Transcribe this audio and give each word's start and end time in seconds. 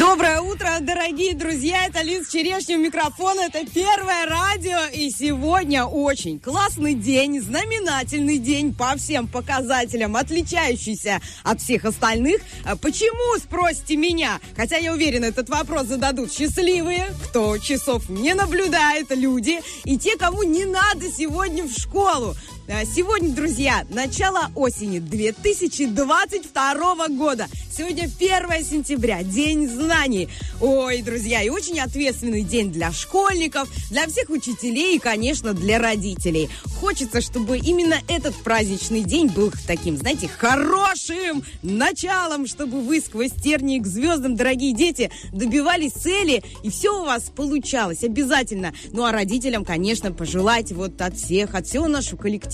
Доброе 0.00 0.40
утро, 0.40 0.78
дорогие 0.80 1.34
друзья! 1.34 1.86
Это 1.86 2.00
Лиз 2.00 2.30
Черешня 2.30 2.78
у 2.78 2.80
микрофона. 2.80 3.40
Это 3.42 3.66
первое 3.66 4.24
радио. 4.24 4.86
И 4.90 5.10
сегодня 5.10 5.84
очень 5.84 6.40
классный 6.40 6.94
день, 6.94 7.42
знаменательный 7.42 8.38
день 8.38 8.74
по 8.74 8.96
всем 8.96 9.28
показателям, 9.28 10.16
отличающийся 10.16 11.20
от 11.44 11.60
всех 11.60 11.84
остальных. 11.84 12.40
А 12.64 12.74
Почему, 12.74 13.38
спросите 13.38 13.96
меня? 13.96 14.40
Хотя 14.56 14.78
я 14.78 14.94
уверена, 14.94 15.26
этот 15.26 15.50
вопрос 15.50 15.88
зададут 15.88 16.32
счастливые, 16.32 17.10
кто 17.28 17.58
часов 17.58 18.08
не 18.08 18.32
наблюдает, 18.32 19.10
люди, 19.10 19.60
и 19.84 19.98
те, 19.98 20.16
кому 20.16 20.42
не 20.42 20.64
надо 20.64 21.10
сегодня 21.10 21.64
в 21.64 21.70
школу. 21.70 22.34
А, 22.68 22.84
Сегодня, 22.84 23.30
друзья, 23.30 23.84
начало 23.90 24.50
осени 24.54 25.00
2022 25.00 27.08
года. 27.08 27.48
Сегодня 27.76 28.04
1 28.04 28.64
сентября, 28.64 29.22
День 29.22 29.68
знаний. 29.68 30.28
Ой, 30.60 31.02
друзья, 31.02 31.42
и 31.42 31.48
очень 31.48 31.80
ответственный 31.80 32.42
день 32.42 32.70
для 32.70 32.92
школьников, 32.92 33.68
для 33.90 34.06
всех 34.06 34.30
учителей 34.30 34.96
и, 34.96 35.00
конечно, 35.00 35.54
для 35.54 35.80
родителей. 35.80 36.48
Хочется, 36.78 37.20
чтобы 37.20 37.58
именно 37.58 37.96
этот 38.08 38.36
праздничный 38.36 39.02
день 39.02 39.28
был 39.28 39.52
таким, 39.66 39.96
знаете, 39.96 40.28
хорошим 40.28 41.42
началом, 41.62 42.46
чтобы 42.46 42.82
вы 42.82 43.00
сквозь 43.00 43.32
тернии 43.32 43.80
к 43.80 43.86
звездам, 43.86 44.36
дорогие 44.36 44.74
дети, 44.74 45.10
добивались 45.32 45.92
цели, 45.92 46.42
и 46.62 46.70
все 46.70 47.00
у 47.00 47.04
вас 47.04 47.24
получалось 47.34 48.04
обязательно. 48.04 48.72
Ну, 48.92 49.04
а 49.04 49.12
родителям, 49.12 49.64
конечно, 49.64 50.12
пожелать 50.12 50.72
вот 50.72 51.00
от 51.00 51.16
всех, 51.16 51.54
от 51.54 51.66
всего 51.66 51.88
нашего 51.88 52.18
коллектива 52.18 52.51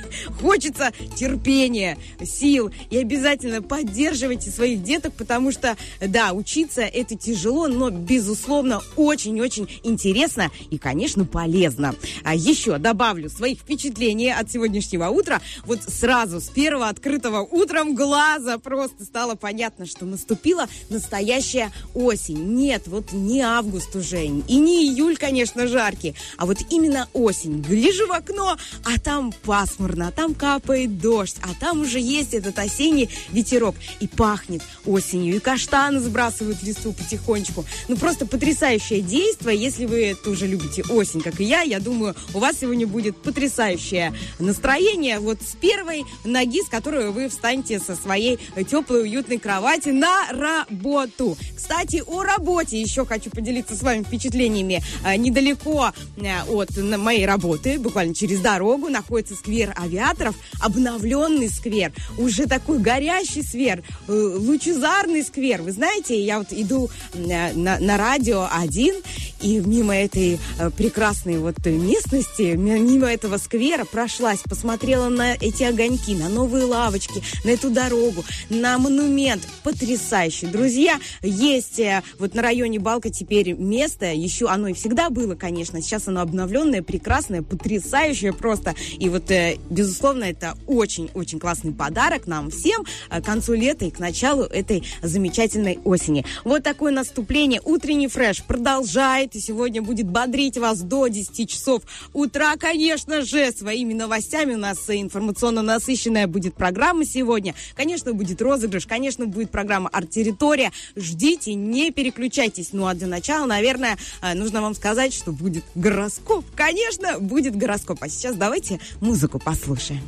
хочется 0.40 0.92
терпения, 1.16 1.98
сил, 2.24 2.70
и 2.90 2.98
обязательно 2.98 3.62
поддерживайте 3.62 4.50
своих 4.50 4.82
деток, 4.82 5.14
потому 5.14 5.52
что, 5.52 5.76
да, 6.00 6.32
учиться 6.32 6.82
это 6.82 7.16
тяжело, 7.16 7.68
но, 7.68 7.90
безусловно, 7.90 8.80
очень-очень 8.96 9.68
интересно 9.82 10.50
и, 10.70 10.78
конечно, 10.78 11.24
полезно. 11.24 11.94
А 12.24 12.34
еще 12.34 12.78
добавлю 12.78 13.30
своих 13.30 13.60
впечатлений 13.60 14.30
от 14.30 14.50
сегодняшнего 14.50 15.08
утра. 15.08 15.40
Вот 15.64 15.82
сразу 15.82 16.40
с 16.40 16.48
первого 16.48 16.88
открытого 16.88 17.40
утром 17.40 17.94
глаза 17.94 18.58
просто 18.58 19.04
стало 19.04 19.34
понятно, 19.34 19.86
что 19.86 20.04
наступила 20.04 20.66
настоящая 20.88 21.72
осень. 21.94 22.54
Нет, 22.54 22.86
вот 22.86 23.12
не 23.12 23.40
август 23.40 23.94
уже, 23.96 24.24
и 24.24 24.56
не 24.56 24.86
июль, 24.86 25.16
конечно, 25.16 25.66
жаркий, 25.66 26.14
а 26.36 26.46
вот 26.46 26.58
именно 26.70 27.08
осень. 27.12 27.62
Гляжу 27.62 28.06
в 28.06 28.12
окно, 28.12 28.56
а 28.84 28.98
там 29.00 29.29
пасмурно, 29.36 30.08
а 30.08 30.10
там 30.12 30.34
капает 30.34 30.98
дождь, 30.98 31.36
а 31.42 31.48
там 31.58 31.82
уже 31.82 32.00
есть 32.00 32.34
этот 32.34 32.58
осенний 32.58 33.08
ветерок. 33.30 33.74
И 34.00 34.06
пахнет 34.06 34.62
осенью, 34.86 35.36
и 35.36 35.38
каштаны 35.38 36.00
сбрасывают 36.00 36.62
листву 36.62 36.92
потихонечку. 36.92 37.64
Ну, 37.88 37.96
просто 37.96 38.26
потрясающее 38.26 39.00
действие. 39.00 39.56
Если 39.56 39.86
вы 39.86 40.16
тоже 40.22 40.46
любите 40.46 40.82
осень, 40.88 41.20
как 41.20 41.40
и 41.40 41.44
я, 41.44 41.62
я 41.62 41.80
думаю, 41.80 42.14
у 42.34 42.38
вас 42.38 42.56
сегодня 42.60 42.86
будет 42.86 43.16
потрясающее 43.16 44.14
настроение. 44.38 45.18
Вот 45.18 45.40
с 45.42 45.56
первой 45.56 46.04
ноги, 46.24 46.62
с 46.62 46.68
которой 46.68 47.10
вы 47.10 47.28
встанете 47.28 47.78
со 47.78 47.96
своей 47.96 48.38
теплой, 48.68 49.02
уютной 49.02 49.38
кровати 49.38 49.90
на 49.90 50.28
работу. 50.32 51.36
Кстати, 51.56 52.02
о 52.06 52.22
работе 52.22 52.80
еще 52.80 53.04
хочу 53.04 53.30
поделиться 53.30 53.74
с 53.74 53.82
вами 53.82 54.02
впечатлениями. 54.02 54.82
А, 55.04 55.16
Недалеко 55.16 55.92
э, 56.16 56.42
от 56.48 56.76
моей 56.76 57.26
работы, 57.26 57.78
буквально 57.78 58.14
через 58.14 58.40
дорогу, 58.40 58.88
находится 58.88 59.19
сквер 59.28 59.74
авиаторов, 59.76 60.34
обновленный 60.60 61.48
сквер, 61.48 61.92
уже 62.18 62.46
такой 62.46 62.78
горящий 62.78 63.42
сквер, 63.42 63.82
э, 64.08 64.12
лучезарный 64.12 65.22
сквер. 65.22 65.62
Вы 65.62 65.72
знаете, 65.72 66.20
я 66.20 66.38
вот 66.38 66.48
иду 66.50 66.90
э, 67.14 67.52
на, 67.54 67.78
на 67.78 67.96
радио 67.96 68.48
один, 68.50 68.96
и 69.40 69.58
мимо 69.58 69.94
этой 69.96 70.38
э, 70.58 70.70
прекрасной 70.70 71.38
вот 71.38 71.64
местности, 71.64 72.54
мимо 72.56 73.06
этого 73.06 73.36
сквера 73.36 73.84
прошлась, 73.84 74.40
посмотрела 74.40 75.08
на 75.08 75.34
эти 75.34 75.62
огоньки, 75.62 76.14
на 76.14 76.28
новые 76.28 76.64
лавочки, 76.64 77.22
на 77.44 77.50
эту 77.50 77.70
дорогу, 77.70 78.24
на 78.48 78.78
монумент. 78.78 79.46
Потрясающе. 79.62 80.46
Друзья, 80.46 80.98
есть 81.22 81.80
вот 82.18 82.34
на 82.34 82.42
районе 82.42 82.78
Балка 82.78 83.10
теперь 83.10 83.52
место, 83.52 84.06
еще 84.06 84.48
оно 84.48 84.68
и 84.68 84.72
всегда 84.72 85.10
было, 85.10 85.34
конечно, 85.34 85.80
сейчас 85.82 86.08
оно 86.08 86.20
обновленное, 86.20 86.82
прекрасное, 86.82 87.42
потрясающее 87.42 88.32
просто. 88.32 88.74
И 88.98 89.08
вот, 89.10 89.30
э, 89.30 89.58
безусловно, 89.68 90.24
это 90.24 90.56
очень-очень 90.66 91.38
классный 91.38 91.72
подарок 91.72 92.26
нам 92.26 92.50
всем 92.50 92.84
э, 93.10 93.20
к 93.20 93.24
концу 93.24 93.54
лета 93.54 93.84
и 93.84 93.90
к 93.90 93.98
началу 93.98 94.44
этой 94.44 94.84
замечательной 95.02 95.78
осени. 95.84 96.24
Вот 96.44 96.62
такое 96.62 96.92
наступление. 96.92 97.60
Утренний 97.64 98.08
фреш 98.08 98.42
продолжает 98.42 99.36
и 99.36 99.40
сегодня 99.40 99.82
будет 99.82 100.06
бодрить 100.06 100.58
вас 100.58 100.80
до 100.80 101.08
10 101.08 101.48
часов 101.48 101.82
утра, 102.12 102.56
конечно 102.56 103.22
же, 103.22 103.52
своими 103.52 103.94
новостями. 103.94 104.54
У 104.54 104.58
нас 104.58 104.78
информационно 104.88 105.62
насыщенная 105.62 106.26
будет 106.26 106.54
программа 106.54 107.04
сегодня. 107.04 107.54
Конечно, 107.74 108.12
будет 108.12 108.40
розыгрыш, 108.42 108.86
конечно, 108.86 109.26
будет 109.26 109.50
программа 109.50 109.88
«Арт-территория». 109.90 110.72
Ждите, 110.96 111.54
не 111.54 111.90
переключайтесь. 111.90 112.72
Ну, 112.72 112.86
а 112.86 112.94
для 112.94 113.06
начала, 113.06 113.46
наверное, 113.46 113.96
э, 114.22 114.34
нужно 114.34 114.62
вам 114.62 114.74
сказать, 114.74 115.12
что 115.12 115.32
будет 115.32 115.64
гороскоп. 115.74 116.44
Конечно, 116.54 117.18
будет 117.18 117.56
гороскоп. 117.56 118.02
А 118.02 118.08
сейчас 118.08 118.36
давайте 118.36 118.80
музыку 119.01 119.39
послушаем. 119.39 120.01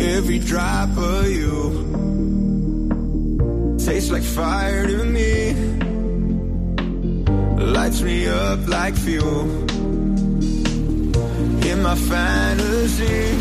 Every 0.00 0.38
drop 0.38 0.96
of 0.96 1.28
you 1.28 1.96
tastes 3.78 4.10
like 4.10 4.22
fire 4.22 4.86
to 4.86 5.04
me. 5.04 5.54
Lights 7.58 8.02
me 8.02 8.26
up 8.28 8.66
like 8.68 8.94
fuel 8.94 9.44
in 11.64 11.82
my 11.82 11.94
fantasy. 11.94 13.36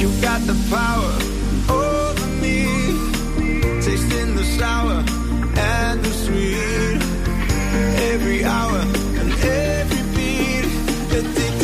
You 0.00 0.08
got 0.22 0.40
the 0.46 0.56
power 0.70 1.12
over 1.68 2.26
me, 2.40 2.66
tasting 3.82 4.34
the 4.36 4.44
sour 4.58 5.04
and 5.56 6.02
the 6.02 6.12
sweet. 6.24 7.00
Every 8.12 8.44
hour 8.44 8.80
and 9.20 9.30
every 9.44 10.02
beat, 10.16 10.64
addicted 11.18 11.63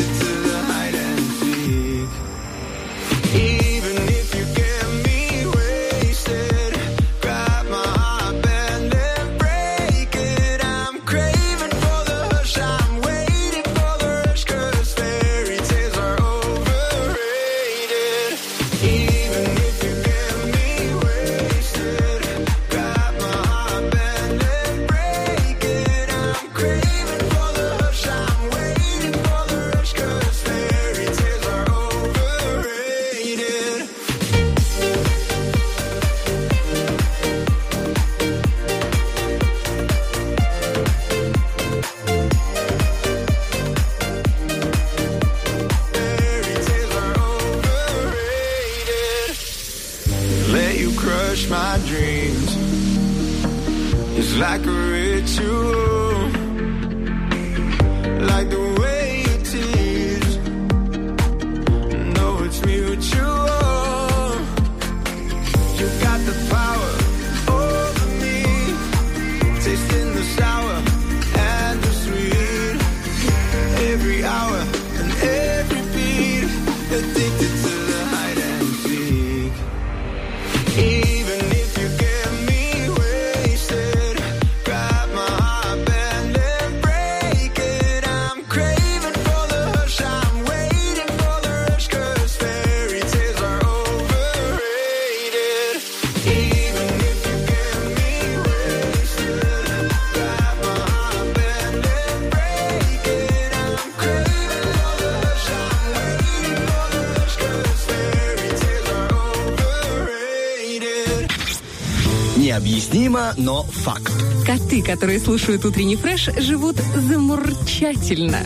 Необъяснимо, 113.21 113.33
но 113.37 113.63
факт. 113.63 114.11
Коты, 114.45 114.81
которые 114.81 115.19
слушают 115.19 115.65
утренний 115.65 115.95
фреш, 115.95 116.29
живут 116.37 116.77
замурчательно. 116.77 118.39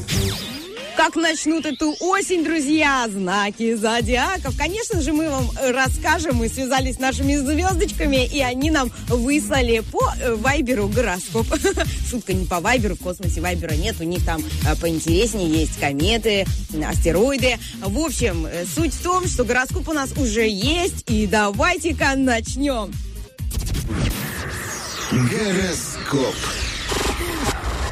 Как 0.98 1.18
начнут 1.18 1.66
эту 1.66 1.94
осень, 2.00 2.44
друзья, 2.46 3.06
знаки 3.10 3.76
зодиаков. 3.76 4.58
Конечно 4.58 5.02
же, 5.02 5.12
мы 5.12 5.30
вам 5.30 5.52
расскажем. 5.62 6.38
Мы 6.38 6.48
связались 6.48 6.96
с 6.96 7.00
нашими 7.00 7.36
звездочками, 7.36 8.26
и 8.26 8.40
они 8.40 8.72
нам 8.72 8.90
выслали 9.10 9.82
по 9.92 10.14
э, 10.22 10.36
Вайберу 10.36 10.88
гороскоп. 10.88 11.48
Шутка 12.10 12.34
не 12.34 12.46
по 12.46 12.62
Вайберу, 12.62 12.96
в 12.96 13.00
космосе 13.00 13.42
Вайбера 13.42 13.74
нет. 13.74 13.98
У 14.00 14.04
них 14.04 14.26
там 14.26 14.42
э, 14.42 14.76
поинтереснее 14.80 15.50
есть 15.50 15.78
кометы, 15.80 16.46
астероиды. 16.90 17.58
В 17.82 18.00
общем, 18.00 18.46
э, 18.46 18.64
суть 18.66 18.94
в 18.94 19.04
том, 19.04 19.28
что 19.28 19.44
гороскоп 19.44 19.90
у 19.90 19.94
нас 19.94 20.14
уже 20.14 20.48
есть. 20.48 21.04
И 21.08 21.28
давайте-ка 21.28 22.14
начнем. 22.16 22.90
Гороскоп. 25.12 26.36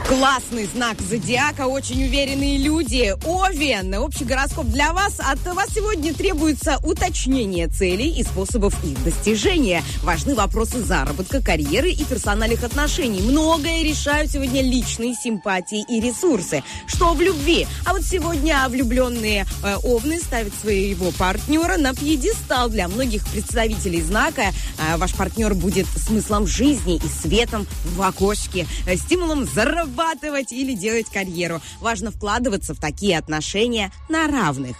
Классный 0.07 0.65
знак 0.65 0.99
зодиака, 0.99 1.67
очень 1.67 2.03
уверенные 2.03 2.57
люди. 2.57 3.15
Овен, 3.25 3.93
общий 3.95 4.25
гороскоп 4.25 4.65
для 4.65 4.91
вас. 4.91 5.17
От 5.19 5.39
вас 5.55 5.69
сегодня 5.73 6.13
требуется 6.13 6.77
уточнение 6.83 7.69
целей 7.69 8.09
и 8.09 8.23
способов 8.23 8.75
их 8.83 9.01
достижения. 9.05 9.81
Важны 10.03 10.35
вопросы 10.35 10.81
заработка, 10.81 11.41
карьеры 11.41 11.89
и 11.89 12.03
персональных 12.03 12.65
отношений. 12.65 13.21
Многое 13.21 13.81
решают 13.81 14.29
сегодня 14.29 14.61
личные 14.61 15.15
симпатии 15.15 15.85
и 15.87 16.01
ресурсы. 16.01 16.63
Что 16.85 17.13
в 17.13 17.21
любви? 17.21 17.65
А 17.85 17.93
вот 17.93 18.03
сегодня 18.03 18.67
влюбленные 18.67 19.45
э, 19.63 19.75
овны 19.83 20.19
ставят 20.19 20.53
своего 20.53 21.11
партнера 21.11 21.77
на 21.77 21.95
пьедестал. 21.95 22.67
Для 22.69 22.89
многих 22.89 23.25
представителей 23.29 24.01
знака 24.01 24.47
э, 24.77 24.97
ваш 24.97 25.13
партнер 25.13 25.53
будет 25.53 25.87
смыслом 25.95 26.45
жизни 26.45 26.97
и 26.97 27.07
светом 27.21 27.65
в 27.95 28.01
окошке, 28.01 28.67
э, 28.85 28.97
стимулом 28.97 29.45
зарабатывать 29.47 29.92
зарабатывать 29.93 30.51
или 30.51 30.73
делать 30.73 31.07
карьеру. 31.09 31.61
Важно 31.79 32.11
вкладываться 32.11 32.73
в 32.73 32.79
такие 32.79 33.17
отношения 33.17 33.91
на 34.09 34.27
равных. 34.27 34.75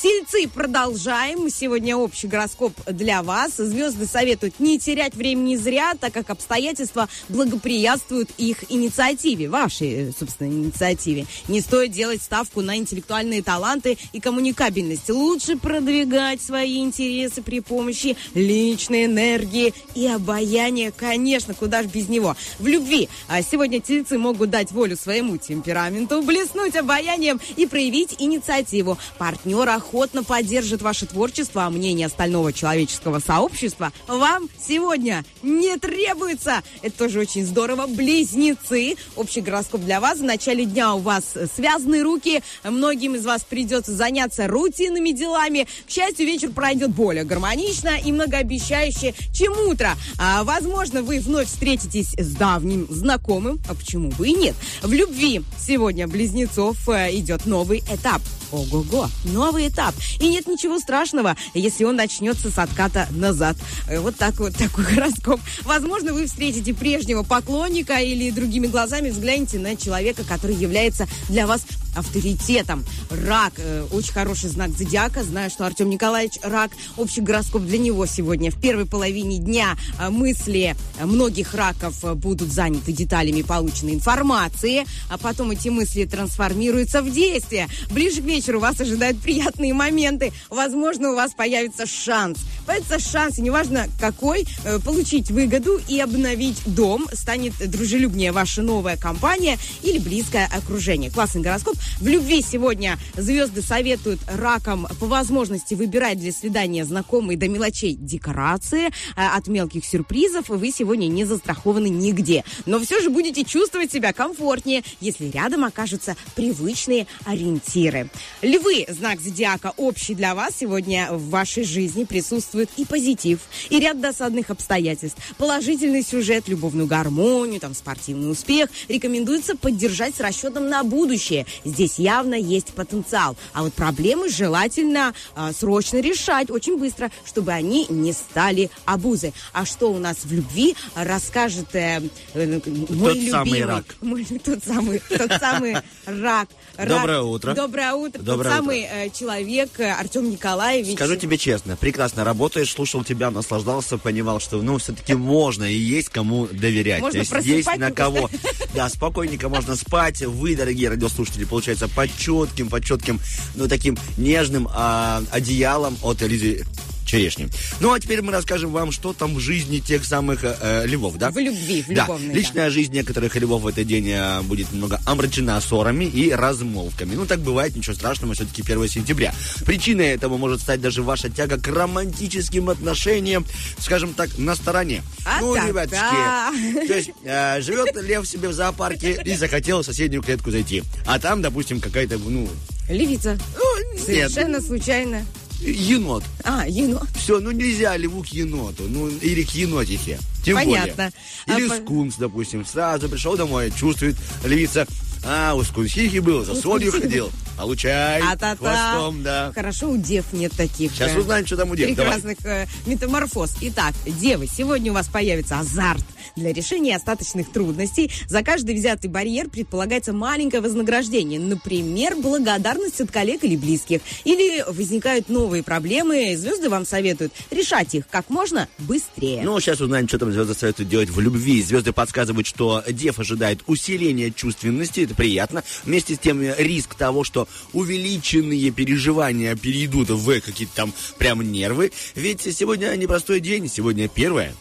Тельцы, 0.00 0.46
продолжаем. 0.46 1.50
Сегодня 1.50 1.96
общий 1.96 2.28
гороскоп 2.28 2.72
для 2.86 3.20
вас. 3.24 3.56
Звезды 3.56 4.06
советуют 4.06 4.60
не 4.60 4.78
терять 4.78 5.16
времени 5.16 5.56
зря, 5.56 5.94
так 5.98 6.12
как 6.12 6.30
обстоятельства 6.30 7.08
благоприятствуют 7.28 8.30
их 8.38 8.70
инициативе, 8.70 9.48
вашей, 9.48 10.14
собственно, 10.16 10.52
инициативе. 10.52 11.26
Не 11.48 11.60
стоит 11.60 11.90
делать 11.90 12.22
ставку 12.22 12.60
на 12.60 12.76
интеллектуальные 12.76 13.42
таланты 13.42 13.98
и 14.12 14.20
коммуникабельность. 14.20 15.10
Лучше 15.10 15.56
продвигать 15.56 16.40
свои 16.40 16.78
интересы 16.78 17.42
при 17.42 17.58
помощи 17.58 18.16
личной 18.34 19.06
энергии 19.06 19.74
и 19.96 20.06
обаяния. 20.06 20.92
Конечно, 20.92 21.54
куда 21.54 21.82
ж 21.82 21.86
без 21.86 22.08
него. 22.08 22.36
В 22.60 22.68
любви 22.68 23.08
а 23.26 23.42
сегодня 23.42 23.80
тельцы 23.80 24.16
могут 24.16 24.50
дать 24.50 24.70
волю 24.70 24.96
своему 24.96 25.38
темпераменту, 25.38 26.22
блеснуть 26.22 26.76
обаянием 26.76 27.40
и 27.56 27.66
проявить 27.66 28.14
инициативу. 28.20 28.96
Партнера 29.18 29.74
охотно 29.74 29.87
поддержит 30.26 30.82
ваше 30.82 31.06
творчество, 31.06 31.64
а 31.64 31.70
мнение 31.70 32.06
остального 32.06 32.52
человеческого 32.52 33.20
сообщества 33.20 33.92
вам 34.06 34.48
сегодня 34.60 35.24
не 35.42 35.76
требуется. 35.78 36.62
Это 36.82 36.98
тоже 36.98 37.20
очень 37.20 37.46
здорово. 37.46 37.86
Близнецы. 37.86 38.96
Общий 39.16 39.40
гороскоп 39.40 39.80
для 39.80 40.00
вас. 40.00 40.18
В 40.18 40.24
начале 40.24 40.64
дня 40.64 40.94
у 40.94 40.98
вас 40.98 41.34
связаны 41.54 42.02
руки. 42.02 42.42
Многим 42.64 43.14
из 43.14 43.24
вас 43.24 43.44
придется 43.44 43.92
заняться 43.92 44.46
рутинными 44.46 45.10
делами. 45.10 45.66
К 45.86 45.90
счастью, 45.90 46.26
вечер 46.26 46.50
пройдет 46.50 46.90
более 46.90 47.24
гармонично 47.24 47.98
и 47.98 48.12
многообещающе, 48.12 49.14
чем 49.32 49.52
утро. 49.68 49.96
А, 50.18 50.44
возможно, 50.44 51.02
вы 51.02 51.20
вновь 51.20 51.48
встретитесь 51.48 52.12
с 52.18 52.34
давним 52.34 52.86
знакомым. 52.90 53.60
А 53.68 53.74
почему 53.74 54.10
бы 54.10 54.28
и 54.28 54.32
нет? 54.32 54.54
В 54.82 54.92
любви 54.92 55.42
сегодня 55.58 56.06
близнецов 56.06 56.88
э, 56.88 57.14
идет 57.14 57.46
новый 57.46 57.80
этап. 57.90 58.22
Ого-го, 58.50 59.08
новый 59.24 59.68
этап. 59.68 59.94
И 60.20 60.28
нет 60.28 60.46
ничего 60.46 60.78
страшного, 60.78 61.36
если 61.54 61.84
он 61.84 61.96
начнется 61.96 62.50
с 62.50 62.58
отката 62.58 63.06
назад. 63.10 63.56
Э, 63.88 64.00
Вот 64.00 64.16
так 64.16 64.38
вот 64.38 64.54
такой 64.56 64.84
гороскоп. 64.94 65.40
Возможно, 65.64 66.12
вы 66.14 66.26
встретите 66.26 66.72
прежнего 66.72 67.22
поклонника 67.22 67.94
или 67.96 68.30
другими 68.30 68.66
глазами 68.66 69.10
взглянете 69.10 69.58
на 69.58 69.76
человека, 69.76 70.24
который 70.24 70.56
является 70.56 71.06
для 71.28 71.46
вас 71.46 71.62
авторитетом. 71.94 72.84
Рак. 73.10 73.54
э, 73.58 73.86
Очень 73.92 74.12
хороший 74.12 74.48
знак 74.50 74.70
зодиака. 74.70 75.24
Знаю, 75.24 75.50
что 75.50 75.66
Артем 75.66 75.90
Николаевич 75.90 76.34
рак. 76.42 76.70
Общий 76.96 77.20
гороскоп 77.20 77.62
для 77.62 77.78
него 77.78 78.06
сегодня. 78.06 78.50
В 78.50 78.60
первой 78.60 78.86
половине 78.86 79.38
дня 79.38 79.76
э, 80.00 80.08
мысли 80.08 80.74
многих 81.02 81.54
раков 81.54 82.02
э, 82.04 82.14
будут 82.14 82.50
заняты 82.52 82.92
деталями 82.92 83.42
полученной 83.42 83.94
информации, 83.94 84.86
а 85.10 85.18
потом 85.18 85.50
эти 85.50 85.68
мысли 85.68 86.04
трансформируются 86.04 87.02
в 87.02 87.10
действия. 87.12 87.68
Ближе 87.90 88.22
к 88.22 88.24
вечеру 88.24 88.37
вас 88.60 88.80
ожидают 88.80 89.20
приятные 89.20 89.74
моменты. 89.74 90.32
Возможно, 90.50 91.10
у 91.10 91.14
вас 91.14 91.32
появится 91.32 91.86
шанс. 91.86 92.38
Появится 92.66 92.98
шанс, 92.98 93.38
и 93.38 93.42
неважно 93.42 93.86
какой, 94.00 94.46
э, 94.64 94.78
получить 94.78 95.30
выгоду 95.30 95.80
и 95.88 95.98
обновить 96.00 96.62
дом. 96.66 97.06
Станет 97.12 97.54
дружелюбнее 97.58 98.32
ваша 98.32 98.62
новая 98.62 98.96
компания 98.96 99.58
или 99.82 99.98
близкое 99.98 100.46
окружение. 100.46 101.10
Классный 101.10 101.42
гороскоп. 101.42 101.74
В 102.00 102.06
любви 102.06 102.42
сегодня 102.42 102.98
звезды 103.14 103.62
советуют 103.62 104.20
ракам 104.28 104.86
по 105.00 105.06
возможности 105.06 105.74
выбирать 105.74 106.18
для 106.18 106.32
свидания 106.32 106.84
знакомые 106.84 107.38
до 107.38 107.48
мелочей 107.48 107.94
декорации. 107.94 108.90
А 109.16 109.36
От 109.36 109.48
мелких 109.48 109.84
сюрпризов 109.84 110.48
вы 110.48 110.70
сегодня 110.70 111.06
не 111.06 111.24
застрахованы 111.24 111.88
нигде. 111.88 112.44
Но 112.66 112.78
все 112.80 113.00
же 113.00 113.10
будете 113.10 113.44
чувствовать 113.44 113.92
себя 113.92 114.12
комфортнее, 114.12 114.82
если 115.00 115.30
рядом 115.30 115.64
окажутся 115.64 116.16
привычные 116.34 117.06
ориентиры. 117.24 118.10
Львы, 118.42 118.86
знак 118.88 119.20
зодиака, 119.20 119.72
общий 119.76 120.14
для 120.14 120.34
вас. 120.34 120.54
Сегодня 120.58 121.08
в 121.12 121.28
вашей 121.30 121.64
жизни 121.64 122.04
присутствует 122.04 122.70
и 122.76 122.84
позитив, 122.84 123.40
и 123.70 123.78
ряд 123.80 124.00
досадных 124.00 124.50
обстоятельств. 124.50 125.18
Положительный 125.38 126.02
сюжет, 126.02 126.48
любовную 126.48 126.86
гармонию, 126.86 127.60
там, 127.60 127.74
спортивный 127.74 128.30
успех 128.30 128.70
рекомендуется 128.88 129.56
поддержать 129.56 130.14
с 130.16 130.20
расчетом 130.20 130.68
на 130.68 130.84
будущее. 130.84 131.46
Здесь 131.64 131.98
явно 131.98 132.34
есть 132.34 132.68
потенциал. 132.74 133.36
А 133.52 133.62
вот 133.62 133.74
проблемы 133.74 134.28
желательно 134.28 135.14
а, 135.34 135.52
срочно 135.52 135.98
решать 136.00 136.50
очень 136.50 136.78
быстро, 136.78 137.10
чтобы 137.26 137.52
они 137.52 137.86
не 137.88 138.12
стали 138.12 138.70
обузой. 138.84 139.32
А 139.52 139.64
что 139.66 139.92
у 139.92 139.98
нас 139.98 140.18
в 140.24 140.32
любви, 140.32 140.76
расскажет 140.94 141.74
э, 141.74 142.02
э, 142.34 142.60
мой 142.90 143.14
Тот 143.14 143.30
самый 143.30 143.50
любимый, 143.50 143.64
рак. 143.64 143.96
мой- 144.00 144.24
тот 144.44 144.62
самый, 144.64 145.00
тот 145.08 145.32
самый 145.40 145.74
рак. 146.06 146.48
Рак. 146.76 146.88
Доброе 146.88 147.20
утро. 147.22 147.54
Доброе 147.54 147.92
утро. 147.94 148.17
Доброе 148.18 148.50
тот 148.50 148.58
самый 148.58 148.80
э, 148.80 149.10
человек 149.10 149.70
э, 149.78 149.90
Артем 149.92 150.30
Николаевич. 150.30 150.96
Скажу 150.96 151.16
тебе 151.16 151.38
честно, 151.38 151.76
прекрасно 151.76 152.24
работаешь, 152.24 152.70
слушал 152.70 153.04
тебя, 153.04 153.30
наслаждался, 153.30 153.98
понимал, 153.98 154.40
что, 154.40 154.60
ну, 154.60 154.78
все-таки 154.78 155.14
можно 155.14 155.64
и 155.64 155.76
есть 155.76 156.08
кому 156.08 156.46
доверять. 156.46 157.00
Можно 157.00 157.18
есть 157.18 157.32
есть 157.42 157.68
на 157.76 157.88
только 157.88 157.94
кого. 157.94 158.30
Да, 158.74 158.88
спокойненько 158.88 159.48
можно 159.48 159.76
спать. 159.76 160.20
Вы, 160.22 160.54
дорогие 160.54 160.90
радиослушатели, 160.90 161.44
получается, 161.44 161.88
под 161.88 162.10
четким, 162.16 162.68
под 162.68 162.84
четким, 162.84 163.20
ну, 163.54 163.66
таким 163.66 163.96
нежным 164.16 164.68
а, 164.70 165.22
одеялом 165.30 165.96
от 166.02 166.20
Лизы 166.22 166.64
Черешни. 167.08 167.48
Ну, 167.80 167.90
а 167.92 167.98
теперь 167.98 168.20
мы 168.20 168.32
расскажем 168.32 168.70
вам, 168.70 168.92
что 168.92 169.14
там 169.14 169.34
в 169.34 169.40
жизни 169.40 169.78
тех 169.78 170.04
самых 170.04 170.44
э, 170.44 170.54
э, 170.60 170.86
львов, 170.86 171.16
да? 171.16 171.30
В 171.30 171.38
любви, 171.38 171.82
в 171.82 171.88
Да, 171.88 172.02
любовной, 172.02 172.28
да. 172.28 172.34
личная 172.34 172.70
жизнь 172.70 172.92
некоторых 172.92 173.34
львов 173.34 173.62
в 173.62 173.66
этот 173.66 173.86
день 173.86 174.10
э, 174.10 174.42
будет 174.42 174.70
немного 174.72 175.00
омрачена 175.06 175.58
ссорами 175.62 176.04
и 176.04 176.30
размолвками. 176.30 177.14
Ну, 177.14 177.24
так 177.24 177.40
бывает, 177.40 177.74
ничего 177.74 177.94
страшного, 177.94 178.34
все-таки 178.34 178.60
1 178.60 178.88
сентября. 178.88 179.34
Причиной 179.64 180.08
этого 180.08 180.36
может 180.36 180.60
стать 180.60 180.82
даже 180.82 181.02
ваша 181.02 181.30
тяга 181.30 181.58
к 181.58 181.66
романтическим 181.66 182.68
отношениям, 182.68 183.46
скажем 183.78 184.12
так, 184.12 184.36
на 184.36 184.54
стороне. 184.54 185.02
А 185.24 185.40
ну, 185.40 185.54
так, 185.54 185.66
ребяточки, 185.66 185.96
да. 185.96 186.52
то 186.86 186.94
есть 186.94 187.10
э, 187.24 187.62
живет 187.62 187.96
лев 188.02 188.28
себе 188.28 188.48
в 188.48 188.52
зоопарке 188.52 189.18
и 189.24 189.34
захотел 189.34 189.80
в 189.80 189.86
соседнюю 189.86 190.22
клетку 190.22 190.50
зайти. 190.50 190.82
А 191.06 191.18
там, 191.18 191.40
допустим, 191.40 191.80
какая-то, 191.80 192.18
ну, 192.18 192.46
Левица. 192.90 193.38
ну, 193.56 193.92
нет, 193.94 194.30
Совершенно 194.30 194.60
случайно. 194.60 195.24
Енот. 195.60 196.24
А, 196.44 196.66
енот. 196.68 197.08
Все, 197.16 197.40
ну 197.40 197.50
нельзя 197.50 197.96
льву 197.96 198.22
к 198.22 198.28
еноту, 198.28 198.84
ну 198.88 199.08
или 199.08 199.42
к 199.42 199.50
енотихе. 199.50 200.18
Тем 200.44 200.56
Понятно. 200.56 201.12
более. 201.46 201.66
Или 201.66 201.68
А 201.70 201.76
скунс, 201.82 202.16
допустим, 202.16 202.64
сразу 202.64 203.08
пришел 203.08 203.36
домой, 203.36 203.72
чувствует 203.76 204.16
львица, 204.44 204.86
а, 205.28 205.54
у 205.54 205.62
скунсихи 205.62 206.18
был, 206.18 206.42
за 206.42 206.54
солью 206.54 206.90
ходил. 206.90 207.30
Получай, 207.58 208.20
А-та-та. 208.22 208.56
хвостом, 208.56 209.22
да. 209.24 209.52
Хорошо, 209.52 209.90
у 209.90 209.96
дев 209.96 210.32
нет 210.32 210.52
таких. 210.56 210.92
Сейчас 210.92 211.16
узнаем, 211.16 211.44
что 211.44 211.56
там 211.56 211.70
у 211.72 211.76
дев. 211.76 211.94
Давай. 211.96 212.12
Прекрасных 212.12 212.46
э, 212.46 212.66
метаморфоз. 212.86 213.56
Итак, 213.62 213.94
девы, 214.06 214.46
сегодня 214.46 214.92
у 214.92 214.94
вас 214.94 215.08
появится 215.08 215.58
азарт, 215.58 216.04
Для 216.36 216.52
решения 216.52 216.94
остаточных 216.94 217.50
трудностей 217.50 218.12
за 218.28 218.44
каждый 218.44 218.76
взятый 218.76 219.10
барьер 219.10 219.48
предполагается 219.48 220.12
маленькое 220.12 220.62
вознаграждение. 220.62 221.40
Например, 221.40 222.14
благодарность 222.14 223.00
от 223.00 223.10
коллег 223.10 223.42
или 223.42 223.56
близких. 223.56 224.02
Или 224.22 224.64
возникают 224.68 225.28
новые 225.28 225.64
проблемы, 225.64 226.36
звезды 226.36 226.70
вам 226.70 226.86
советуют 226.86 227.32
решать 227.50 227.92
их 227.92 228.06
как 228.08 228.30
можно 228.30 228.68
быстрее. 228.78 229.42
Ну, 229.42 229.58
сейчас 229.58 229.80
узнаем, 229.80 230.06
что 230.06 230.18
там 230.20 230.32
звезды 230.32 230.54
советуют 230.54 230.88
делать 230.88 231.10
в 231.10 231.18
любви. 231.18 231.60
Звезды 231.60 231.92
подсказывают, 231.92 232.46
что 232.46 232.84
Дев 232.88 233.18
ожидает 233.18 233.62
усиления 233.66 234.30
чувственности, 234.30 235.00
это 235.00 235.14
приятно. 235.18 235.64
Вместе 235.84 236.14
с 236.14 236.18
тем 236.18 236.40
риск 236.40 236.94
того, 236.94 237.24
что 237.24 237.48
увеличенные 237.72 238.70
переживания 238.70 239.54
перейдут 239.56 240.08
в 240.10 240.40
какие-то 240.40 240.74
там 240.74 240.94
прям 241.18 241.42
нервы. 241.42 241.92
Ведь 242.14 242.42
сегодня 242.56 242.94
непростой 242.94 243.40
день, 243.40 243.68
сегодня 243.68 244.08
первое. 244.08 244.54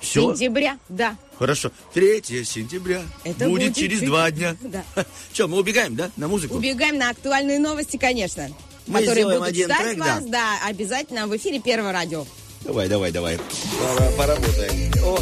Все, 0.00 0.32
Сентября, 0.34 0.78
да. 0.88 1.16
хорошо. 1.36 1.72
3 1.94 2.22
сентября. 2.44 3.02
Это 3.24 3.48
будет, 3.48 3.70
будет 3.72 3.76
через 3.76 3.98
чуть- 3.98 4.08
два 4.08 4.30
дня. 4.30 4.56
Да. 4.60 4.84
Что, 5.32 5.48
мы 5.48 5.58
убегаем, 5.58 5.96
да, 5.96 6.12
на 6.16 6.28
музыку? 6.28 6.54
Убегаем 6.54 6.96
на 6.96 7.10
актуальные 7.10 7.58
новости, 7.58 7.96
конечно. 7.96 8.48
Мы 8.86 9.00
которые 9.00 9.14
сделаем 9.14 9.38
будут 9.40 9.52
один 9.52 9.64
ждать 9.64 9.82
трек, 9.82 9.98
вас, 9.98 10.24
да. 10.26 10.60
обязательно 10.64 11.26
в 11.26 11.36
эфире 11.36 11.58
Первого 11.60 11.90
радио. 11.90 12.24
Давай, 12.60 12.88
давай, 12.88 13.10
давай. 13.10 13.38
Пора, 13.80 14.10
поработаем. 14.12 14.92
О. 15.02 15.18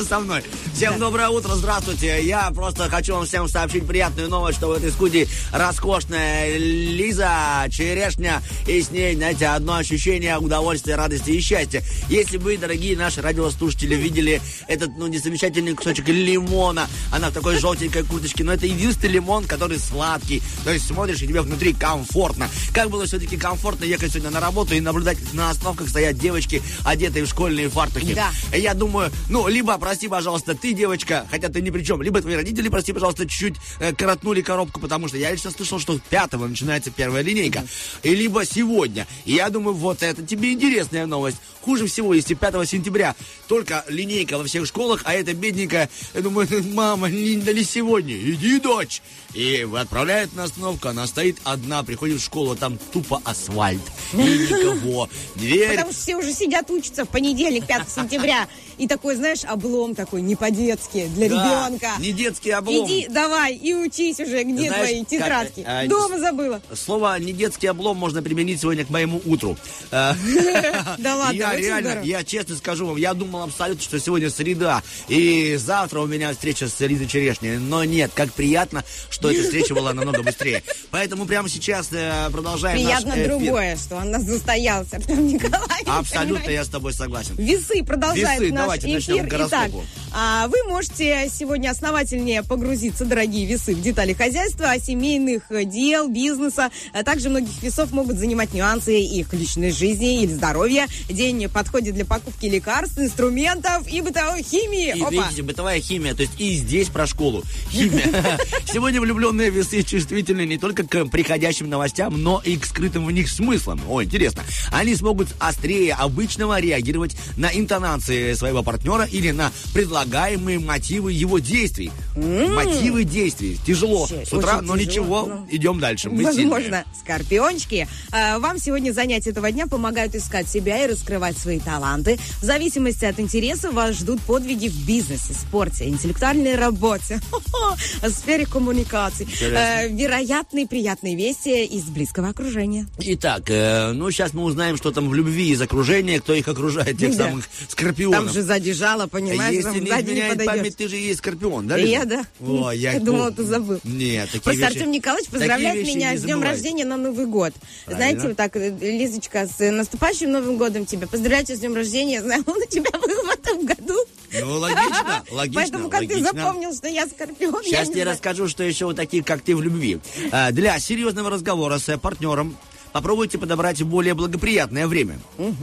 Согласны 0.00 0.04
со 0.04 0.20
мной? 0.20 0.42
Всем 0.74 0.98
доброе 0.98 1.28
утро, 1.28 1.54
здравствуйте. 1.54 2.24
Я 2.24 2.50
просто 2.50 2.88
хочу 2.88 3.14
вам 3.14 3.26
всем 3.26 3.48
сообщить 3.48 3.86
приятную 3.86 4.28
новость, 4.28 4.58
что 4.58 4.68
в 4.68 4.72
этой 4.72 4.90
студии 4.90 5.28
роскошная 5.52 6.56
Лиза 6.56 7.66
Черешня, 7.70 8.42
и 8.66 8.80
с 8.80 8.90
ней, 8.90 9.14
знаете, 9.14 9.48
одно 9.48 9.76
ощущение 9.76 10.38
удовольствия, 10.38 10.96
радости 10.96 11.30
и 11.30 11.40
счастья. 11.40 11.82
Если 12.08 12.38
вы, 12.38 12.56
дорогие 12.56 12.96
наши 12.96 13.20
радиослушатели, 13.20 13.94
видели 13.94 14.40
этот, 14.68 14.96
ну, 14.96 15.06
незамечательный 15.06 15.74
кусочек 15.74 16.08
лимона, 16.08 16.88
она 17.12 17.30
в 17.30 17.34
такой 17.34 17.58
желтенькой 17.58 18.04
курточке, 18.04 18.44
но 18.44 18.52
это 18.52 18.66
единственный 18.66 19.14
лимон, 19.14 19.44
который 19.44 19.78
сладкий. 19.78 20.42
То 20.64 20.72
есть 20.72 20.86
смотришь, 20.86 21.22
и 21.22 21.26
тебе 21.26 21.42
внутри 21.42 21.74
комфортно. 21.74 22.48
Как 22.72 22.88
было 22.88 23.06
все-таки 23.06 23.36
комфортно 23.36 23.84
ехать 23.84 24.12
сегодня 24.12 24.30
на 24.30 24.40
работу 24.40 24.74
и 24.74 24.80
наблюдать, 24.80 25.18
на 25.32 25.50
остановках 25.50 25.88
стоят 25.88 26.16
девочки, 26.16 26.62
одетые 26.84 27.24
в 27.24 27.28
школьные 27.28 27.68
фартухи. 27.68 28.14
Да. 28.14 28.30
Я 28.52 28.74
думаю, 28.74 29.10
ну, 29.28 29.48
либо, 29.48 29.76
прости, 29.78 30.08
пожалуйста, 30.08 30.54
ты 30.54 30.72
девочка, 30.72 31.26
хотя 31.30 31.48
ты 31.48 31.60
ни 31.60 31.70
при 31.70 31.82
чем, 31.82 32.00
либо 32.00 32.20
твои 32.20 32.36
родители, 32.36 32.68
прости, 32.68 32.92
пожалуйста, 32.92 33.26
чуть-чуть 33.26 33.56
э, 33.80 33.92
коротнули 33.92 34.42
коробку, 34.42 34.80
потому 34.80 35.08
что 35.08 35.16
я 35.16 35.32
лично 35.32 35.50
слышал, 35.50 35.78
что 35.80 35.98
5 35.98 36.32
начинается 36.32 36.90
первая 36.90 37.22
линейка. 37.22 37.64
И 38.02 38.14
либо 38.14 38.44
сегодня. 38.44 39.06
И 39.24 39.32
я 39.32 39.50
думаю, 39.50 39.74
вот 39.74 40.02
это 40.02 40.22
тебе 40.22 40.52
интересная 40.52 41.06
новость. 41.06 41.38
Хуже 41.62 41.86
всего, 41.86 42.14
если 42.14 42.34
5 42.34 42.68
сентября 42.68 43.14
только 43.48 43.84
линейка 43.88 44.38
во 44.38 44.44
всех 44.44 44.66
школах, 44.66 45.02
а 45.04 45.12
эта 45.12 45.34
бедненькая, 45.34 45.90
я 46.14 46.20
думаю, 46.20 46.48
мама, 46.72 47.10
не, 47.10 47.36
да 47.36 47.52
не 47.52 47.64
сегодня, 47.64 48.16
иди, 48.16 48.60
дочь. 48.60 49.02
И 49.34 49.66
отправляет 49.76 50.34
на 50.34 50.44
остановку, 50.44 50.88
она 50.88 51.06
стоит 51.06 51.38
одна, 51.44 51.82
приходит 51.82 52.20
в 52.20 52.24
школу, 52.24 52.56
там 52.60 52.78
тупо 52.92 53.20
асфальт. 53.24 53.80
И 54.12 54.16
никого. 54.16 55.08
Дверь 55.34 55.70
Потому 55.70 55.92
что 55.92 56.00
все 56.00 56.16
уже 56.16 56.32
сидят, 56.32 56.70
учатся 56.70 57.04
в 57.04 57.08
понедельник, 57.08 57.66
5 57.66 57.90
сентября. 57.90 58.46
И 58.80 58.88
такой, 58.88 59.14
знаешь, 59.14 59.40
облом 59.44 59.94
такой, 59.94 60.22
не 60.22 60.36
по-детски, 60.36 61.06
для 61.14 61.28
Да, 61.28 61.68
ребенка. 61.68 61.88
не 61.98 62.12
детский 62.12 62.50
облом. 62.50 62.86
Иди, 62.86 63.06
давай, 63.10 63.54
и 63.54 63.74
учись 63.74 64.18
уже, 64.20 64.42
где 64.42 64.68
Знаешь, 64.68 64.88
твои 64.88 65.00
как, 65.00 65.08
тетрадки. 65.08 65.64
а, 65.66 65.86
Дома 65.86 66.18
забыла. 66.18 66.62
Слово 66.74 67.18
«не 67.18 67.34
детский 67.34 67.66
облом» 67.66 67.98
можно 67.98 68.22
применить 68.22 68.60
сегодня 68.62 68.86
к 68.86 68.90
моему 68.90 69.20
утру. 69.26 69.56
Да 69.90 71.16
ладно, 71.16 71.36
Я 71.36 71.56
реально, 71.56 72.00
я 72.04 72.24
честно 72.24 72.56
скажу 72.56 72.86
вам, 72.86 72.96
я 72.96 73.14
думал 73.14 73.42
абсолютно, 73.42 73.82
что 73.82 73.98
сегодня 74.00 74.30
среда, 74.30 74.82
и 75.08 75.56
завтра 75.56 76.00
у 76.00 76.06
меня 76.06 76.32
встреча 76.32 76.68
с 76.68 76.80
Лизой 76.80 77.06
Черешней. 77.06 77.58
Но 77.58 77.84
нет, 77.84 78.10
как 78.14 78.32
приятно, 78.32 78.82
что 79.10 79.30
эта 79.30 79.42
встреча 79.42 79.74
была 79.74 79.92
намного 79.92 80.22
быстрее. 80.22 80.62
Поэтому 80.90 81.26
прямо 81.26 81.48
сейчас 81.48 81.88
э, 81.92 82.28
продолжаем 82.32 82.76
Приятно 82.78 83.14
другое, 83.24 83.76
что 83.76 83.98
она 83.98 84.20
состоялся, 84.20 84.96
Артем 84.96 85.26
Николаевич. 85.28 85.86
Абсолютно 85.86 86.50
я 86.50 86.64
с 86.64 86.68
тобой 86.68 86.92
согласен. 86.94 87.34
Весы 87.36 87.84
продолжает 87.84 88.40
Весы, 88.40 88.54
наш 88.54 88.69
давайте 88.78 88.88
начнем 88.88 89.26
эфир. 89.26 89.46
Итак, 89.46 89.70
а, 90.12 90.48
вы 90.48 90.56
можете 90.68 91.28
сегодня 91.32 91.70
основательнее 91.70 92.42
погрузиться, 92.42 93.04
дорогие 93.04 93.46
весы, 93.46 93.74
в 93.74 93.80
детали 93.80 94.12
хозяйства, 94.12 94.72
семейных 94.78 95.50
э, 95.50 95.64
дел, 95.64 96.08
бизнеса. 96.08 96.70
А 96.92 97.04
также 97.04 97.30
многих 97.30 97.62
весов 97.62 97.92
могут 97.92 98.16
занимать 98.16 98.52
нюансы 98.52 98.98
их 98.98 99.32
личной 99.32 99.70
жизни 99.70 100.22
или 100.22 100.32
здоровья. 100.32 100.88
День 101.08 101.48
подходит 101.48 101.94
для 101.94 102.04
покупки 102.04 102.46
лекарств, 102.46 102.98
инструментов 102.98 103.86
и 103.86 104.00
бытовой 104.00 104.42
химии. 104.42 104.96
И 104.96 105.00
Опа. 105.00 105.10
видите, 105.10 105.42
бытовая 105.42 105.80
химия, 105.80 106.14
то 106.14 106.22
есть 106.22 106.38
и 106.38 106.54
здесь 106.54 106.88
про 106.88 107.06
школу. 107.06 107.44
Химия. 107.70 108.38
Сегодня 108.72 109.00
влюбленные 109.00 109.50
весы 109.50 109.82
чувствительны 109.82 110.44
не 110.44 110.58
только 110.58 110.84
к 110.84 111.06
приходящим 111.06 111.68
новостям, 111.68 112.20
но 112.20 112.42
и 112.44 112.56
к 112.56 112.66
скрытым 112.66 113.06
в 113.06 113.12
них 113.12 113.28
смыслам. 113.28 113.80
О, 113.88 114.02
интересно. 114.02 114.42
Они 114.72 114.94
смогут 114.96 115.28
острее 115.38 115.94
обычного 115.94 116.60
реагировать 116.60 117.16
на 117.36 117.46
интонации 117.46 118.32
своего 118.34 118.59
партнера 118.62 119.04
или 119.04 119.30
на 119.30 119.52
предлагаемые 119.74 120.58
мотивы 120.58 121.12
его 121.12 121.38
действий. 121.38 121.90
Мотивы 122.16 123.04
действий. 123.04 123.58
Тяжело 123.66 124.00
Вообще, 124.00 124.24
с 124.26 124.32
утра, 124.32 124.60
но 124.62 124.76
тяжело, 124.76 124.90
ничего, 124.90 125.26
ну. 125.26 125.46
идем 125.50 125.80
дальше. 125.80 126.10
Мы 126.10 126.24
Возможно, 126.24 126.60
сильные. 126.62 126.84
скорпиончики. 127.00 127.88
э, 128.12 128.38
Вам 128.38 128.58
сегодня 128.58 128.92
занятия 128.92 129.30
этого 129.30 129.50
дня 129.52 129.66
помогают 129.66 130.14
искать 130.14 130.48
себя 130.48 130.84
и 130.84 130.88
раскрывать 130.90 131.36
свои 131.38 131.58
таланты. 131.60 132.18
В 132.40 132.44
зависимости 132.44 133.04
от 133.04 133.18
интереса 133.20 133.70
вас 133.70 133.96
ждут 133.96 134.20
подвиги 134.22 134.68
в 134.68 134.86
бизнесе, 134.86 135.32
спорте, 135.34 135.88
интеллектуальной 135.88 136.56
работе, 136.56 137.20
сфере 138.08 138.46
коммуникаций. 138.46 139.26
Э, 139.42 139.88
Вероятные 139.88 140.66
приятные 140.66 141.16
вести 141.16 141.64
из 141.64 141.84
близкого 141.84 142.28
окружения. 142.28 142.86
Итак, 142.98 143.44
э, 143.50 143.92
ну 143.92 144.10
сейчас 144.10 144.34
мы 144.34 144.44
узнаем, 144.44 144.76
что 144.76 144.90
там 144.90 145.08
в 145.08 145.14
любви 145.14 145.50
из 145.50 145.60
окружения, 145.60 146.20
кто 146.20 146.34
их 146.34 146.48
окружает, 146.48 146.98
тех 146.98 147.14
самых 147.14 147.44
скорпионов. 147.68 148.24
Там 148.24 148.32
же 148.32 148.42
задержала, 148.54 149.06
понимаешь, 149.06 149.54
Если 149.54 149.70
там 149.70 149.80
не 149.84 149.88
сзади 149.90 150.04
не 150.06 150.10
изменяет 150.12 150.30
подойдешь. 150.32 150.56
память, 150.62 150.76
ты 150.76 150.88
же 150.88 150.96
есть 150.96 151.18
скорпион, 151.18 151.66
да? 151.68 151.76
Я, 151.76 152.04
да. 152.04 152.24
О, 152.40 152.70
я, 152.72 152.92
Я 152.94 153.00
думала, 153.00 153.30
ты 153.30 153.44
забыл. 153.44 153.78
Нет, 153.84 154.26
такие 154.26 154.42
Просто 154.42 154.60
вещи- 154.60 154.76
Артем 154.76 154.90
Николаевич 154.90 155.26
такие 155.30 155.38
поздравляет 155.40 155.86
меня 155.86 156.12
не 156.12 156.18
с 156.18 156.22
днем 156.22 156.42
рождения 156.42 156.84
на 156.84 156.96
Новый 156.96 157.26
год. 157.26 157.52
Правильно. 157.84 157.96
Знаете, 158.10 158.28
вот 158.28 158.36
так, 158.36 158.56
э, 158.56 158.70
Лизочка, 158.80 159.46
с 159.46 159.70
наступающим 159.70 160.30
Новым 160.32 160.56
годом 160.56 160.84
тебя. 160.86 161.06
Поздравляю 161.06 161.44
тебя 161.46 161.56
с 161.56 161.60
днем 161.60 161.74
рождения. 161.74 162.20
Знаю, 162.22 162.42
он 162.46 162.56
у 162.58 162.66
тебя 162.66 162.90
был 162.92 163.24
в 163.24 163.30
этом 163.30 163.64
году. 163.64 163.94
Ну, 164.40 164.58
логично, 164.58 165.24
логично, 165.30 165.60
Поэтому 165.60 165.90
как 165.90 166.00
ты 166.00 166.14
логично. 166.16 166.32
запомнил, 166.32 166.74
что 166.74 166.88
я 166.88 167.06
скорпион, 167.06 167.62
я 167.64 167.70
Сейчас 167.70 167.88
не 167.88 167.94
тебе 167.94 168.02
знаю. 168.02 168.14
расскажу, 168.16 168.48
что 168.48 168.62
еще 168.62 168.86
у 168.86 168.92
таких, 168.92 169.24
как 169.24 169.40
ты, 169.42 169.56
в 169.56 169.62
любви. 169.62 169.98
А, 170.30 170.50
Для 170.52 170.78
серьезного 170.78 171.30
разговора 171.30 171.78
с 171.78 171.88
э, 171.88 171.98
партнером 171.98 172.56
попробуйте 172.92 173.38
подобрать 173.38 173.82
более 173.82 174.14
благоприятное 174.14 174.86
время. 174.86 175.18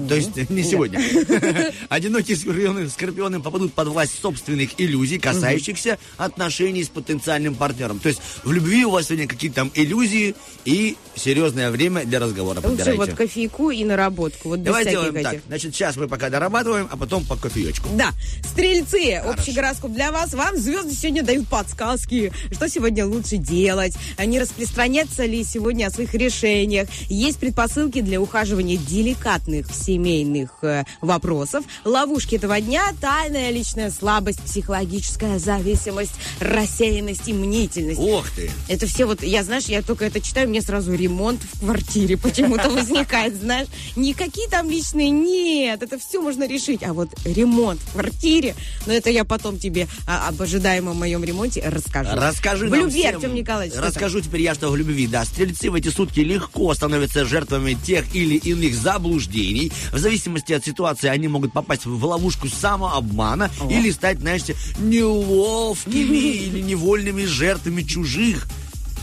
То 0.08 0.16
есть 0.16 0.50
не 0.50 0.63
сегодня. 0.63 1.02
Одинокие 1.90 2.38
скорпионы, 2.38 2.90
скорпионы 2.90 3.42
попадут 3.42 3.74
под 3.74 3.88
власть 3.90 4.20
собственных 4.22 4.80
иллюзий, 4.80 5.20
касающихся 5.20 5.98
отношений 6.18 6.84
с 6.84 6.90
потенциальным 6.90 7.56
партнером. 7.56 8.00
То 8.00 8.10
есть 8.10 8.22
в 8.44 8.52
любви 8.52 8.86
у 8.86 8.92
вас 8.92 9.08
сегодня 9.08 9.28
какие-то 9.28 9.58
там 9.58 9.72
иллюзии 9.74 10.36
и 10.66 10.98
серьезное 11.16 11.72
время 11.72 12.06
для 12.06 12.20
разговора 12.20 12.58
Лучше 12.58 12.70
подбирайте. 12.70 12.98
вот 12.98 13.13
кофейку 13.13 13.72
и 13.72 13.84
наработку. 13.84 14.50
Вот 14.50 14.63
Давай 14.63 14.84
всяких 14.84 15.00
сделаем 15.00 15.24
так. 15.24 15.34
этих. 15.34 15.46
Значит, 15.48 15.76
сейчас 15.76 15.96
мы 15.96 16.08
пока 16.08 16.30
дорабатываем, 16.30 16.88
а 16.92 16.98
потом 16.98 17.26
по 17.26 17.36
кофеечку. 17.36 17.90
Да, 17.94 18.12
стрельцы, 18.44 19.22
общий 19.26 19.52
гороскоп 19.54 19.92
для 19.92 20.12
вас. 20.12 20.34
Вам 20.34 20.58
звезды 20.58 20.94
сегодня 20.94 21.24
дают 21.24 21.48
подсказки, 21.48 22.32
что 22.52 22.70
сегодня 22.70 23.06
лучше 23.06 23.38
делать, 23.38 23.96
не 24.24 24.40
распространяться 24.40 25.26
ли 25.26 25.44
сегодня 25.44 25.88
о 25.88 25.90
своих 25.90 26.13
решениях. 26.13 26.88
Есть 27.18 27.40
предпосылки 27.40 28.02
для 28.02 28.22
ухаживания 28.22 28.78
деликатных 28.78 29.74
семейных 29.74 30.52
э, 30.62 30.84
вопросов. 31.02 31.66
Ловушки 31.84 32.36
этого 32.36 32.62
дня– 32.62 32.84
тайная 33.02 33.50
личная 33.50 33.90
слабость, 33.90 34.40
психологическая 34.42 35.40
зависимость, 35.40 36.12
рассеянность 36.40 37.28
и 37.28 37.34
мнительность. 37.34 38.00
Ох 38.00 38.30
ты! 38.30 38.52
Это 38.68 38.86
все 38.86 39.06
вот, 39.08 39.24
я, 39.24 39.44
знаешь, 39.44 39.64
я 39.64 39.82
только 39.82 40.06
это 40.06 40.22
читаю, 40.22 40.48
мне 40.48 40.62
сразу 40.62 40.94
ремонт 40.94 41.42
в 41.42 41.62
квартире 41.62 42.18
почему-то 42.22 42.70
возникает, 42.70 43.36
знаешь. 43.36 43.68
Никакие 43.96 44.48
там 44.48 44.70
личные, 44.70 45.10
нет, 45.10 45.82
это 45.82 45.98
все 45.98 46.22
можно 46.22 46.48
решить. 46.48 46.84
А 46.84 46.94
вот 46.94 47.10
ремонт 47.26 47.80
в 47.80 47.94
квартире, 47.94 48.54
но 48.86 48.94
это 48.94 49.10
я 49.10 49.26
потом 49.26 49.58
тебе 49.58 49.88
а, 50.06 50.28
об 50.28 50.40
ожидаемом 50.40 50.96
моем 50.96 51.24
ремонте 51.24 51.64
расскажу. 51.66 52.12
Расскажи 52.14 52.68
В 52.68 52.76
любви. 52.76 53.06
Артем 53.06 53.34
Николаевич. 53.34 53.76
Расскажу 53.76 54.22
теперь 54.22 54.44
я, 54.44 54.54
что 54.54 54.70
в 54.70 54.76
любви. 54.76 55.08
Да, 55.08 55.26
стрельцы 55.26 55.72
в 55.72 55.74
эти 55.74 55.88
сутки 55.88 56.20
легко 56.20 56.76
становятся 56.76 57.07
жертвами 57.13 57.74
тех 57.74 58.15
или 58.15 58.36
иных 58.36 58.76
заблуждений. 58.76 59.72
В 59.91 59.98
зависимости 59.98 60.54
от 60.54 60.65
ситуации 60.65 61.08
они 61.08 61.28
могут 61.28 61.54
попасть 61.54 61.86
в 61.86 62.04
ловушку 62.04 62.48
самообмана 62.48 63.50
или 63.70 63.91
стать, 63.91 64.20
знаешь, 64.20 64.43
неловкими 64.80 66.17
или 66.17 66.62
невольными 66.62 67.26
жертвами 67.26 67.82
чужих 67.84 68.48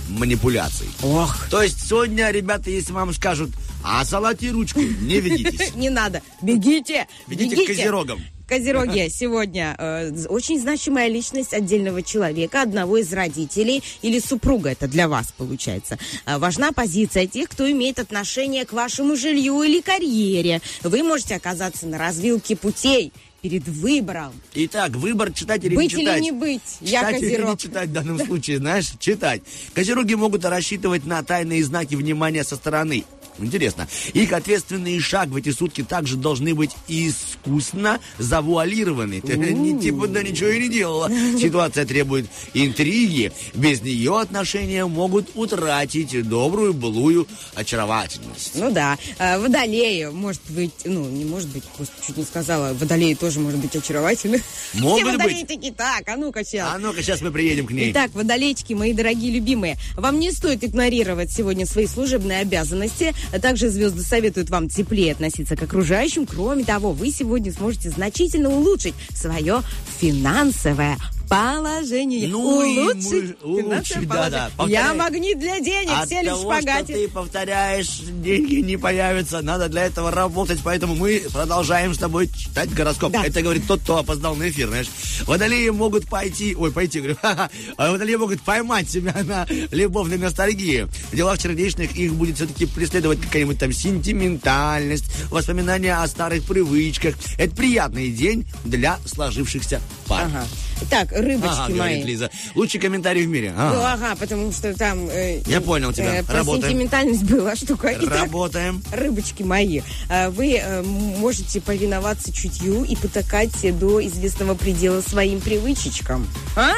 манипуляций. 0.08 0.88
Ох, 1.02 1.48
То 1.50 1.62
есть 1.62 1.88
сегодня, 1.88 2.30
ребята, 2.30 2.70
если 2.70 2.92
вам 2.92 3.12
скажут, 3.14 3.50
а 3.82 4.04
салате 4.04 4.50
ручку, 4.50 4.80
не 4.80 5.20
ведитесь. 5.20 5.74
не 5.74 5.90
надо. 5.90 6.22
Бегите, 6.42 7.06
Ведите 7.26 7.64
к 7.64 7.66
козерогам. 7.66 8.20
Козероги, 8.46 9.08
сегодня 9.08 9.74
э, 9.78 10.26
очень 10.28 10.60
значимая 10.60 11.08
личность 11.08 11.54
отдельного 11.54 12.02
человека, 12.02 12.60
одного 12.60 12.98
из 12.98 13.10
родителей 13.12 13.82
или 14.02 14.18
супруга, 14.18 14.70
это 14.70 14.86
для 14.86 15.08
вас 15.08 15.32
получается. 15.36 15.98
Э, 16.26 16.36
важна 16.38 16.72
позиция 16.72 17.26
тех, 17.26 17.48
кто 17.48 17.70
имеет 17.70 17.98
отношение 17.98 18.66
к 18.66 18.72
вашему 18.74 19.16
жилью 19.16 19.62
или 19.62 19.80
карьере. 19.80 20.60
Вы 20.82 21.02
можете 21.02 21.36
оказаться 21.36 21.86
на 21.86 21.96
развилке 21.96 22.54
путей 22.54 23.12
перед 23.40 23.66
выбором. 23.66 24.32
Итак, 24.54 24.92
выбор 24.92 25.32
читать 25.32 25.64
или 25.64 25.74
Быть 25.74 25.94
не 25.94 26.02
или 26.02 26.06
читать. 26.06 26.22
не 26.22 26.32
быть. 26.32 26.62
Я 26.80 27.00
Читать 27.00 27.22
или 27.22 27.42
не 27.42 27.56
читать 27.58 27.88
в 27.88 27.92
данном 27.92 28.18
случае, 28.18 28.58
знаешь, 28.58 28.92
читать. 28.98 29.42
Козероги 29.74 30.14
могут 30.14 30.44
рассчитывать 30.44 31.06
на 31.06 31.22
тайные 31.22 31.64
знаки 31.64 31.94
внимания 31.94 32.44
со 32.44 32.56
стороны. 32.56 33.04
Интересно. 33.38 33.88
Их 34.12 34.32
ответственный 34.32 34.98
шаг 35.00 35.28
в 35.28 35.36
эти 35.36 35.50
сутки 35.50 35.82
также 35.82 36.16
должны 36.16 36.54
быть 36.54 36.70
искусно 36.88 37.98
завуалированы. 38.18 39.20
Ни- 39.24 39.74
Типа, 39.80 40.06
да 40.06 40.22
ничего 40.22 40.48
и 40.50 40.60
не 40.60 40.68
делала. 40.68 41.10
Ситуация 41.38 41.84
требует 41.84 42.26
интриги. 42.54 43.32
Без 43.54 43.82
нее 43.82 44.20
отношения 44.20 44.86
могут 44.86 45.30
утратить 45.34 46.26
добрую 46.28 46.72
былую 46.74 47.26
очаровательность. 47.54 48.52
Ну 48.54 48.70
да, 48.70 48.96
Э, 49.18 49.38
водолеи, 49.38 50.06
может 50.06 50.40
быть, 50.48 50.72
ну, 50.84 51.08
не 51.08 51.24
может 51.24 51.48
быть, 51.48 51.64
просто 51.76 51.94
чуть 52.06 52.16
не 52.16 52.24
сказала, 52.24 52.72
водолеи 52.74 53.14
тоже 53.14 53.40
может 53.40 53.60
быть 53.60 53.74
очаровательны. 53.76 54.42
Могут 54.74 55.02
Все 55.02 55.12
водолеи 55.12 55.40
быть. 55.42 55.48
такие, 55.48 55.72
так, 55.72 56.08
а 56.08 56.16
ну-ка 56.16 56.44
сейчас. 56.44 56.70
А 56.74 56.78
ну-ка, 56.78 57.02
сейчас 57.02 57.20
мы 57.20 57.30
приедем 57.30 57.66
к 57.66 57.70
ней. 57.70 57.90
Итак, 57.92 58.10
водолейчики, 58.14 58.72
мои 58.72 58.92
дорогие 58.92 59.32
любимые, 59.32 59.76
вам 59.96 60.18
не 60.18 60.30
стоит 60.32 60.64
игнорировать 60.64 61.30
сегодня 61.32 61.66
свои 61.66 61.86
служебные 61.86 62.40
обязанности. 62.40 63.14
А 63.32 63.38
Также 63.38 63.68
звезды 63.68 64.02
советуют 64.02 64.50
вам 64.50 64.68
теплее 64.68 65.12
относиться 65.12 65.56
к 65.56 65.62
окружающим. 65.62 66.26
Кроме 66.26 66.64
того, 66.64 66.92
вы 66.92 67.10
сегодня 67.10 67.52
сможете 67.52 67.90
значительно 67.90 68.50
улучшить 68.50 68.94
свое 69.14 69.60
финансовое 70.00 70.96
положение. 71.28 72.28
Ну 72.28 72.62
и 72.62 72.78
улучшить 72.78 73.36
улучшить, 73.42 74.08
положение. 74.08 74.50
да-да, 74.58 74.66
Я 74.66 74.94
магнит 74.94 75.38
для 75.38 75.60
денег, 75.60 75.90
От 75.92 76.08
сели 76.08 76.28
в 76.28 76.32
того, 76.32 76.52
что 76.52 76.60
шпагате. 76.62 76.92
ты 76.94 77.08
повторяешь, 77.08 77.98
деньги 77.98 78.56
не 78.56 78.76
появятся. 78.76 79.40
Надо 79.42 79.68
для 79.68 79.84
этого 79.86 80.10
работать, 80.10 80.60
поэтому 80.62 80.94
мы 80.94 81.22
продолжаем 81.32 81.94
с 81.94 81.98
тобой 81.98 82.28
читать 82.28 82.72
гороскоп. 82.72 83.12
Да. 83.12 83.24
Это 83.24 83.42
говорит 83.42 83.66
тот, 83.66 83.80
кто 83.80 83.98
опоздал 83.98 84.34
на 84.36 84.48
эфир, 84.48 84.68
знаешь. 84.68 84.88
Водолеи 85.26 85.68
могут 85.70 86.08
пойти, 86.08 86.54
ой, 86.56 86.70
пойти, 86.72 86.98
говорю, 87.00 87.16
ха-ха, 87.22 87.50
а 87.76 87.90
водолеи 87.92 88.16
могут 88.16 88.40
поймать 88.42 88.88
себя 88.90 89.14
на 89.24 89.46
любовной 89.70 90.18
ностальгии. 90.18 90.86
В 91.12 91.16
делах 91.16 91.40
сердечных 91.40 91.96
их 91.96 92.14
будет 92.14 92.36
все-таки 92.36 92.66
преследовать 92.66 93.20
какая-нибудь 93.20 93.58
там 93.58 93.72
сентиментальность, 93.72 95.04
воспоминания 95.30 95.96
о 95.96 96.06
старых 96.06 96.44
привычках. 96.44 97.14
Это 97.38 97.54
приятный 97.54 98.10
день 98.10 98.46
для 98.64 98.98
сложившихся 99.06 99.80
пар. 100.06 100.26
Ага. 100.26 100.44
Так, 100.90 101.12
рыбочки 101.12 101.48
Ага, 101.52 101.68
мои. 101.68 101.76
говорит 101.78 102.04
Лиза. 102.06 102.30
Лучший 102.54 102.80
комментарий 102.80 103.24
в 103.24 103.28
мире. 103.28 103.52
Ну, 103.56 103.62
Ага. 103.62 103.92
ага, 103.94 104.16
потому 104.16 104.52
что 104.52 104.74
там... 104.74 105.08
э, 105.10 105.40
Я 105.46 105.60
понял 105.60 105.92
тебя. 105.92 106.16
э, 106.16 106.22
про 106.22 106.36
Работаем. 106.38 106.62
сентиментальность 106.64 107.22
была 107.24 107.56
штука. 107.56 107.94
Итак, 108.00 108.20
Работаем. 108.22 108.82
рыбочки 108.92 109.42
мои, 109.42 109.80
э, 110.08 110.28
вы 110.30 110.54
э, 110.56 110.82
можете 110.82 111.60
повиноваться 111.60 112.32
чутью 112.32 112.84
и 112.84 112.96
потакать 112.96 113.52
до 113.78 114.04
известного 114.06 114.54
предела 114.54 115.00
своим 115.00 115.40
привычечкам. 115.40 116.26
А? 116.56 116.72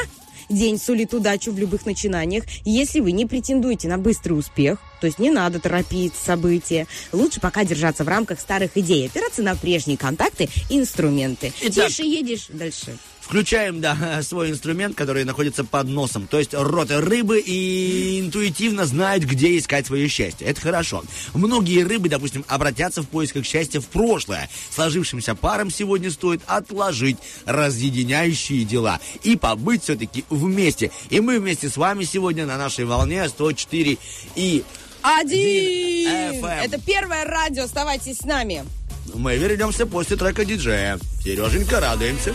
День 0.48 0.78
сулит 0.78 1.12
удачу 1.12 1.50
в 1.50 1.59
любых 1.59 1.87
начинаниях. 1.87 2.44
Если 2.64 3.00
вы 3.00 3.11
не 3.11 3.26
претендуете 3.26 3.88
на 3.88 3.98
быстрый 3.98 4.35
успех, 4.35 4.78
то 5.00 5.09
есть 5.09 5.18
не 5.18 5.30
надо 5.32 5.59
торопить 5.59 6.12
события, 6.14 6.87
лучше 7.12 7.40
пока 7.40 7.64
держаться 7.64 8.04
в 8.04 8.09
рамках 8.09 8.38
старых 8.38 8.76
идей, 8.76 9.06
опираться 9.09 9.42
на 9.42 9.56
прежние 9.56 9.98
контакты 9.98 10.48
и 10.70 10.78
инструменты. 10.78 11.52
Итак. 11.62 11.88
Тише 11.88 12.04
едешь, 12.04 12.46
дальше. 12.48 12.96
Включаем, 13.26 13.80
да, 13.80 14.22
свой 14.22 14.50
инструмент, 14.50 14.94
который 14.94 15.24
находится 15.24 15.64
под 15.64 15.88
носом. 15.88 16.28
То 16.28 16.38
есть 16.38 16.54
рот 16.54 16.92
рыбы 16.92 17.42
и 17.44 18.20
интуитивно 18.20 18.86
знают, 18.86 19.24
где 19.24 19.58
искать 19.58 19.84
свое 19.84 20.06
счастье. 20.06 20.46
Это 20.46 20.60
хорошо. 20.60 21.02
Многие 21.34 21.82
рыбы, 21.82 22.08
допустим, 22.08 22.44
обратятся 22.46 23.02
в 23.02 23.08
поисках 23.08 23.44
счастья 23.44 23.80
в 23.80 23.86
прошлое. 23.86 24.48
Сложившимся 24.70 25.34
парам 25.34 25.72
сегодня 25.72 26.12
стоит 26.12 26.40
отложить 26.46 27.16
разъединяющие 27.46 28.64
дела 28.64 29.00
и 29.24 29.36
побыть 29.36 29.82
все-таки 29.82 30.24
вместе. 30.30 30.92
И 31.10 31.18
мы 31.18 31.40
вместе 31.40 31.68
с 31.68 31.76
вами 31.76 32.04
сегодня 32.04 32.46
на 32.46 32.56
нашей 32.56 32.84
волне 32.84 33.28
104 33.28 33.98
и 34.36 34.62
Один! 35.02 36.44
Это 36.44 36.80
первое 36.80 37.24
радио, 37.24 37.64
оставайтесь 37.64 38.18
с 38.18 38.24
нами. 38.24 38.64
Мы 39.14 39.36
вернемся 39.36 39.86
после 39.86 40.16
трека 40.16 40.44
диджея. 40.44 40.98
Сереженька, 41.22 41.80
радуемся. 41.80 42.34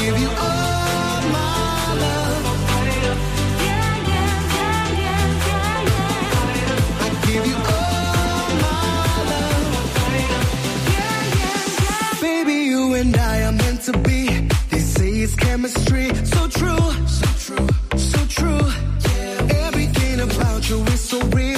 Give 0.00 0.16
you 0.16 0.28
all 0.28 0.57
to 13.92 13.98
be. 14.00 14.26
They 14.70 14.80
say 14.80 15.08
it's 15.24 15.34
chemistry. 15.34 16.14
So 16.24 16.48
true. 16.48 16.90
So 17.06 17.28
true. 17.46 17.68
So 17.96 18.18
true. 18.28 18.66
Yeah. 19.14 19.66
Everything 19.66 20.20
about 20.20 20.68
you 20.68 20.82
is 20.94 21.00
so 21.00 21.20
real. 21.28 21.57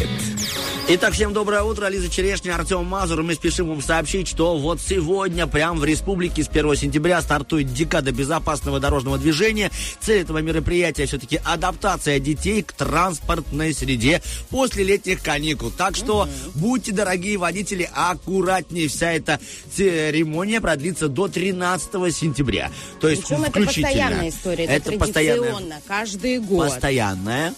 Итак, 0.93 1.13
всем 1.13 1.31
доброе 1.31 1.63
утро. 1.63 1.87
Лиза 1.87 2.09
Черешня, 2.09 2.53
Артем 2.53 2.83
Мазур. 2.83 3.23
Мы 3.23 3.35
спешим 3.35 3.69
вам 3.69 3.81
сообщить, 3.81 4.27
что 4.27 4.57
вот 4.57 4.81
сегодня, 4.81 5.47
прямо 5.47 5.79
в 5.79 5.85
республике, 5.85 6.43
с 6.43 6.49
1 6.49 6.75
сентября 6.75 7.21
стартует 7.21 7.73
декада 7.73 8.11
безопасного 8.11 8.81
дорожного 8.81 9.17
движения. 9.17 9.71
Цель 10.01 10.23
этого 10.23 10.39
мероприятия 10.39 11.05
все-таки 11.05 11.39
адаптация 11.45 12.19
детей 12.19 12.61
к 12.61 12.73
транспортной 12.73 13.73
среде 13.73 14.21
после 14.49 14.83
летних 14.83 15.23
каникул. 15.23 15.71
Так 15.71 15.95
что 15.95 16.27
будьте, 16.55 16.91
дорогие 16.91 17.37
водители, 17.37 17.89
аккуратнее. 17.93 18.89
Вся 18.89 19.13
эта 19.13 19.39
церемония 19.73 20.59
продлится 20.59 21.07
до 21.07 21.29
13 21.29 22.13
сентября. 22.13 22.69
То 22.99 23.07
есть 23.07 23.29
Причем 23.29 23.43
это 23.45 23.61
постоянная 23.61 24.27
история, 24.27 24.65
это, 24.65 24.91
постоянная. 24.91 25.51
традиционно, 25.51 25.81
каждый 25.87 26.39
год. 26.39 26.67
Постоянная. 26.67 27.53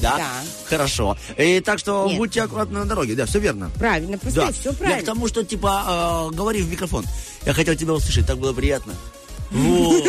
Да? 0.00 0.16
Да. 0.16 0.30
Хорошо. 0.68 1.16
И 1.36 1.60
так 1.60 1.78
что 1.78 2.06
Нет. 2.08 2.18
будьте 2.18 2.42
аккуратны 2.42 2.78
на 2.80 2.84
дороге. 2.86 3.14
Да, 3.14 3.26
все 3.26 3.38
верно. 3.38 3.70
Правильно, 3.78 4.18
просто 4.18 4.40
Да. 4.46 4.52
все 4.52 4.70
Я 4.70 4.74
правильно. 4.76 5.02
к 5.02 5.04
тому, 5.06 5.28
что, 5.28 5.44
типа, 5.44 6.28
э, 6.32 6.34
говори 6.34 6.62
в 6.62 6.70
микрофон. 6.70 7.04
Я 7.46 7.52
хотел 7.54 7.74
тебя 7.74 7.92
услышать, 7.92 8.26
так 8.26 8.38
было 8.38 8.52
приятно. 8.52 8.94
Вот. 9.50 10.04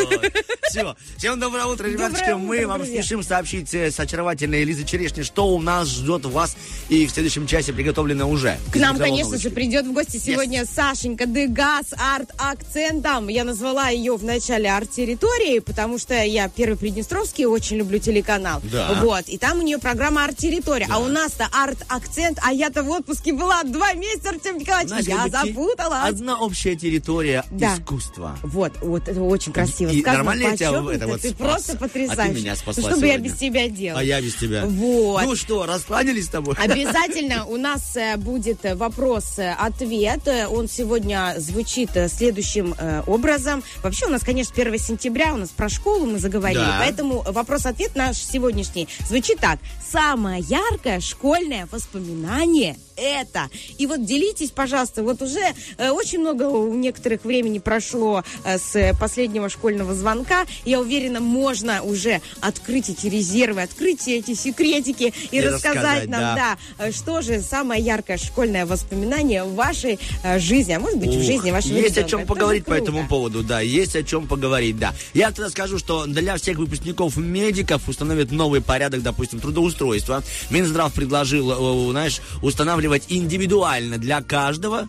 Все. 0.69 0.95
Всем 1.17 1.39
доброе 1.39 1.65
утро, 1.65 1.87
ребятушки. 1.87 2.19
Доброе 2.29 2.35
Мы 2.37 2.57
утро, 2.57 2.67
вам 2.67 2.77
друзья. 2.79 3.01
спешим 3.01 3.23
сообщить 3.23 3.73
э, 3.73 3.91
с 3.91 3.99
очаровательной 3.99 4.63
Лизой 4.63 4.85
Черешни, 4.85 5.23
что 5.23 5.47
у 5.47 5.59
нас 5.61 5.87
ждет 5.89 6.25
вас 6.25 6.55
и 6.89 7.05
в 7.05 7.11
следующем 7.11 7.47
часе 7.47 7.73
приготовлено 7.73 8.29
уже. 8.29 8.57
К 8.71 8.75
нам, 8.77 8.97
конечно 8.97 9.37
же, 9.37 9.49
придет 9.49 9.85
в 9.85 9.93
гости 9.93 10.17
сегодня 10.17 10.65
Сашенька 10.65 11.25
Дегас 11.25 11.87
арт 11.97 12.29
акцентом. 12.37 13.27
Я 13.27 13.43
назвала 13.43 13.89
ее 13.89 14.15
в 14.15 14.23
начале 14.23 14.69
арт-территории, 14.71 15.59
потому 15.59 15.97
что 15.97 16.13
я 16.23 16.47
первый 16.47 16.77
Приднестровский 16.77 17.45
очень 17.45 17.77
люблю 17.77 17.99
телеканал. 17.99 18.61
Да. 18.71 18.99
Вот. 19.01 19.27
И 19.27 19.37
там 19.37 19.59
у 19.59 19.61
нее 19.61 19.77
программа 19.77 20.23
арт-территория. 20.25 20.87
А 20.89 20.99
у 20.99 21.07
нас-то 21.07 21.47
арт-акцент, 21.51 22.39
а 22.43 22.53
я-то 22.53 22.83
в 22.83 22.89
отпуске 22.89 23.33
была 23.33 23.63
два 23.63 23.93
месяца, 23.93 24.29
Артем 24.29 24.57
Николаевич. 24.59 24.89
Знаешь, 24.89 25.05
я 25.07 25.27
запуталась. 25.29 26.09
Одна 26.09 26.39
общая 26.39 26.75
территория 26.75 27.43
Да. 27.51 27.75
искусства. 27.75 28.37
Вот, 28.43 28.73
вот 28.81 29.07
это 29.07 29.19
очень 29.31 29.53
красиво 29.53 29.89
И 29.89 30.01
сказано. 30.01 30.17
нормально 30.23 30.43
я 30.49 30.57
тебя 30.57 30.81
в 30.81 30.87
это 30.87 31.07
вот 31.07 31.21
ты 31.21 31.29
спас? 31.29 31.65
просто 31.65 31.85
А 32.11 32.15
ты 32.15 32.29
меня 32.29 32.55
спасла 32.55 32.83
ну, 32.83 32.89
что 32.89 32.99
бы 32.99 33.07
я 33.07 33.17
без 33.17 33.33
тебя 33.35 33.67
делала? 33.69 34.01
А 34.01 34.03
я 34.03 34.21
без 34.21 34.35
тебя. 34.35 34.65
Вот. 34.65 35.23
Ну 35.23 35.35
что, 35.35 35.65
раскланялись 35.65 36.25
с 36.25 36.29
тобой? 36.29 36.55
Обязательно 36.57 37.45
у 37.45 37.57
нас 37.57 37.95
э, 37.95 38.17
будет 38.17 38.65
э, 38.65 38.75
вопрос-ответ. 38.75 40.27
Он 40.49 40.67
сегодня 40.67 41.35
звучит 41.37 41.91
э, 41.95 42.07
следующим 42.09 42.75
э, 42.77 43.03
образом. 43.07 43.63
Вообще 43.83 44.05
у 44.05 44.09
нас, 44.09 44.23
конечно, 44.23 44.53
1 44.55 44.77
сентября, 44.79 45.33
у 45.33 45.37
нас 45.37 45.49
про 45.49 45.69
школу 45.69 46.05
мы 46.05 46.19
заговорили, 46.19 46.59
Да. 46.61 46.77
поэтому 46.79 47.21
вопрос-ответ 47.27 47.95
наш 47.95 48.17
сегодняшний 48.17 48.87
звучит 49.07 49.39
так. 49.39 49.59
Самое 49.91 50.41
яркое 50.47 50.99
школьное 50.99 51.67
воспоминание 51.71 52.75
это. 52.95 53.49
И 53.77 53.87
вот 53.87 54.05
делитесь, 54.05 54.51
пожалуйста, 54.51 55.03
вот 55.03 55.21
уже 55.21 55.41
э, 55.77 55.89
очень 55.89 56.19
много 56.19 56.43
у 56.43 56.73
некоторых 56.73 57.23
времени 57.25 57.59
прошло 57.59 58.23
э, 58.43 58.57
с 58.57 58.95
последнего 58.99 59.49
школьного 59.49 59.93
звонка. 59.93 60.45
Я 60.65 60.79
уверена, 60.79 61.19
можно 61.19 61.81
уже 61.83 62.21
открыть 62.41 62.89
эти 62.89 63.07
резервы, 63.07 63.61
открыть 63.61 64.07
эти 64.07 64.33
секретики 64.33 65.13
и, 65.31 65.37
И 65.37 65.41
рассказать, 65.41 65.75
рассказать, 65.75 66.09
нам, 66.09 66.21
да. 66.21 66.35
да, 66.77 66.85
э, 66.85 66.91
что 66.91 67.21
же 67.21 67.41
самое 67.41 67.81
яркое 67.83 68.17
школьное 68.17 68.65
воспоминание 68.65 69.43
в 69.43 69.55
вашей 69.55 69.99
э, 70.23 70.39
жизни, 70.39 70.73
а 70.73 70.79
может 70.79 70.99
быть 70.99 71.13
в 71.13 71.19
Ух, 71.19 71.23
жизни 71.23 71.51
вашего 71.51 71.73
Есть 71.77 71.97
о 71.97 72.01
ребенка. 72.01 72.09
чем 72.09 72.19
Это 72.21 72.27
поговорить 72.27 72.65
по 72.65 72.73
этому 72.73 73.07
поводу, 73.07 73.43
да, 73.43 73.61
есть 73.61 73.95
о 73.95 74.03
чем 74.03 74.27
поговорить, 74.27 74.77
да. 74.77 74.93
Я 75.13 75.31
тогда 75.31 75.49
скажу, 75.49 75.77
что 75.77 76.05
для 76.05 76.35
всех 76.37 76.57
выпускников 76.57 77.17
медиков 77.17 77.87
установят 77.87 78.31
новый 78.31 78.61
порядок, 78.61 79.01
допустим, 79.01 79.39
трудоустройства. 79.39 80.23
Минздрав 80.49 80.93
предложил, 80.93 81.51
э, 81.87 81.91
знаешь, 81.91 82.21
устанавливать 82.41 82.80
индивидуально 83.09 83.97
для 83.97 84.21
каждого. 84.21 84.87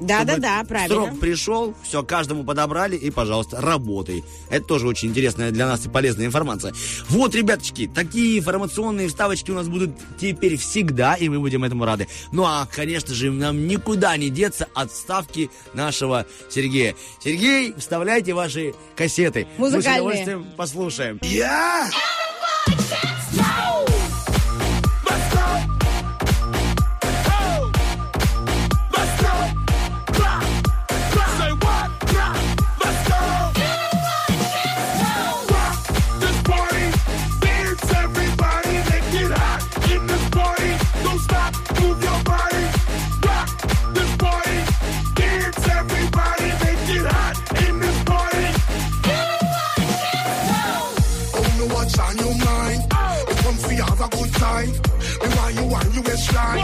Да, 0.00 0.22
да, 0.22 0.34
чтобы 0.34 0.42
да, 0.42 0.64
правильно. 0.64 0.94
Срок 0.94 1.18
пришел, 1.20 1.74
все, 1.82 2.04
каждому 2.04 2.44
подобрали, 2.44 2.96
и, 2.96 3.10
пожалуйста, 3.10 3.60
работай. 3.60 4.22
Это 4.48 4.64
тоже 4.64 4.86
очень 4.86 5.08
интересная 5.08 5.50
для 5.50 5.66
нас 5.66 5.86
и 5.86 5.88
полезная 5.88 6.26
информация. 6.26 6.72
Вот, 7.08 7.34
ребяточки, 7.34 7.90
такие 7.92 8.38
информационные 8.38 9.08
вставочки 9.08 9.50
у 9.50 9.54
нас 9.54 9.66
будут 9.66 9.90
теперь 10.20 10.56
всегда, 10.56 11.14
и 11.14 11.28
мы 11.28 11.40
будем 11.40 11.64
этому 11.64 11.84
рады. 11.84 12.06
Ну, 12.30 12.44
а, 12.44 12.68
конечно 12.72 13.12
же, 13.12 13.32
нам 13.32 13.66
никуда 13.66 14.16
не 14.16 14.30
деться 14.30 14.68
от 14.72 14.92
вставки 14.92 15.50
нашего 15.74 16.26
Сергея. 16.48 16.94
Сергей, 17.22 17.74
вставляйте 17.76 18.34
ваши 18.34 18.74
кассеты. 18.94 19.48
Мы 19.58 19.68
с 19.68 19.72
Музыкальные. 19.72 20.00
удовольствием 20.00 20.46
послушаем. 20.56 21.18
Я 21.22 21.90
Oh, 22.90 23.17
Want 55.48 55.60
you 55.60 55.66
want 55.72 55.94
you 55.94 56.02
waistline. 56.02 56.60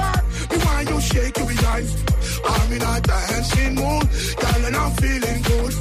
Me 0.50 0.56
want 0.58 0.88
you 0.90 1.00
shake 1.00 1.38
your 1.38 1.46
behind. 1.46 1.88
I'm 2.44 2.72
in 2.72 2.82
a 2.82 3.00
dancing 3.00 3.74
mood, 3.76 4.08
girl, 4.36 4.64
and 4.66 4.76
I'm 4.76 4.92
feeling 4.96 5.40
good. 5.40 5.72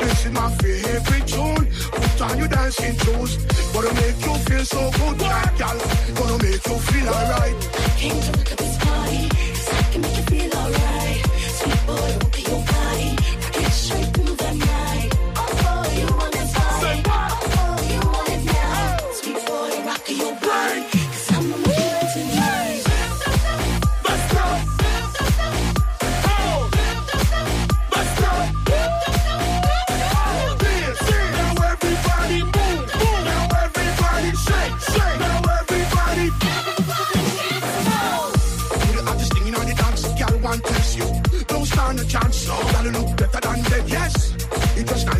This 0.00 0.26
is 0.26 0.32
my 0.32 0.50
favorite 0.56 1.26
tune. 1.28 1.66
Put 1.92 2.20
on 2.20 2.38
your 2.38 2.48
dancing 2.48 2.98
shoes. 2.98 3.36
Gonna 3.72 3.94
make 3.94 4.20
you 4.26 4.34
feel 4.44 4.64
so 4.66 4.90
good, 4.90 5.18
girl. 5.18 5.78
Gonna 6.14 6.42
make 6.44 6.66
you 6.66 6.78
feel 6.88 7.08
alright. 7.08 7.56
Came 7.96 8.20
to 8.20 8.30
look 8.36 8.50
at 8.52 8.58
this 8.58 8.76
party, 8.84 9.28
'cause 9.30 9.68
I 9.72 9.82
can 9.90 10.00
make 10.02 10.16
you 10.18 10.24
feel 10.24 10.52
alright. 10.54 11.20
Sweet 11.56 11.86
boy, 11.86 12.10
rock 12.20 12.36
your 12.48 12.62
body, 12.68 13.16
it 13.64 13.72
straight 13.72 14.12
through 14.12 14.31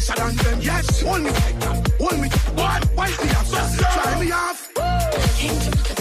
nicer 0.08 0.24
than 0.24 0.36
them, 0.36 0.60
yes. 0.60 1.00
Hold 1.02 1.22
me 1.22 1.30
tight. 1.30 1.88
Hold 1.98 2.20
me. 2.20 2.28
What? 2.54 2.84
Why's 2.94 3.16
the 3.16 3.36
answer? 3.36 3.82
Try 3.84 4.20
me 4.20 4.32
off. 4.32 5.91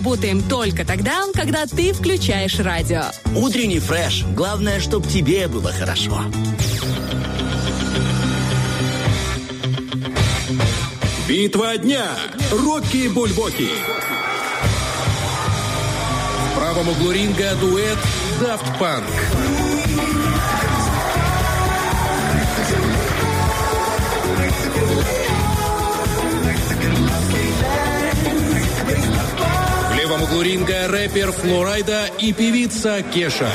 Работаем 0.00 0.40
только 0.40 0.86
тогда, 0.86 1.26
когда 1.34 1.66
ты 1.66 1.92
включаешь 1.92 2.58
радио. 2.58 3.02
Утренний 3.36 3.80
фреш. 3.80 4.24
Главное, 4.34 4.80
чтобы 4.80 5.06
тебе 5.06 5.46
было 5.46 5.70
хорошо. 5.72 6.22
Битва 11.28 11.76
дня. 11.76 12.06
Рокки 12.50 13.08
Бульбоки. 13.08 13.68
В 16.46 16.58
правом 16.58 16.88
углу 16.88 17.12
ринга 17.12 17.54
дуэт 17.60 17.98
Daft 18.40 18.78
Punk. 18.80 19.69
Левом 30.10 30.24
углу 30.24 30.42
ринга 30.42 30.88
рэпер 30.88 31.30
Флорайда 31.30 32.06
и 32.18 32.32
певица 32.32 33.00
Кеша. 33.02 33.48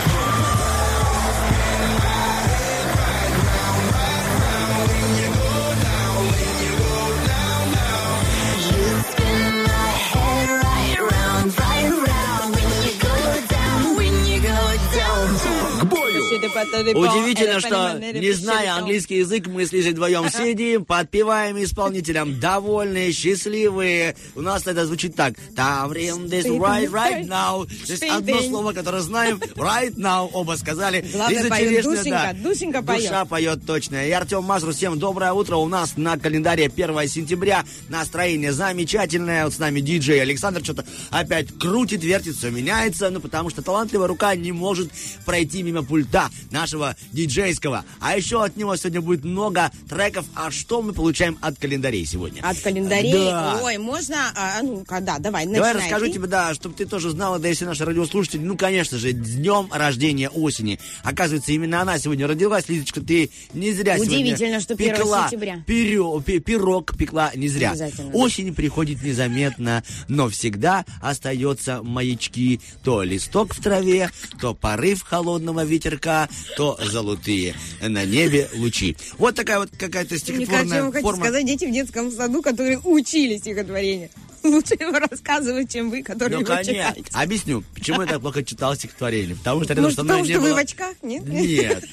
Удивительно, 16.55 17.59
что, 17.59 17.99
не 17.99 18.31
зная 18.31 18.75
английский 18.75 19.17
язык, 19.17 19.47
мы 19.47 19.65
с 19.65 19.71
Лизой 19.71 19.91
вдвоем 19.91 20.29
сидим, 20.29 20.85
подпеваем 20.85 21.61
исполнителям, 21.61 22.39
довольные, 22.39 23.11
счастливые. 23.11 24.15
У 24.35 24.41
нас 24.41 24.65
это 24.67 24.85
звучит 24.85 25.15
так. 25.15 25.33
Таврим 25.55 26.25
this 26.25 26.45
right, 26.45 26.89
right 26.89 27.27
now. 27.27 27.65
То 27.85 27.91
есть 27.91 28.03
одно 28.03 28.41
слово, 28.41 28.73
которое 28.73 29.01
знаем, 29.01 29.37
right 29.55 29.95
now, 29.95 30.29
оба 30.31 30.53
сказали. 30.53 31.05
Главное, 31.11 31.49
поет 31.49 31.85
да. 32.05 32.33
Душенька 32.33 32.81
поет. 32.81 33.03
Душа 33.03 33.25
поет 33.25 33.65
точно. 33.65 34.07
И 34.07 34.11
Артем 34.11 34.43
Мазур, 34.43 34.73
всем 34.73 34.97
доброе 34.97 35.33
утро. 35.33 35.57
У 35.57 35.67
нас 35.67 35.97
на 35.97 36.17
календаре 36.17 36.65
1 36.65 37.07
сентября. 37.07 37.65
Настроение 37.89 38.51
замечательное. 38.51 39.45
Вот 39.45 39.53
с 39.53 39.59
нами 39.59 39.81
диджей 39.81 40.21
Александр 40.21 40.63
что-то 40.63 40.85
опять 41.09 41.57
крутит, 41.57 42.03
вертит, 42.03 42.35
все 42.35 42.49
меняется. 42.49 43.09
Ну, 43.09 43.19
потому 43.19 43.49
что 43.49 43.61
талантливая 43.61 44.07
рука 44.07 44.35
не 44.35 44.51
может 44.51 44.89
пройти 45.25 45.63
мимо 45.63 45.83
пульта 45.83 46.29
нашего 46.55 46.95
диджейского. 47.11 47.83
А 47.99 48.15
еще 48.17 48.43
от 48.43 48.55
него 48.57 48.75
сегодня 48.77 49.01
будет 49.01 49.23
много 49.23 49.71
треков. 49.89 50.25
А 50.33 50.49
что 50.51 50.81
мы 50.81 50.93
получаем 50.93 51.37
от 51.41 51.59
календарей 51.59 52.05
сегодня? 52.05 52.41
От 52.43 52.57
календарей. 52.59 53.11
Да. 53.13 53.59
Ой, 53.61 53.77
можно... 53.77 54.15
А, 54.35 54.61
ну-ка, 54.63 55.01
да, 55.01 55.19
давай, 55.19 55.45
Давай 55.45 55.73
начинай 55.73 55.73
расскажу 55.83 56.05
ты. 56.07 56.13
тебе, 56.13 56.27
да, 56.27 56.53
чтобы 56.53 56.75
ты 56.75 56.85
тоже 56.85 57.09
знала, 57.11 57.37
да, 57.39 57.49
если 57.49 57.65
наши 57.65 57.83
радиослушатели, 57.85 58.41
ну, 58.41 58.57
конечно 58.57 58.97
же, 58.97 59.11
днем 59.11 59.69
рождения 59.71 60.29
осени. 60.29 60.79
Оказывается, 61.03 61.51
именно 61.51 61.81
она 61.81 61.99
сегодня 61.99 62.25
родилась. 62.27 62.69
Лизочка, 62.69 63.01
ты 63.01 63.29
не 63.53 63.71
зря 63.73 63.95
Удивительно, 63.99 64.37
сегодня 64.37 64.59
что 64.61 64.73
1 64.75 64.95
пекла 64.95 65.27
сентября. 65.29 65.63
пире- 65.67 66.21
пи- 66.23 66.39
пирог 66.39 66.97
пекла 66.97 67.31
не 67.35 67.47
зря. 67.49 67.75
Осень 68.13 68.55
приходит 68.55 69.03
незаметно, 69.03 69.83
но 70.07 70.29
всегда 70.29 70.85
остается 71.01 71.83
маячки. 71.83 72.61
То 72.83 73.03
листок 73.03 73.53
в 73.53 73.61
траве, 73.61 74.09
то 74.39 74.53
порыв 74.53 75.01
холодного 75.03 75.63
ветерка, 75.65 76.29
то 76.57 76.79
золотые 76.83 77.55
на 77.81 78.05
небе 78.05 78.49
лучи. 78.55 78.95
Вот 79.17 79.35
такая 79.35 79.59
вот 79.59 79.69
какая-то 79.71 80.15
Мне 80.15 80.19
кажется, 80.19 80.33
стихотворная 80.45 80.83
вам 80.83 80.91
хочу 80.91 81.03
форма. 81.03 81.23
сказать, 81.25 81.45
дети 81.45 81.65
в 81.65 81.71
детском 81.71 82.11
саду, 82.11 82.41
которые 82.41 82.79
учили 82.79 83.37
стихотворение. 83.37 84.09
Лучше 84.43 84.75
его 84.79 84.99
рассказывать, 84.99 85.71
чем 85.73 85.89
вы, 85.89 86.03
которые 86.03 86.37
Ну, 86.39 86.43
его 86.45 86.53
конечно. 86.55 86.73
читаете. 86.73 87.09
Объясню, 87.13 87.63
почему 87.73 88.01
я 88.01 88.07
так 88.07 88.21
плохо 88.21 88.43
читал 88.43 88.75
стихотворение. 88.75 89.35
Потому 89.35 89.63
что 89.63 89.69
рядом 89.73 89.83
Может, 89.85 89.95
со 89.97 90.03
мной 90.03 90.17
потому 90.17 90.27
не 90.27 90.33
что 90.33 90.41
вы 90.41 90.49
было- 90.49 90.55
в 90.55 90.59
очках, 90.59 90.95
нет? 91.01 91.27
Нет. 91.27 91.83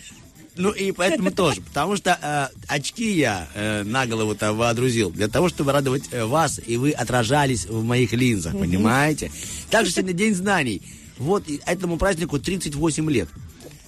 Ну 0.54 0.70
и 0.70 0.92
поэтому 0.92 1.30
тоже, 1.30 1.62
потому 1.62 1.96
что 1.96 2.18
э, 2.20 2.48
очки 2.68 3.10
я 3.10 3.48
э, 3.54 3.84
на 3.84 4.04
голову-то 4.04 4.52
водрузил 4.52 5.08
для 5.10 5.28
того, 5.28 5.48
чтобы 5.48 5.72
радовать 5.72 6.04
э, 6.10 6.26
вас, 6.26 6.60
и 6.66 6.76
вы 6.76 6.90
отражались 6.90 7.64
в 7.64 7.82
моих 7.82 8.12
линзах, 8.12 8.52
понимаете? 8.52 9.32
Также 9.70 9.92
сегодня 9.92 10.12
День 10.12 10.34
знаний. 10.34 10.82
Вот 11.16 11.44
этому 11.64 11.96
празднику 11.96 12.38
38 12.38 13.10
лет. 13.10 13.30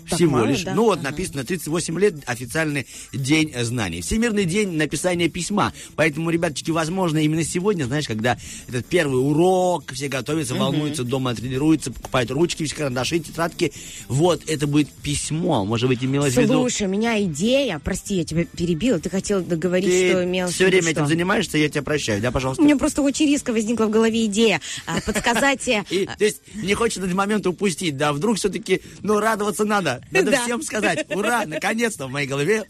Так 0.08 0.18
Всего 0.18 0.32
мало, 0.32 0.46
лишь. 0.46 0.62
да? 0.62 0.74
Ну 0.74 0.84
вот 0.84 0.98
Ага. 1.00 1.10
написано 1.10 1.44
38 1.44 1.98
лет 1.98 2.14
официальный 2.26 2.86
день 3.12 3.52
знаний. 3.62 4.02
Всемирный 4.02 4.44
день 4.44 4.72
написания 4.72 5.28
письма. 5.28 5.72
Поэтому, 5.96 6.30
ребяточки, 6.30 6.70
возможно, 6.70 7.18
именно 7.18 7.44
сегодня, 7.44 7.84
знаешь, 7.84 8.06
когда 8.06 8.38
этот 8.68 8.86
первый 8.86 9.16
урок, 9.16 9.92
все 9.92 10.08
готовятся, 10.08 10.54
волнуются, 10.54 11.04
дома 11.04 11.34
тренируются, 11.34 11.90
покупают 11.92 12.30
ручки, 12.30 12.64
все 12.64 12.74
карандаши, 12.74 13.18
тетрадки. 13.20 13.72
Вот, 14.08 14.42
это 14.48 14.66
будет 14.66 14.88
письмо. 14.90 15.64
Может 15.64 15.88
быть, 15.88 16.04
имелось 16.04 16.34
в 16.34 16.38
виду... 16.38 16.54
Слушай, 16.54 16.86
у 16.86 16.90
меня 16.90 17.22
идея, 17.24 17.80
прости, 17.82 18.16
я 18.16 18.24
тебя 18.24 18.44
перебила, 18.44 18.98
ты 18.98 19.10
хотел 19.10 19.42
договорить, 19.42 19.88
что 20.10 20.24
имел 20.24 20.48
все 20.48 20.66
время 20.66 20.90
этим 20.90 21.06
занимаешься, 21.06 21.58
я 21.58 21.68
тебя 21.68 21.82
прощаю, 21.82 22.20
да, 22.20 22.30
пожалуйста? 22.30 22.62
У 22.62 22.64
меня 22.64 22.76
просто 22.76 23.02
очень 23.02 23.26
резко 23.26 23.52
возникла 23.52 23.86
в 23.86 23.90
голове 23.90 24.26
идея 24.26 24.60
а, 24.86 25.00
подсказать... 25.00 25.66
э, 25.68 25.82
то 25.90 26.24
есть 26.24 26.42
не 26.54 26.74
хочешь 26.74 26.98
этот 26.98 27.12
момент 27.14 27.46
упустить, 27.46 27.96
да, 27.96 28.12
вдруг 28.12 28.38
все-таки, 28.38 28.80
ну, 29.02 29.18
радоваться 29.20 29.64
надо. 29.64 29.93
Надо 30.10 30.32
всем 30.42 30.62
сказать, 30.62 31.06
ура, 31.14 31.44
наконец-то 31.46 32.06
в 32.06 32.10
моей 32.10 32.26
голове 32.26 32.64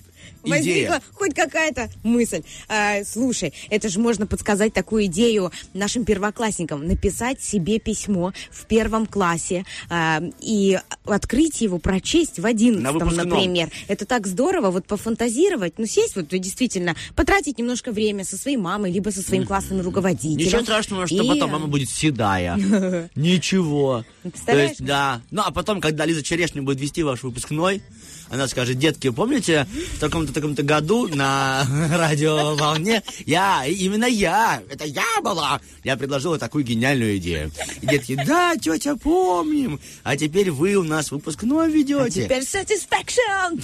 идея. 0.44 0.90
Возникла 0.90 1.00
хоть 1.14 1.34
какая-то 1.34 1.90
мысль. 2.02 2.42
А, 2.68 3.04
слушай, 3.04 3.52
это 3.70 3.88
же 3.88 3.98
можно 4.00 4.26
подсказать 4.26 4.72
такую 4.72 5.06
идею 5.06 5.52
нашим 5.72 6.04
первоклассникам. 6.04 6.86
Написать 6.86 7.42
себе 7.42 7.78
письмо 7.78 8.32
в 8.50 8.66
первом 8.66 9.06
классе 9.06 9.64
а, 9.88 10.22
и 10.40 10.78
открыть 11.04 11.60
его, 11.60 11.78
прочесть 11.78 12.38
в 12.38 12.46
одиннадцатом, 12.46 13.08
выпускном. 13.08 13.28
например. 13.28 13.70
Это 13.88 14.06
так 14.06 14.26
здорово, 14.26 14.70
вот 14.70 14.86
пофантазировать, 14.86 15.78
ну, 15.78 15.86
сесть 15.86 16.16
вот 16.16 16.28
действительно, 16.28 16.94
потратить 17.14 17.58
немножко 17.58 17.92
время 17.92 18.24
со 18.24 18.36
своей 18.36 18.56
мамой, 18.56 18.92
либо 18.92 19.10
со 19.10 19.22
своим 19.22 19.46
классным 19.46 19.80
руководителем. 19.80 20.46
Ничего 20.46 20.62
страшного, 20.62 21.06
что 21.06 21.22
И, 21.22 21.28
потом 21.28 21.50
мама 21.50 21.66
будет 21.66 21.90
седая. 21.90 22.56
Ничего. 23.14 24.04
То 24.22 24.30
Представляешь? 24.30 24.70
есть, 24.70 24.84
да. 24.84 25.20
Ну, 25.30 25.42
а 25.44 25.50
потом, 25.50 25.80
когда 25.80 26.04
Лиза 26.04 26.22
Черешня 26.22 26.62
будет 26.62 26.80
вести 26.80 27.02
ваш 27.02 27.22
выпускной, 27.22 27.82
она 28.30 28.48
скажет, 28.48 28.78
детки, 28.78 29.10
помните, 29.10 29.66
в 29.96 30.00
таком-то 30.00 30.32
таком-то 30.32 30.62
году 30.62 31.08
на 31.08 31.66
радиоволне 31.92 33.02
я, 33.26 33.64
именно 33.66 34.06
я, 34.06 34.62
это 34.70 34.84
я 34.84 35.04
была, 35.22 35.60
я 35.84 35.96
предложила 35.96 36.38
такую 36.38 36.64
гениальную 36.64 37.16
идею. 37.18 37.50
И 37.82 37.86
детки, 37.86 38.14
да, 38.26 38.54
тетя, 38.56 38.96
помним. 38.96 39.80
А 40.02 40.16
теперь 40.16 40.50
вы 40.50 40.74
у 40.76 40.82
нас 40.82 41.10
выпускной 41.10 41.70
ведете. 41.70 42.24
Теперь 42.24 42.42
satisfaction. 42.42 43.60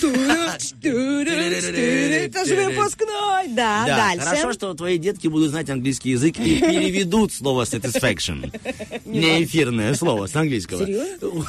Это 0.82 2.44
же 2.44 2.56
выпускной. 2.56 3.48
Да, 3.48 3.84
Да, 3.86 3.96
дальше. 3.96 4.26
хорошо, 4.26 4.52
что 4.52 4.74
твои 4.74 4.98
детки 4.98 5.26
будут 5.28 5.50
знать 5.50 5.70
английский 5.70 6.10
язык 6.10 6.38
и 6.38 6.58
переведут 6.60 7.32
слово 7.32 7.64
satisfaction. 7.64 8.52
Не 9.04 9.42
эфирное 9.44 9.94
слово 9.94 10.26
с 10.26 10.36
английского. 10.36 10.84
Серьезно? 10.84 11.46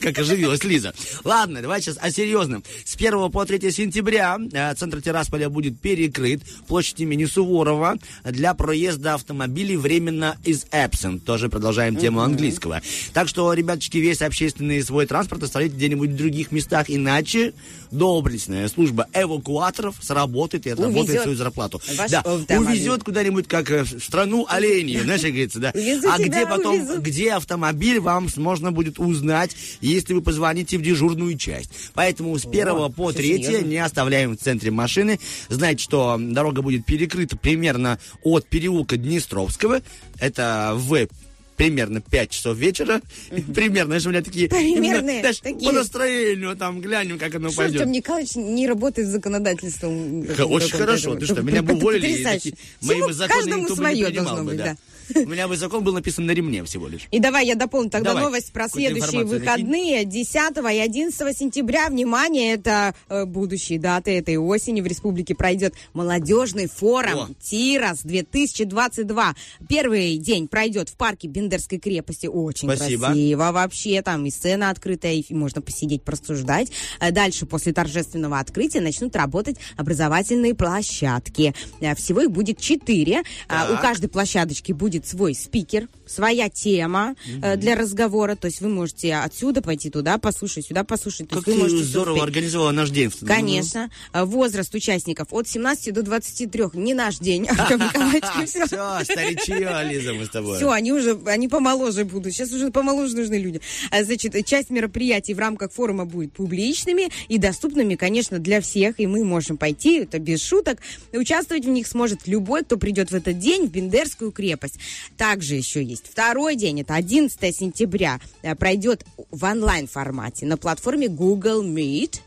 Как 0.00 0.18
оживилась 0.18 0.64
Лиза. 0.64 0.92
Ладно, 1.24 1.62
давай 1.62 1.80
сейчас 1.80 1.96
о 2.00 2.10
серьезном. 2.10 2.31
С 2.36 2.94
1 2.96 3.30
по 3.30 3.44
3 3.44 3.70
сентября 3.70 4.38
э, 4.52 4.74
центр 4.74 5.02
Тирасполя 5.02 5.50
будет 5.50 5.78
перекрыт. 5.80 6.40
Площадь 6.66 7.00
имени 7.00 7.26
Суворова 7.26 7.96
для 8.24 8.54
проезда 8.54 9.14
автомобилей 9.14 9.76
временно 9.76 10.36
из 10.44 10.64
absent. 10.72 11.20
Тоже 11.20 11.48
продолжаем 11.50 11.96
тему 11.96 12.20
английского. 12.22 12.80
Так 13.12 13.28
что, 13.28 13.52
ребяточки, 13.52 13.98
весь 13.98 14.22
общественный 14.22 14.82
свой 14.82 15.04
транспорт 15.06 15.42
оставляйте 15.42 15.76
где-нибудь 15.76 16.10
в 16.10 16.16
других 16.16 16.52
местах, 16.52 16.86
иначе 16.88 17.52
доблестная 17.90 18.68
служба 18.68 19.06
эвакуаторов 19.12 19.96
сработает 20.00 20.66
и 20.66 20.70
отработает 20.70 21.04
Увезет 21.08 21.22
свою 21.24 21.36
зарплату. 21.36 21.80
ваш 21.98 22.10
Да, 22.10 22.20
автомобиль. 22.20 22.56
увезет 22.58 23.04
куда-нибудь, 23.04 23.46
как 23.46 23.70
э, 23.70 23.84
в 23.84 24.00
страну 24.02 24.46
оленей, 24.48 25.00
знаешь, 25.00 25.20
как 25.20 25.30
говорится, 25.30 25.58
да. 25.60 25.72
Увезу 25.74 26.08
А 26.10 26.18
где 26.18 26.46
потом, 26.46 26.76
увезу. 26.76 27.00
где 27.00 27.32
автомобиль, 27.32 28.00
вам 28.00 28.28
можно 28.36 28.72
будет 28.72 28.98
узнать, 28.98 29.54
если 29.82 30.14
вы 30.14 30.22
позвоните 30.22 30.78
в 30.78 30.82
дежурную 30.82 31.36
часть. 31.36 31.70
Поэтому 31.94 32.21
с 32.38 32.44
1 32.46 32.92
по 32.92 33.08
всё 33.10 33.18
3 33.18 33.42
серьезно. 33.42 33.66
не 33.66 33.78
оставляем 33.78 34.36
в 34.36 34.40
центре 34.40 34.70
машины. 34.70 35.18
Знаете, 35.48 35.82
что 35.82 36.16
дорога 36.18 36.62
будет 36.62 36.84
перекрыта 36.86 37.36
примерно 37.36 37.98
от 38.22 38.46
переулка 38.48 38.96
Днестровского, 38.96 39.82
это 40.20 40.72
в 40.74 41.08
примерно 41.56 42.00
5 42.00 42.30
часов 42.30 42.56
вечера. 42.56 43.00
Примерно, 43.54 43.86
знаешь, 43.90 44.06
у 44.06 44.10
меня 44.10 44.22
такие... 44.22 44.48
Примерные 44.48 44.98
именно, 45.00 45.20
знаешь, 45.20 45.38
такие. 45.40 45.70
По 45.70 45.72
настроению 45.72 46.56
там 46.56 46.80
глянем, 46.80 47.18
как 47.18 47.34
оно 47.34 47.50
Что 47.50 47.58
пойдет. 47.58 47.82
Артем 47.82 47.92
Николаевич 47.92 48.34
не 48.34 48.66
работает 48.66 49.06
с 49.08 49.10
законодательством? 49.12 50.26
Х- 50.26 50.44
Очень 50.44 50.70
хорошо. 50.70 51.14
Ты 51.14 51.26
что, 51.26 51.42
меня 51.42 51.62
бы 51.62 51.74
уволили, 51.74 52.52
мои 52.80 53.00
бы 53.00 53.12
законы 53.12 53.60
никто 53.60 53.76
бы 53.76 53.92
не 53.94 54.04
принимал 54.04 54.44
бы, 54.44 54.54
да. 54.54 54.76
У 55.14 55.28
меня 55.28 55.48
бы 55.48 55.56
закон 55.56 55.84
был 55.84 55.92
написан 55.92 56.26
на 56.26 56.32
ремне 56.32 56.64
всего 56.64 56.88
лишь. 56.88 57.08
И 57.10 57.18
давай 57.20 57.46
я 57.46 57.54
дополню 57.54 57.90
тогда 57.90 58.10
Давай. 58.10 58.24
новость 58.24 58.52
про 58.52 58.68
следующие 58.68 59.24
выходные 59.24 60.04
10 60.04 60.34
и 60.72 60.78
11 60.78 61.36
сентября. 61.38 61.88
Внимание, 61.88 62.54
это 62.54 62.94
э, 63.08 63.24
будущие 63.24 63.78
даты 63.78 64.16
этой 64.16 64.36
осени. 64.36 64.80
В 64.80 64.86
республике 64.86 65.34
пройдет 65.34 65.74
молодежный 65.92 66.68
форум 66.68 67.20
О. 67.20 67.28
«Тирас 67.42 68.04
2022». 68.04 69.34
Первый 69.68 70.16
день 70.18 70.48
пройдет 70.48 70.88
в 70.88 70.96
парке 70.96 71.28
Бендерской 71.28 71.78
крепости. 71.78 72.26
Очень 72.26 72.68
Спасибо. 72.74 73.06
красиво 73.06 73.50
вообще. 73.52 74.02
Там 74.02 74.26
и 74.26 74.30
сцена 74.30 74.70
открытая, 74.70 75.14
и 75.14 75.34
можно 75.34 75.60
посидеть, 75.62 76.02
просуждать. 76.02 76.70
А 76.98 77.10
Дальше, 77.10 77.46
после 77.46 77.72
торжественного 77.72 78.38
открытия, 78.38 78.80
начнут 78.80 79.14
работать 79.16 79.56
образовательные 79.76 80.54
площадки. 80.54 81.54
Э, 81.80 81.94
Всего 81.94 82.22
их 82.22 82.30
будет 82.30 82.58
четыре. 82.58 83.22
А, 83.48 83.72
У 83.72 83.80
каждой 83.80 84.08
площадочки 84.08 84.72
будет 84.72 84.91
свой 85.00 85.34
спикер, 85.34 85.88
своя 86.06 86.48
тема 86.48 87.14
э, 87.42 87.56
для 87.56 87.74
разговора. 87.74 88.36
То 88.36 88.46
есть 88.46 88.60
вы 88.60 88.68
можете 88.68 89.14
отсюда 89.14 89.62
пойти 89.62 89.90
туда, 89.90 90.18
послушать, 90.18 90.66
сюда 90.66 90.84
послушать. 90.84 91.28
То 91.28 91.36
Как 91.38 91.46
есть 91.46 91.46
вы 91.46 91.52
ты 91.54 91.70
можете 91.70 91.84
здорово 91.90 92.14
успеть. 92.16 92.28
организовала 92.28 92.70
наш 92.72 92.90
день. 92.90 93.10
Конечно. 93.26 93.90
Э, 94.12 94.24
Возраст 94.24 94.74
участников 94.74 95.28
от 95.30 95.48
17 95.48 95.92
до 95.94 96.02
23. 96.02 96.64
Не 96.74 96.94
наш 96.94 97.18
день, 97.18 97.46
Артем 97.48 97.78
Николаевич. 97.78 98.24
Все. 98.46 98.66
Старичье, 99.04 99.82
Лиза, 99.90 100.12
мы 100.14 100.26
с 100.26 100.28
тобой. 100.28 100.56
Все, 100.56 100.70
они 100.70 100.92
уже, 100.92 101.18
они 101.26 101.48
помоложе 101.48 102.04
будут. 102.04 102.32
Сейчас 102.32 102.52
уже 102.52 102.70
помоложе 102.70 103.16
нужны 103.16 103.36
люди. 103.36 103.60
А, 103.90 104.04
Значит, 104.04 104.34
часть 104.46 104.70
мероприятий 104.70 105.34
в 105.34 105.38
рамках 105.38 105.72
форума 105.72 106.04
будет 106.04 106.32
публичными 106.32 107.08
и 107.28 107.38
доступными, 107.38 107.94
конечно, 107.94 108.38
для 108.38 108.60
всех. 108.60 109.00
И 109.00 109.06
мы 109.06 109.24
можем 109.24 109.56
пойти, 109.56 110.00
это 110.00 110.18
без 110.18 110.42
шуток. 110.42 110.78
Участвовать 111.12 111.64
в 111.64 111.68
них 111.68 111.86
сможет 111.86 112.26
любой, 112.26 112.64
кто 112.64 112.76
придет 112.76 113.10
в 113.10 113.14
этот 113.14 113.38
день 113.38 113.66
в 113.66 113.70
Бендерскую 113.70 114.32
крепость. 114.32 114.78
Также 115.16 115.54
еще 115.54 115.82
есть 115.82 116.06
второй 116.10 116.56
день, 116.56 116.80
это 116.80 116.94
11 116.94 117.54
сентября, 117.54 118.20
э, 118.42 118.54
пройдет 118.54 119.04
в 119.30 119.44
онлайн-формате 119.44 120.46
на 120.46 120.56
платформе 120.56 121.08
Google 121.08 121.64
Meet. 121.64 122.20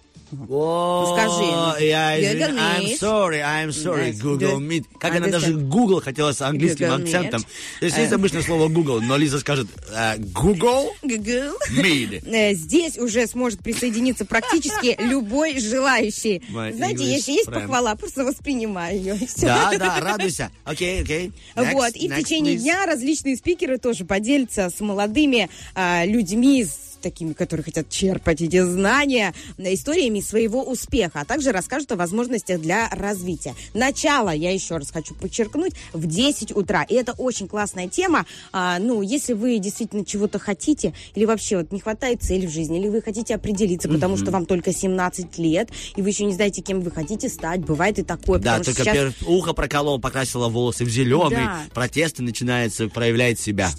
О, 0.50 1.16
скажи. 1.16 1.86
я 1.86 2.16
I'm 2.18 2.98
sorry, 3.00 3.42
I'm 3.42 3.70
sorry, 3.72 4.12
Google. 4.14 4.60
Meet. 4.60 4.86
Как 5.00 5.16
она 5.16 5.28
даже. 5.28 5.54
Google 5.54 6.02
хотела 6.02 6.32
с 6.32 6.42
английским 6.42 6.92
акцентом. 6.92 7.42
То 7.80 7.86
есть 7.86 7.98
есть 7.98 8.12
Э. 8.12 8.16
обычное 8.16 8.42
слово 8.42 8.68
Google, 8.68 9.02
но 9.02 9.18
Лиза 9.18 9.40
скажет 9.40 9.68
э, 9.92 10.18
Google. 10.18 10.92
Meet. 11.04 12.24
Э, 12.36 12.54
Здесь 12.54 12.98
уже 12.98 13.28
сможет 13.28 13.62
присоединиться 13.62 14.26
практически 14.26 14.96
любой 15.02 15.60
желающий. 15.60 16.42
Знаете, 16.50 17.04
если 17.06 17.32
есть 17.34 17.46
похвала, 17.52 17.96
просто 17.96 18.24
воспринимаю 18.26 18.98
ее. 19.00 19.20
Да, 19.42 19.72
да, 19.78 20.00
радуйся. 20.00 20.52
Окей, 20.64 21.02
окей. 21.02 21.32
Вот, 21.56 21.96
и 21.96 22.10
в 22.10 22.16
течение 22.18 22.56
дня 22.56 22.86
различные 22.86 23.36
спикеры 23.36 23.78
тоже 23.78 24.06
поделятся 24.06 24.70
с 24.76 24.80
молодыми 24.80 25.50
а, 25.76 26.06
людьми, 26.06 26.64
с 26.64 26.95
такими, 27.06 27.34
которые 27.34 27.64
хотят 27.64 27.88
черпать 27.88 28.42
эти 28.42 28.60
знания, 28.62 29.32
э, 29.60 29.74
историями 29.76 30.22
своего 30.22 30.64
успеха, 30.64 31.20
а 31.22 31.26
также 31.26 31.52
расскажут 31.52 31.92
о 31.92 31.96
возможностях 31.98 32.60
для 32.60 32.90
развития. 32.90 33.54
Начало, 33.76 34.32
я 34.32 34.52
еще 34.52 34.78
раз 34.78 34.90
хочу 34.90 35.14
подчеркнуть, 35.14 35.74
в 35.94 36.08
10 36.08 36.52
утра. 36.56 36.82
И 36.82 36.96
это 36.96 37.12
очень 37.14 37.48
классная 37.48 37.88
тема. 37.88 38.26
А, 38.52 38.80
ну, 38.80 39.04
если 39.04 39.34
вы 39.34 39.60
действительно 39.60 40.04
чего-то 40.04 40.40
хотите, 40.40 40.94
или 41.14 41.26
вообще 41.26 41.58
вот 41.58 41.72
не 41.72 41.80
хватает 41.80 42.24
цели 42.24 42.48
в 42.48 42.50
жизни, 42.50 42.80
или 42.80 42.90
вы 42.90 43.04
хотите 43.04 43.36
определиться, 43.36 43.88
потому 43.88 44.18
что 44.18 44.32
вам 44.32 44.48
только 44.48 44.74
17 44.74 45.38
лет, 45.38 45.70
и 45.96 46.02
вы 46.02 46.10
еще 46.10 46.26
не 46.26 46.34
знаете, 46.34 46.64
кем 46.64 46.82
вы 46.82 46.90
хотите 46.90 47.30
стать, 47.30 47.60
бывает 47.60 48.00
и 48.00 48.04
такое. 48.04 48.40
Да, 48.40 48.56
только 48.58 48.82
сейчас- 48.82 48.96
первое 48.96 49.14
ухо 49.28 49.54
проколол, 49.54 50.00
покрасила 50.00 50.48
волосы 50.48 50.86
в 50.86 50.90
зеленый, 50.90 51.38
Да. 51.46 51.62
протесты 51.76 52.24
начинаются, 52.24 52.88
проявляет 52.88 53.40
себя. 53.40 53.70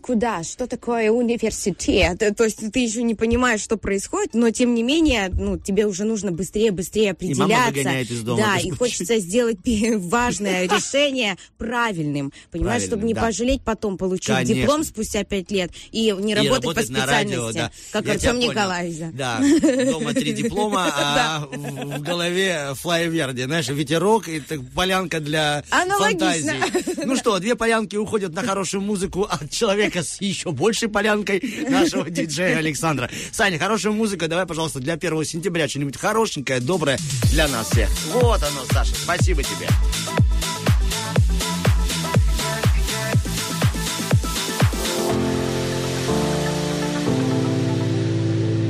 Куда? 0.00 0.42
Что 0.44 0.66
такое 0.66 1.10
университет? 1.10 2.22
То 2.36 2.44
есть 2.44 2.69
ты 2.70 2.80
еще 2.80 3.02
не 3.02 3.14
понимаешь, 3.14 3.60
что 3.60 3.76
происходит, 3.76 4.34
но 4.34 4.50
тем 4.50 4.74
не 4.74 4.82
менее, 4.82 5.30
ну, 5.32 5.58
тебе 5.58 5.86
уже 5.86 6.04
нужно 6.04 6.32
быстрее, 6.32 6.70
быстрее 6.72 7.16
И 7.20 7.34
мама 7.34 7.64
определяться. 7.64 7.78
выгоняет 7.78 8.10
из 8.10 8.20
дома, 8.22 8.42
Да, 8.42 8.60
и 8.60 8.70
хочется 8.70 9.18
сделать 9.18 9.58
важное 9.64 10.64
решение 10.68 11.36
правильным. 11.58 12.32
Понимаешь, 12.50 12.82
чтобы 12.84 13.04
не 13.06 13.14
да. 13.14 13.22
пожалеть 13.22 13.62
потом, 13.62 13.96
получить 13.98 14.26
Конечно. 14.34 14.54
диплом 14.54 14.84
спустя 14.84 15.24
пять 15.24 15.50
лет 15.50 15.70
и 15.92 16.10
не 16.20 16.32
И 16.32 16.34
работать 16.34 16.50
по 16.50 16.54
работать 16.54 16.86
специальности, 16.86 17.36
радио, 17.36 17.52
да. 17.52 17.70
как 17.92 18.06
Я 18.06 18.12
Артем. 18.12 18.38
Николаевич. 18.38 18.96
да. 19.12 19.40
Дома 19.90 20.14
три 20.14 20.32
диплома, 20.32 20.86
а 20.92 21.46
в 21.50 22.00
голове 22.02 22.72
флайверди, 22.74 23.42
знаешь, 23.42 23.68
ветерок 23.68 24.28
и 24.28 24.40
полянка 24.74 25.20
для 25.20 25.64
фантазии. 25.70 27.04
Ну 27.04 27.16
что, 27.16 27.38
две 27.38 27.54
полянки 27.56 27.96
уходят 27.96 28.32
на 28.34 28.42
хорошую 28.42 28.82
музыку 28.82 29.22
от 29.24 29.50
человека 29.50 30.02
с 30.02 30.20
еще 30.20 30.50
большей 30.52 30.88
полянкой 30.88 31.42
нашего 31.68 32.08
диджея 32.10 32.59
Александра. 32.60 33.10
Саня, 33.32 33.58
хорошая 33.58 33.92
музыка, 33.92 34.28
давай, 34.28 34.46
пожалуйста, 34.46 34.80
для 34.80 34.94
1 34.94 35.24
сентября 35.24 35.68
что-нибудь 35.68 35.96
хорошенькое, 35.96 36.60
доброе 36.60 36.98
для 37.30 37.48
нас 37.48 37.70
всех. 37.70 37.88
Вот 38.12 38.42
оно, 38.42 38.64
Саша, 38.72 38.94
спасибо 38.94 39.42
тебе. 39.42 39.68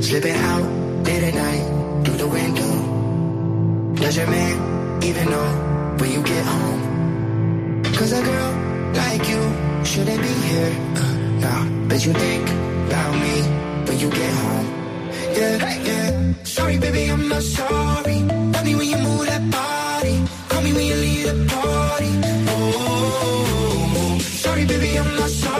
Slipping 0.01 0.35
out 0.35 0.65
late 1.05 1.23
at 1.23 1.33
night 1.33 2.03
through 2.03 2.17
the 2.17 2.27
window. 2.27 3.93
Does 3.95 4.17
your 4.17 4.27
man 4.27 5.03
even 5.03 5.29
know 5.29 5.95
when 5.99 6.11
you 6.11 6.21
get 6.21 6.45
home? 6.45 7.83
Cause 7.95 8.11
a 8.11 8.21
girl 8.21 8.51
like 8.93 9.29
you 9.29 9.41
shouldn't 9.85 10.21
be 10.21 10.33
here. 10.49 10.73
Uh, 10.95 11.15
nah, 11.39 11.63
but 11.87 12.05
you 12.05 12.11
think 12.13 12.49
about 12.87 13.13
me 13.13 13.70
when 13.87 13.99
you 13.99 14.09
get 14.09 14.33
home. 14.33 14.67
Yeah, 15.37 15.83
yeah. 15.87 16.33
Sorry, 16.43 16.77
baby, 16.77 17.11
I'm 17.11 17.27
not 17.27 17.43
sorry. 17.43 18.19
Love 18.53 18.65
me 18.65 18.75
when 18.75 18.87
you 18.89 18.97
move 18.97 19.25
that 19.25 19.43
body. 19.49 20.23
Call 20.49 20.61
me 20.61 20.73
when 20.73 20.85
you 20.85 20.95
leave 20.95 21.25
the 21.27 21.35
party. 21.53 22.11
Oh, 22.53 24.19
sorry, 24.19 24.65
baby, 24.65 24.97
I'm 24.99 25.15
not 25.15 25.29
sorry. 25.29 25.50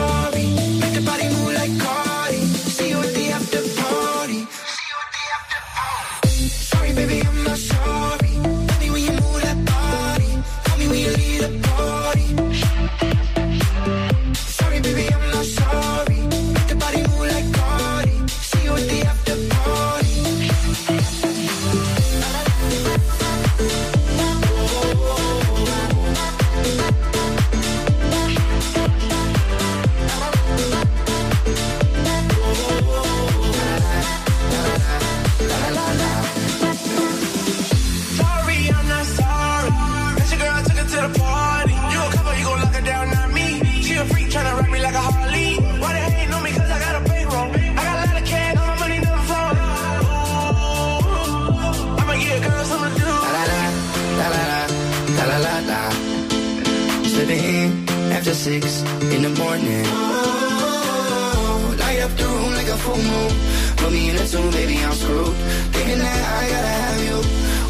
Six 58.42 58.82
in 59.14 59.22
the 59.22 59.30
morning. 59.38 59.84
Oh, 59.86 61.76
light 61.78 62.00
up 62.00 62.10
the 62.16 62.24
room 62.24 62.52
like 62.58 62.66
a 62.66 62.78
full 62.84 62.96
moon. 62.96 63.32
Put 63.76 63.92
me 63.92 64.10
in 64.10 64.16
a 64.16 64.26
tune, 64.26 64.50
baby, 64.50 64.76
I'm 64.82 64.92
screwed. 64.94 65.36
Thinking 65.74 65.98
that 65.98 66.22
I 66.40 66.42
gotta 66.52 66.74
have 66.82 67.00
you. 67.08 67.18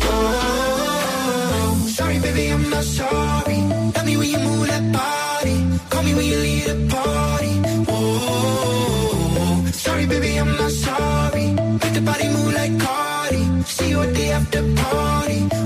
Oh, 0.09 1.87
sorry, 1.89 2.19
baby, 2.21 2.45
I'm 2.55 2.71
not 2.71 2.85
sorry. 2.85 3.61
Tell 3.93 4.07
me 4.07 4.17
when 4.17 4.31
you 4.31 4.39
move 4.39 4.67
that 4.69 4.85
body. 5.01 5.59
Call 5.91 6.03
me 6.05 6.15
when 6.15 6.25
you 6.25 6.39
leave 6.39 6.67
the 6.71 6.77
party. 6.97 7.55
Oh, 7.89 9.69
sorry, 9.73 10.07
baby, 10.07 10.41
I'm 10.41 10.57
not 10.57 10.71
sorry. 10.71 11.47
Make 11.83 11.95
the 11.99 12.05
body 12.11 12.29
move 12.29 12.55
like 12.55 12.75
Cardi. 12.81 13.43
See 13.65 13.91
you 13.91 14.01
at 14.01 14.15
the 14.15 14.25
after 14.39 14.63
party. 14.83 15.62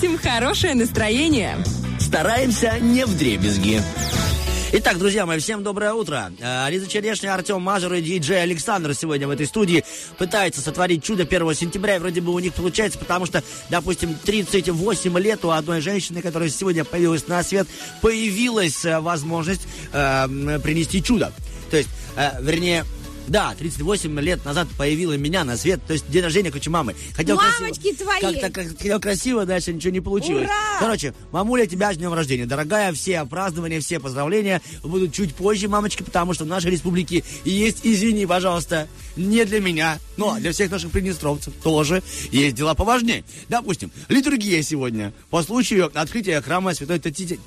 Разносим 0.00 0.18
хорошее 0.18 0.74
настроение. 0.74 1.58
Стараемся 1.98 2.78
не 2.80 3.04
в 3.04 3.18
дребезги. 3.18 3.82
Итак, 4.72 4.98
друзья 4.98 5.26
мои, 5.26 5.38
всем 5.40 5.62
доброе 5.62 5.92
утро. 5.92 6.32
Э, 6.40 6.70
Лиза 6.70 6.86
Черешня, 6.86 7.34
Артем 7.34 7.60
Мазур 7.60 7.92
и 7.92 8.00
диджей 8.00 8.42
Александр 8.42 8.94
сегодня 8.94 9.28
в 9.28 9.30
этой 9.30 9.44
студии 9.44 9.84
пытаются 10.16 10.62
сотворить 10.62 11.04
чудо 11.04 11.24
1 11.24 11.54
сентября, 11.54 11.96
и 11.96 11.98
вроде 11.98 12.22
бы 12.22 12.32
у 12.32 12.38
них 12.38 12.54
получается, 12.54 12.98
потому 12.98 13.26
что, 13.26 13.44
допустим, 13.68 14.14
38 14.14 15.18
лет 15.18 15.44
у 15.44 15.50
одной 15.50 15.82
женщины, 15.82 16.22
которая 16.22 16.48
сегодня 16.48 16.86
появилась 16.86 17.28
на 17.28 17.42
свет, 17.42 17.68
появилась 18.00 18.86
э, 18.86 19.00
возможность 19.00 19.68
э, 19.92 20.60
принести 20.62 21.02
чудо. 21.02 21.30
То 21.70 21.76
есть, 21.76 21.90
э, 22.16 22.40
вернее, 22.40 22.86
Да, 23.30 23.54
38 23.56 24.18
лет 24.18 24.44
назад 24.44 24.66
появила 24.76 25.12
меня 25.12 25.44
на 25.44 25.56
свет, 25.56 25.80
то 25.86 25.92
есть 25.92 26.10
день 26.10 26.24
рождения 26.24 26.50
кучи 26.50 26.68
мамы. 26.68 26.96
Хотел 27.14 27.36
Мамочки 27.36 27.94
красиво, 27.94 28.18
твои! 28.18 28.20
Как-то 28.20 28.50
как, 28.50 28.68
хотел 28.76 29.00
красиво, 29.00 29.46
дальше 29.46 29.72
ничего 29.72 29.92
не 29.92 30.00
получилось. 30.00 30.46
Ура! 30.46 30.80
Короче, 30.80 31.14
мамуля, 31.30 31.66
тебя 31.66 31.94
с 31.94 31.96
днем 31.96 32.12
рождения. 32.12 32.44
Дорогая, 32.44 32.92
все 32.92 33.24
празднования, 33.24 33.78
все 33.78 34.00
поздравления 34.00 34.60
будут 34.82 35.14
чуть 35.14 35.32
позже, 35.32 35.68
мамочки, 35.68 36.02
потому 36.02 36.34
что 36.34 36.42
в 36.42 36.48
нашей 36.48 36.72
республике 36.72 37.22
есть, 37.44 37.82
извини, 37.84 38.26
пожалуйста, 38.26 38.88
не 39.14 39.44
для 39.44 39.60
меня, 39.60 40.00
но 40.16 40.36
для 40.40 40.50
всех 40.50 40.72
наших 40.72 40.90
приднестровцев 40.90 41.54
тоже 41.62 42.02
есть 42.32 42.56
дела 42.56 42.74
поважнее. 42.74 43.22
Допустим, 43.48 43.92
литургия 44.08 44.60
сегодня 44.62 45.12
по 45.30 45.44
случаю 45.44 45.88
открытия 45.94 46.40
храма 46.40 46.74
Святой 46.74 46.98
Тати- 46.98 47.38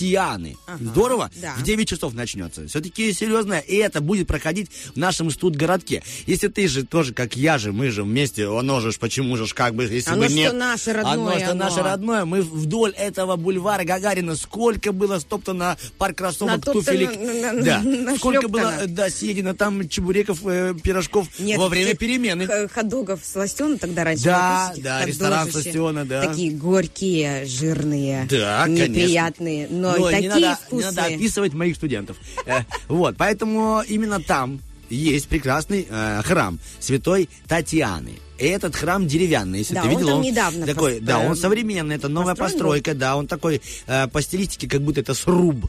э, 0.00 0.04
Татьяны. 0.04 0.56
Здорово? 0.80 1.30
да. 1.40 1.54
В 1.58 1.62
9 1.62 1.88
часов 1.88 2.14
начнется. 2.14 2.66
Все-таки 2.66 3.12
серьезно, 3.12 3.54
и 3.58 3.76
это 3.76 4.00
будет 4.00 4.26
проходить 4.26 4.70
в 4.94 4.96
нашем 4.96 5.30
студгородке. 5.30 6.02
Если 6.26 6.48
ты 6.48 6.68
же 6.68 6.84
тоже, 6.84 7.12
как 7.12 7.36
я 7.36 7.58
же, 7.58 7.72
мы 7.72 7.90
же 7.90 8.02
вместе, 8.02 8.46
оно 8.46 8.80
же 8.80 8.92
ж, 8.92 8.98
почему 8.98 9.36
же 9.36 9.46
как 9.54 9.74
бы, 9.74 9.84
если 9.84 10.10
Оно 10.10 10.22
бы 10.22 10.26
что 10.28 10.34
нет. 10.36 10.52
наше 10.54 10.92
родное, 10.92 11.12
Оно 11.14 11.38
что 11.38 11.50
оно. 11.50 11.64
наше 11.64 11.82
родное. 11.82 12.24
Мы 12.24 12.42
вдоль 12.42 12.92
этого 12.92 13.36
бульвара 13.36 13.84
Гагарина 13.84 14.36
сколько 14.36 14.92
было 14.92 15.18
стоптано 15.18 15.76
парк 15.98 16.16
кроссовок, 16.18 16.64
туфелек. 16.64 17.10
на- 17.18 17.52
на- 17.52 17.62
Да. 17.62 17.80
на- 17.82 18.16
Сколько 18.16 18.48
было, 18.48 18.72
да, 18.86 19.10
съедено 19.10 19.54
там 19.54 19.88
чебуреков, 19.88 20.40
э, 20.46 20.74
пирожков 20.82 21.28
Нет, 21.38 21.58
во 21.58 21.68
время 21.68 21.90
этих 21.90 21.98
перемены. 21.98 22.46
х- 22.46 22.68
Хот-догов 22.68 23.20
сластена 23.24 23.76
тогда 23.78 24.04
раньше. 24.04 24.24
Да, 24.24 24.72
да, 24.78 25.04
ресторан 25.04 25.50
сластена, 25.50 26.04
да. 26.04 26.26
Такие 26.26 26.52
горькие, 26.52 27.44
жирные, 27.46 28.26
Да, 28.30 28.64
конечно. 28.64 28.92
неприятные, 28.92 29.68
но, 29.92 29.98
Но 29.98 30.10
и 30.10 30.22
не 30.22 30.28
такие 30.28 30.46
надо, 30.46 30.46
не 30.48 30.54
вкусные. 30.66 30.92
надо 30.92 31.04
описывать 31.14 31.52
моих 31.54 31.76
студентов. 31.76 32.16
Э, 32.46 32.60
Вот, 32.88 33.16
поэтому 33.16 33.82
именно 33.88 34.20
там 34.20 34.60
есть 34.88 35.28
прекрасный 35.28 35.86
э, 35.88 36.22
храм 36.24 36.58
Святой 36.80 37.28
Татьяны. 37.46 38.12
И 38.38 38.46
этот 38.46 38.74
храм 38.74 39.06
деревянный, 39.06 39.58
если 39.58 39.74
Да, 39.74 39.82
ты 39.82 39.88
он 39.88 39.94
видел, 39.94 40.08
там 40.08 40.22
недавно 40.22 40.66
такой, 40.66 40.96
пос- 40.96 41.00
да, 41.00 41.18
он 41.20 41.36
современный, 41.36 41.96
это 41.96 42.08
новая 42.08 42.34
постройка, 42.34 42.94
да, 42.94 43.16
он 43.16 43.26
такой 43.26 43.60
э, 43.86 44.08
по 44.08 44.22
стилистике, 44.22 44.66
как 44.68 44.80
будто 44.80 45.00
это 45.00 45.12
сруб. 45.14 45.66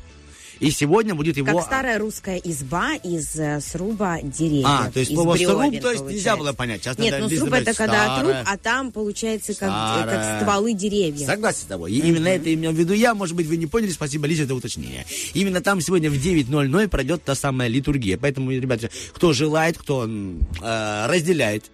И 0.62 0.70
сегодня 0.70 1.16
будет 1.16 1.38
его... 1.38 1.48
Как 1.58 1.66
старая 1.66 1.98
русская 1.98 2.38
изба 2.38 2.94
из 2.94 3.36
э, 3.36 3.60
сруба 3.62 4.20
деревьев. 4.22 4.68
А, 4.68 4.92
то 4.92 5.00
есть 5.00 5.12
слово 5.12 5.36
«сруб», 5.36 5.82
то 5.82 5.92
есть 5.92 6.06
нельзя 6.06 6.38
было 6.38 6.54
понять. 6.54 6.84
Сейчас 6.84 7.00
Нет, 7.00 7.20
ну 7.20 7.30
сруб 7.30 7.52
это 7.54 7.74
когда 7.74 8.20
труп, 8.20 8.36
а 8.46 8.58
там 8.58 8.92
получается 8.92 9.56
как, 9.56 10.08
э, 10.08 10.40
стволы 10.40 10.74
деревьев. 10.74 11.26
Согласен 11.26 11.62
с 11.62 11.66
тобой. 11.66 11.92
Именно 11.94 12.28
это 12.28 12.54
имел 12.54 12.72
в 12.72 12.76
виду 12.76 12.94
я. 12.94 13.16
Может 13.16 13.36
быть, 13.36 13.48
вы 13.48 13.58
не 13.58 13.66
поняли. 13.66 13.90
Спасибо, 13.90 14.28
Лиза, 14.28 14.46
за 14.46 14.54
уточнение. 14.54 15.06
Именно 15.34 15.62
там 15.62 15.82
сегодня 15.82 16.12
в 16.12 16.14
9.00 16.14 16.88
пройдет 16.90 17.24
та 17.24 17.34
самая 17.34 17.68
литургия. 17.68 18.20
Поэтому, 18.20 18.52
ребята, 18.52 18.92
кто 19.14 19.34
желает, 19.34 19.80
кто 19.80 20.08
э, 20.08 21.06
разделяет 21.08 21.72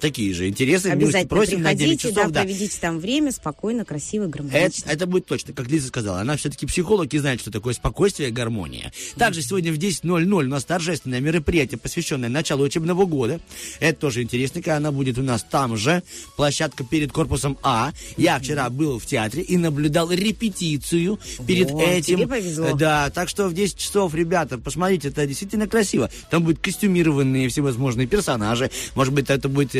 такие 0.00 0.32
же 0.34 0.48
интересы, 0.48 0.88
милости 0.88 1.04
Обязательно 1.04 1.28
просим 1.28 1.62
на 1.62 1.74
9 1.74 1.98
приходите, 2.00 2.08
часов. 2.20 2.32
да, 2.32 2.40
проведите 2.42 2.78
там 2.80 2.98
время 2.98 3.32
спокойно, 3.32 3.84
красиво, 3.84 4.24
Это, 4.24 4.32
гармонично. 4.38 4.90
это 4.90 5.06
будет 5.06 5.26
точно, 5.26 5.52
как 5.52 5.68
Лиза 5.68 5.88
сказала. 5.88 6.20
Она 6.20 6.36
все-таки 6.36 6.66
психолог 6.66 7.12
и 7.12 7.18
знает, 7.18 7.40
что 7.40 7.50
такое 7.50 7.74
спокойствие 7.74 8.28
и 8.28 8.32
гармония. 8.32 8.92
Также 9.16 9.42
сегодня 9.42 9.72
в 9.72 9.76
10.00 9.76 10.24
у 10.44 10.48
нас 10.48 10.64
торжественное 10.64 11.20
мероприятие, 11.20 11.78
посвященное 11.78 12.28
началу 12.28 12.64
учебного 12.64 13.04
года. 13.06 13.40
Это 13.80 13.98
тоже 14.00 14.22
интересно, 14.22 14.60
когда 14.62 14.76
она 14.76 14.92
будет 14.92 15.18
у 15.18 15.22
нас 15.22 15.44
там 15.48 15.76
же. 15.76 16.02
Площадка 16.36 16.84
перед 16.84 17.12
корпусом 17.12 17.58
А. 17.62 17.92
Я 18.16 18.38
вчера 18.38 18.70
был 18.70 18.98
в 18.98 19.06
театре 19.06 19.42
и 19.42 19.56
наблюдал 19.56 20.10
репетицию 20.12 21.18
перед 21.46 21.70
О, 21.70 21.80
этим. 21.82 22.16
тебе 22.18 22.26
повезло. 22.28 22.66
Э, 22.68 22.74
Да, 22.74 23.10
так 23.10 23.28
что 23.28 23.48
в 23.48 23.54
10 23.54 23.76
часов, 23.76 24.14
ребята, 24.14 24.58
посмотрите, 24.58 25.08
это 25.08 25.26
действительно 25.26 25.66
красиво. 25.66 26.10
Там 26.30 26.44
будут 26.44 26.60
костюмированные 26.60 27.48
всевозможные 27.48 28.06
персонажи. 28.06 28.70
Может 28.94 29.12
быть, 29.14 29.28
это 29.30 29.48
будет 29.48 29.74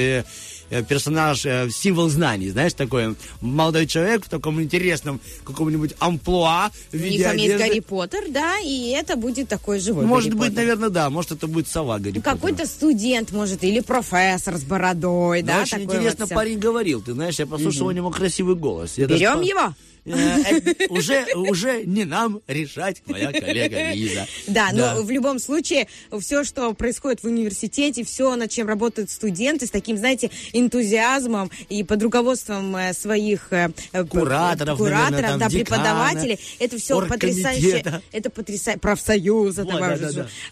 э, 0.71 0.83
персонаж, 0.83 1.47
э, 1.47 1.69
символ 1.71 2.09
знаний, 2.09 2.51
знаешь, 2.51 2.75
такой 2.75 3.15
молодой 3.41 3.87
человек 3.87 4.25
в 4.27 4.29
таком 4.29 4.61
интересном 4.63 5.21
каком-нибудь 5.45 5.95
амплуа 5.99 6.71
в 6.93 6.97
виде 6.97 7.19
них 7.19 7.27
там 7.27 7.37
есть. 7.37 7.57
Гарри 7.59 7.81
Поттер, 7.81 8.25
да, 8.31 8.59
и 8.59 8.91
это 8.91 9.17
будет 9.17 9.49
такой 9.49 9.81
живой 9.81 10.05
Может 10.07 10.31
Гарри 10.31 10.39
быть, 10.41 10.49
Поттер. 10.51 10.63
наверное, 10.65 10.89
да. 10.91 11.11
Может, 11.11 11.33
это 11.33 11.47
будет 11.47 11.69
сова 11.69 11.99
Гарри 11.99 12.15
Ну. 12.17 12.23
Какой-то 12.23 12.67
студент, 12.67 13.33
может, 13.33 13.65
или 13.65 13.81
профессор 13.81 14.57
с 14.57 14.63
бородой, 14.65 15.43
Но 15.43 15.49
да, 15.49 15.63
очень 15.63 15.83
интересно 15.83 16.27
вот 16.27 16.35
парень 16.35 16.59
говорил. 16.59 17.01
Ты 17.03 17.13
знаешь, 17.15 17.39
я 17.39 17.47
послушал 17.47 17.87
у 17.87 17.91
него 17.93 18.11
красивый 18.11 18.55
голос. 18.57 18.99
Я 18.99 19.07
даже 19.07 19.21
Берем 19.21 19.39
по- 19.39 19.43
его? 19.43 19.75
Э, 20.09 20.61
э, 20.61 20.87
Уже, 20.89 21.27
уже 21.35 21.85
не 21.85 22.05
нам 22.05 22.41
решать, 22.47 23.03
моя 23.07 23.33
коллега 23.33 23.93
Лиза. 23.93 24.27
Да, 24.47 24.71
но 24.73 25.03
в 25.03 25.11
любом 25.11 25.39
случае, 25.39 25.89
все, 26.19 26.45
что 26.45 26.73
происходит 26.73 27.23
в 27.23 27.27
университете, 27.27 28.05
все, 28.05 28.35
над 28.37 28.51
чем 28.51 28.67
работают 28.67 29.11
студенты, 29.11 29.67
с 29.67 29.71
таким, 29.71 29.97
знаете, 29.97 30.31
энтузиазмом 30.53 31.51
и 31.69 31.85
под 31.85 32.03
руководством 32.03 32.75
э, 32.77 32.93
своих 32.93 33.51
Кураторов, 34.11 34.79
кураторов 34.79 35.39
да, 35.39 35.49
преподавателей, 35.49 36.39
это 36.59 36.79
все 36.79 37.07
потрясающе, 37.07 38.03
это 38.13 38.31
потрясающе, 38.31 38.81
профсоюз, 38.81 39.59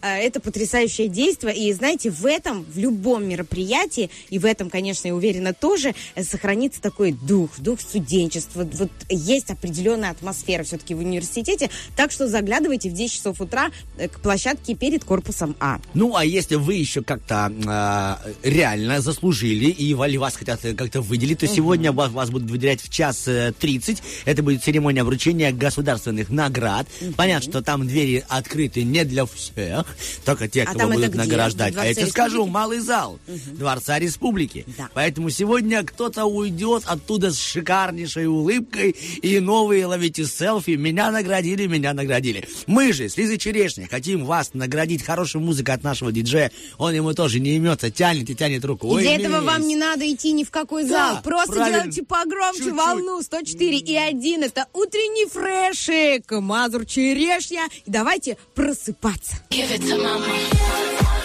это 0.02 0.40
потрясающее 0.40 1.08
действие, 1.08 1.56
и 1.56 1.72
знаете, 1.72 2.10
в 2.10 2.26
этом, 2.26 2.64
в 2.64 2.78
любом 2.78 3.26
мероприятии, 3.28 4.10
и 4.30 4.38
в 4.38 4.44
этом, 4.44 4.70
конечно, 4.70 5.08
я 5.08 5.14
уверена, 5.14 5.54
тоже 5.54 5.94
сохранится 6.20 6.80
такой 6.80 7.12
дух, 7.12 7.58
дух 7.58 7.80
студенчества, 7.80 8.68
вот 8.72 8.90
есть 9.08 9.45
определенная 9.50 10.10
атмосфера 10.10 10.62
все-таки 10.64 10.94
в 10.94 10.98
университете, 10.98 11.70
так 11.96 12.10
что 12.12 12.28
заглядывайте 12.28 12.90
в 12.90 12.92
10 12.92 13.12
часов 13.14 13.40
утра 13.40 13.70
э, 13.98 14.08
к 14.08 14.20
площадке 14.20 14.74
перед 14.74 15.04
корпусом 15.04 15.56
А. 15.60 15.80
Ну, 15.94 16.16
а 16.16 16.24
если 16.24 16.56
вы 16.56 16.74
еще 16.74 17.02
как-то 17.02 17.52
э, 17.52 18.32
реально 18.48 19.00
заслужили 19.00 19.66
и 19.66 19.94
вали 19.94 20.18
вас 20.18 20.36
хотят 20.36 20.64
э, 20.64 20.74
как-то 20.74 21.00
выделить, 21.00 21.40
то 21.40 21.46
сегодня 21.46 21.92
вас, 21.92 22.10
вас 22.10 22.30
будут 22.30 22.50
выделять 22.50 22.80
в 22.80 22.88
час 22.88 23.26
э, 23.28 23.52
30. 23.58 24.02
Это 24.24 24.42
будет 24.42 24.62
церемония 24.62 25.04
вручения 25.04 25.52
государственных 25.52 26.30
наград. 26.30 26.86
Понятно, 27.16 27.50
что 27.50 27.62
там 27.62 27.86
двери 27.86 28.24
открыты 28.28 28.82
не 28.82 29.04
для 29.04 29.26
всех, 29.26 29.86
только 30.24 30.48
те, 30.48 30.62
А 30.64 30.74
кого 30.74 30.92
будут 30.94 31.10
где? 31.10 31.18
награждать. 31.18 31.74
В 31.74 31.78
А 31.78 31.86
я 31.86 31.94
тебе 31.94 32.06
скажу, 32.06 32.46
малый 32.46 32.80
зал 32.80 33.18
Дворца 33.52 33.98
Республики. 33.98 34.64
Да. 34.78 34.88
Поэтому 34.94 35.30
сегодня 35.30 35.82
кто-то 35.84 36.24
уйдет 36.24 36.84
оттуда 36.86 37.30
с 37.30 37.38
шикарнейшей 37.38 38.26
улыбкой 38.26 38.90
и 39.22 39.35
новые 39.40 39.86
ловите 39.86 40.24
селфи. 40.24 40.70
Меня 40.72 41.10
наградили, 41.10 41.66
меня 41.66 41.92
наградили. 41.94 42.46
Мы 42.66 42.92
же 42.92 43.08
с 43.08 43.16
Лизой 43.16 43.38
Черешней 43.38 43.86
хотим 43.88 44.24
вас 44.24 44.50
наградить 44.54 45.02
хорошей 45.04 45.40
музыкой 45.40 45.74
от 45.74 45.82
нашего 45.82 46.12
диджея. 46.12 46.50
Он 46.78 46.94
ему 46.94 47.12
тоже 47.14 47.40
не 47.40 47.56
имется, 47.56 47.90
тянет 47.90 48.28
и 48.30 48.34
тянет 48.34 48.64
руку. 48.64 48.88
И 48.88 48.90
Ой, 48.96 49.02
для 49.02 49.16
этого 49.16 49.40
вам 49.40 49.66
не 49.66 49.76
надо 49.76 50.10
идти 50.12 50.32
ни 50.32 50.44
в 50.44 50.50
какой 50.50 50.84
Да, 50.84 51.12
зал. 51.14 51.22
Просто 51.22 51.52
правильно. 51.54 51.78
делайте 51.80 52.02
погромче 52.02 52.58
Чуть-чуть. 52.58 52.74
волну 52.76 53.22
104 53.22 53.78
и 53.78 53.96
1. 53.96 54.42
Это 54.44 54.66
утренний 54.72 55.26
фрешик. 55.28 56.30
Мазур 56.30 56.84
черешня. 56.86 57.66
И 57.84 57.90
давайте 57.90 58.36
просыпаться. 58.54 59.36
Give 59.50 59.70
it 59.70 59.80
to 59.82 59.96
mama. 60.02 61.15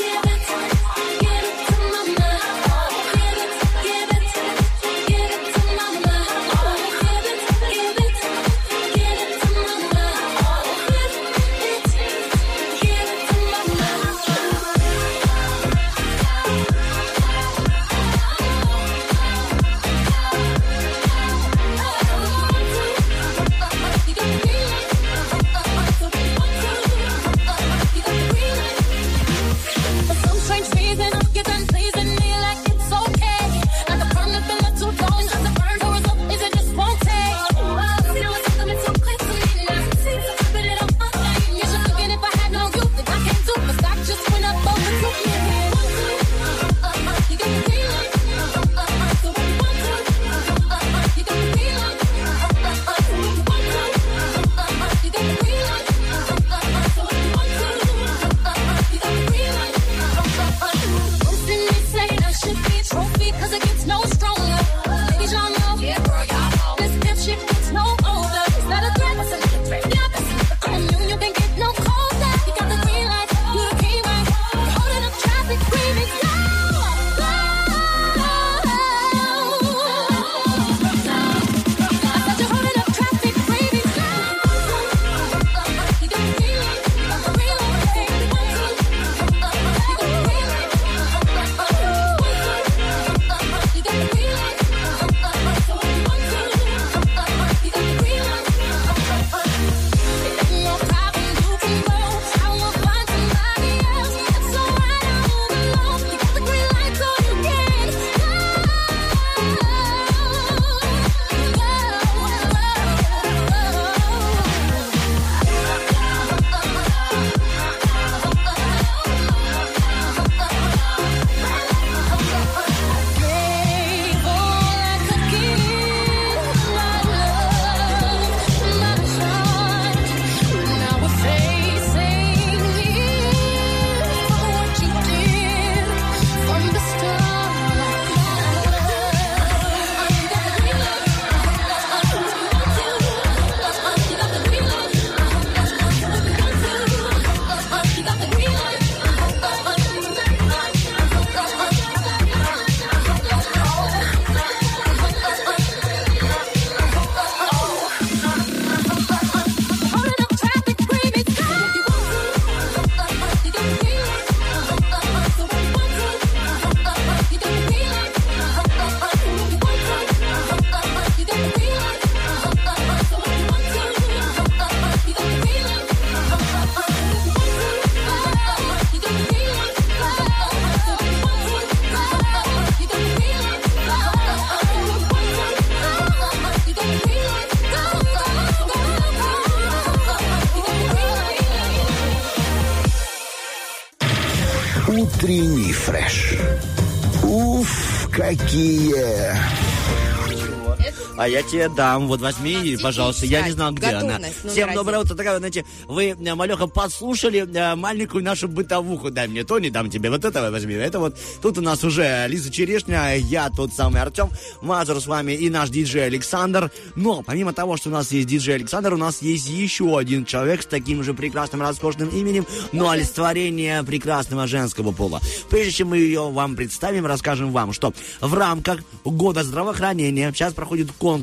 Я 201.32 201.44
тебе 201.44 201.70
дам. 201.70 202.08
Вот 202.08 202.20
возьми, 202.20 202.78
пожалуйста. 202.82 203.26
Я 203.26 203.42
не 203.42 203.52
знал, 203.52 203.72
где 203.72 203.88
она. 203.88 204.20
Всем 204.46 204.74
доброе 204.74 205.00
утро. 205.00 205.16
Такая, 205.16 205.38
знаете, 205.38 205.66
вы, 205.88 206.10
э, 206.10 206.36
Малеха, 206.36 206.68
послушали 206.68 207.48
э, 207.48 207.76
маленькую 207.76 208.24
нашу 208.24 208.50
бытовуху. 208.50 209.10
Дай 209.12 209.28
мне 209.28 209.44
то, 209.44 209.58
не 209.58 209.70
дам 209.70 209.90
тебе. 209.90 210.10
Вот 210.10 210.26
это 210.26 210.52
возьми. 210.52 210.74
Это 210.74 211.00
вот 211.00 211.18
тут 211.42 211.58
у 211.58 211.62
нас 211.62 211.84
уже 211.84 212.26
Лиза 212.28 212.52
Черешня, 212.52 213.16
я 213.16 213.50
тот 213.50 213.74
самый 213.74 214.02
Артем 214.02 214.30
Мазур 214.62 215.00
с 215.00 215.08
вами 215.08 215.32
и 215.32 215.50
наш 215.50 215.70
диджей 215.70 216.06
Александр. 216.06 216.70
Но 216.96 217.24
помимо 217.24 217.54
того, 217.54 217.78
что 217.78 217.90
у 217.90 217.94
нас 217.94 218.12
есть 218.12 218.28
диджей 218.28 218.56
Александр, 218.56 218.94
у 218.94 218.98
нас 218.98 219.22
есть 219.22 219.48
еще 219.48 219.98
один 219.98 220.26
человек 220.26 220.64
с 220.64 220.66
таким 220.66 221.02
же 221.04 221.14
прекрасным, 221.14 221.62
роскошным 221.62 222.10
именем, 222.10 222.46
но 222.74 222.90
олицетворение 222.90 223.84
прекрасного 223.84 224.48
женского 224.48 224.92
пола. 224.92 225.22
Прежде 225.50 225.72
чем 225.72 225.90
мы 225.90 225.98
ее 225.98 226.30
вам 226.30 226.56
представим, 226.58 227.06
расскажем 227.06 227.52
вам, 227.52 227.72
что 227.72 227.94
в 228.20 228.34
рамках 228.34 228.82
года 229.06 229.44
здравоохранения 229.44 230.32
сейчас 230.34 230.54
проходит 230.54 230.92
конкурс 230.92 231.21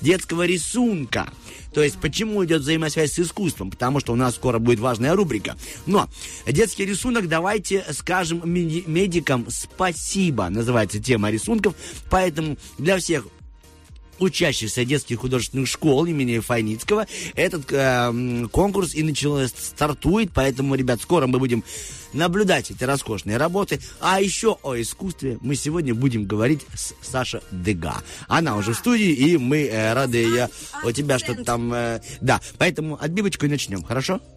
детского 0.00 0.46
рисунка. 0.46 1.32
То 1.72 1.82
есть, 1.82 1.96
почему 1.98 2.44
идет 2.44 2.62
взаимосвязь 2.62 3.12
с 3.12 3.18
искусством? 3.18 3.70
Потому 3.70 3.98
что 3.98 4.12
у 4.12 4.16
нас 4.16 4.36
скоро 4.36 4.58
будет 4.58 4.78
важная 4.78 5.14
рубрика. 5.16 5.56
Но 5.86 6.08
детский 6.46 6.84
рисунок 6.84 7.28
давайте 7.28 7.84
скажем 7.92 8.42
меди- 8.44 8.84
медикам 8.86 9.46
спасибо. 9.48 10.48
Называется 10.48 11.00
тема 11.00 11.30
рисунков. 11.30 11.74
Поэтому 12.10 12.56
для 12.78 12.96
всех 12.98 13.26
учащихся 14.18 14.84
детских 14.84 15.20
художественных 15.20 15.68
школ 15.68 16.06
имени 16.06 16.38
Файницкого 16.38 17.06
этот 17.34 17.70
э, 17.70 18.46
конкурс 18.50 18.94
и 18.94 19.02
начало, 19.02 19.46
стартует, 19.46 20.30
поэтому, 20.34 20.74
ребят, 20.74 21.00
скоро 21.00 21.26
мы 21.26 21.38
будем 21.38 21.64
наблюдать 22.14 22.70
эти 22.70 22.84
роскошные 22.84 23.36
работы. 23.36 23.80
А 24.00 24.20
еще 24.20 24.56
о 24.62 24.80
искусстве 24.80 25.38
мы 25.40 25.56
сегодня 25.56 25.94
будем 25.94 26.24
говорить 26.24 26.60
с 26.74 26.94
Сашей 27.02 27.40
Дега. 27.50 27.96
Она 28.28 28.56
уже 28.56 28.72
в 28.72 28.76
студии, 28.76 29.10
и 29.10 29.36
мы 29.36 29.66
э, 29.66 29.92
рады 29.92 30.18
ее. 30.18 30.48
У 30.84 30.90
тебя 30.92 31.18
что-то 31.18 31.44
там... 31.44 31.72
э, 31.72 32.00
да, 32.20 32.40
поэтому 32.58 32.96
отбивочку 33.00 33.46
и 33.46 33.48
начнем, 33.48 33.82
хорошо? 33.82 34.20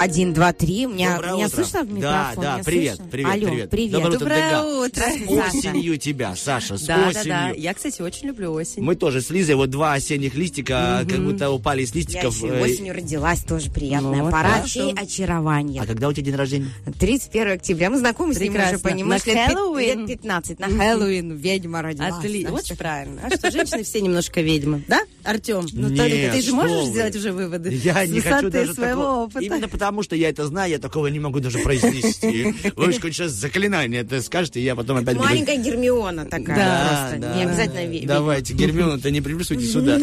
Один, 0.00 0.32
два, 0.32 0.54
три. 0.54 0.86
Меня, 0.86 1.16
Доброе 1.16 1.32
меня 1.34 1.46
утро. 1.46 1.56
слышно 1.56 1.82
в 1.82 1.86
Да, 1.88 1.92
микрофон? 2.32 2.42
да, 2.44 2.54
Меня 2.54 2.64
привет, 2.64 2.96
слышно? 2.96 3.10
привет, 3.10 3.30
Алло, 3.34 3.46
привет. 3.48 3.70
привет. 3.70 3.92
Доброе 3.92 4.08
утро, 4.08 4.18
Доброе 4.18 4.48
Дега. 4.48 4.86
утро. 4.86 5.04
С 5.50 5.54
осенью 5.54 5.96
тебя, 5.98 6.36
Саша, 6.36 6.78
с 6.78 6.82
Да, 6.86 6.96
да, 6.96 7.08
осенью. 7.10 7.24
да. 7.28 7.48
Я, 7.50 7.74
кстати, 7.74 8.00
очень 8.00 8.28
люблю 8.28 8.52
осень. 8.54 8.82
Мы 8.82 8.96
тоже 8.96 9.20
с 9.20 9.28
Лизой, 9.28 9.56
вот 9.56 9.68
два 9.68 9.92
осенних 9.92 10.34
листика, 10.36 11.04
как 11.06 11.22
будто 11.22 11.50
упали 11.50 11.84
с 11.84 11.90
Я 11.94 12.00
листиков. 12.00 12.34
еще 12.34 12.46
э, 12.46 12.62
осенью 12.62 12.94
родилась, 12.94 13.40
тоже 13.44 13.70
приятная. 13.70 14.22
Ну, 14.22 14.30
Пора 14.30 14.62
фей 14.62 14.94
очарования. 14.94 15.82
А 15.82 15.86
когда 15.86 16.08
у 16.08 16.14
тебя 16.14 16.24
день 16.24 16.34
рождения? 16.36 16.68
31 16.98 17.52
октября. 17.52 17.90
Мы 17.90 17.98
знакомы 17.98 18.32
с 18.32 18.38
ним 18.40 18.54
уже, 18.54 18.62
Прекрасно. 18.62 18.90
понимаешь, 18.90 19.26
На 19.26 19.30
лет, 19.32 19.48
Хэллоуин? 19.48 19.98
лет 20.00 20.06
15. 20.08 20.58
На 20.60 20.66
Хэллоуин 20.68 21.32
ведьма 21.36 21.82
родилась. 21.82 22.14
Отлично. 22.14 22.54
Очень 22.54 22.76
правильно. 22.76 23.20
А 23.22 23.30
что, 23.36 23.50
женщины 23.50 23.82
все 23.82 24.00
немножко 24.00 24.40
ведьмы, 24.40 24.82
да, 24.88 25.00
Артем? 25.24 25.66
Ну, 25.74 25.90
Нет, 25.90 26.32
ты, 26.32 26.40
же 26.40 26.52
можешь 26.54 26.86
сделать 26.86 27.14
уже 27.16 27.32
выводы? 27.32 27.68
Я 27.74 28.06
не 28.06 28.20
хочу 28.20 28.46
высоты 28.46 28.50
даже 28.50 28.72
своего 28.72 29.24
опыта. 29.24 29.40
Именно 29.44 29.68
потому, 29.68 29.89
что 30.02 30.16
я 30.16 30.28
это 30.30 30.46
знаю, 30.46 30.70
я 30.70 30.78
такого 30.78 31.08
не 31.08 31.18
могу 31.20 31.40
даже 31.40 31.58
произнести. 31.58 32.54
Вы 32.76 32.92
же 32.92 33.00
хоть 33.00 33.14
сейчас 33.14 33.32
заклинание 33.32 34.00
это 34.02 34.20
скажете, 34.22 34.60
и 34.60 34.64
я 34.64 34.74
потом 34.76 34.98
опять. 34.98 35.16
Маленькая 35.16 35.56
Гермиона 35.56 36.24
такая 36.24 36.56
Да, 36.56 36.88
просто. 37.10 37.18
да. 37.28 37.36
Не 37.36 37.42
обязательно 37.44 37.86
ве- 37.92 38.06
Давайте, 38.06 38.54
Гермиона-то 38.54 39.10
не 39.10 39.20
приплюсуйте 39.20 39.64
сюда. 39.66 39.98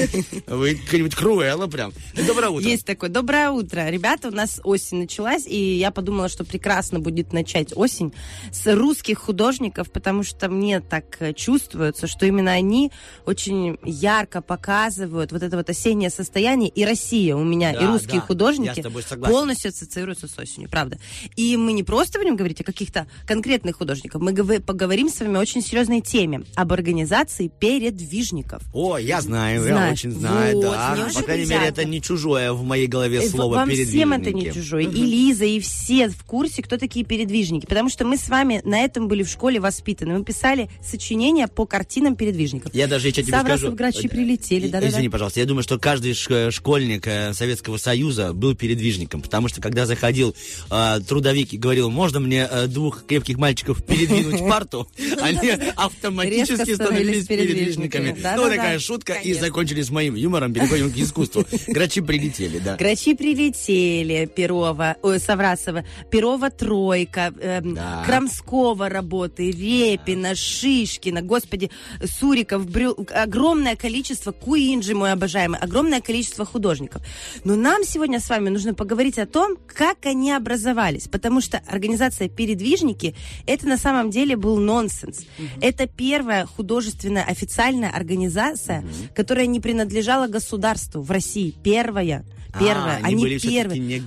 Вы 0.48 0.76
какая-нибудь 0.76 1.16
Круэлла 1.16 1.68
прям. 1.68 1.94
Доброе 2.28 2.50
утро. 2.50 2.70
Есть 2.70 2.86
такое. 2.86 3.10
Доброе 3.10 3.50
утро. 3.50 3.90
Ребята, 3.90 4.28
у 4.28 4.32
нас 4.32 4.60
осень 4.64 5.00
началась, 5.00 5.46
и 5.48 5.76
я 5.76 5.92
подумала, 5.92 6.30
что 6.30 6.44
прекрасно 6.44 7.00
будет 7.00 7.34
начать 7.34 7.72
осень 7.76 8.14
с 8.52 8.72
русских 8.74 9.20
художников, 9.20 9.92
потому 9.92 10.24
что 10.24 10.50
мне 10.50 10.80
так 10.82 11.18
э, 11.20 11.34
чувствуется, 11.34 12.08
что 12.08 12.26
именно 12.26 12.52
они 12.52 12.92
очень 13.26 13.78
ярко 13.84 14.42
показывают 14.42 15.32
вот 15.32 15.44
это 15.44 15.58
вот 15.58 15.70
осеннее 15.70 16.10
состояние, 16.10 16.70
и 16.70 16.86
Россия 16.86 17.36
у 17.36 17.44
меня, 17.44 17.74
Да, 17.74 17.80
и 17.82 17.86
русские 17.86 18.10
да, 18.10 18.16
я 18.18 18.22
художники 18.22 18.80
с 18.80 18.84
тобой 18.84 19.04
согласен. 19.04 19.34
полностью 19.34 19.72
ассоциируются 19.82 20.28
с 20.28 20.38
осенью, 20.38 20.70
правда. 20.70 20.98
И 21.36 21.56
мы 21.58 21.74
не 21.74 21.84
просто 21.84 22.20
будем 22.20 22.36
говорить 22.36 22.62
о 22.62 22.64
каких-то 22.64 23.08
конкретных 23.26 23.78
художниках, 23.78 24.22
мы 24.22 24.34
гов- 24.34 24.64
поговорим 24.64 25.10
с 25.10 25.20
вами 25.20 25.38
о 25.38 25.40
очень 25.40 25.62
серьезной 25.62 26.02
теме, 26.02 26.42
об 26.56 26.74
организации 26.74 27.48
передвижников. 27.60 28.62
О, 28.74 28.98
я 28.98 29.22
знаю, 29.22 29.62
я 29.62 29.68
Знаешь. 29.68 30.00
очень 30.00 30.12
знаю, 30.12 30.56
Вот, 30.56 30.64
да. 30.72 30.96
мне 30.96 31.14
По 31.14 31.22
крайней 31.24 31.46
мере, 31.46 31.60
приятно. 31.60 31.82
это 31.82 31.90
не 31.90 32.02
чужое 32.02 32.52
в 32.54 32.64
моей 32.64 32.88
голове 32.88 33.20
Э, 33.24 33.30
слово 33.30 33.56
Вам 33.56 33.70
всем 33.70 34.14
это 34.14 34.32
не 34.32 34.42
«передвижники». 34.44 34.54
чужое. 34.66 34.84
И 34.84 34.88
Лиза, 35.06 35.46
и 35.46 35.60
все 35.60 36.10
в 36.10 36.24
курсе, 36.24 36.62
кто 36.62 36.78
такие 36.78 37.06
передвижники. 37.06 37.66
Потому 37.66 37.90
что 37.90 38.06
мы 38.06 38.18
с 38.18 38.28
вами 38.30 38.62
на 38.64 38.80
этом 38.80 39.08
были 39.08 39.24
в 39.24 39.30
школе 39.30 39.60
воспитаны. 39.60 40.18
Мы 40.18 40.24
писали 40.26 40.70
сочинения 40.84 41.48
по 41.48 41.66
картинам 41.66 42.16
передвижников. 42.16 42.74
Я 42.74 42.88
даже 42.88 43.08
еще 43.08 43.24
тебе 43.24 43.32
Саврасов 43.38 43.60
скажу... 43.60 43.76
грачи 43.76 44.08
э, 44.08 44.10
прилетели, 44.10 44.68
э, 44.68 44.72
да-да-да. 44.72 44.92
Извини, 44.92 45.10
пожалуйста, 45.10 45.40
я 45.40 45.46
думаю, 45.46 45.64
что 45.64 45.80
каждый 45.80 46.14
школьник 46.14 47.08
Советского 47.34 47.78
Союза 47.78 48.34
был 48.34 48.56
передвижником, 48.56 49.22
потому 49.22 49.48
что 49.48 49.62
когда 49.68 49.86
заходил 49.86 50.34
э, 50.72 51.00
трудовик 51.06 51.52
и 51.52 51.58
говорил, 51.58 51.90
можно 51.90 52.22
мне 52.22 52.48
э, 52.50 52.68
двух 52.68 53.06
крепких 53.06 53.38
мальчиков 53.38 53.84
передвинуть 53.84 54.40
парту, 54.40 54.88
они 55.22 55.52
автоматически 55.76 56.74
становились 56.74 57.28
передвижниками. 57.28 58.16
Ну, 58.38 58.50
такая 58.50 58.80
шутка, 58.80 59.14
и 59.14 59.34
закончили 59.34 59.82
с 59.82 59.90
моим 59.90 60.16
юмором, 60.16 60.54
переходим 60.54 60.92
к 60.92 60.96
искусству. 60.96 61.46
Грачи 61.68 62.00
прилетели, 62.00 62.60
да. 62.60 62.78
Грачи 62.78 63.14
прилетели, 63.14 64.26
Перова, 64.34 64.96
ой, 65.02 65.20
Саврасова, 65.20 65.84
Перова 66.10 66.50
тройка, 66.50 67.34
эм. 67.42 67.78
Крамского 68.06 68.88
работы, 68.88 69.52
Репина, 69.52 70.34
Шишкина, 70.34 71.22
господи, 71.22 71.72
Суриков, 72.06 72.70
Брю... 72.70 72.96
огромное 73.14 73.76
количество, 73.76 74.32
Куинджи 74.32 74.96
мой 74.96 75.12
обожаемый, 75.12 75.60
огромное 75.60 76.00
количество 76.00 76.46
художников. 76.46 77.02
Но 77.44 77.56
нам 77.56 77.84
сегодня 77.84 78.20
с 78.20 78.30
вами 78.30 78.50
нужно 78.50 78.74
поговорить 78.74 79.20
о 79.20 79.26
том, 79.26 79.47
как 79.56 80.06
они 80.06 80.32
образовались, 80.32 81.08
потому 81.08 81.42
что 81.42 81.62
организация 81.68 82.30
«Передвижники» 82.30 83.16
это 83.46 83.68
на 83.68 83.78
самом 83.78 84.10
деле 84.10 84.36
был 84.36 84.58
нонсенс. 84.58 85.26
Это 85.62 85.88
первая 85.88 86.46
художественная 86.46 87.24
официальная 87.24 87.92
организация, 87.92 88.84
которая 89.16 89.46
не 89.46 89.60
принадлежала 89.60 90.28
государству 90.28 91.02
в 91.02 91.12
России. 91.12 91.54
Первая. 91.64 92.26
Первая. 92.60 93.00
А, 93.04 93.08
они 93.08 93.24
были 93.24 93.38
всё-таки 93.38 93.56
первые. 93.56 93.80
не 93.80 94.00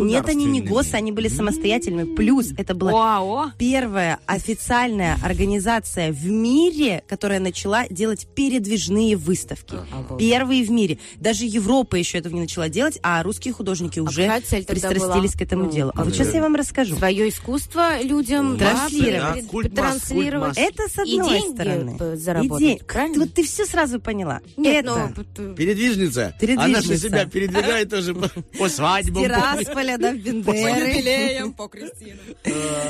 Нет, 0.00 0.28
они 0.28 0.44
не 0.44 0.60
гос, 0.60 0.94
они 0.94 1.12
были 1.12 1.28
самостоятельными. 1.28 2.14
Плюс 2.14 2.52
это 2.56 2.74
была 2.74 2.92
Вау. 2.92 3.50
первая 3.58 4.18
официальная 4.26 5.18
организация 5.22 6.12
в 6.12 6.26
мире, 6.26 7.02
которая 7.08 7.40
начала 7.40 7.86
делать 7.88 8.26
передвижные 8.34 9.16
выставки. 9.16 9.76
Первые 10.18 10.64
в 10.64 10.70
мире. 10.70 10.98
Даже 11.16 11.44
Европа 11.44 11.96
еще 11.96 12.18
этого 12.18 12.34
не 12.34 12.40
начала 12.40 12.68
делать, 12.68 12.98
а 13.02 13.22
русские 13.22 13.54
художники 13.54 14.00
уже 14.00 14.22
какая 14.22 14.40
цель 14.40 14.64
тогда 14.64 14.87
пристрастились 14.88 15.32
была? 15.32 15.38
к 15.38 15.42
этому 15.42 15.64
Ну, 15.64 15.70
делу. 15.72 15.92
А 15.94 16.04
вот 16.04 16.14
сейчас 16.14 16.34
я 16.34 16.40
вам 16.40 16.54
расскажу. 16.54 16.96
Свое 16.96 17.28
искусство 17.28 18.00
людям 18.02 18.56
Транслировать. 18.58 19.46
да, 19.74 19.82
транслировать. 19.82 20.58
Это 20.58 20.82
с 20.88 20.96
И 21.06 21.18
одной 21.18 21.28
деньги 21.40 21.54
стороны. 21.54 22.16
заработать, 22.16 22.62
И 22.62 22.66
день- 22.66 22.78
правильно? 22.86 23.18
Вот 23.20 23.34
ты 23.34 23.42
все 23.44 23.66
сразу 23.66 24.00
поняла. 24.00 24.40
Нет, 24.56 24.84
это 24.84 25.12
ну, 25.16 25.24
п- 25.24 25.54
Передвижница. 25.54 26.34
Передвижница. 26.40 26.78
Она 26.78 26.80
же 26.80 26.96
себя 26.98 27.26
передвигает 27.26 27.90
тоже 27.90 28.14
по, 28.14 28.68
свадьбам. 28.68 29.22
по- 29.22 29.28
Тирасполя 29.28 29.98
до 29.98 30.12
Бендеры. 30.14 31.50
по 31.56 31.68
Кристину. 31.68 32.18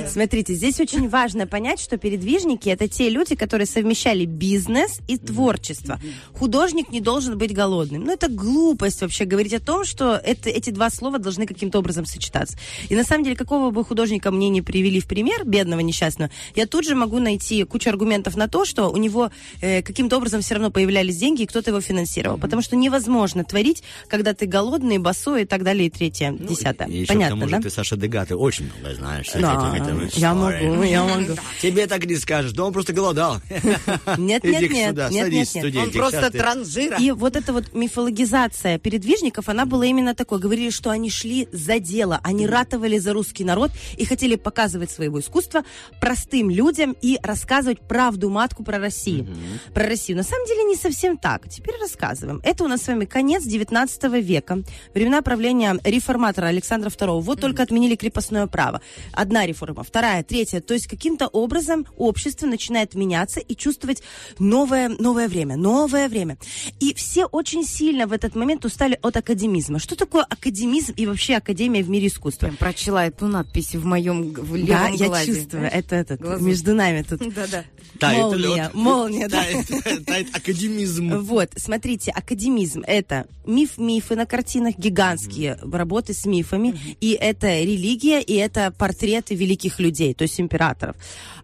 Смотрите, 0.09 0.55
здесь 0.55 0.81
очень 0.81 1.09
важно 1.09 1.47
понять, 1.47 1.81
что 1.81 1.97
передвижники 1.97 2.69
это 2.69 2.89
те 2.89 3.09
люди, 3.11 3.35
которые 3.35 3.67
совмещали 3.67 4.25
бизнес 4.25 5.01
и 5.09 5.19
творчество. 5.19 6.01
Художник 6.33 6.91
не 6.91 7.01
должен 7.01 7.37
быть 7.39 7.53
голодным. 7.55 8.05
Ну, 8.05 8.13
это 8.13 8.29
глупость 8.29 9.01
вообще 9.01 9.25
говорить 9.25 9.55
о 9.55 9.61
том, 9.61 9.85
что 9.85 10.15
это, 10.23 10.49
эти 10.51 10.71
два 10.71 10.91
слова 10.91 11.19
должны 11.19 11.47
каким-то 11.47 11.79
образом 11.79 11.88
сочетаться. 11.93 12.57
И 12.89 12.95
на 12.95 13.05
самом 13.05 13.25
деле, 13.25 13.37
какого 13.37 13.71
бы 13.71 13.85
художника 13.85 14.31
мне 14.31 14.49
не 14.49 14.63
привели 14.63 15.01
в 15.01 15.07
пример, 15.07 15.45
бедного, 15.45 15.81
несчастного, 15.81 16.31
я 16.55 16.67
тут 16.67 16.85
же 16.85 16.95
могу 16.95 17.19
найти 17.19 17.65
кучу 17.65 17.91
аргументов 17.91 18.37
на 18.37 18.49
то, 18.49 18.65
что 18.65 18.91
у 18.91 18.97
него 18.97 19.31
э, 19.61 19.83
каким-то 19.83 20.17
образом 20.17 20.41
все 20.41 20.55
равно 20.55 20.71
появлялись 20.71 21.17
деньги, 21.17 21.43
и 21.43 21.47
кто-то 21.47 21.71
его 21.71 21.81
финансировал. 21.81 22.39
Потому 22.39 22.63
что 22.63 22.77
невозможно 22.77 23.45
творить, 23.45 23.83
когда 24.09 24.35
ты 24.35 24.47
голодный, 24.47 24.99
босой 24.99 25.43
и 25.43 25.45
так 25.45 25.63
далее, 25.63 25.87
и 25.87 25.91
третье, 25.91 26.33
десятое. 26.33 26.89
И 26.89 26.99
еще 26.99 27.07
к 27.07 27.09
Понятно, 27.09 27.37
тому 27.37 27.49
же 27.49 27.57
да? 27.57 27.63
ты, 27.63 27.71
Саша 27.71 27.97
Дега, 27.97 28.25
ты 28.25 28.37
очень 28.37 28.67
много 28.67 28.95
знаешь. 28.95 29.27
Да, 29.35 29.71
всяких 29.71 30.07
этих 30.07 30.19
я 30.19 30.35
могу, 30.35 30.83
я 30.83 31.05
могу. 31.05 31.37
Тебе 31.63 31.87
так 31.87 32.05
не 32.07 32.17
скажешь, 32.17 32.53
да 32.53 32.65
он 32.65 32.73
просто 32.73 32.93
голодал. 32.93 33.41
Нет, 34.19 34.45
нет, 34.45 34.71
нет, 34.71 34.91
сюда, 34.91 35.09
нет, 35.11 35.25
садись, 35.25 35.55
нет, 35.55 35.65
нет. 35.65 35.77
Он 35.77 35.91
просто 35.93 36.31
транжира. 36.31 36.97
И 36.99 37.11
вот 37.11 37.37
эта 37.37 37.53
вот 37.53 37.75
мифологизация 37.75 38.79
передвижников, 38.79 39.49
она 39.49 39.67
была 39.67 39.87
именно 39.87 40.15
такой. 40.15 40.39
Говорили, 40.39 40.71
что 40.71 40.91
они 40.91 41.11
шли 41.11 41.49
за 41.53 41.78
дело, 41.81 42.21
они 42.23 42.47
ратовали 42.47 42.99
за 42.99 43.13
русский 43.13 43.45
народ 43.45 43.71
и 43.97 44.05
хотели 44.05 44.37
показывать 44.37 44.91
своего 44.91 45.21
искусства 45.21 45.65
простым 46.01 46.51
людям 46.51 46.97
и 47.01 47.19
рассказывать 47.23 47.81
правду 47.81 48.31
матку 48.31 48.65
про 48.65 48.79
Россию. 48.79 49.27
Про 49.75 49.87
Россию. 49.87 50.19
На 50.19 50.25
самом 50.25 50.47
деле 50.47 50.65
не 50.65 50.77
совсем 50.77 51.17
так. 51.17 51.49
Теперь 51.49 51.75
рассказываем. 51.81 52.41
Это 52.45 52.65
у 52.65 52.69
нас 52.69 52.83
с 52.83 52.89
вами 52.89 53.05
конец 53.05 53.45
19 53.45 54.05
века. 54.23 54.63
Времена 54.95 55.23
правления 55.23 55.79
реформатора 55.85 56.47
Александра 56.47 56.91
II. 56.91 57.21
Вот 57.21 57.41
только 57.41 57.63
отменили 57.63 57.97
крепостное 57.97 58.47
право. 58.47 58.81
Одна 59.13 59.47
реформа, 59.47 59.83
вторая, 59.83 60.23
третья. 60.23 60.61
То 60.61 60.75
есть 60.75 60.87
каким-то 60.87 61.29
образом 61.29 61.87
общество 61.97 62.47
начинает 62.47 62.95
меняться 62.95 63.41
и 63.41 63.55
чувствовать 63.55 64.03
новое, 64.39 64.89
новое 64.89 65.29
время, 65.29 65.57
новое 65.57 66.09
время. 66.09 66.39
И 66.81 66.95
все 66.95 67.27
очень 67.27 67.65
сильно 67.65 68.07
в 68.07 68.13
этот 68.13 68.35
момент 68.35 68.65
устали 68.65 68.99
от 69.03 69.17
академизма. 69.17 69.79
Что 69.79 69.97
такое 69.97 70.25
академизм 70.25 70.95
и 70.97 71.07
вообще 71.07 71.37
академия 71.37 71.68
в 71.69 71.89
мире 71.89 72.09
искусства? 72.09 72.47
Прям 72.47 72.57
прочла 72.57 73.07
эту 73.07 73.27
надпись 73.27 73.75
в 73.75 73.85
моем 73.85 74.33
в 74.33 74.55
левом 74.57 74.67
Да, 74.69 74.89
я 74.89 75.07
глазе. 75.07 75.35
чувствую. 75.35 75.65
Это, 75.71 75.97
это 75.97 76.17
Глазу. 76.17 76.45
между 76.45 76.75
нами 76.75 77.03
тут. 77.03 77.21
Да-да. 77.35 77.65
Молния, 78.01 78.71
молния, 78.75 79.29
да. 79.29 79.43
Тает, 79.43 80.07
тает 80.07 80.37
академизм. 80.37 81.19
Вот, 81.21 81.51
смотрите, 81.57 82.11
академизм 82.13 82.83
это 82.87 83.27
миф-мифы 83.45 84.15
на 84.15 84.25
картинах, 84.27 84.77
гигантские 84.79 85.59
работы 85.63 86.13
с 86.15 86.25
мифами, 86.27 86.79
и 87.01 87.13
это 87.13 87.61
религия, 87.61 88.21
и 88.21 88.35
это 88.35 88.73
портреты 88.77 89.35
великих 89.35 89.81
людей, 89.81 90.15
то 90.15 90.23
есть 90.23 90.41
императоров. 90.41 90.97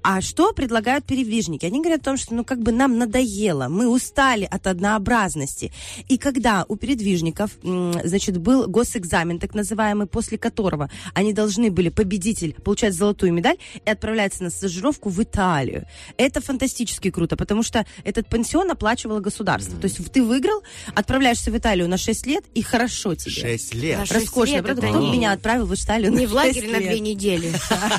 А 0.03 0.21
что 0.21 0.53
предлагают 0.53 1.07
передвижники? 1.07 1.65
Они 1.65 1.81
говорят 1.81 2.03
о 2.03 2.05
том, 2.05 2.17
что 2.19 2.35
ну 2.35 2.45
как 2.45 2.61
бы 2.61 2.73
нам 2.73 2.99
надоело, 2.99 3.69
мы 3.69 3.89
устали 3.89 4.47
от 4.49 4.67
однообразности. 4.67 5.73
И 6.09 6.19
когда 6.19 6.67
у 6.69 6.77
передвижников, 6.77 7.53
значит, 7.63 8.37
был 8.39 8.69
госэкзамен, 8.69 9.39
так 9.39 9.55
называемый, 9.55 10.07
после 10.15 10.39
которого 10.39 10.89
они 11.13 11.33
должны 11.33 11.73
были, 11.73 11.89
победитель, 11.89 12.55
получать 12.63 12.95
золотую 12.95 13.33
медаль 13.33 13.57
и 13.85 13.91
отправляться 13.91 14.45
на 14.45 14.51
стажировку 14.51 15.09
в 15.09 15.21
Италию. 15.21 15.87
Это 16.17 16.41
фантастически 16.41 17.11
круто, 17.11 17.37
потому 17.37 17.65
что 17.65 17.85
этот 18.05 18.29
пансион 18.29 18.71
оплачивало 18.71 19.19
государство. 19.19 19.77
То 19.77 19.89
есть 19.89 19.99
ты 20.13 20.23
выиграл, 20.23 20.63
отправляешься 20.95 21.51
в 21.51 21.59
Италию 21.59 21.89
на 21.89 21.97
6 21.99 22.27
лет, 22.27 22.45
и 22.55 22.63
хорошо 22.63 23.17
тебе. 23.17 23.33
Шесть 23.33 23.75
лет. 23.75 23.99
На 23.99 24.07
шесть 24.07 24.21
Роскошно, 24.27 24.55
лет 24.55 24.65
правда? 24.65 24.87
Кто 24.87 25.01
не- 25.01 25.11
меня 25.11 25.33
отправил 25.33 25.67
в 25.67 25.75
Италию 25.75 26.13
Не 26.13 26.27
на 26.27 26.29
в 26.29 26.33
лагерь 26.33 26.63
6 26.63 26.73
на 26.73 26.79
лет? 26.79 26.89
две 26.91 27.01
недели. 27.01 27.53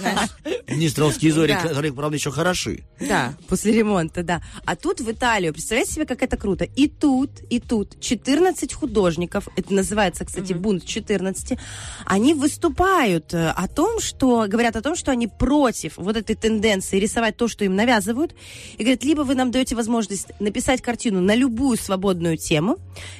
Днестровские 0.68 1.34
зори, 1.34 1.54
которые, 1.62 1.92
правда, 1.92 2.16
еще 2.16 2.32
хороши. 2.32 2.86
Да. 3.00 3.34
После 3.50 3.74
ремонта, 3.74 4.24
да. 4.24 4.42
А 4.66 4.78
тут 4.78 5.02
в 5.02 5.12
Италию, 5.12 5.52
представляете 5.54 5.92
себе, 5.92 6.06
как 6.06 6.24
это 6.24 6.38
круто. 6.38 6.64
И 6.64 6.88
тут, 6.88 7.32
и 7.50 7.60
тут 7.60 8.00
14 8.00 8.74
художников, 8.74 9.48
это 9.58 9.74
называется, 9.74 10.24
кстати, 10.24 10.54
бунт 10.54 10.86
14, 10.86 11.58
они 12.06 12.34
выступают 12.34 13.34
э, 13.34 13.50
о 13.50 13.68
том, 13.68 14.00
что, 14.00 14.46
говорят 14.48 14.76
о 14.76 14.82
том, 14.82 14.96
что 14.96 15.12
они 15.12 15.28
против 15.28 15.98
вот 15.98 16.16
этой 16.16 16.36
тенденции 16.36 17.00
рисовать 17.00 17.36
то, 17.36 17.48
что 17.48 17.66
им 17.66 17.76
навязывают. 17.76 18.36
И 18.78 18.84
говорят, 18.84 19.04
либо 19.04 19.22
вы 19.22 19.36
нам 19.36 19.52
даете 19.52 19.76
возможность 19.76 20.28
написать 20.40 20.82
картину 20.82 21.22
на 21.22 21.36
любую 21.36 21.78
свободную 21.78 22.38
тему, 22.38 22.78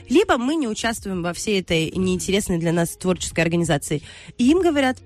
либо 0.08 0.38
мы 0.38 0.56
не 0.56 0.68
участвуем 0.68 1.24
во 1.24 1.34
всей 1.34 1.62
этой 1.62 1.92
неинтересной 1.92 2.58
для 2.58 2.72
нас 2.72 2.96
творческой 2.96 3.42
организации. 3.42 4.02
И 4.38 4.50
им 4.50 4.62
говорят, 4.62 4.98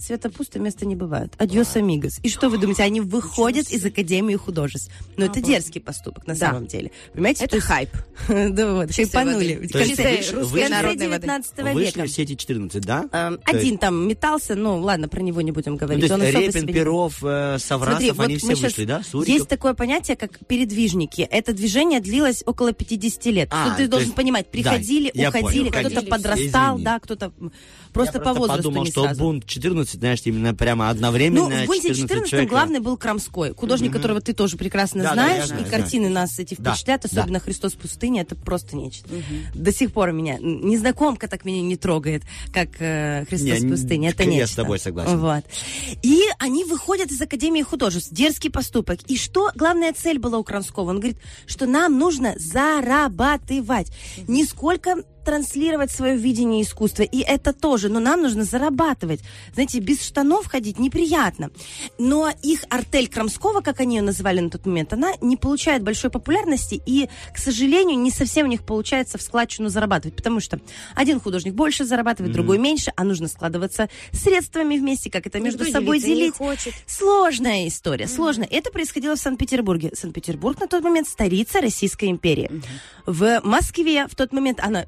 Света 0.00 0.30
пусто, 0.30 0.58
места 0.58 0.86
не 0.86 0.96
бывает. 0.96 1.34
Адьос, 1.38 1.76
амигос. 1.76 2.18
И 2.22 2.28
что 2.30 2.48
вы 2.48 2.58
думаете, 2.58 2.82
они 2.84 3.00
выходят 3.00 3.70
из 3.70 3.84
Академии 3.84 4.34
художеств. 4.34 4.90
Но 5.16 5.26
это 5.26 5.40
дерзкий 5.40 5.80
поступок 5.80 6.26
на 6.26 6.34
Да. 6.34 6.48
самом 6.48 6.66
деле. 6.66 6.90
Понимаете? 7.12 7.44
Это 7.44 7.56
То 7.60 7.62
хайп. 7.62 7.90
Да 8.50 8.74
вот, 8.74 8.86
Чистой 8.90 9.04
хайпанули. 9.24 9.54
воды. 9.56 9.68
В 9.68 9.72
То 9.72 9.78
есть 9.80 9.96
конце- 9.96 10.16
Чистой 10.18 10.34
вышли- 10.40 10.44
в 10.44 10.52
конце 10.52 10.68
народной 10.68 11.08
воды. 11.08 11.20
19 11.26 11.74
Вышли 11.74 11.98
века. 11.98 12.06
все 12.06 12.22
эти 12.22 12.34
14, 12.34 12.82
да? 12.84 13.02
То 13.08 13.38
Один 13.44 13.60
есть- 13.62 13.80
там 13.80 14.08
метался, 14.08 14.54
ну 14.54 14.78
ладно, 14.80 15.08
про 15.08 15.20
него 15.20 15.40
не 15.42 15.52
будем 15.52 15.72
Ну, 15.72 15.78
говорить. 15.78 16.08
то 16.08 16.14
Он 16.14 16.22
есть 16.22 16.34
особо 16.34 16.46
Репин, 16.58 16.74
Перов, 16.74 17.18
э, 17.22 17.58
Саврасов, 17.58 18.02
Смотри, 18.14 18.24
они 18.24 18.34
вот 18.36 18.42
все 18.42 18.54
вышли, 18.66 18.84
да? 18.84 19.02
Суриков? 19.02 19.28
Есть 19.34 19.48
такое 19.48 19.74
понятие, 19.74 20.16
как 20.16 20.38
передвижники. 20.46 21.22
Это 21.22 21.52
движение 21.52 22.00
длилось 22.00 22.42
около 22.46 22.72
50 22.72 23.30
лет. 23.30 23.48
А, 23.52 23.74
ты 23.76 23.84
то 23.84 23.90
должен 23.92 24.08
есть- 24.08 24.16
понимать, 24.16 24.50
приходили, 24.50 25.12
уходили, 25.14 25.68
кто-то 25.68 26.02
подрастал, 26.02 26.78
да, 26.78 26.98
кто-то 27.00 27.32
просто 27.92 28.18
Я 28.18 28.24
по 28.24 28.32
возрасту 28.34 28.62
подумал, 28.64 28.84
не 28.84 28.90
что 28.90 29.04
сразу. 29.04 29.20
бунт 29.20 29.46
14, 29.46 29.98
знаешь, 30.00 30.20
именно 30.24 30.54
прямо 30.54 30.88
одновременно 30.90 31.48
Ну, 31.48 31.64
в 31.64 31.66
бунте 31.66 31.88
14 31.88 32.00
14 32.08 32.30
человек. 32.30 32.50
главный 32.50 32.80
был 32.80 32.96
Крамской, 32.96 33.54
художник, 33.54 33.92
которого 33.92 34.20
ты 34.20 34.32
тоже 34.32 34.56
прекрасно 34.56 35.02
Да, 35.02 35.08
да, 35.10 35.14
знаешь, 35.14 35.46
знаю, 35.46 35.62
и 35.62 35.66
знаю. 35.66 35.82
картины 35.82 36.08
нас 36.08 36.38
эти 36.38 36.54
Да, 36.58 36.72
впечатлят, 36.72 37.02
да. 37.02 37.08
особенно 37.20 37.40
Христос 37.40 37.72
в 37.74 37.78
пустыне, 37.78 38.22
это 38.22 38.36
просто 38.36 38.76
нечто. 38.76 39.08
До 39.54 39.72
сих 39.72 39.92
пор 39.92 40.12
меня 40.12 40.38
незнакомка 40.40 41.28
так 41.28 41.44
меня 41.44 41.62
не 41.62 41.76
трогает, 41.76 42.22
как 42.52 42.68
э, 42.80 43.24
Христос 43.28 43.60
Не, 43.60 43.66
в 43.66 43.70
пустыне. 43.70 44.08
Это 44.10 44.22
я 44.24 44.30
с 44.30 44.50
нечто. 44.50 44.56
тобой 44.62 44.78
согласен. 44.78 45.18
Вот. 45.18 45.44
И 46.02 46.22
они 46.38 46.64
выходят 46.64 47.10
из 47.10 47.20
Академии 47.20 47.62
художеств. 47.62 48.12
Дерзкий 48.12 48.50
поступок. 48.50 49.00
И 49.08 49.16
что 49.16 49.50
главная 49.54 49.92
цель 49.92 50.18
была 50.18 50.38
у 50.38 50.44
Крамского? 50.44 50.90
Он 50.90 50.96
говорит, 51.00 51.18
что 51.46 51.66
нам 51.66 51.98
нужно 51.98 52.34
зарабатывать. 52.38 53.90
Не 54.28 54.44
сколько 54.44 54.96
транслировать 55.24 55.90
свое 55.90 56.16
видение 56.16 56.62
искусства, 56.62 57.02
и 57.02 57.20
это 57.20 57.52
тоже, 57.52 57.88
но 57.88 58.00
нам 58.00 58.22
нужно 58.22 58.44
зарабатывать. 58.44 59.20
Знаете, 59.54 59.78
без 59.80 60.02
штанов 60.02 60.46
ходить 60.46 60.78
неприятно. 60.78 61.50
Но 61.98 62.30
их 62.42 62.64
артель 62.68 63.08
Крамского, 63.08 63.60
как 63.60 63.80
они 63.80 63.96
ее 63.96 64.02
называли 64.02 64.40
на 64.40 64.50
тот 64.50 64.66
момент, 64.66 64.92
она 64.92 65.12
не 65.20 65.36
получает 65.36 65.82
большой 65.82 66.10
популярности, 66.10 66.80
и, 66.86 67.08
к 67.34 67.38
сожалению, 67.38 67.98
не 67.98 68.10
совсем 68.10 68.46
у 68.46 68.50
них 68.50 68.64
получается 68.64 69.18
в 69.18 69.22
складчину 69.22 69.68
зарабатывать, 69.68 70.16
потому 70.16 70.40
что 70.40 70.60
один 70.94 71.20
художник 71.20 71.54
больше 71.54 71.84
зарабатывает, 71.84 72.32
другой 72.32 72.58
меньше, 72.58 72.92
а 72.96 73.04
нужно 73.04 73.28
складываться 73.28 73.88
средствами 74.12 74.76
вместе, 74.76 75.10
как 75.10 75.26
это 75.26 75.40
между 75.40 75.64
Никто 75.64 75.78
собой 75.78 76.00
делиться 76.00 76.08
не 76.08 76.14
делить. 76.16 76.36
хочет. 76.36 76.74
Сложная 76.86 77.68
история, 77.68 78.08
сложная. 78.08 78.48
Это 78.50 78.70
происходило 78.70 79.16
в 79.16 79.18
Санкт-Петербурге. 79.18 79.92
Санкт-Петербург 79.94 80.60
на 80.60 80.66
тот 80.66 80.82
момент 80.82 81.08
столица 81.08 81.60
Российской 81.60 82.10
империи. 82.10 82.50
В 83.06 83.40
Москве 83.44 84.06
в 84.06 84.14
тот 84.14 84.32
момент 84.32 84.60
она 84.60 84.86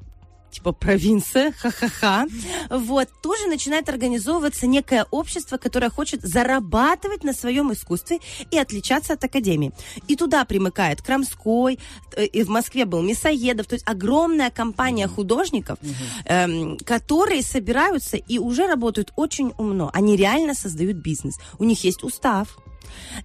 типа 0.53 0.71
провинция, 0.71 1.51
ха-ха-ха, 1.51 2.25
вот, 2.69 3.09
тоже 3.21 3.47
начинает 3.47 3.89
организовываться 3.89 4.67
некое 4.67 5.05
общество, 5.11 5.57
которое 5.57 5.89
хочет 5.89 6.21
зарабатывать 6.21 7.23
на 7.23 7.33
своем 7.33 7.71
искусстве 7.73 8.19
и 8.51 8.57
отличаться 8.57 9.13
от 9.13 9.23
академии. 9.23 9.71
И 10.07 10.15
туда 10.15 10.45
примыкает 10.45 11.01
Крамской, 11.01 11.79
э, 12.15 12.25
и 12.25 12.43
в 12.43 12.49
Москве 12.49 12.85
был 12.85 13.01
Мясоедов, 13.01 13.67
то 13.67 13.75
есть 13.75 13.87
огромная 13.87 14.49
компания 14.49 15.07
художников, 15.07 15.77
эм, 16.25 16.77
которые 16.77 17.43
собираются 17.43 18.17
и 18.17 18.39
уже 18.39 18.67
работают 18.67 19.11
очень 19.15 19.53
умно. 19.57 19.89
Они 19.93 20.15
реально 20.15 20.53
создают 20.53 20.97
бизнес. 20.97 21.35
У 21.59 21.63
них 21.63 21.83
есть 21.83 22.03
устав, 22.03 22.57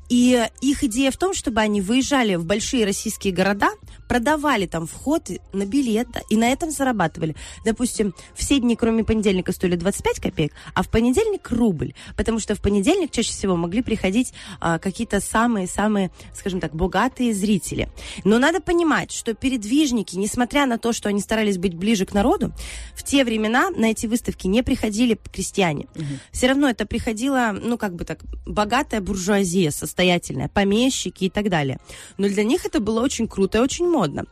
и 0.08 0.46
их 0.60 0.84
идея 0.84 1.10
в 1.10 1.16
том, 1.16 1.34
чтобы 1.34 1.60
они 1.60 1.80
выезжали 1.80 2.34
в 2.36 2.44
большие 2.44 2.84
российские 2.84 3.32
города, 3.32 3.70
продавали 4.08 4.66
там 4.66 4.86
вход 4.86 5.28
на 5.52 5.66
билет, 5.66 6.08
и 6.30 6.36
на 6.36 6.50
этом 6.50 6.70
зарабатывали. 6.70 7.36
Допустим, 7.64 8.14
все 8.34 8.58
дни, 8.58 8.74
кроме 8.74 9.04
понедельника, 9.04 9.52
стоили 9.52 9.76
25 9.76 10.20
копеек, 10.20 10.52
а 10.74 10.82
в 10.82 10.88
понедельник 10.88 11.50
рубль. 11.50 11.94
Потому 12.16 12.40
что 12.40 12.54
в 12.54 12.60
понедельник 12.60 13.10
чаще 13.10 13.30
всего 13.30 13.56
могли 13.56 13.82
приходить 13.82 14.32
а, 14.60 14.78
какие-то 14.78 15.20
самые-самые, 15.20 16.10
скажем 16.34 16.60
так, 16.60 16.74
богатые 16.74 17.34
зрители. 17.34 17.88
Но 18.24 18.38
надо 18.38 18.60
понимать, 18.60 19.12
что 19.12 19.34
передвижники, 19.34 20.16
несмотря 20.16 20.66
на 20.66 20.78
то, 20.78 20.92
что 20.92 21.08
они 21.08 21.20
старались 21.20 21.58
быть 21.58 21.74
ближе 21.74 22.06
к 22.06 22.14
народу, 22.14 22.52
в 22.94 23.04
те 23.04 23.24
времена 23.24 23.70
на 23.70 23.90
эти 23.90 24.06
выставки 24.06 24.46
не 24.46 24.62
приходили 24.62 25.18
крестьяне. 25.32 25.86
Все 26.32 26.48
равно 26.48 26.68
это 26.68 26.86
приходила, 26.86 27.54
ну, 27.58 27.76
как 27.76 27.94
бы 27.94 28.04
так, 28.04 28.20
богатая 28.46 29.00
буржуазия, 29.00 29.47
состоятельная, 29.70 30.48
помещики 30.48 31.24
и 31.24 31.30
так 31.30 31.48
далее. 31.48 31.78
Но 32.16 32.28
для 32.28 32.44
них 32.44 32.66
это 32.66 32.80
было 32.80 33.00
очень 33.00 33.28
круто 33.28 33.58
и 33.58 33.60
очень 33.60 33.88
модно. 33.88 34.24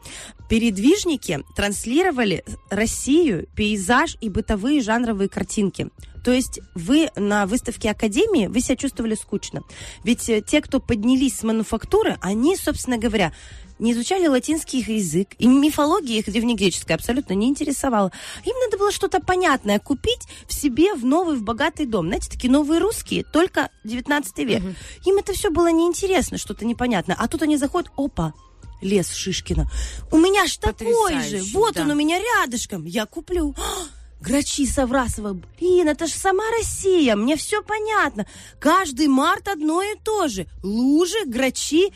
Передвижники 0.48 1.40
транслировали 1.56 2.44
Россию, 2.70 3.48
пейзаж 3.56 4.16
и 4.20 4.28
бытовые 4.28 4.80
жанровые 4.80 5.28
картинки. 5.28 5.88
То 6.26 6.32
есть 6.32 6.58
вы 6.74 7.08
на 7.14 7.46
выставке 7.46 7.88
Академии, 7.88 8.48
вы 8.48 8.60
себя 8.60 8.74
чувствовали 8.74 9.14
скучно. 9.14 9.62
Ведь 10.02 10.28
э, 10.28 10.42
те, 10.42 10.60
кто 10.60 10.80
поднялись 10.80 11.36
с 11.36 11.44
мануфактуры, 11.44 12.16
они, 12.20 12.56
собственно 12.56 12.98
говоря, 12.98 13.32
не 13.78 13.92
изучали 13.92 14.26
латинский 14.26 14.80
язык, 14.80 15.28
и 15.38 15.46
мифология 15.46 16.18
их 16.18 16.26
древнегреческая 16.26 16.96
абсолютно 16.96 17.34
не 17.34 17.48
интересовала. 17.48 18.12
Им 18.44 18.54
надо 18.64 18.78
было 18.78 18.92
что-то 18.92 19.20
понятное 19.20 19.78
купить 19.78 20.26
в 20.46 20.52
себе 20.52 20.94
в 20.94 21.04
новый, 21.04 21.36
в 21.36 21.42
богатый 21.42 21.86
дом. 21.86 22.06
Знаете, 22.06 22.30
такие 22.30 22.50
новые 22.50 22.80
русские, 22.80 23.24
только 23.24 23.70
19 23.84 24.38
век. 24.38 24.62
Им 25.04 25.16
это 25.16 25.32
все 25.32 25.50
было 25.50 25.70
неинтересно, 25.70 26.38
что-то 26.38 26.64
непонятное. 26.64 27.16
А 27.18 27.28
тут 27.28 27.42
они 27.42 27.56
заходят, 27.56 27.90
опа, 27.96 28.32
лес 28.80 29.12
Шишкина. 29.12 29.70
У 30.10 30.18
меня 30.18 30.46
ж 30.46 30.56
такой 30.56 31.22
же, 31.22 31.42
вот 31.52 31.74
да. 31.74 31.82
он 31.82 31.90
у 31.90 31.94
меня 31.94 32.18
рядышком, 32.18 32.84
я 32.84 33.06
куплю. 33.06 33.54
Грачи 34.20 34.66
Саврасова, 34.66 35.34
блин, 35.34 35.88
это 35.88 36.06
же 36.06 36.14
сама 36.14 36.44
Россия, 36.58 37.16
мне 37.16 37.36
все 37.36 37.62
понятно. 37.62 38.26
Каждый 38.58 39.08
март 39.08 39.46
одно 39.46 39.82
и 39.82 39.94
то 40.02 40.26
же. 40.26 40.46
Лужи, 40.62 41.26
грачи, 41.26 41.92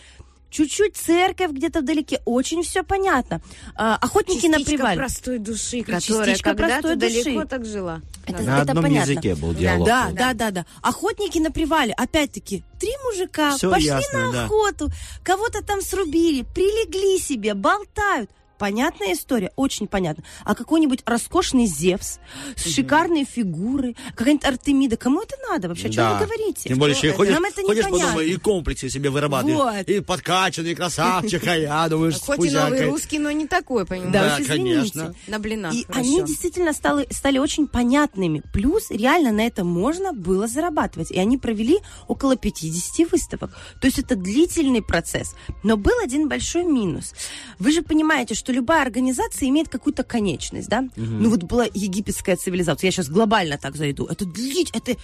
чуть-чуть 0.50 0.96
церковь 0.96 1.52
где-то 1.52 1.80
вдалеке, 1.80 2.20
очень 2.24 2.62
все 2.62 2.82
понятно. 2.82 3.40
А, 3.76 3.96
охотники 3.96 4.46
на 4.46 4.58
Частичка 4.58 4.76
привале. 4.76 4.96
простой 4.98 5.38
души, 5.38 5.80
которая 5.80 6.00
частичка 6.00 6.50
когда-то 6.50 6.82
простой 6.82 6.96
души. 6.96 7.24
далеко 7.24 7.44
так 7.46 7.64
жила. 7.64 8.00
Это, 8.26 8.42
На 8.42 8.58
это 8.62 8.70
одном 8.72 8.84
понятно. 8.84 9.10
языке 9.10 9.34
был 9.34 9.54
диалог. 9.54 9.86
Да, 9.86 10.10
да, 10.12 10.34
да, 10.34 10.50
да. 10.50 10.66
Охотники 10.82 11.38
на 11.38 11.50
привале, 11.50 11.92
опять-таки, 11.94 12.62
три 12.78 12.90
мужика 13.04 13.56
Всё 13.56 13.70
пошли 13.70 13.86
ясно, 13.86 14.26
на 14.26 14.32
да. 14.32 14.44
охоту, 14.44 14.88
кого-то 15.22 15.64
там 15.64 15.80
срубили, 15.80 16.42
прилегли 16.42 17.18
себе, 17.18 17.54
болтают. 17.54 18.30
Понятная 18.60 19.14
история, 19.14 19.50
очень 19.56 19.86
понятно. 19.88 20.22
А 20.44 20.54
какой-нибудь 20.54 21.00
роскошный 21.06 21.64
Зевс 21.64 22.18
с 22.56 22.70
шикарной 22.74 23.24
фигурой, 23.24 23.96
какая-нибудь 24.14 24.44
Артемида, 24.44 24.98
кому 24.98 25.22
это 25.22 25.34
надо 25.50 25.68
вообще? 25.68 25.86
О 25.86 25.90
чем 25.90 26.04
Да. 26.04 26.18
вы 26.18 26.26
говорите? 26.26 26.68
Тем 26.68 26.78
более, 26.78 26.94
Что 26.94 27.06
еще 27.06 27.06
и 27.06 27.10
это? 27.10 27.16
ходишь, 27.16 27.32
Нам 27.34 27.44
это 27.46 27.62
ходишь 27.62 27.84
по 27.86 27.98
дому 27.98 28.20
и 28.20 28.36
комплексы 28.36 28.90
себе 28.90 29.08
вырабатываешь. 29.08 29.56
Вот. 29.78 29.88
И 29.88 30.00
подкачанный 30.00 30.74
красавчик, 30.74 31.42
а 31.46 31.56
я 31.56 31.88
думаю, 31.88 32.12
с 32.12 32.18
Хоть 32.20 32.44
и 32.44 32.50
новый 32.50 32.84
русский, 32.84 33.18
но 33.18 33.30
не 33.30 33.46
такой, 33.46 33.86
понимаешь? 33.86 34.12
Да, 34.12 34.36
извините. 34.38 34.56
конечно. 34.92 35.14
На 35.26 35.38
блинах. 35.38 35.72
И 35.72 35.84
хорошо. 35.84 36.00
они 36.00 36.22
действительно 36.24 36.74
стали, 36.74 37.06
стали 37.10 37.38
очень 37.38 37.66
понятными. 37.66 38.42
Плюс 38.52 38.90
реально 38.90 39.32
на 39.32 39.46
этом 39.46 39.68
можно 39.68 40.12
было 40.12 40.46
зарабатывать. 40.46 41.10
И 41.10 41.18
они 41.18 41.38
провели 41.38 41.78
около 42.08 42.36
50 42.36 43.10
выставок. 43.10 43.52
То 43.80 43.86
есть 43.86 43.98
это 43.98 44.16
длительный 44.16 44.82
процесс. 44.82 45.34
Но 45.62 45.78
был 45.78 45.94
один 46.04 46.28
большой 46.28 46.64
минус. 46.64 47.14
Вы 47.58 47.72
же 47.72 47.80
понимаете, 47.80 48.34
что 48.34 48.49
любая 48.52 48.82
организация 48.82 49.48
имеет 49.48 49.68
какую-то 49.68 50.02
конечность, 50.02 50.68
да? 50.68 50.88
Ну 50.96 51.30
вот 51.30 51.44
была 51.44 51.66
египетская 51.72 52.36
цивилизация. 52.36 52.88
Я 52.88 52.92
сейчас 52.92 53.08
глобально 53.08 53.58
так 53.58 53.76
зайду. 53.76 54.06
Это 54.06 54.24
длить, 54.24 54.70
это 54.72 54.96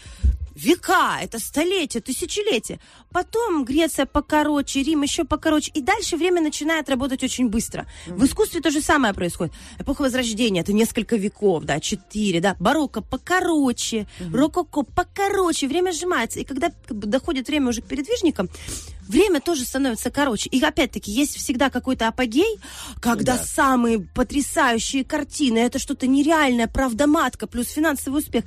века, 0.55 1.19
это 1.23 1.39
столетия, 1.39 2.01
тысячелетия. 2.01 2.81
Потом 3.13 3.65
Греция 3.65 4.07
покороче, 4.07 4.83
Рим 4.83 5.03
еще 5.03 5.25
покороче. 5.25 5.71
И 5.75 5.83
дальше 5.83 6.17
время 6.17 6.41
начинает 6.41 6.89
работать 6.89 7.23
очень 7.23 7.49
быстро. 7.49 7.87
В 8.07 8.25
искусстве 8.25 8.61
то 8.61 8.71
же 8.71 8.81
самое 8.81 9.13
происходит. 9.13 9.55
Эпоха 9.79 10.03
Возрождения, 10.03 10.63
это 10.63 10.73
несколько 10.73 11.17
веков, 11.17 11.65
да, 11.65 11.79
четыре, 11.81 12.41
да. 12.41 12.57
Барокко 12.59 13.03
покороче, 13.03 14.07
рококо 14.33 14.83
покороче. 14.83 15.69
Время 15.69 15.93
сжимается. 15.93 16.41
И 16.41 16.45
когда 16.45 16.73
доходит 16.89 17.49
время 17.49 17.69
уже 17.69 17.83
к 17.83 17.87
передвижникам, 17.87 18.49
время 19.07 19.41
тоже 19.41 19.65
становится 19.65 20.11
короче. 20.11 20.49
И 20.49 20.63
опять-таки 20.63 21.11
есть 21.11 21.37
всегда 21.37 21.71
какой-то 21.71 22.09
апогей, 22.09 22.59
когда 23.01 23.36
самые 23.37 24.01
потрясающие 24.01 25.05
картины, 25.05 25.59
это 25.59 25.79
что-то 25.79 26.07
нереальное, 26.07 26.67
правда-матка, 26.67 27.47
плюс 27.47 27.69
финансовый 27.69 28.19
успех. 28.19 28.45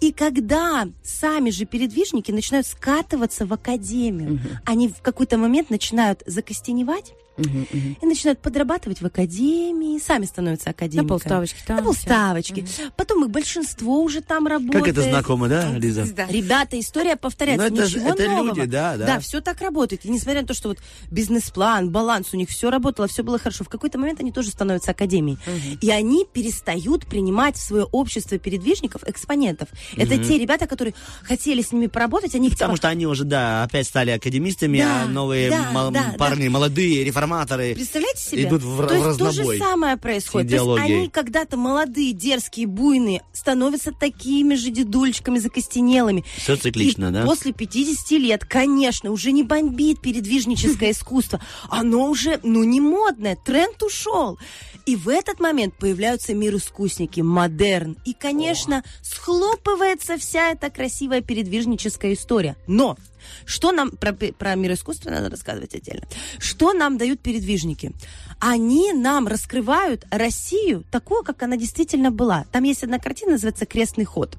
И 0.00 0.12
когда 0.12 0.88
сами 1.02 1.50
же 1.50 1.64
передвижники 1.64 2.30
начинают 2.30 2.66
скатываться 2.66 3.46
в 3.46 3.52
академию, 3.52 4.40
они 4.64 4.88
в 4.88 5.00
какой-то 5.02 5.36
момент 5.38 5.70
начинают 5.70 6.22
закостеневать, 6.26 7.14
и 7.38 8.06
начинают 8.06 8.40
подрабатывать 8.40 9.00
в 9.00 9.06
академии, 9.06 9.98
сами 9.98 10.24
становятся 10.26 10.70
академиками. 10.70 11.08
полставочки 11.08 11.58
там, 11.66 11.76
На 11.78 11.82
полставочки. 11.82 12.66
Потом 12.96 13.24
их 13.24 13.30
большинство 13.30 14.02
уже 14.02 14.20
там 14.20 14.46
работает. 14.46 14.84
Как 14.84 14.88
это 14.88 15.02
знакомо, 15.02 15.48
да, 15.48 15.70
Лиза? 15.76 16.06
Да. 16.14 16.26
Ребята, 16.26 16.78
история 16.80 17.16
повторяется. 17.16 17.68
Ну, 17.70 17.74
это 17.76 17.86
ж- 17.86 17.94
Ничего 17.96 18.10
это 18.10 18.24
нового. 18.28 18.54
люди, 18.56 18.64
да, 18.66 18.96
да. 18.96 19.06
Да, 19.06 19.20
все 19.20 19.40
так 19.40 19.60
работает. 19.60 20.04
И 20.04 20.08
несмотря 20.10 20.42
на 20.42 20.46
то, 20.48 20.54
что 20.54 20.68
вот 20.68 20.78
бизнес-план, 21.10 21.90
баланс 21.90 22.28
у 22.32 22.36
них 22.36 22.48
все 22.48 22.70
работало, 22.70 23.08
все 23.08 23.22
было 23.22 23.38
хорошо, 23.38 23.64
в 23.64 23.68
какой-то 23.68 23.98
момент 23.98 24.20
они 24.20 24.32
тоже 24.32 24.50
становятся 24.50 24.90
академией. 24.92 25.38
И 25.80 25.90
они 25.90 26.26
перестают 26.32 27.06
принимать 27.06 27.56
в 27.56 27.60
свое 27.60 27.84
общество 27.84 28.38
передвижников 28.38 29.02
экспонентов. 29.06 29.68
Это 29.96 30.18
те 30.18 30.38
ребята, 30.38 30.66
которые 30.66 30.94
хотели 31.22 31.62
с 31.62 31.72
ними 31.72 31.86
поработать, 31.86 32.34
они 32.34 32.50
Потому 32.50 32.72
типа, 32.72 32.76
что 32.78 32.88
они 32.88 33.06
уже, 33.06 33.24
да, 33.24 33.62
опять 33.64 33.86
стали 33.86 34.10
академистами, 34.10 34.78
Да, 34.78 35.02
а 35.02 35.06
новые 35.06 35.50
да, 35.50 35.70
мол- 35.72 35.90
да, 35.90 36.14
парни, 36.18 36.48
молодые 36.48 37.04
реформаторы 37.04 37.27
Представляете 37.74 38.22
себе? 38.22 38.42
идут 38.44 38.62
в, 38.62 38.86
то 38.86 38.94
есть 38.94 39.06
в 39.06 39.18
то 39.18 39.24
разнобой. 39.26 39.56
же 39.58 39.62
самое 39.64 39.96
происходит. 39.96 40.50
То 40.50 40.56
есть 40.56 40.84
они 40.84 41.08
когда-то 41.08 41.56
молодые, 41.56 42.12
дерзкие, 42.12 42.66
буйные, 42.66 43.22
становятся 43.32 43.92
такими 43.92 44.54
же 44.54 44.70
дедульчиками, 44.70 45.38
закостенелыми. 45.38 46.24
Всё 46.36 46.56
циклично, 46.56 47.08
И 47.08 47.12
да? 47.12 47.24
после 47.24 47.52
50 47.52 48.10
лет, 48.12 48.44
конечно, 48.44 49.10
уже 49.10 49.32
не 49.32 49.42
бомбит 49.42 50.00
передвижническое 50.00 50.90
искусство. 50.92 51.40
Оно 51.68 52.08
уже, 52.10 52.40
ну, 52.42 52.64
не 52.64 52.80
модное, 52.80 53.36
тренд 53.36 53.82
ушел. 53.82 54.38
И 54.86 54.96
в 54.96 55.08
этот 55.10 55.38
момент 55.38 55.74
появляются 55.76 56.32
мир-искусники, 56.34 57.20
модерн. 57.20 57.96
И, 58.06 58.14
конечно, 58.14 58.82
схлопывается 59.02 60.16
вся 60.16 60.52
эта 60.52 60.70
красивая 60.70 61.20
передвижническая 61.20 62.14
история. 62.14 62.56
Но 62.66 62.96
что 63.44 63.72
нам 63.72 63.90
про, 63.90 64.12
про 64.12 64.54
мир 64.54 64.72
искусства 64.72 65.10
надо 65.10 65.30
рассказывать 65.30 65.74
отдельно? 65.74 66.06
Что 66.38 66.72
нам 66.72 66.98
дают 66.98 67.20
передвижники? 67.20 67.92
Они 68.40 68.92
нам 68.92 69.26
раскрывают 69.26 70.06
Россию 70.10 70.84
такую, 70.90 71.24
как 71.24 71.42
она 71.42 71.56
действительно 71.56 72.10
была. 72.10 72.44
Там 72.52 72.64
есть 72.64 72.84
одна 72.84 72.98
картина, 72.98 73.32
называется 73.32 73.66
«Крестный 73.66 74.04
ход». 74.04 74.36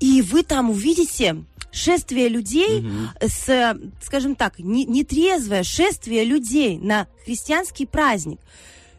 И 0.00 0.20
вы 0.22 0.42
там 0.42 0.70
увидите 0.70 1.44
шествие 1.72 2.28
людей 2.28 2.86
с, 3.20 3.48
э, 3.48 3.76
скажем 4.02 4.34
так, 4.34 4.58
не- 4.58 4.84
нетрезвое 4.84 5.62
шествие 5.62 6.24
людей 6.24 6.78
на 6.78 7.06
христианский 7.24 7.86
праздник. 7.86 8.40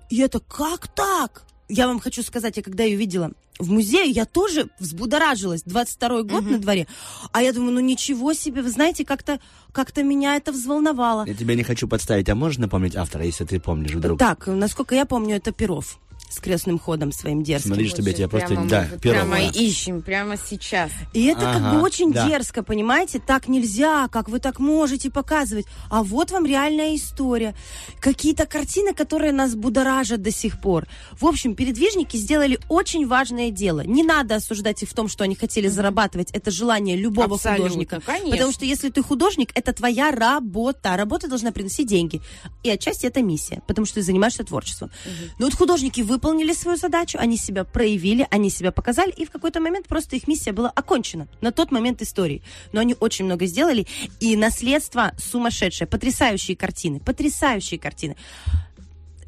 И 0.10 0.20
это 0.20 0.40
как 0.40 0.88
так? 0.88 1.44
Я 1.70 1.88
вам 1.88 2.00
хочу 2.00 2.24
сказать, 2.24 2.58
я 2.58 2.64
когда 2.64 2.84
ее 2.84 2.96
видела 2.96 3.32
в 3.60 3.72
музее, 3.72 4.10
я 4.10 4.26
тоже 4.26 4.70
взбудоражилась. 4.80 5.64
22-й 5.64 6.24
год 6.24 6.44
на 6.44 6.58
дворе. 6.58 6.88
А 7.32 7.42
я 7.42 7.54
думаю, 7.54 7.74
ну 7.74 7.80
ничего 7.80 8.34
себе, 8.34 8.62
вы 8.62 8.70
знаете, 8.70 9.06
как-то 9.06 9.40
как 9.72 9.96
меня 9.98 10.36
это 10.36 10.52
взволновало. 10.52 11.26
Я 11.26 11.34
тебя 11.34 11.56
не 11.56 11.64
хочу 11.64 11.88
подставить, 11.88 12.30
а 12.30 12.36
можешь 12.36 12.58
напомнить 12.58 12.96
автора, 12.96 13.26
если 13.26 13.46
ты 13.46 13.60
помнишь 13.60 13.94
вдруг? 13.94 14.20
Так, 14.20 14.48
насколько 14.48 14.96
я 14.96 15.06
помню, 15.06 15.36
это 15.36 15.52
Перов 15.52 16.00
с 16.30 16.40
крестным 16.40 16.78
ходом 16.80 17.12
своим 17.12 17.44
дерзким. 17.44 17.70
Смотри, 17.70 17.88
чтобы 17.90 18.10
я 18.10 18.14
тебя 18.16 18.28
просто... 18.28 18.50
Прямо 18.50 18.68
Да, 18.68 18.88
мы 18.92 19.00
Перова. 19.00 19.22
Прямо 19.22 19.42
ищем, 19.52 20.02
прямо 20.02 20.36
сейчас. 20.38 20.92
И 21.14 21.26
это 21.26 21.42
как 21.42 21.56
Ага, 21.58 21.74
бы 21.76 21.82
очень 21.82 22.12
да. 22.12 22.28
дерзко, 22.28 22.64
понимаете? 22.64 23.20
Так 23.20 23.48
нельзя, 23.48 24.08
как 24.10 24.30
вы 24.30 24.40
так 24.40 24.60
можете 24.60 25.10
показывать. 25.10 25.66
А 25.90 26.04
вот 26.04 26.32
вам 26.32 26.46
реальная 26.46 26.96
история. 26.96 27.56
Какие-то 28.00 28.46
картины, 28.46 28.94
которые 28.94 29.32
нас 29.32 29.56
будоражат 29.56 30.22
до 30.22 30.32
сих 30.32 30.60
пор. 30.62 30.86
В 31.20 31.26
общем, 31.26 31.56
передвижники 31.56 32.18
сделали 32.18 32.60
очень 32.70 33.08
важное 33.08 33.50
дело. 33.52 33.82
Не 33.82 34.04
надо 34.04 34.36
осуждать 34.36 34.84
их 34.84 34.90
в 34.90 34.94
том, 34.94 35.08
что 35.08 35.24
они 35.24 35.36
хотели 35.36 35.68
зарабатывать. 35.68 36.32
Это 36.32 36.52
желание 36.52 36.96
любого 36.96 37.36
Абсолютно, 37.36 37.64
художника. 37.70 38.02
конечно. 38.06 38.32
Потому 38.32 38.52
что 38.52 38.66
если 38.66 38.90
ты 38.90 39.02
художник, 39.02 39.52
это 39.56 39.74
твоя 39.74 40.12
работа. 40.12 40.96
Работа 40.98 41.28
должна 41.28 41.52
приносить 41.52 41.88
деньги. 41.88 42.22
И 42.64 42.70
отчасти 42.70 43.06
это 43.06 43.22
миссия, 43.22 43.62
потому 43.68 43.86
что 43.86 43.96
ты 43.96 44.02
занимаешься 44.02 44.44
творчеством. 44.44 44.92
Но 45.40 45.46
вот 45.46 45.56
художники 45.56 46.02
выполнили 46.18 46.54
свою 46.54 46.78
задачу, 46.78 47.20
они 47.22 47.38
себя 47.38 47.64
проявили, 47.64 48.28
они 48.32 48.50
себя 48.50 48.72
показали, 48.72 49.12
и 49.12 49.24
в 49.24 49.30
какой-то 49.30 49.60
момент 49.60 49.88
просто 49.88 50.16
их 50.16 50.28
миссия 50.28 50.52
была 50.52 50.70
окончена 50.70 51.28
на 51.42 51.52
тот 51.52 51.72
момент 51.72 52.02
истории. 52.02 52.42
Но 52.74 52.80
они 52.80 52.96
очень 53.00 53.26
много 53.26 53.46
сделали, 53.46 53.86
и 54.20 54.36
наследство 54.36 55.12
сумасшедшее, 55.20 55.88
потрясающие 55.88 56.58
картины, 56.58 57.00
потрясающие 57.00 57.80
картины 57.80 58.16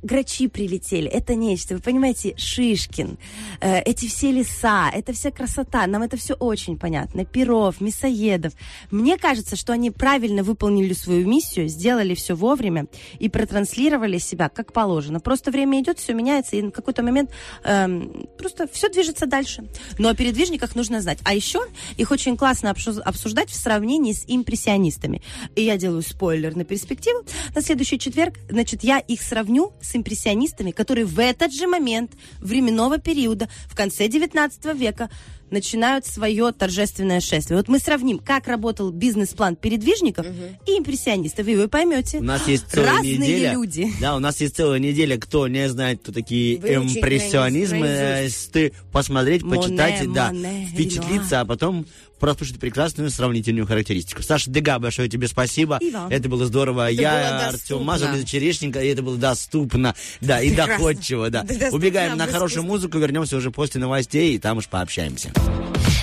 грачи 0.02 0.48
прилетели, 0.48 1.10
это 1.10 1.36
нечто, 1.36 1.76
вы 1.76 1.82
понимаете, 1.82 2.34
Шишкин, 2.38 3.18
э, 3.62 3.82
эти 3.82 4.08
все 4.08 4.32
леса, 4.32 4.90
это 4.94 5.14
вся 5.14 5.32
красота, 5.32 5.88
нам 5.88 6.04
это 6.04 6.18
все 6.18 6.34
очень 6.36 6.78
понятно, 6.78 7.26
Перов, 7.26 7.82
Мясоедов. 7.82 8.54
Мне 8.92 9.18
кажется, 9.18 9.56
что 9.56 9.74
они 9.74 9.92
правильно 9.92 10.44
выполнили 10.44 10.94
свою 10.94 11.28
миссию, 11.28 11.68
сделали 11.68 12.16
все 12.16 12.36
вовремя 12.36 12.88
и 13.20 13.30
протранслировали 13.30 14.18
себя 14.18 14.50
как 14.50 14.74
положено. 14.74 15.20
Просто 15.20 15.52
время 15.52 15.82
идет, 15.82 16.00
все 16.00 16.14
меняется, 16.14 16.56
и 16.56 16.62
на 16.62 16.72
какой-то 16.72 17.04
момент 17.04 17.32
эм, 17.64 18.28
просто 18.38 18.68
все 18.72 18.90
движется 18.90 19.26
дальше. 19.26 19.68
Но 19.98 20.10
о 20.10 20.16
передвижниках 20.16 20.76
нужно 20.76 21.02
знать. 21.02 21.20
А 21.24 21.34
еще 21.34 21.62
их 21.98 22.12
очень 22.12 22.38
классно 22.38 22.72
обсуждать 22.72 23.50
в 23.50 23.56
сравнении 23.56 24.14
с 24.14 24.24
импрессионистами. 24.28 25.22
И 25.56 25.64
я 25.64 25.78
делаю 25.78 26.02
спойлер 26.02 26.56
на 26.56 26.64
перспективу. 26.64 27.24
На 27.56 27.62
следующий 27.62 28.00
четверг, 28.00 28.36
значит, 28.50 28.84
я 28.84 29.00
их 29.00 29.22
сравню 29.22 29.74
импрессионистами, 29.96 30.72
которые 30.72 31.06
в 31.06 31.20
этот 31.20 31.54
же 31.54 31.68
момент 31.68 32.12
временного 32.40 32.98
периода, 32.98 33.50
в 33.68 33.76
конце 33.76 34.08
19 34.08 34.66
века, 34.76 35.10
начинают 35.52 36.06
свое 36.06 36.52
торжественное 36.52 37.20
шествие. 37.20 37.58
Вот 37.58 37.68
мы 37.68 37.80
сравним, 37.80 38.20
как 38.20 38.48
работал 38.48 38.92
бизнес-план 38.92 39.56
передвижников 39.56 40.26
и 40.68 40.72
импрессионистов, 40.78 41.48
и 41.48 41.56
вы 41.56 41.68
поймете. 41.68 42.20
У 42.20 42.24
нас 42.24 42.48
есть 42.48 42.66
целая 42.70 42.98
Разные 42.98 43.18
неделя. 43.18 43.54
люди. 43.54 43.92
Да, 44.00 44.16
у 44.16 44.20
нас 44.20 44.40
есть 44.42 44.56
целая 44.56 44.80
неделя. 44.80 45.18
Кто 45.18 45.48
не 45.48 45.68
знает, 45.70 46.02
кто 46.02 46.12
такие 46.12 46.60
Выучить 46.60 46.98
импрессионизмы, 46.98 47.88
наизусть. 47.88 48.52
ты 48.52 48.74
посмотреть, 48.92 49.44
Моне, 49.44 49.62
почитать, 49.62 50.14
да, 50.14 50.28
Моне, 50.32 50.68
впечатлиться, 50.72 51.42
а 51.42 51.46
потом 51.46 51.86
прослушать 52.20 52.60
прекрасную 52.60 53.10
сравнительную 53.10 53.66
характеристику. 53.66 54.22
Саша 54.24 54.50
Дега, 54.50 54.80
большое 54.80 55.10
тебе 55.10 55.28
спасибо. 55.28 55.78
И 55.82 55.92
вам. 55.92 56.10
Это 56.10 56.30
было 56.30 56.46
здорово. 56.46 56.92
Это 56.92 57.02
Я 57.02 57.12
было 57.12 57.48
Артем. 57.48 57.84
Мазур, 57.84 58.12
Лиза 58.12 58.26
Черешненко, 58.26 58.82
и 58.82 58.88
это 58.88 59.02
было 59.02 59.18
доступно. 59.18 59.96
Да, 60.22 60.42
и 60.42 60.50
Прекрасно. 60.50 60.78
доходчиво, 60.78 61.30
да. 61.30 61.44
Да, 61.44 61.48
доступно 61.54 61.78
Убегаем 61.78 62.18
на 62.18 62.28
хорошую 62.28 62.64
музыку, 62.64 62.98
вернемся 62.98 63.38
уже 63.38 63.52
после 63.52 63.80
новостей, 63.82 64.36
и 64.36 64.40
там 64.40 64.58
уж 64.58 64.68
пообщаемся. 64.68 65.32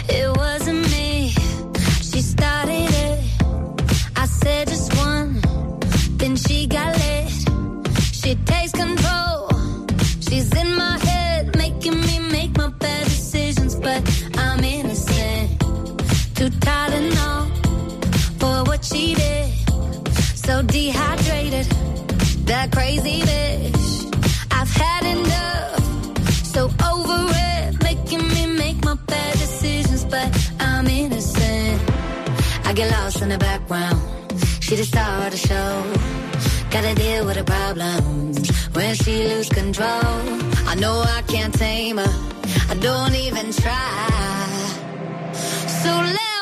It 0.09 0.46
crazy 22.87 23.21
bitch. 23.23 23.85
I've 24.53 24.73
had 24.83 25.05
enough, 25.17 26.25
so 26.55 26.63
over 26.93 27.21
it, 27.51 27.83
making 27.83 28.25
me 28.35 28.47
make 28.47 28.79
my 28.85 28.95
bad 28.95 29.33
decisions, 29.33 30.05
but 30.05 30.29
I'm 30.61 30.87
innocent. 30.87 31.81
I 32.65 32.73
get 32.75 32.89
lost 32.93 33.23
in 33.23 33.29
the 33.29 33.39
background. 33.39 34.01
She 34.61 34.77
the 34.77 34.85
star 34.85 35.27
of 35.27 35.33
the 35.33 35.43
show. 35.51 35.73
Gotta 36.71 36.95
deal 36.95 37.27
with 37.27 37.37
her 37.37 37.49
problems 37.57 38.37
when 38.77 38.95
she 38.95 39.15
lose 39.31 39.49
control. 39.49 40.21
I 40.73 40.75
know 40.83 40.97
I 41.19 41.23
can't 41.27 41.55
tame 41.55 41.97
her. 41.97 42.15
I 42.73 42.75
don't 42.89 43.17
even 43.27 43.47
try. 43.53 44.09
So 45.83 45.91
let 46.19 46.36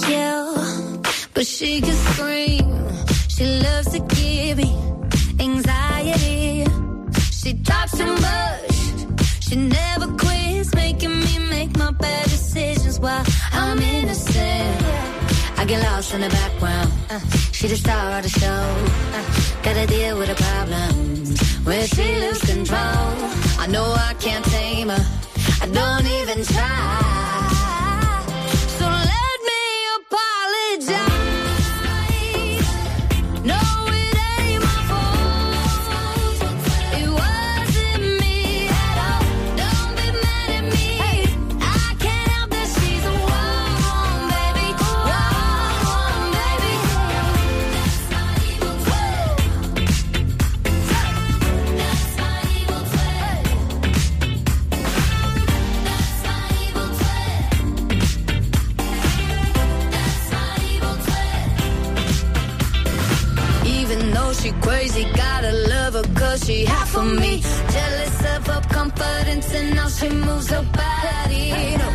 yell, 0.00 0.54
but 1.34 1.46
she 1.46 1.80
can 1.80 1.94
scream. 1.94 2.88
She 3.28 3.44
loves 3.44 3.88
to 3.92 4.00
give 4.00 4.58
me 4.58 4.70
anxiety. 5.38 6.64
She 7.30 7.54
talks 7.62 7.92
too 7.98 8.14
much. 8.30 8.76
She 9.40 9.56
never 9.56 10.06
quits, 10.16 10.74
making 10.74 11.18
me 11.20 11.38
make 11.50 11.76
my 11.76 11.90
bad 11.90 12.24
decisions 12.24 13.00
while 13.00 13.24
I'm 13.52 13.78
innocent. 13.80 14.82
I 15.58 15.64
get 15.66 15.82
lost 15.82 16.14
in 16.14 16.20
the 16.22 16.28
background. 16.28 16.92
Uh, 17.10 17.20
she 17.52 17.68
the 17.68 17.76
star 17.76 18.18
of 18.18 18.22
the 18.22 18.28
show. 18.28 18.64
Uh, 19.16 19.62
gotta 19.62 19.86
deal 19.86 20.18
with 20.18 20.28
her 20.28 20.40
problems 20.46 21.40
when 21.66 21.86
she 21.86 22.16
loses 22.20 22.42
control. 22.50 23.12
I 23.58 23.66
know 23.68 23.84
I 24.10 24.14
can't 24.18 24.44
tame 24.46 24.88
her. 24.88 25.04
I 25.60 25.66
don't 25.66 26.06
even 26.06 26.44
try. 26.44 27.61
Cause 66.32 66.46
she 66.46 66.64
half 66.64 66.96
of 66.96 67.04
me. 67.20 67.42
Jealous 67.74 68.18
of 68.34 68.46
her 68.46 68.62
confidence 68.70 69.54
and 69.54 69.74
how 69.78 69.88
she 69.88 70.08
moves 70.08 70.48
her 70.48 70.64
body. 70.82 71.50
No, 71.82 71.90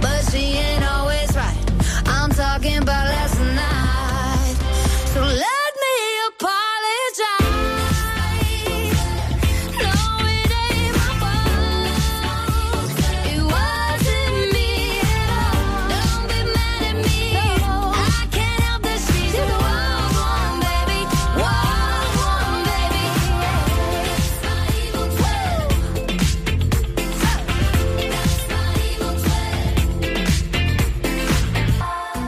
but 0.00 0.20
she 0.30 0.44
ain't 0.64 0.84
always 0.84 1.30
right. 1.36 1.62
I'm 2.06 2.30
talking 2.30 2.78
about 2.78 3.06
last 3.08 3.38
night. 3.40 3.81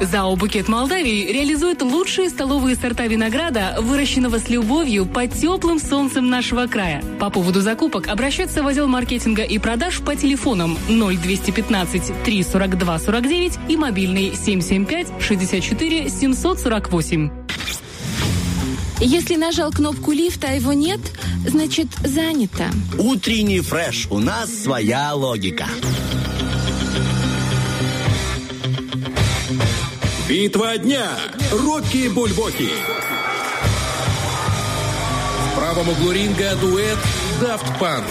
Зообукет 0.04 0.68
Молдавии 0.68 1.32
реализует 1.32 1.82
лучшие 1.82 2.28
столовые 2.28 2.76
сорта 2.76 3.06
винограда, 3.06 3.76
выращенного 3.80 4.38
с 4.38 4.48
любовью 4.48 5.06
под 5.06 5.32
теплым 5.34 5.78
солнцем 5.78 6.28
нашего 6.28 6.66
края. 6.66 7.02
По 7.18 7.30
поводу 7.30 7.60
закупок 7.60 8.08
обращаться 8.08 8.62
в 8.62 8.66
отдел 8.66 8.86
маркетинга 8.86 9.42
и 9.42 9.58
продаж 9.58 10.00
по 10.00 10.16
телефонам 10.16 10.76
0215 10.88 12.22
342 12.24 12.98
49 12.98 13.52
и 13.68 13.76
мобильный 13.76 14.34
775 14.34 15.22
64 15.22 16.08
748. 16.08 17.30
Если 19.00 19.36
нажал 19.36 19.70
кнопку 19.70 20.12
лифта, 20.12 20.48
а 20.48 20.52
его 20.52 20.72
нет, 20.72 21.00
значит 21.46 21.88
занято. 22.04 22.66
Утренний 22.98 23.60
фреш. 23.60 24.06
У 24.10 24.18
нас 24.18 24.50
своя 24.50 25.14
логика. 25.14 25.66
Битва 30.28 30.78
дня. 30.78 31.06
Рокки 31.52 32.08
Бульбоки. 32.08 32.70
В 35.50 35.58
правом 35.58 35.90
углу 35.90 36.12
ринга 36.12 36.54
дуэт 36.56 36.96
Daft 37.42 37.78
Punk. 37.78 38.04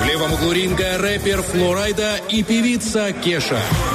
В 0.00 0.06
левом 0.06 0.32
углу 0.34 0.52
ринга 0.52 0.98
рэпер 0.98 1.42
Флорайда 1.42 2.20
и 2.28 2.44
певица 2.44 3.12
Кеша. 3.12 3.58
К 3.90 3.93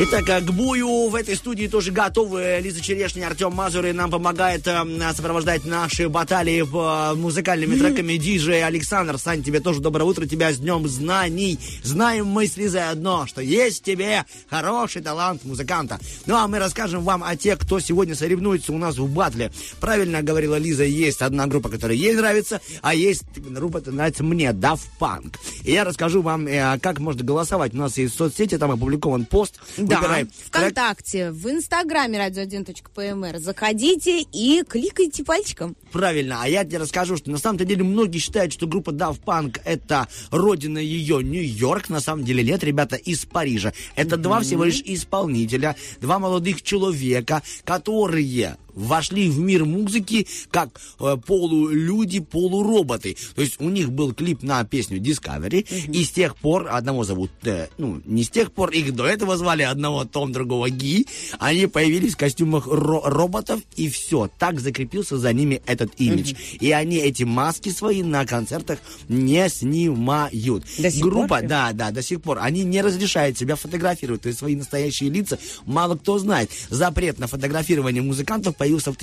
Итак, 0.00 0.30
а 0.30 0.40
к 0.40 0.52
бою 0.52 1.08
в 1.08 1.16
этой 1.16 1.34
студии 1.34 1.66
тоже 1.66 1.90
готовы 1.90 2.60
Лиза 2.62 2.80
Черешня, 2.80 3.26
Артем 3.26 3.52
Мазур, 3.52 3.84
и 3.84 3.90
нам 3.90 4.12
помогает 4.12 4.64
э, 4.68 5.12
сопровождать 5.12 5.64
наши 5.64 6.08
баталии 6.08 6.62
э, 6.62 7.14
музыкальными 7.16 7.76
треками 7.76 8.12
диджей 8.12 8.64
Александр. 8.64 9.18
Сань, 9.18 9.42
тебе 9.42 9.58
тоже 9.58 9.80
доброе 9.80 10.04
утро, 10.04 10.24
тебя 10.24 10.52
с 10.52 10.58
днем 10.58 10.86
знаний. 10.86 11.58
Знаем 11.82 12.26
мы 12.26 12.46
с 12.46 12.56
Лизой 12.56 12.88
одно, 12.88 13.26
что 13.26 13.42
есть 13.42 13.82
тебе 13.82 14.24
хороший 14.48 15.02
талант 15.02 15.44
музыканта. 15.44 15.98
Ну, 16.26 16.36
а 16.36 16.46
мы 16.46 16.60
расскажем 16.60 17.02
вам 17.02 17.24
о 17.24 17.34
тех, 17.34 17.58
кто 17.58 17.80
сегодня 17.80 18.14
соревнуется 18.14 18.72
у 18.72 18.78
нас 18.78 18.98
в 18.98 19.12
батле. 19.12 19.50
Правильно 19.80 20.22
говорила 20.22 20.54
Лиза, 20.54 20.84
есть 20.84 21.22
одна 21.22 21.48
группа, 21.48 21.70
которая 21.70 21.96
ей 21.96 22.14
нравится, 22.14 22.60
а 22.82 22.94
есть 22.94 23.24
группа, 23.36 23.80
которая 23.80 23.96
нравится 23.96 24.22
мне, 24.22 24.50
Daft 24.50 24.86
Punk. 25.00 25.34
И 25.64 25.72
я 25.72 25.82
расскажу 25.82 26.22
вам, 26.22 26.46
э, 26.46 26.78
как 26.78 27.00
можно 27.00 27.24
голосовать. 27.24 27.74
У 27.74 27.78
нас 27.78 27.98
есть 27.98 28.14
соцсети, 28.14 28.58
там 28.58 28.70
опубликован 28.70 29.24
пост. 29.24 29.58
Да, 29.88 29.96
Выбираем. 29.96 30.30
ВКонтакте, 30.46 31.30
в 31.30 31.48
Инстаграме 31.48 32.18
radio1.pmr. 32.18 33.38
Заходите 33.38 34.20
и 34.20 34.62
кликайте 34.68 35.24
пальчиком. 35.24 35.76
Правильно, 35.92 36.40
а 36.42 36.48
я 36.48 36.64
тебе 36.64 36.78
расскажу, 36.78 37.16
что 37.16 37.30
на 37.30 37.38
самом-то 37.38 37.64
деле 37.64 37.84
многие 37.84 38.18
считают, 38.18 38.52
что 38.52 38.66
группа 38.66 38.90
Daft 38.90 39.22
Punk 39.24 39.60
это 39.64 40.08
родина 40.30 40.78
ее 40.78 41.22
Нью-Йорк. 41.22 41.88
На 41.88 42.00
самом 42.00 42.24
деле 42.24 42.42
нет, 42.44 42.62
ребята, 42.64 42.96
из 42.96 43.24
Парижа. 43.24 43.72
Это 43.96 44.16
два 44.16 44.40
всего 44.40 44.64
лишь 44.64 44.82
исполнителя, 44.84 45.76
два 46.00 46.18
молодых 46.18 46.62
человека, 46.62 47.42
которые 47.64 48.56
вошли 48.78 49.28
в 49.28 49.38
мир 49.38 49.64
музыки 49.64 50.26
как 50.50 50.80
э, 51.00 51.16
полулюди, 51.26 52.20
полуроботы. 52.20 53.16
То 53.34 53.42
есть 53.42 53.60
у 53.60 53.68
них 53.68 53.90
был 53.90 54.14
клип 54.14 54.42
на 54.42 54.64
песню 54.64 54.98
Discovery, 55.00 55.66
и 55.90 56.04
с 56.04 56.10
тех 56.10 56.36
пор 56.36 56.68
одного 56.70 57.04
зовут, 57.04 57.30
э, 57.42 57.68
ну, 57.76 58.00
не 58.06 58.22
с 58.22 58.30
тех 58.30 58.52
пор, 58.52 58.70
их 58.70 58.94
до 58.94 59.06
этого 59.06 59.36
звали 59.36 59.62
одного 59.62 60.04
Том, 60.04 60.32
другого 60.32 60.70
Ги, 60.70 61.06
они 61.38 61.66
появились 61.66 62.14
в 62.14 62.16
костюмах 62.16 62.66
ро- 62.66 63.02
роботов, 63.04 63.60
и 63.76 63.88
все, 63.88 64.30
так 64.38 64.60
закрепился 64.60 65.18
за 65.18 65.32
ними 65.32 65.60
этот 65.66 65.92
имидж. 66.00 66.34
И 66.60 66.70
они 66.70 66.96
эти 66.96 67.24
маски 67.24 67.70
свои 67.70 68.02
на 68.02 68.24
концертах 68.26 68.78
не 69.08 69.48
снимают. 69.48 70.64
До 70.78 70.90
сих 70.90 71.02
Группа, 71.02 71.38
пор? 71.38 71.42
да, 71.42 71.72
да, 71.72 71.90
до 71.90 72.02
сих 72.02 72.22
пор. 72.22 72.38
Они 72.40 72.62
не 72.64 72.80
разрешают 72.82 73.36
себя 73.38 73.56
фотографировать, 73.56 74.22
то 74.22 74.28
есть 74.28 74.38
свои 74.38 74.54
настоящие 74.56 75.10
лица 75.10 75.38
мало 75.66 75.96
кто 75.96 76.18
знает. 76.18 76.50
Запрет 76.70 77.18
на 77.18 77.26
фотографирование 77.26 78.02
музыкантов 78.02 78.56
появился 78.56 78.67
в 78.76 78.96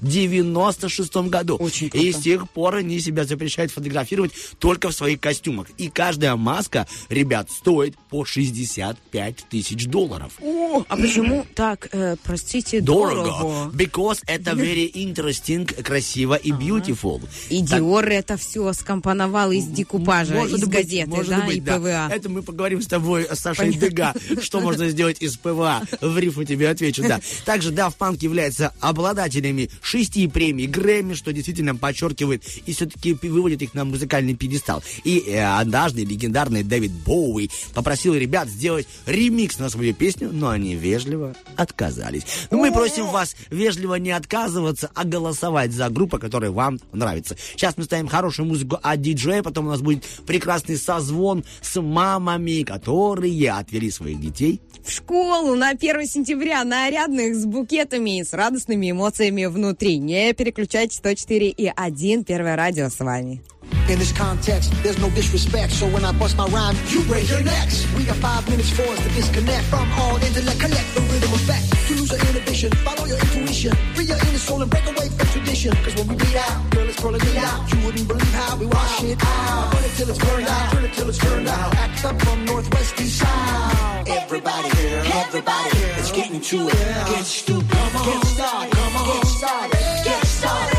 1996 0.00 1.16
году. 1.28 1.56
Очень 1.56 1.86
И 1.88 1.90
круто. 1.90 2.12
с 2.12 2.22
тех 2.22 2.50
пор 2.50 2.76
они 2.76 3.00
себя 3.00 3.24
запрещают 3.24 3.72
фотографировать 3.72 4.32
только 4.58 4.88
в 4.90 4.92
своих 4.94 5.20
костюмах. 5.20 5.68
И 5.78 5.88
каждая 5.88 6.36
маска, 6.36 6.86
ребят, 7.08 7.50
стоит 7.50 7.94
по 8.10 8.24
65 8.24 9.36
тысяч 9.50 9.86
долларов. 9.86 10.32
О, 10.40 10.84
а 10.88 10.96
почему 10.96 11.44
так, 11.54 11.88
э, 11.92 12.16
простите, 12.22 12.80
Дорого. 12.80 13.24
дорого? 13.24 13.70
Because 13.74 14.20
это 14.26 14.52
very 14.52 14.90
interesting, 14.92 15.66
красиво 15.82 16.34
и 16.34 16.50
beautiful. 16.50 17.22
И 17.48 17.64
Так- 17.66 17.78
Диор 17.80 18.06
это 18.08 18.36
все 18.36 18.72
скомпоновал 18.72 19.52
из 19.52 19.64
декупажа, 19.66 20.34
Может 20.34 20.58
из 20.58 20.64
быть, 20.66 20.70
газеты, 20.70 21.10
может 21.10 21.28
да, 21.30 21.40
быть, 21.46 21.56
и 21.56 21.60
да. 21.60 21.78
ПВА. 21.78 22.08
Это 22.12 22.28
мы 22.28 22.42
поговорим 22.42 22.80
с 22.82 22.86
тобой, 22.86 23.24
с 23.24 23.38
Сашей 23.40 23.72
Понятно. 23.72 23.88
Дега, 23.88 24.14
что 24.42 24.60
можно 24.60 24.88
сделать 24.88 25.16
из 25.20 25.36
ПВА. 25.36 25.82
В 26.00 26.18
рифму 26.18 26.44
тебе 26.44 26.68
отвечу, 26.68 27.02
да. 27.02 27.20
Также 27.44 27.70
Daft 27.72 27.94
Punk 27.98 28.18
является 28.20 28.35
обладателями 28.80 29.70
шести 29.80 30.26
премий 30.28 30.66
Грэмми, 30.66 31.14
что 31.14 31.32
действительно 31.32 31.74
подчеркивает 31.76 32.44
и 32.66 32.72
все-таки 32.72 33.14
выводит 33.14 33.62
их 33.62 33.74
на 33.74 33.84
музыкальный 33.84 34.34
пьедестал. 34.34 34.82
И 35.04 35.18
э, 35.20 35.44
однажды 35.44 36.04
легендарный 36.04 36.62
Дэвид 36.62 36.92
Боуи 36.92 37.50
попросил 37.74 38.14
ребят 38.14 38.48
сделать 38.48 38.86
ремикс 39.06 39.58
на 39.58 39.68
свою 39.68 39.94
песню, 39.94 40.30
но 40.32 40.50
они 40.50 40.74
вежливо 40.74 41.34
отказались. 41.56 42.22
Но 42.50 42.58
мы 42.58 42.72
просим 42.72 43.06
вас 43.06 43.36
вежливо 43.50 43.96
не 43.96 44.10
отказываться, 44.10 44.90
а 44.94 45.04
голосовать 45.04 45.72
за 45.72 45.88
группу, 45.88 46.18
которая 46.18 46.50
вам 46.50 46.78
нравится. 46.92 47.36
Сейчас 47.52 47.76
мы 47.76 47.84
ставим 47.84 48.08
хорошую 48.08 48.46
музыку 48.46 48.78
от 48.82 49.00
диджея, 49.00 49.42
потом 49.42 49.66
у 49.66 49.70
нас 49.70 49.80
будет 49.80 50.04
прекрасный 50.26 50.76
созвон 50.76 51.44
с 51.60 51.80
мамами, 51.80 52.62
которые 52.62 53.52
отвели 53.52 53.90
своих 53.90 54.20
детей 54.20 54.60
В 54.84 54.90
школу 54.90 55.54
на 55.54 55.70
1 55.70 56.06
сентября 56.06 56.64
нарядных 56.64 57.34
с 57.34 57.44
букетами 57.44 58.15
и 58.20 58.24
с 58.24 58.32
радостными 58.32 58.90
эмоциями 58.90 59.46
внутри. 59.46 59.98
Не 59.98 60.32
переключайтесь, 60.32 60.96
104 60.96 61.48
и 61.48 61.72
1, 61.74 62.24
Первое 62.24 62.56
радио 62.56 62.88
с 62.88 62.98
вами. 63.00 63.42
In 63.88 63.98
this 63.98 64.12
context, 64.12 64.72
there's 64.82 64.98
no 64.98 65.10
disrespect, 65.10 65.72
so 65.72 65.86
when 65.86 66.04
I 66.04 66.12
bust 66.12 66.36
my 66.36 66.46
rhyme, 66.46 66.76
you 66.88 67.00
raise 67.12 67.30
your 67.30 67.42
necks. 67.42 67.86
We 67.96 68.04
got 68.04 68.16
five 68.16 68.48
minutes 68.48 68.70
for 68.70 68.82
us 68.82 68.98
to 69.00 69.08
disconnect 69.10 69.64
from 69.64 69.90
all 69.92 70.16
intellect, 70.16 70.60
collect 70.60 70.94
the 70.94 71.00
rhythm 71.02 71.32
effect. 71.34 71.75
To 71.86 71.94
lose 71.94 72.12
our 72.12 72.18
inhibition, 72.18 72.72
follow 72.82 73.04
your 73.06 73.16
intuition, 73.16 73.72
free 73.94 74.06
your 74.06 74.16
inner 74.16 74.38
soul 74.38 74.60
and 74.60 74.68
break 74.68 74.84
away 74.86 75.08
from 75.08 75.26
tradition. 75.28 75.72
Cause 75.84 75.94
when 75.94 76.08
we 76.08 76.16
beat 76.16 76.34
out, 76.34 76.70
girl, 76.70 76.88
it's 76.88 77.00
calling 77.00 77.20
it 77.20 77.36
out. 77.36 77.72
You 77.72 77.86
wouldn't 77.86 78.08
believe 78.08 78.34
how 78.34 78.56
we 78.56 78.66
wash 78.66 79.04
it 79.04 79.16
out. 79.22 79.70
Burn 79.70 79.84
it 79.84 79.92
till 79.96 80.10
it's 80.10 80.18
burned 80.18 80.48
out, 80.48 80.72
turn 80.72 80.84
it 80.84 80.92
till 80.94 81.08
it's 81.08 81.18
burned 81.24 81.46
out. 81.46 81.74
Act 81.76 82.04
up 82.04 82.20
from 82.22 82.44
northwest 82.44 82.96
to 82.96 83.04
south. 83.04 84.08
Everybody, 84.08 84.68
everybody, 85.14 85.78
it's 86.00 86.10
getting 86.10 86.40
to 86.40 86.68
it. 86.68 86.74
Get 86.74 87.24
stupid, 87.24 87.68
get 87.68 88.24
started, 88.34 88.72
come 88.72 88.96
on, 88.96 89.06
get 89.06 89.26
started, 89.26 89.78
get 90.04 90.26
started. 90.26 90.75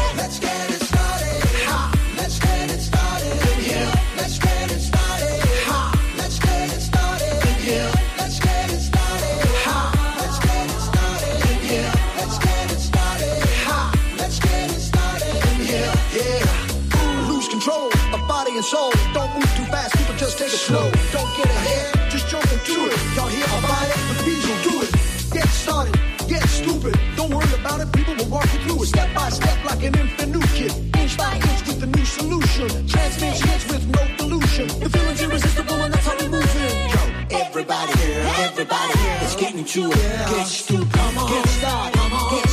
Soul. 18.68 18.91
Don't 19.14 19.31
move 19.34 19.52
too 19.56 19.68
fast. 19.72 19.95
People 19.98 20.15
just 20.15 20.38
take 20.38 20.52
it 20.52 20.64
slow. 20.69 20.91
Don't 21.15 21.31
get 21.39 21.48
ahead. 21.48 22.11
Just 22.11 22.27
jump 22.27 22.44
into 22.52 22.76
it. 22.91 22.99
Y'all 23.15 23.31
hear 23.31 23.48
about 23.60 23.88
it? 23.88 23.99
The 24.10 24.15
bees 24.27 24.44
will 24.48 24.64
do 24.69 24.76
it. 24.84 24.91
Get 25.31 25.48
started. 25.48 25.95
Get 26.27 26.44
stupid. 26.49 26.99
Don't 27.15 27.31
worry 27.31 27.53
about 27.61 27.80
it. 27.80 27.88
People 27.94 28.15
will 28.19 28.30
walk 28.35 28.48
you 28.53 28.60
through 28.65 28.84
it 28.84 28.88
step 28.88 29.10
by 29.15 29.30
step 29.30 29.57
like 29.64 29.84
an 29.88 29.95
infant 29.95 30.31
new 30.35 30.45
kid. 30.57 30.73
Inch 30.99 31.15
by 31.18 31.34
inch 31.35 31.61
with 31.68 31.88
a 31.88 31.89
new 31.95 32.06
solution. 32.06 32.68
Transmits 32.91 33.39
hits 33.48 33.65
with 33.72 33.85
no 33.95 34.03
pollution. 34.19 34.68
The 34.84 34.89
feeling's 34.89 35.22
irresistible 35.22 35.80
and 35.85 35.94
that's 35.94 36.06
how 36.06 36.18
we 36.19 36.27
move 36.27 36.56
in. 36.68 36.76
Yo, 36.94 37.02
everybody 37.39 37.94
here, 38.03 38.19
everybody 38.48 38.94
here. 38.99 39.18
It's 39.23 39.35
getting 39.38 39.64
to 39.64 39.81
it. 39.91 40.11
Get 40.31 40.48
stupid. 40.48 40.91
Get 41.31 41.48
started. 41.60 41.98
Get 42.31 42.47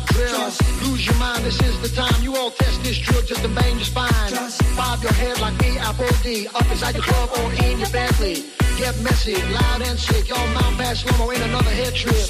the 0.00 0.12
drill. 0.12 0.90
Lose 0.90 1.06
your 1.06 1.16
mind, 1.16 1.44
this 1.44 1.60
is 1.60 1.76
the 1.82 1.88
time. 1.88 2.22
You 2.22 2.36
all 2.36 2.50
test 2.50 2.82
this 2.82 2.98
drill 2.98 3.22
just 3.22 3.42
to 3.42 3.48
bang 3.48 3.76
your 3.76 3.84
spine. 3.84 4.32
Bob 4.76 5.02
your 5.02 5.12
head 5.12 5.40
like 5.40 5.58
me, 5.60 5.78
Apple 5.78 6.08
D. 6.22 6.46
Up 6.54 6.70
inside 6.70 6.94
your 6.94 7.04
club 7.04 7.30
or 7.38 7.52
in 7.64 7.78
your 7.78 7.90
Bentley. 7.90 8.44
Get 8.78 8.98
messy, 9.02 9.36
loud 9.52 9.82
and 9.82 9.98
sick. 9.98 10.28
Y'all 10.28 10.46
mount 10.54 10.76
fast 10.76 11.06
slow 11.06 11.30
in 11.30 11.42
another 11.42 11.70
head 11.70 11.94
trip. 11.94 12.26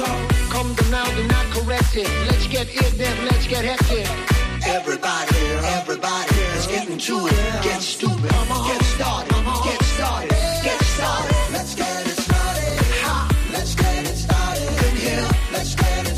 Come 0.50 0.74
to 0.74 0.84
now, 0.90 1.04
do 1.14 1.24
not 1.28 1.46
correct 1.54 1.96
it. 1.96 2.08
Let's 2.28 2.46
get 2.48 2.68
it, 2.68 2.98
then 2.98 3.16
let's 3.26 3.46
get 3.46 3.64
hectic. 3.64 4.08
Everybody, 4.64 5.36
everybody 5.78 6.34
is 6.56 6.66
getting 6.66 6.98
to 6.98 7.26
it. 7.26 7.62
Get 7.62 7.80
stupid, 7.82 8.30
get 8.30 8.82
started, 8.94 9.34
get 9.64 9.82
started, 9.82 10.30
get 10.62 10.80
started. 10.94 11.52
Let's 11.52 11.74
get 11.74 12.06
it 12.06 12.16
started. 12.16 12.78
Ha! 13.02 13.28
Let's 13.52 13.74
get 13.74 14.06
it 14.06 14.16
started 14.16 14.86
in 14.86 14.96
here. 14.96 15.28
Let's 15.52 15.74
get 15.74 16.06
it 16.06 16.11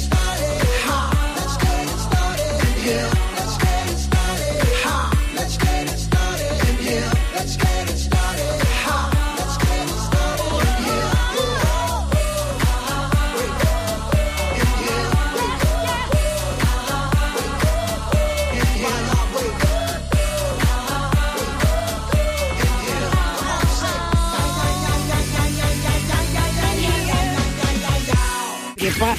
Препа- 29.04 29.16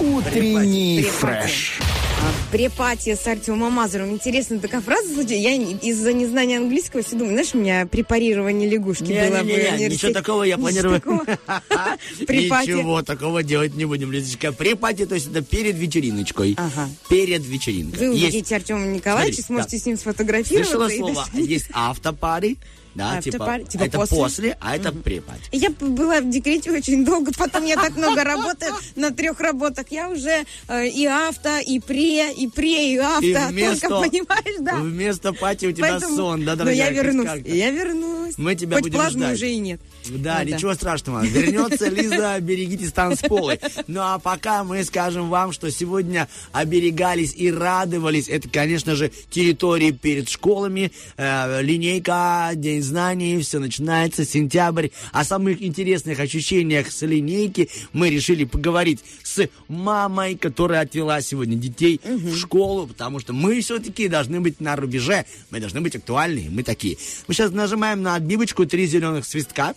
Утренний 0.00 1.02
фреш. 1.02 1.78
А, 2.20 2.52
Препати 2.52 3.16
с 3.16 3.26
Артемом 3.26 3.72
Мазуром. 3.72 4.10
Интересно, 4.10 4.58
такая 4.58 4.80
фраза 4.82 5.08
звучит. 5.08 5.30
Я 5.38 5.56
не- 5.56 5.72
из-за 5.82 6.12
незнания 6.12 6.58
английского 6.58 7.02
все 7.02 7.16
думаю, 7.16 7.32
знаешь, 7.34 7.54
у 7.54 7.58
меня 7.58 7.86
препарирование 7.86 8.68
лягушки 8.68 9.04
было 9.04 9.38
бы 9.38 9.44
в 9.44 9.46
Не-не-не, 9.46 9.88
ничего 9.88 10.12
такого 10.12 10.42
я 10.44 10.58
планирую. 10.58 11.02
Ничего 12.20 13.02
такого 13.12 13.42
делать 13.42 13.74
не 13.74 13.86
будем, 13.86 14.12
Лизочка. 14.12 14.52
Препати, 14.52 15.06
то 15.06 15.14
есть 15.14 15.28
это 15.30 15.42
перед 15.42 15.76
вечериночкой. 15.76 16.54
Ага. 16.58 16.88
Перед 17.08 17.44
вечеринкой. 17.44 17.98
Вы 18.08 18.12
увидите 18.14 18.54
Артема 18.54 18.86
Николаевича, 18.86 19.42
сможете 19.42 19.78
с 19.78 19.86
ним 19.86 19.96
сфотографироваться. 19.96 20.74
Слышала 20.76 20.88
слово? 20.90 21.26
Есть 21.32 21.68
автопари 21.72 22.58
Да, 22.94 23.18
After 23.18 23.22
типа, 23.22 23.42
party, 23.42 23.68
типа 23.68 23.82
это 23.84 23.98
после? 23.98 24.16
после, 24.18 24.56
а 24.60 24.76
это 24.76 24.90
pre-party. 24.90 25.48
Я 25.52 25.70
п- 25.70 25.86
была 25.86 26.20
в 26.20 26.28
декрете 26.30 26.70
очень 26.72 27.04
долго, 27.04 27.32
потом 27.36 27.64
я 27.64 27.76
так 27.76 27.96
много 27.96 28.22
работаю 28.22 28.74
на 28.96 29.10
трех 29.10 29.40
работах. 29.40 29.86
Я 29.90 30.10
уже 30.10 30.44
э, 30.68 30.88
и 30.88 31.06
авто, 31.06 31.58
и 31.58 31.80
пре, 31.80 32.32
и 32.34 32.48
пре, 32.48 32.92
и 32.94 32.98
авто. 32.98 33.24
И 33.26 33.32
Только, 33.32 33.48
вместо, 33.48 33.88
понимаешь, 33.88 34.60
да. 34.60 34.74
вместо 34.76 35.32
пати 35.32 35.66
у 35.66 35.72
тебя 35.72 35.88
Поэтому- 35.98 36.16
сон, 36.16 36.44
да, 36.44 36.52
Но 36.52 36.56
дорогая? 36.64 36.76
я 36.76 36.86
Хоть 36.86 36.94
вернусь, 36.96 37.46
я 37.46 37.70
вернусь. 37.70 38.34
Мы 38.38 38.54
тебя 38.56 38.76
Хоть 38.76 38.90
будем 38.92 39.10
ждать. 39.10 39.34
уже 39.36 39.50
и 39.50 39.56
нет. 39.58 39.80
Да, 40.08 40.42
Ну 40.44 40.54
ничего 40.54 40.74
страшного. 40.74 41.24
Вернется 41.24 41.88
Лиза, 41.88 42.38
берегитесь 42.40 42.92
танцполы. 42.92 43.58
Ну 43.86 44.00
а 44.00 44.18
пока 44.18 44.64
мы 44.64 44.84
скажем 44.84 45.28
вам, 45.28 45.52
что 45.52 45.70
сегодня 45.70 46.28
оберегались 46.52 47.34
и 47.36 47.50
радовались. 47.50 48.28
Это, 48.28 48.48
конечно 48.48 48.96
же, 48.96 49.10
территории 49.30 49.90
перед 49.90 50.28
школами, 50.28 50.92
э, 51.16 51.62
линейка, 51.62 52.50
День 52.54 52.82
знаний, 52.82 53.40
все 53.40 53.58
начинается, 53.58 54.24
сентябрь. 54.24 54.88
О 55.12 55.24
самых 55.24 55.62
интересных 55.62 56.20
ощущениях 56.20 56.90
с 56.90 57.02
линейки 57.02 57.68
мы 57.92 58.10
решили 58.10 58.44
поговорить 58.44 59.00
с 59.22 59.48
мамой, 59.68 60.36
которая 60.36 60.82
отвела 60.82 61.20
сегодня 61.20 61.56
детей 61.56 62.00
в 62.04 62.36
школу, 62.36 62.86
потому 62.86 63.20
что 63.20 63.32
мы 63.32 63.60
все-таки 63.60 64.08
должны 64.08 64.40
быть 64.40 64.60
на 64.60 64.76
рубеже, 64.76 65.24
мы 65.50 65.60
должны 65.60 65.80
быть 65.80 65.96
актуальны, 65.96 66.48
мы 66.50 66.62
такие. 66.62 66.96
Мы 67.26 67.34
сейчас 67.34 67.52
нажимаем 67.52 68.02
на 68.02 68.14
отбивочку, 68.14 68.66
три 68.66 68.86
зеленых 68.86 69.24
свистка, 69.24 69.74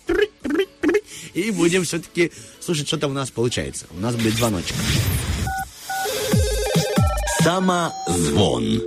и 1.36 1.50
будем 1.50 1.84
все-таки 1.84 2.32
слушать, 2.60 2.88
что 2.88 2.96
там 2.96 3.10
у 3.10 3.14
нас 3.14 3.30
получается. 3.30 3.86
У 3.96 4.00
нас 4.00 4.16
будет 4.16 4.34
звоночек. 4.34 4.74
Самозвон. 7.42 8.82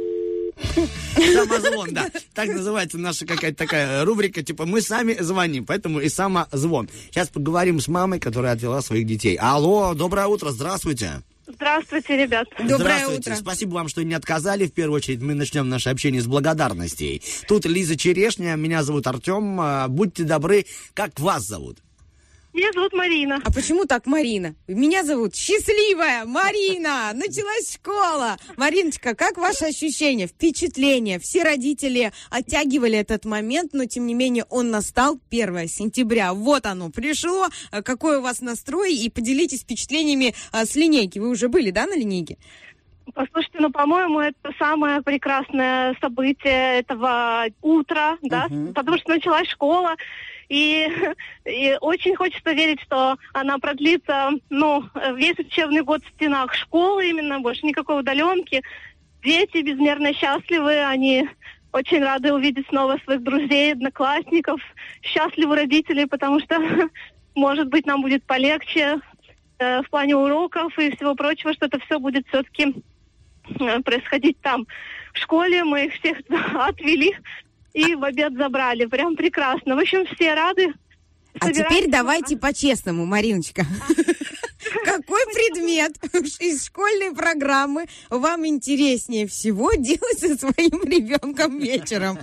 Самозвон, 1.16 1.94
да. 1.94 2.10
Так 2.34 2.50
называется 2.50 2.98
наша 2.98 3.26
какая-то 3.26 3.58
такая 3.58 4.04
рубрика, 4.04 4.42
типа 4.44 4.66
мы 4.66 4.82
сами 4.82 5.16
звоним, 5.20 5.66
поэтому 5.66 6.00
и 6.00 6.10
самозвон. 6.10 6.90
Сейчас 7.12 7.30
поговорим 7.30 7.80
с 7.80 7.88
мамой, 7.88 8.20
которая 8.20 8.54
отвела 8.54 8.82
своих 8.82 9.06
детей. 9.06 9.36
Алло, 9.36 9.94
доброе 9.94 10.26
утро, 10.26 10.50
здравствуйте. 10.50 11.22
Здравствуйте, 11.48 12.18
ребят. 12.18 12.48
Здравствуйте. 12.60 13.36
Спасибо 13.36 13.74
вам, 13.74 13.88
что 13.88 14.04
не 14.04 14.14
отказали. 14.14 14.68
В 14.68 14.72
первую 14.72 14.98
очередь 14.98 15.22
мы 15.22 15.34
начнем 15.34 15.68
наше 15.68 15.90
общение 15.90 16.22
с 16.22 16.28
благодарностей. 16.28 17.24
Тут 17.48 17.66
Лиза 17.66 17.96
Черешня, 17.98 18.56
меня 18.56 18.84
зовут 18.84 19.08
Артем. 19.08 19.60
А, 19.60 19.88
Будьте 19.88 20.24
добры, 20.24 20.66
как 20.94 21.20
вас 21.20 21.46
зовут? 21.46 21.80
Меня 22.52 22.72
зовут 22.74 22.94
Марина. 22.94 23.40
А 23.44 23.52
почему 23.52 23.86
так 23.86 24.08
Марина? 24.08 24.56
Меня 24.68 25.04
зовут 25.04 25.36
Счастливая 25.36 26.26
Марина. 26.26 27.12
Началась 27.14 27.76
школа. 27.76 28.38
Мариночка, 28.58 29.14
как 29.14 29.38
ваши 29.38 29.66
ощущения, 29.66 30.26
впечатления? 30.26 31.20
Все 31.20 31.44
родители 31.44 32.12
оттягивали 32.32 32.98
этот 32.98 33.26
момент, 33.26 33.74
но 33.74 33.86
тем 33.86 34.08
не 34.08 34.16
менее 34.16 34.46
он 34.50 34.72
настал 34.72 35.20
1 35.30 35.68
сентября. 35.68 36.34
Вот 36.34 36.66
оно 36.66 36.90
пришло. 36.90 37.50
Какой 37.84 38.18
у 38.18 38.22
вас 38.22 38.42
настрой? 38.42 38.96
И 38.96 39.10
поделитесь 39.12 39.62
впечатлениями 39.62 40.34
а, 40.52 40.66
с 40.66 40.76
линейки. 40.76 41.20
Вы 41.20 41.30
уже 41.30 41.50
были, 41.50 41.70
да, 41.70 41.86
на 41.86 41.96
линейке? 41.96 42.38
Послушайте, 43.14 43.60
ну, 43.60 43.72
по-моему, 43.72 44.20
это 44.20 44.52
самое 44.58 45.02
прекрасное 45.02 45.96
событие 46.02 46.80
этого 46.80 47.46
утра, 47.62 48.18
да, 48.22 48.48
потому 48.76 48.98
что 48.98 49.10
началась 49.10 49.48
школа, 49.48 49.96
и, 50.50 50.90
и 51.46 51.78
очень 51.80 52.16
хочется 52.16 52.52
верить, 52.54 52.82
что 52.82 53.18
она 53.34 53.60
продлится, 53.60 54.32
ну, 54.50 54.84
весь 55.16 55.38
учебный 55.38 55.84
год 55.84 56.04
в 56.04 56.10
стенах 56.10 56.54
школы 56.56 57.08
именно, 57.08 57.40
больше 57.40 57.66
никакой 57.66 58.00
удаленки. 58.00 58.64
Дети 59.24 59.62
безмерно 59.62 60.12
счастливы, 60.14 60.84
они 60.84 61.30
очень 61.72 62.04
рады 62.04 62.34
увидеть 62.34 62.68
снова 62.68 62.98
своих 63.04 63.22
друзей, 63.22 63.74
одноклассников, 63.74 64.60
счастливы 65.04 65.56
родители, 65.56 66.06
потому 66.06 66.40
что, 66.40 66.58
может 67.36 67.70
быть, 67.70 67.86
нам 67.86 68.02
будет 68.02 68.24
полегче 68.24 69.00
э, 69.60 69.82
в 69.84 69.90
плане 69.90 70.16
уроков 70.16 70.78
и 70.80 70.96
всего 70.96 71.14
прочего, 71.14 71.54
что 71.54 71.68
это 71.68 71.80
все 71.80 72.00
будет 72.00 72.28
все-таки 72.30 72.74
э, 73.60 73.80
происходить 73.82 74.42
там. 74.42 74.66
В 75.14 75.20
школе 75.20 75.64
мы 75.64 75.86
их 75.86 75.94
всех 75.94 76.18
отвели 76.56 77.16
и 77.74 77.96
в 77.96 78.04
обед 78.04 78.34
забрали. 78.34 78.86
Прям 78.86 79.16
прекрасно. 79.16 79.76
В 79.76 79.80
общем, 79.80 80.06
все 80.16 80.34
рады. 80.34 80.74
А 81.40 81.52
теперь 81.52 81.90
давайте 81.90 82.38
по-честному, 82.38 83.06
Мариночка. 83.06 83.66
Какой 84.86 85.26
предмет 85.34 85.94
из 86.40 86.66
школьной 86.66 87.16
программы 87.16 87.86
вам 88.10 88.46
интереснее 88.46 89.28
всего 89.28 89.74
делать 89.74 90.20
со 90.20 90.38
своим 90.38 90.84
ребенком 90.84 91.60
вечером? 91.60 92.20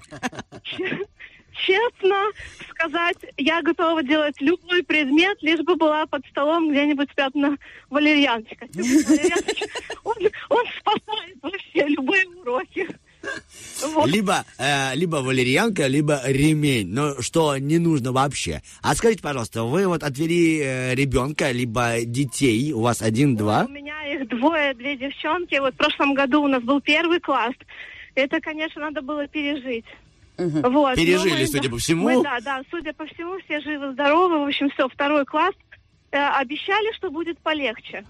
Честно 1.65 2.31
сказать, 2.71 3.17
я 3.39 3.63
готова 3.63 4.03
делать 4.03 4.37
любой 4.41 4.83
предмет, 4.83 5.39
лишь 5.41 5.61
бы 5.61 5.75
была 5.75 6.07
под 6.07 6.25
столом 6.27 6.71
где-нибудь 6.71 7.11
спрятана 7.11 7.57
валерьяночка. 7.89 8.67
Валерьяночка, 8.75 9.67
Он, 10.05 10.15
он 10.51 10.65
спасает 10.79 11.37
вообще 11.41 11.87
любые 11.89 12.29
уроки. 12.29 12.89
Вот. 13.95 14.09
Либо, 14.09 14.45
э, 14.59 14.95
либо 14.95 15.17
валерьянка, 15.17 15.87
либо 15.87 16.21
ремень. 16.25 16.89
Но 16.89 17.21
что 17.21 17.57
не 17.59 17.79
нужно 17.79 18.13
вообще. 18.13 18.63
А 18.83 18.95
скажите, 18.95 19.23
пожалуйста, 19.23 19.65
вы 19.65 19.87
вот 19.87 20.03
отвели 20.03 20.61
э, 20.61 20.95
ребенка, 20.95 21.51
либо 21.51 21.97
детей, 22.05 22.73
у 22.73 22.81
вас 22.81 23.03
один-два? 23.03 23.67
У 23.67 23.69
меня 23.69 23.97
их 24.15 24.29
двое, 24.29 24.75
две 24.75 24.97
девчонки. 24.97 25.59
Вот 25.59 25.75
в 25.75 25.77
прошлом 25.77 26.15
году 26.15 26.43
у 26.43 26.49
нас 26.49 26.63
был 26.63 26.81
первый 26.81 27.21
класс. 27.21 27.55
Это, 28.15 28.41
конечно, 28.41 28.81
надо 28.81 29.03
было 29.03 29.27
пережить. 29.27 29.85
Вот. 30.39 30.97
Пережили, 30.97 31.41
мы, 31.41 31.47
судя 31.47 31.71
по 31.71 31.79
всему. 31.79 32.05
Мы, 32.05 32.23
да, 32.23 32.39
да, 32.41 32.63
судя 32.71 32.93
по 32.93 33.07
всему, 33.07 33.39
все 33.45 33.61
живы-здоровы. 33.61 34.39
В 34.41 34.47
общем, 34.49 34.71
все, 34.71 34.89
второй 34.89 35.25
класс. 35.25 35.55
Э, 36.11 36.29
обещали, 36.39 36.95
что 36.95 37.11
будет 37.11 37.39
полегче. 37.39 38.05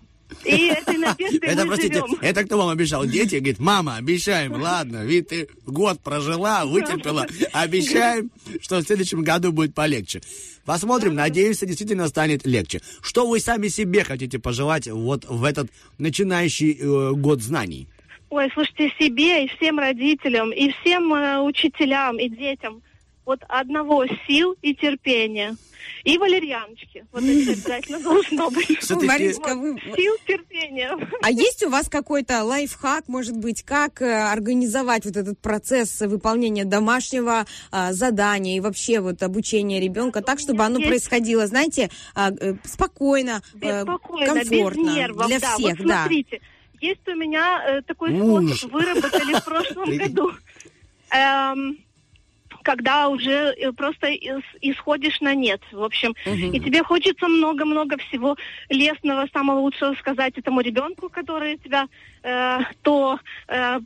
И 0.45 0.67
этой 0.69 0.99
надеждой 0.99 1.49
Это, 1.49 1.63
мы 1.63 1.69
простите, 1.69 1.95
живем. 1.95 2.19
это 2.21 2.45
кто 2.45 2.59
вам 2.59 2.69
обещал? 2.69 3.07
Дети? 3.07 3.37
Говорит, 3.37 3.59
мама, 3.59 3.97
обещаем, 3.97 4.53
ладно, 4.55 5.05
ведь 5.05 5.29
ты 5.29 5.49
год 5.67 6.01
прожила, 6.01 6.65
вытерпела, 6.65 7.27
обещаем, 7.53 8.31
что 8.61 8.79
в 8.79 8.83
следующем 8.83 9.23
году 9.23 9.53
будет 9.53 9.75
полегче. 9.75 10.21
Посмотрим, 10.65 11.15
надеемся, 11.15 11.67
действительно 11.67 12.09
станет 12.09 12.45
легче. 12.47 12.81
Что 13.01 13.29
вы 13.29 13.39
сами 13.41 13.69
себе 13.69 14.03
хотите 14.03 14.39
пожелать 14.39 14.89
вот 14.89 15.25
в 15.25 15.45
этот 15.45 15.71
начинающий 15.99 16.77
э, 16.79 17.13
год 17.13 17.41
знаний? 17.41 17.87
Ой, 18.31 18.51
слушайте, 18.53 18.93
себе 18.99 19.45
и 19.45 19.49
всем 19.49 19.79
родителям, 19.79 20.51
и 20.53 20.73
всем 20.73 21.15
э, 21.15 21.41
учителям, 21.41 22.19
и 22.19 22.29
детям 22.29 22.83
вот 23.27 23.41
одного 23.49 24.07
сил 24.27 24.57
и 24.63 24.75
терпения. 24.75 25.57
И 26.05 26.19
валерьяночки. 26.19 27.05
Вот 27.13 27.23
это 27.23 27.51
обязательно 27.51 28.01
должно 28.01 28.51
быть. 28.51 28.91
Мариночка, 28.91 29.55
вы- 29.57 29.79
Сил 29.97 30.15
терпения. 30.27 30.97
А 31.23 31.31
есть 31.31 31.65
у 31.65 31.69
вас 31.69 31.89
какой-то 31.89 32.45
лайфхак, 32.45 33.09
может 33.09 33.37
быть, 33.37 33.63
как 33.63 34.01
э, 34.03 34.31
организовать 34.31 35.05
вот 35.05 35.17
этот 35.17 35.39
процесс 35.41 36.01
выполнения 36.01 36.65
домашнего 36.65 37.45
а, 37.71 37.93
задания 37.93 38.57
и 38.57 38.61
вообще 38.61 39.01
вот 39.01 39.23
обучения 39.23 39.81
ребенка 39.81 40.23
так, 40.23 40.39
чтобы 40.39 40.65
оно 40.65 40.79
есть- 40.79 40.89
происходило, 40.89 41.47
знаете, 41.47 41.91
а, 42.15 42.31
э, 42.33 42.55
спокойно, 42.65 43.43
э, 43.61 43.85
комфортно 43.85 44.85
без 44.85 44.97
нервов. 44.97 45.27
для 45.27 45.41
да. 45.41 45.55
всех, 45.57 45.85
да. 45.85 46.03
смотрите, 46.03 46.41
есть 46.81 47.09
у 47.09 47.15
меня 47.15 47.65
э, 47.67 47.83
такой 47.83 48.13
Уж. 48.13 48.51
способ, 48.59 48.73
выработали 48.73 49.35
в 49.35 49.45
прошлом 49.45 49.97
году. 49.97 50.33
Эм, 51.11 51.79
когда 52.67 53.09
уже 53.09 53.55
э, 53.57 53.73
просто 53.73 54.09
ис- 54.09 54.43
исходишь 54.61 55.21
на 55.21 55.35
нет, 55.35 55.61
в 55.71 55.83
общем, 55.85 56.15
Мгм. 56.27 56.53
и 56.53 56.59
тебе 56.61 56.83
хочется 56.83 57.29
много-много 57.29 57.97
всего 57.97 58.37
лестного, 58.69 59.29
самого 59.33 59.61
лучшего 59.61 59.95
сказать 59.95 60.37
этому 60.37 60.61
ребенку, 60.63 61.09
который 61.09 61.59
тебя 61.59 61.87
э, 62.25 62.59
то 62.83 63.19
э, 63.49 63.79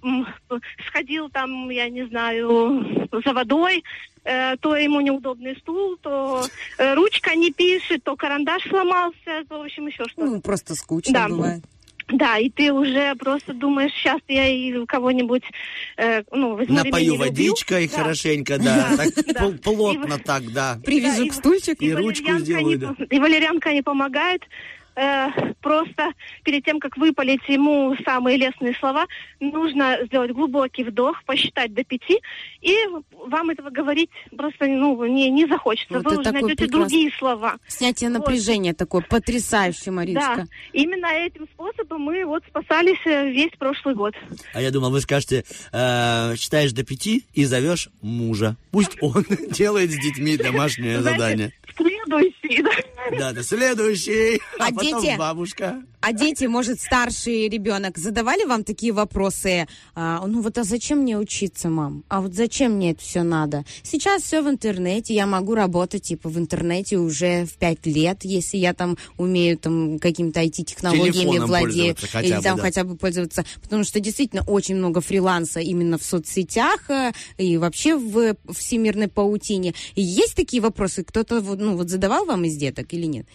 сходил 0.87 1.29
там, 1.29 1.69
я 1.71 1.91
не 1.91 2.05
знаю, 2.07 3.09
за 3.25 3.33
водой, 3.35 3.85
э, 4.25 4.57
то 4.57 4.75
ему 4.77 5.01
неудобный 5.03 5.57
стул, 5.57 5.99
то 6.01 6.47
э, 6.79 6.95
ручка 6.95 7.35
не 7.37 7.51
пишет, 7.53 8.03
то 8.05 8.17
карандаш 8.17 8.63
сломался, 8.69 9.45
то, 9.49 9.59
в 9.59 9.63
общем, 9.63 9.89
еще 9.89 10.05
что-то. 10.09 10.25
Ну, 10.27 10.41
просто 10.41 10.75
скучно 10.75 11.13
Да. 11.13 11.29
бывает. 11.29 11.63
Да, 12.13 12.39
и 12.39 12.51
ты 12.51 12.73
уже 12.73 13.15
просто 13.17 13.53
думаешь, 13.53 13.93
сейчас 13.93 14.21
я 14.29 14.49
и 14.49 14.85
кого-нибудь, 14.87 15.43
э, 15.97 16.23
ну, 16.33 16.57
возьму 16.57 16.77
Напою 16.77 17.17
водичкой 17.17 17.89
Да. 17.89 17.97
хорошенько, 18.03 18.59
да, 18.59 18.91
так 18.97 19.09
Да. 19.35 19.51
плотно 19.63 20.19
так, 20.19 20.53
да. 20.53 20.79
Привяжу 20.85 21.29
к 21.29 21.33
стульчику. 21.33 21.85
И 21.85 21.93
ручку 21.93 22.39
сделаю, 22.39 22.67
не 22.67 22.77
да. 22.77 22.95
И 23.11 23.19
валерьянка 23.19 23.73
не 23.73 23.83
помогает. 23.83 24.43
Э, 25.01 25.55
просто 25.61 26.13
перед 26.45 26.65
тем, 26.65 26.81
как 26.81 26.97
выпалить 26.97 27.49
ему 27.49 27.97
самые 28.05 28.37
лестные 28.37 28.75
слова, 28.75 29.07
нужно 29.41 29.99
сделать 30.07 30.33
глубокий 30.33 30.85
вдох, 30.85 31.23
посчитать 31.25 31.73
до 31.75 31.85
пяти, 31.85 32.21
и 32.61 32.77
вам 33.27 33.51
этого 33.51 33.71
говорить 33.71 34.11
просто 34.37 34.67
ну, 34.67 35.05
не, 35.07 35.31
не 35.31 35.47
захочется. 35.47 35.95
Вот 35.95 36.05
Вы 36.05 36.19
уже 36.21 36.33
найдете 36.33 36.57
прекрасный- 36.57 36.69
другие 36.69 37.13
слова. 37.19 37.57
Снятие 37.67 38.11
Вот. 38.11 38.19
напряжения 38.19 38.75
такое 38.75 39.03
потрясающе, 39.03 39.91
Мариночка. 39.91 40.37
Да, 40.37 40.47
именно 40.73 41.07
этим 41.07 41.47
способом 41.55 42.03
мы 42.03 42.25
вот 42.25 42.43
спасались 42.49 42.99
э, 43.07 43.31
весь 43.31 43.53
прошлый 43.59 43.95
год. 43.95 44.15
А 44.53 44.61
я 44.61 44.71
думал, 44.71 44.91
вы 44.91 45.01
скажете, 45.01 45.45
э, 45.73 46.37
считаешь 46.37 46.73
до 46.73 46.85
пяти 46.85 47.25
и 47.35 47.45
зовешь 47.45 47.89
мужа. 48.03 48.57
Пусть 48.71 48.97
он 49.01 49.25
делает 49.51 49.91
с 49.91 49.97
детьми 49.97 50.37
домашнее 50.37 51.01
задание. 51.01 51.53
Следующий, 51.77 52.63
да. 52.63 52.71
Да, 53.19 53.33
да, 53.33 53.43
следующий. 53.43 54.41
А, 54.59 54.67
А 54.69 54.73
потом 54.73 55.01
дети? 55.03 55.17
бабушка. 55.19 55.83
А 56.01 56.13
дети, 56.15 56.47
может, 56.47 56.81
старший 56.81 57.49
ребенок, 57.49 57.99
задавали 57.99 58.45
вам 58.45 58.65
такие 58.65 58.93
вопросы? 58.93 59.67
А, 59.95 60.27
ну 60.27 60.41
вот, 60.41 60.57
а 60.57 60.65
зачем 60.65 61.01
мне 61.01 61.19
учиться, 61.19 61.69
мам? 61.69 62.05
А 62.09 62.23
вот 62.23 62.35
зачем 62.35 62.73
мне 62.73 62.93
это 62.93 63.03
все 63.03 63.23
надо? 63.23 63.65
Сейчас 63.83 64.23
все 64.23 64.41
в 64.41 64.49
интернете, 64.49 65.15
я 65.15 65.27
могу 65.27 65.55
работать, 65.55 66.05
типа, 66.05 66.31
в 66.31 66.39
интернете 66.39 66.97
уже 66.97 67.45
в 67.45 67.55
пять 67.59 67.85
лет, 67.85 68.25
если 68.25 68.57
я 68.57 68.73
там 68.73 68.97
умею 69.19 69.59
там 69.59 69.99
какими-то 69.99 70.41
IT-технологиями 70.41 71.39
владею. 71.39 71.97
или 72.23 72.37
бы, 72.37 72.43
там 72.43 72.57
да. 72.57 72.63
хотя 72.63 72.85
бы 72.85 72.97
пользоваться. 72.97 73.45
Потому 73.61 73.85
что 73.85 74.01
действительно 74.01 74.43
очень 74.47 74.77
много 74.77 75.03
фриланса 75.03 75.61
именно 75.61 75.99
в 75.99 76.03
соцсетях 76.03 76.89
э, 76.89 77.13
и 77.37 77.59
вообще 77.59 77.97
в 77.97 78.37
всемирной 78.51 79.09
паутине. 79.09 79.75
И 79.95 80.03
есть 80.03 80.35
такие 80.35 80.63
вопросы? 80.63 81.05
Кто-то 81.05 81.41
вот, 81.41 81.59
ну, 81.59 81.77
вот 81.77 81.91
задавал 81.91 82.25
вам 82.25 82.45
из 82.45 82.57
деток 82.57 82.95
или 82.95 83.05
нет? 83.05 83.27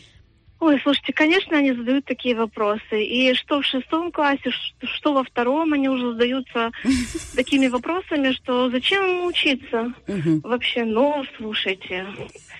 Ой, 0.66 0.80
слушайте, 0.82 1.14
конечно, 1.14 1.56
они 1.56 1.74
задают 1.74 2.06
такие 2.06 2.36
вопросы. 2.36 3.04
И 3.04 3.36
что 3.36 3.62
в 3.62 3.66
шестом 3.66 4.12
классе, 4.12 4.50
что 4.82 5.14
во 5.14 5.24
втором, 5.24 5.74
они 5.74 5.90
уже 5.90 6.14
задаются 6.14 6.72
такими 7.36 7.68
вопросами, 7.68 8.32
что 8.32 8.72
зачем 8.72 9.28
учиться? 9.28 9.94
Вообще, 10.42 10.84
ну, 10.84 11.24
слушайте. 11.38 12.08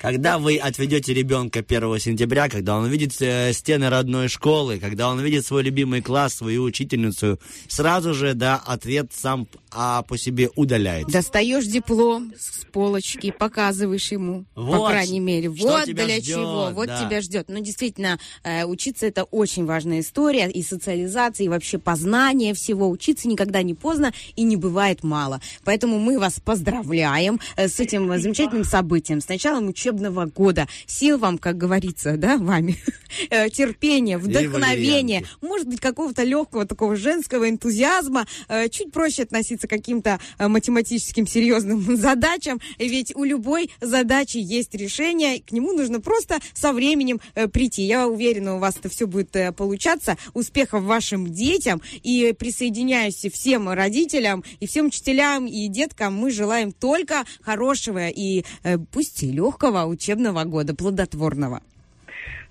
Когда 0.06 0.38
вы 0.38 0.58
отведете 0.58 1.16
ребенка 1.16 1.66
1 1.68 2.00
сентября, 2.00 2.48
когда 2.48 2.78
он 2.78 2.84
увидит 2.84 3.20
э, 3.22 3.52
стены 3.54 3.90
родной 3.90 4.28
школы, 4.28 4.78
когда 4.78 5.10
он 5.10 5.18
увидит 5.18 5.48
свой 5.48 5.64
любимый 5.64 6.04
класс, 6.04 6.36
свою 6.36 6.62
учительницу, 6.62 7.40
сразу 7.68 8.14
же, 8.14 8.36
да, 8.36 8.62
ответ 8.68 9.08
сам 9.12 9.48
а, 9.72 10.04
по 10.04 10.18
себе 10.18 10.50
удаляется. 10.56 11.12
Достаешь 11.12 11.66
диплом 11.66 12.34
с 12.38 12.66
полочки, 12.66 13.32
показываешь 13.32 14.12
ему, 14.12 14.46
по 14.54 14.62
Вот, 14.62 14.90
крайней 14.92 15.20
мере. 15.20 15.50
Вот 15.50 15.86
для 15.86 16.06
ждет, 16.06 16.24
чего, 16.24 16.70
вот 16.72 16.88
да. 16.88 17.04
тебя 17.04 17.22
ждет. 17.22 17.46
Ну, 17.50 17.60
действительно, 17.60 18.20
э, 18.44 18.64
учиться 18.66 19.08
это 19.08 19.24
очень 19.24 19.66
важная 19.66 20.02
история, 20.02 20.50
и 20.50 20.62
социализация, 20.62 21.46
и 21.46 21.50
вообще 21.50 21.78
познание 21.78 22.54
всего. 22.54 22.90
Учиться 22.90 23.28
никогда 23.28 23.64
не 23.64 23.74
поздно 23.74 24.14
и 24.36 24.44
не 24.44 24.56
бывает 24.56 25.04
мало. 25.04 25.42
Поэтому 25.64 26.00
мы 26.00 26.20
вас 26.20 26.40
поздравляем 26.40 27.40
э, 27.56 27.68
с 27.68 27.80
этим 27.80 28.08
замечательным 28.20 28.64
событием, 28.64 29.20
с 29.20 29.28
началом 29.28 29.66
учебного 29.96 30.26
года. 30.26 30.68
Сил 30.86 31.18
вам, 31.18 31.38
как 31.38 31.58
говорится, 31.58 32.18
да, 32.18 32.38
вами, 32.38 32.78
э, 33.30 33.50
терпения, 33.50 34.18
вдохновения, 34.18 35.26
может 35.42 35.68
быть, 35.68 35.80
какого-то 35.80 36.24
легкого 36.24 36.66
такого 36.66 36.96
женского 36.96 37.50
энтузиазма, 37.50 38.26
э, 38.48 38.70
чуть 38.70 38.92
проще 38.92 39.24
относиться 39.24 39.68
к 39.68 39.70
каким-то 39.70 40.20
э, 40.38 40.48
математическим 40.48 41.28
серьезным 41.28 41.96
задачам, 41.98 42.60
ведь 42.78 43.16
у 43.16 43.24
любой 43.24 43.72
задачи 43.82 44.38
есть 44.38 44.76
решение, 44.76 45.42
к 45.42 45.52
нему 45.52 45.74
нужно 45.74 46.00
просто 46.02 46.40
со 46.54 46.74
временем 46.74 47.20
прийти. 47.52 47.84
Я 47.84 48.08
уверена, 48.08 48.56
у 48.56 48.60
вас 48.60 48.78
это 48.78 48.90
все 48.90 49.08
будет 49.08 49.36
получаться. 49.56 50.18
Успехов 50.34 50.84
вашим 50.84 51.32
детям 51.32 51.82
и 52.04 52.34
присоединяюсь 52.38 53.26
всем 53.32 53.70
родителям 53.70 54.44
и 54.60 54.68
всем 54.68 54.88
учителям 54.88 55.48
и 55.48 55.68
деткам. 55.68 56.16
Мы 56.16 56.32
желаем 56.32 56.72
только 56.72 57.24
хорошего 57.42 58.08
и 58.10 58.44
пусть 58.92 59.24
и 59.24 59.32
легкого 59.32 59.85
учебного 59.88 60.44
года, 60.44 60.76
плодотворного. 60.76 61.62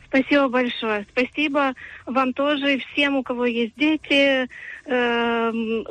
Спасибо 0.08 0.48
большое. 0.48 1.06
Спасибо 1.10 1.74
вам 2.06 2.32
тоже 2.32 2.74
и 2.74 2.78
всем, 2.78 3.16
у 3.16 3.22
кого 3.24 3.46
есть 3.46 3.74
дети. 3.76 4.48
Эм, 4.86 5.84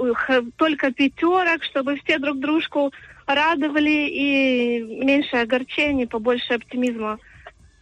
только 0.56 0.92
пятерок, 0.94 1.64
чтобы 1.64 1.98
все 1.98 2.20
друг 2.20 2.40
дружку 2.40 2.94
радовали 3.26 4.08
и 4.10 5.04
меньше 5.04 5.38
огорчений, 5.38 6.08
побольше 6.08 6.54
оптимизма 6.54 7.20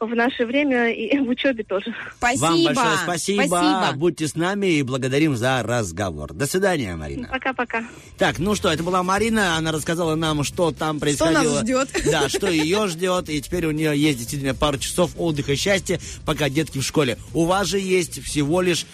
в 0.05 0.15
наше 0.15 0.45
время 0.45 0.91
и 0.91 1.17
в 1.19 1.29
учебе 1.29 1.63
тоже. 1.63 1.93
Вам 2.19 2.63
большое 2.63 2.97
спасибо. 3.03 3.93
Будьте 3.95 4.27
с 4.27 4.35
нами 4.35 4.67
и 4.67 4.83
благодарим 4.83 5.35
за 5.35 5.63
разговор. 5.63 6.33
До 6.33 6.47
свидания, 6.47 6.95
Марина. 6.95 7.27
Пока-пока. 7.27 7.83
Так, 8.17 8.39
ну 8.39 8.55
что, 8.55 8.71
это 8.71 8.83
была 8.83 9.03
Марина. 9.03 9.55
Она 9.57 9.71
рассказала 9.71 10.15
нам, 10.15 10.43
что 10.43 10.71
там 10.71 10.95
нас 10.95 11.01
происходило. 11.01 11.61
ждет. 11.61 11.89
Да, 12.11 12.27
что 12.29 12.49
ее 12.49 12.87
ждет. 12.87 13.29
И 13.29 13.41
теперь 13.41 13.65
у 13.65 13.71
нее 13.71 13.97
есть 13.97 14.17
действительно 14.19 14.53
пару 14.53 14.77
часов 14.77 15.11
отдыха 15.17 15.53
и 15.53 15.55
счастья, 15.55 15.99
пока 16.25 16.49
детки 16.49 16.79
в 16.79 16.83
школе. 16.83 17.17
У 17.33 17.45
вас 17.45 17.67
же 17.67 17.79
есть 17.79 18.21
всего 18.23 18.61
лишь 18.61 18.85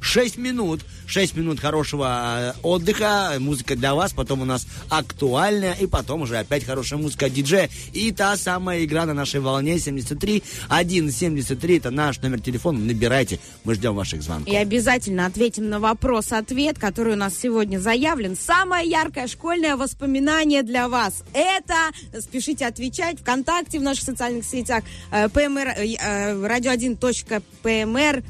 6 0.00 0.36
минут. 0.38 0.80
6 1.06 1.36
минут 1.36 1.60
хорошего 1.60 2.54
э, 2.56 2.60
отдыха, 2.62 3.34
музыка 3.38 3.76
для 3.76 3.94
вас, 3.94 4.12
потом 4.12 4.42
у 4.42 4.44
нас 4.44 4.66
актуальная, 4.88 5.74
и 5.74 5.86
потом 5.86 6.22
уже 6.22 6.38
опять 6.38 6.64
хорошая 6.64 6.98
музыка 6.98 7.26
от 7.26 7.32
диджея. 7.32 7.68
И 7.92 8.12
та 8.12 8.36
самая 8.36 8.84
игра 8.84 9.06
на 9.06 9.14
нашей 9.14 9.40
волне 9.40 9.78
73 9.78 10.42
173, 10.68 11.78
это 11.78 11.90
наш 11.90 12.20
номер 12.22 12.40
телефона, 12.40 12.78
набирайте, 12.78 13.40
мы 13.64 13.74
ждем 13.74 13.94
ваших 13.94 14.22
звонков. 14.22 14.52
И 14.52 14.56
обязательно 14.56 15.26
ответим 15.26 15.68
на 15.68 15.80
вопрос-ответ, 15.80 16.78
который 16.78 17.14
у 17.14 17.16
нас 17.16 17.36
сегодня 17.36 17.78
заявлен. 17.78 18.36
Самое 18.36 18.88
яркое 18.88 19.26
школьное 19.26 19.76
воспоминание 19.76 20.62
для 20.62 20.88
вас. 20.88 21.24
Это, 21.34 21.90
спешите 22.20 22.66
отвечать, 22.66 23.20
ВКонтакте, 23.20 23.78
в 23.78 23.82
наших 23.82 24.04
социальных 24.04 24.44
сетях, 24.44 24.84
э, 25.10 25.28
ПМР, 25.28 25.74
э, 25.76 25.94
э, 26.00 26.34
radio1.pmr, 26.34 28.22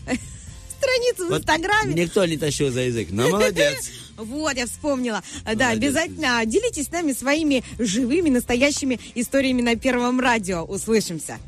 страницу 0.80 1.28
в 1.28 1.38
Инстаграме. 1.38 1.94
Никто 1.94 2.24
не 2.24 2.36
тащил 2.36 2.70
за 2.70 2.80
язык, 2.80 3.08
но 3.10 3.28
молодец. 3.28 3.90
Вот, 4.20 4.54
я 4.54 4.66
вспомнила. 4.66 5.22
Да, 5.46 5.68
Молодец, 5.70 5.78
обязательно 5.78 6.44
делитесь 6.44 6.88
с 6.88 6.90
нами 6.90 7.12
своими 7.12 7.64
живыми, 7.78 8.28
настоящими 8.28 9.00
историями 9.14 9.62
на 9.62 9.76
Первом 9.76 10.20
радио. 10.20 10.62
Услышимся. 10.62 11.38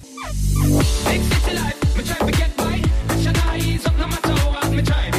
People 4.74 5.11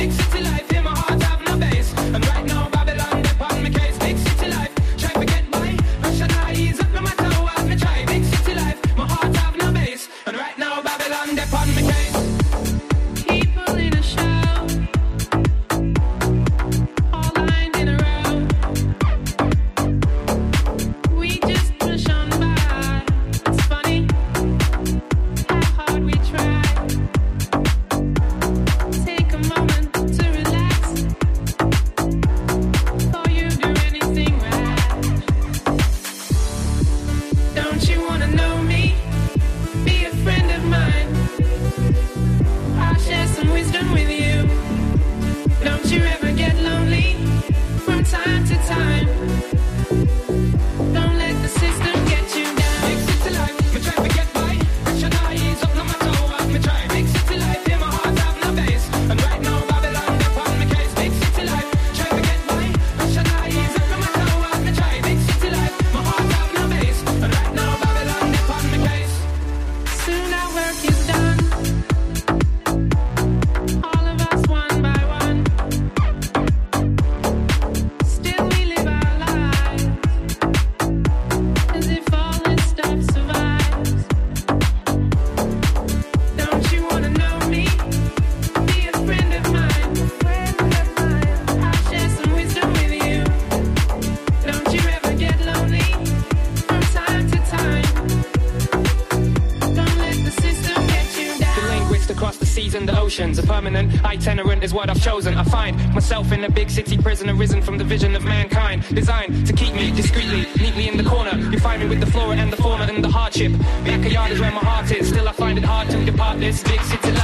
what 104.74 104.90
I've 104.90 105.02
chosen. 105.02 105.36
I 105.36 105.44
find 105.44 105.78
myself 105.94 106.32
in 106.32 106.44
a 106.44 106.50
big 106.50 106.70
city 106.70 106.98
prison, 106.98 107.30
arisen 107.30 107.62
from 107.62 107.78
the 107.78 107.84
vision 107.84 108.16
of 108.16 108.24
mankind. 108.24 108.84
Designed 108.94 109.46
to 109.48 109.54
keep 109.54 109.74
me 109.74 109.92
discreetly, 109.92 110.48
neatly 110.60 110.88
in 110.88 110.98
the 110.98 111.04
corner. 111.04 111.38
You 111.52 111.60
find 111.60 111.82
me 111.82 111.88
with 111.88 112.00
the 112.00 112.08
flora 112.08 112.36
and 112.36 112.52
the 112.52 112.58
fauna 112.58 112.86
and 112.86 113.04
the 113.04 113.10
hardship. 113.10 113.52
Backyard 113.86 114.32
is 114.32 114.40
where 114.40 114.52
my 114.52 114.60
heart 114.60 114.92
is. 114.92 115.10
Still, 115.10 115.30
I 115.30 115.32
find 115.32 115.58
it 115.58 115.64
hard 115.64 115.90
to 115.90 116.04
depart 116.04 116.40
this 116.40 116.64
big 116.64 116.82
city 116.82 117.12
life. 117.12 117.23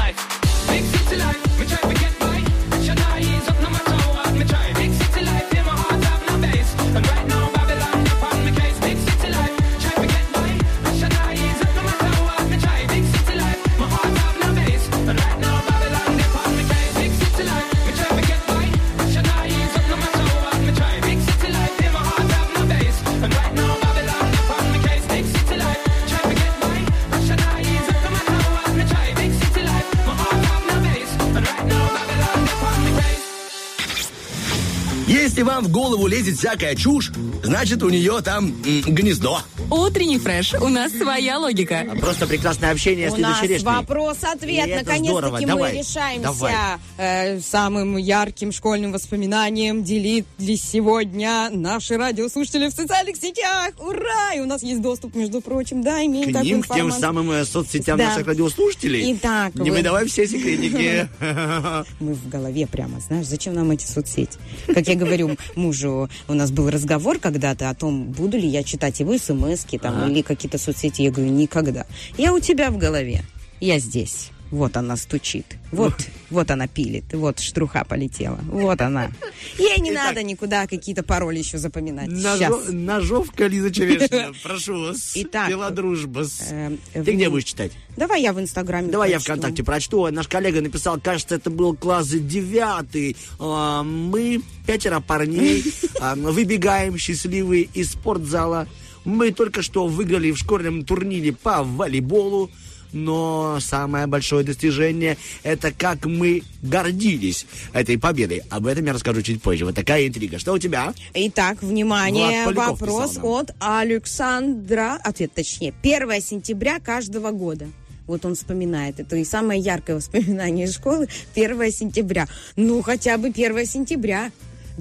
Лезет 36.20 36.38
всякая 36.38 36.76
чушь, 36.76 37.12
значит, 37.44 37.82
у 37.82 37.90
нее 37.90 38.22
там 38.22 38.48
м, 38.48 38.82
гнездо. 38.88 39.42
Утренний 39.72 40.18
фреш. 40.20 40.54
У 40.56 40.68
нас 40.68 40.92
своя 40.92 41.38
логика. 41.38 41.86
Просто 42.00 42.28
прекрасное 42.28 42.72
общение 42.72 43.10
У 43.10 43.16
с 43.16 43.18
нас 43.18 43.40
черешней. 43.40 43.66
вопрос-ответ. 43.66 44.68
Наконец-таки 44.68 45.08
здорово. 45.08 45.38
мы 45.40 45.46
Давай, 45.48 45.78
решаемся 45.80 46.24
давай. 46.24 46.54
Э, 47.00 47.40
самым 47.40 47.96
ярким 47.98 48.52
школьным 48.52 48.92
воспоминанием 48.92 49.84
делились 49.84 50.62
сегодня 50.62 51.50
наши 51.50 51.98
радиослушатели 51.98 52.68
в 52.68 52.72
социальных 52.72 53.16
сетях. 53.16 53.72
Ура! 53.80 54.34
И 54.36 54.40
у 54.42 54.46
нас 54.46 54.62
есть 54.62 54.82
доступ, 54.82 55.16
между 55.16 55.42
прочим, 55.42 55.82
да, 55.82 56.06
имеем 56.06 56.34
К 56.34 56.44
ним, 56.44 56.62
к 56.62 56.68
тем 56.76 56.92
самым 56.92 57.32
э, 57.32 57.46
соцсетям 57.46 57.98
Да. 57.98 58.10
наших 58.10 58.28
радиослушателей. 58.28 59.14
Итак, 59.14 59.56
Не 59.56 59.72
вы- 59.72 59.78
выдавай 59.78 60.06
все 60.08 60.28
секретники. 60.28 61.08
Мы 62.00 62.14
в 62.14 62.28
голове 62.30 62.68
прямо, 62.68 63.00
знаешь, 63.00 63.26
зачем 63.28 63.54
нам 63.54 63.72
эти 63.72 63.86
соцсети? 63.86 64.38
Как 64.68 64.88
я 64.88 64.96
говорю 64.96 65.38
мужу, 65.56 66.10
у 66.28 66.34
нас 66.34 66.52
был 66.52 66.70
разговор 66.70 67.20
когда-то 67.20 67.70
о 67.70 67.76
том, 67.76 68.06
буду 68.06 68.38
ли 68.38 68.48
я 68.48 68.64
читать 68.64 69.00
его 69.00 69.18
смс 69.18 69.66
там, 69.82 70.12
или 70.12 70.22
какие-то 70.22 70.58
соцсети. 70.58 71.04
Я 71.04 71.12
говорю, 71.12 71.32
никогда. 71.32 71.86
Я 72.18 72.34
у 72.34 72.40
тебя 72.40 72.70
в 72.72 72.78
голове, 72.78 73.24
я 73.62 73.80
здесь. 73.80 74.32
Вот 74.52 74.78
она 74.78 74.96
стучит. 74.98 75.46
Вот, 75.72 75.94
вот 76.32 76.50
она 76.50 76.68
пилит. 76.68 77.14
Вот 77.14 77.40
штруха 77.40 77.84
полетела. 77.84 78.40
Вот 78.46 78.82
она. 78.82 79.12
Ей 79.60 79.80
не 79.80 79.92
надо 79.92 80.24
никуда 80.24 80.66
какие-то 80.66 81.04
пароли 81.04 81.38
еще 81.38 81.58
запоминать. 81.60 82.10
Сейчас. 82.10 82.40
Ножо- 82.52 82.72
Ножовка 82.72 83.46
Лиза 83.48 83.72
Черешня. 83.72 84.32
Прошу 84.44 84.80
вас. 84.88 85.12
Итак, 85.16 85.50
Пила 85.50 85.70
дружба. 85.70 86.24
с- 86.24 86.52
Эм, 86.52 86.80
Ты 86.94 87.14
где 87.14 87.30
будешь 87.30 87.44
читать? 87.46 87.72
Давай 87.96 88.22
я 88.24 88.34
в 88.34 88.40
Инстаграме 88.40 88.88
Давай 88.90 89.10
я 89.12 89.18
прочту. 89.18 89.34
ВКонтакте 89.34 89.64
прочту. 89.64 90.08
Наш 90.10 90.28
коллега 90.28 90.62
написал, 90.62 91.00
кажется, 91.00 91.36
это 91.36 91.50
был 91.52 91.76
класс 91.76 92.08
девятый. 92.08 93.16
А, 93.40 93.84
Мы, 93.84 94.42
пятеро 94.66 95.00
парней, 95.00 95.64
а, 96.02 96.16
выбегаем 96.16 96.98
счастливые 96.98 97.64
из 97.74 97.92
спортзала. 97.92 98.68
Мы 99.06 99.32
только 99.32 99.62
что 99.62 99.88
выиграли 99.88 100.32
в 100.32 100.38
школьном 100.38 100.84
турнире 100.86 101.34
по 101.34 101.64
волейболу. 101.64 102.50
Но 102.92 103.60
самое 103.60 104.08
большое 104.08 104.44
достижение– 104.44 105.18
это 105.44 105.72
как 105.72 106.06
мы 106.06 106.44
гордились 106.62 107.46
этой 107.74 107.98
победой. 107.98 108.42
Об 108.50 108.68
этом 108.68 108.86
я 108.86 108.94
расскажу 108.94 109.22
чуть 109.22 109.42
позже. 109.42 109.66
Вот 109.66 109.76
такая 109.76 110.08
интрига. 110.08 110.40
Что 110.40 110.54
у 110.54 110.60
тебя? 110.60 110.94
Итак, 111.14 111.62
внимание, 111.62 112.46
вопрос 112.52 113.12
писал 113.12 113.36
от 113.38 113.52
Александра. 113.60 115.00
Ответ 115.04 115.34
точнее. 115.34 115.74
1 115.84 116.22
сентября 116.22 116.80
каждого 116.80 117.32
года. 117.32 117.68
Вот 118.08 118.26
он 118.26 118.34
вспоминает. 118.34 119.00
Это 119.00 119.18
и 119.18 119.24
самое 119.24 119.62
яркое 119.62 119.96
воспоминание 119.96 120.66
из 120.66 120.74
школы. 120.74 121.08
1 121.36 121.72
сентября. 121.72 122.28
Ну, 122.56 122.82
хотя 122.82 123.18
бы 123.20 123.28
1 123.28 123.66
сентября. 123.68 124.32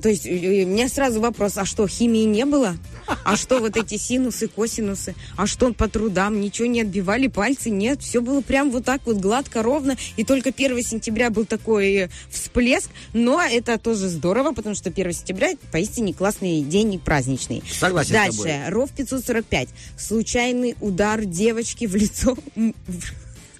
То 0.02 0.08
есть 0.08 0.26
у 0.26 0.30
меня 0.30 0.88
сразу 0.88 1.20
вопрос, 1.20 1.58
а 1.58 1.66
что, 1.66 1.86
химии 1.86 2.24
не 2.24 2.46
было? 2.46 2.76
А 3.24 3.36
что 3.36 3.58
вот 3.58 3.76
эти 3.76 3.96
синусы, 3.96 4.48
косинусы? 4.48 5.14
А 5.36 5.46
что 5.46 5.72
по 5.72 5.88
трудам? 5.88 6.40
Ничего 6.40 6.66
не 6.66 6.82
отбивали 6.82 7.28
пальцы? 7.28 7.70
Нет, 7.70 8.02
все 8.02 8.20
было 8.20 8.40
прям 8.40 8.70
вот 8.70 8.84
так 8.84 9.02
вот 9.04 9.16
гладко, 9.16 9.62
ровно. 9.62 9.96
И 10.16 10.24
только 10.24 10.50
1 10.50 10.82
сентября 10.82 11.30
был 11.30 11.44
такой 11.44 11.94
э, 11.94 12.08
всплеск. 12.30 12.90
Но 13.12 13.42
это 13.42 13.78
тоже 13.78 14.08
здорово, 14.08 14.52
потому 14.52 14.74
что 14.74 14.90
1 14.90 15.12
сентября 15.12 15.54
поистине 15.72 16.14
классный 16.14 16.62
день 16.62 16.94
и 16.94 16.98
праздничный. 16.98 17.62
Согласен 17.70 18.12
Дальше. 18.12 18.64
Ров 18.68 18.90
545. 18.90 19.68
Случайный 19.96 20.76
удар 20.80 21.24
девочки 21.24 21.86
в 21.86 21.94
лицо 21.94 22.36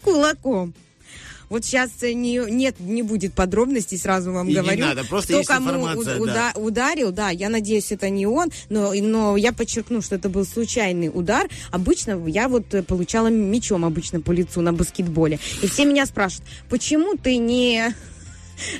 кулаком. 0.03 0.75
Вот 1.49 1.65
сейчас 1.65 1.91
не, 2.03 2.37
нет, 2.51 2.77
не 2.79 3.03
будет 3.03 3.33
подробностей, 3.35 3.99
сразу 3.99 4.33
вам 4.33 4.49
И 4.49 4.53
не 4.55 4.61
говорю. 4.61 4.85
надо, 4.87 5.05
просто 5.05 5.33
Кто 5.33 5.43
кому 5.55 5.83
у- 5.83 6.05
да. 6.05 6.16
уда- 6.19 6.53
ударил, 6.57 7.11
да, 7.12 7.31
я 7.31 7.49
надеюсь, 7.49 7.91
это 7.93 8.11
не 8.11 8.27
он, 8.27 8.49
но, 8.69 8.93
но 8.95 9.37
я 9.37 9.53
подчеркну, 9.53 10.03
что 10.03 10.15
это 10.16 10.29
был 10.29 10.45
случайный 10.45 11.11
удар. 11.12 11.49
Обычно 11.70 12.23
я 12.27 12.49
вот 12.49 12.73
э, 12.75 12.83
получала 12.83 13.29
мячом 13.29 13.85
обычно 13.85 14.20
по 14.20 14.33
лицу 14.33 14.61
на 14.61 14.73
баскетболе. 14.73 15.39
И 15.62 15.66
все 15.69 15.85
меня 15.85 16.07
спрашивают, 16.07 16.49
почему 16.69 17.16
ты 17.16 17.37
не 17.37 17.95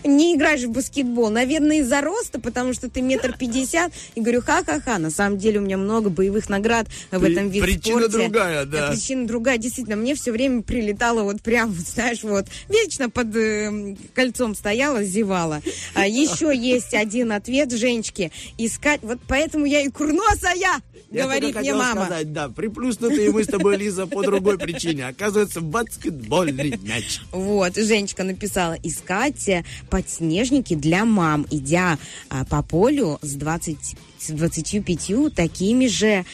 не 0.05 0.35
играешь 0.35 0.63
в 0.63 0.71
баскетбол. 0.71 1.31
Наверное, 1.31 1.79
из-за 1.79 2.01
роста, 2.01 2.41
потому 2.41 2.73
что 2.73 2.89
ты 2.91 3.01
метр 3.03 3.37
пятьдесят. 3.37 3.93
И 4.15 4.21
говорю, 4.21 4.43
ха-ха-ха, 4.43 4.99
на 4.99 5.11
самом 5.11 5.39
деле 5.39 5.59
у 5.59 5.63
меня 5.63 5.77
много 5.77 6.11
боевых 6.11 6.49
наград 6.49 6.87
в 7.11 7.21
При- 7.21 7.33
этом 7.33 7.49
виде 7.51 7.63
причина 7.65 8.01
спорте. 8.09 8.19
другая, 8.19 8.65
да. 8.65 8.91
Причина 8.91 9.27
другая, 9.27 9.59
действительно. 9.59 9.97
Мне 9.97 10.15
все 10.15 10.33
время 10.33 10.63
прилетало 10.63 11.23
вот 11.23 11.43
прям, 11.43 11.71
вот, 11.73 11.87
знаешь, 11.95 12.23
вот, 12.23 12.47
вечно 12.69 13.11
под 13.11 13.35
э, 13.37 13.97
кольцом 14.15 14.55
стояла, 14.55 15.03
зевала. 15.05 15.63
А 15.95 16.07
еще 16.07 16.55
есть 16.57 16.95
один 16.95 17.33
ответ 17.33 17.73
Женечки. 17.73 18.33
Искать, 18.57 19.01
вот 19.03 19.19
поэтому 19.29 19.65
я 19.67 19.81
и 19.81 19.89
курносая, 19.89 20.81
Я 21.11 21.25
говорит 21.25 21.55
мне 21.55 21.75
мама. 21.75 22.07
сказать, 22.07 22.33
да, 22.33 22.49
приплюснутые 22.49 23.31
мы 23.31 23.45
с 23.45 23.47
тобой, 23.47 23.77
Лиза, 23.77 24.07
по 24.07 24.23
другой 24.23 24.59
причине. 24.59 25.07
Оказывается, 25.07 25.61
баскетбольный 25.61 26.79
мяч. 26.83 27.21
Вот, 27.33 27.77
Женечка 27.77 28.25
написала, 28.25 28.77
искать 28.83 29.49
э, 29.49 29.65
подснежники 29.91 30.75
для 30.75 31.05
мам, 31.05 31.47
идя 31.51 31.99
а, 32.29 32.45
по 32.45 32.63
полю 32.63 33.19
с 33.23 33.35
20 33.35 33.97
с 34.18 34.18
25 34.29 35.35
такими 35.35 35.87
же 35.87 36.07
э, 36.07 36.25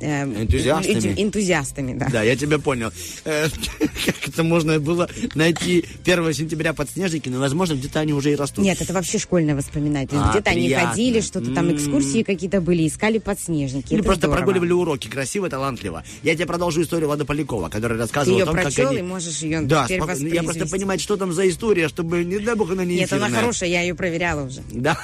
э, 0.00 0.24
Энтузиастами. 0.42 0.94
энту- 0.94 1.22
энтузиастами, 1.22 1.98
да. 1.98 2.08
Да, 2.10 2.22
я 2.22 2.36
тебя 2.36 2.58
понял. 2.58 2.92
Э, 3.24 3.48
Как 4.06 4.28
это 4.28 4.42
можно 4.42 4.78
было 4.80 5.08
найти 5.34 5.84
1 6.04 6.32
сентября 6.34 6.72
подснежники, 6.72 7.28
но, 7.28 7.38
возможно, 7.38 7.74
где-то 7.74 8.00
они 8.00 8.12
уже 8.12 8.32
и 8.32 8.36
растут. 8.36 8.64
Нет, 8.64 8.80
это 8.80 8.92
вообще 8.92 9.18
школьное 9.18 9.54
воспоминание. 9.54 10.08
А, 10.12 10.30
где-то 10.30 10.50
они 10.50 10.72
ходили, 10.72 11.20
что-то 11.20 11.52
там 11.54 11.72
экскурсии 11.74 12.22
какие-то 12.22 12.60
были, 12.60 12.86
искали 12.86 13.18
подснежники. 13.18 13.92
Или 13.92 14.00
Это 14.00 14.04
просто 14.06 14.28
прогуливали 14.28 14.72
уроки 14.72 15.08
красиво, 15.08 15.48
талантливо. 15.48 16.04
Я 16.22 16.34
тебе 16.34 16.46
продолжу 16.46 16.82
историю 16.82 17.06
Влада 17.08 17.24
Полякова, 17.24 17.68
который 17.68 17.94
Ты 17.94 18.02
рассказывал 18.02 18.38
ее 18.38 18.42
о 18.44 18.46
том, 18.46 18.54
как 18.54 18.64
прочел 18.64 18.90
они... 18.90 18.98
и 18.98 19.02
можешь 19.02 19.38
ее 19.38 19.60
Да, 19.60 19.84
теперь 19.84 20.00
споко- 20.00 20.34
я 20.34 20.42
просто 20.42 20.66
понимаю, 20.66 20.98
что 20.98 21.16
там 21.16 21.32
за 21.32 21.48
история, 21.48 21.88
чтобы, 21.88 22.24
не 22.24 22.38
дай 22.38 22.54
бог, 22.54 22.70
она 22.70 22.84
не 22.84 22.96
Нет, 22.96 23.12
она 23.12 23.28
хорошая, 23.30 23.68
я 23.70 23.82
ее 23.82 23.94
проверяла 23.94 24.46
уже. 24.46 24.62
Да. 24.72 24.98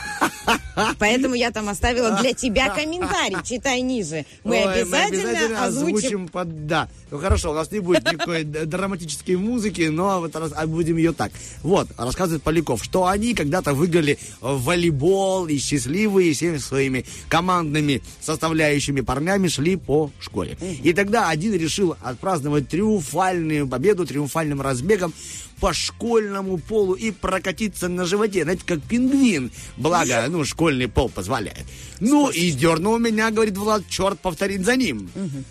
Поэтому 0.98 1.34
я 1.34 1.50
там 1.50 1.68
оставила 1.68 2.15
для 2.20 2.32
тебя 2.32 2.68
комментарий. 2.74 3.36
Читай 3.44 3.80
ниже. 3.80 4.24
Мы 4.44 4.56
Ой, 4.56 4.80
обязательно, 4.82 5.64
озвучим. 5.64 6.28
под... 6.28 6.66
Да. 6.66 6.88
Ну 7.10 7.18
хорошо, 7.18 7.52
у 7.52 7.54
нас 7.54 7.70
не 7.70 7.80
будет 7.80 8.04
никакой 8.10 8.44
драматической 8.44 9.36
музыки, 9.36 9.82
но 9.82 10.20
вот 10.20 10.34
раз- 10.36 10.52
а 10.54 10.66
будем 10.66 10.96
ее 10.96 11.12
так. 11.12 11.32
Вот, 11.62 11.88
рассказывает 11.96 12.42
Поляков, 12.42 12.82
что 12.84 13.06
они 13.06 13.34
когда-то 13.34 13.74
выиграли 13.74 14.18
в 14.40 14.62
волейбол 14.64 15.46
и 15.46 15.58
счастливые 15.58 16.32
всеми 16.34 16.58
своими 16.58 17.04
командными 17.28 18.02
составляющими 18.20 19.00
парнями 19.00 19.48
шли 19.48 19.76
по 19.76 20.10
школе. 20.20 20.56
И 20.82 20.92
тогда 20.92 21.28
один 21.28 21.54
решил 21.54 21.96
отпраздновать 22.02 22.68
триумфальную 22.68 23.68
победу 23.68 24.06
триумфальным 24.06 24.60
разбегом 24.60 25.12
по 25.60 25.72
школьному 25.72 26.58
полу 26.58 26.94
и 26.94 27.10
прокатиться 27.10 27.88
на 27.88 28.04
животе, 28.04 28.42
знаете, 28.42 28.62
как 28.66 28.82
пингвин. 28.82 29.50
Благо, 29.76 30.26
ну, 30.28 30.44
школьный 30.44 30.88
пол 30.88 31.08
позволяет. 31.08 31.64
Ну, 32.00 32.28
и 32.30 32.50
дернул 32.50 32.98
меня, 32.98 33.30
говорит 33.30 33.56
Влад, 33.56 33.82
черт 33.88 34.20
повторить 34.20 34.64
за 34.64 34.76
ним. 34.76 35.08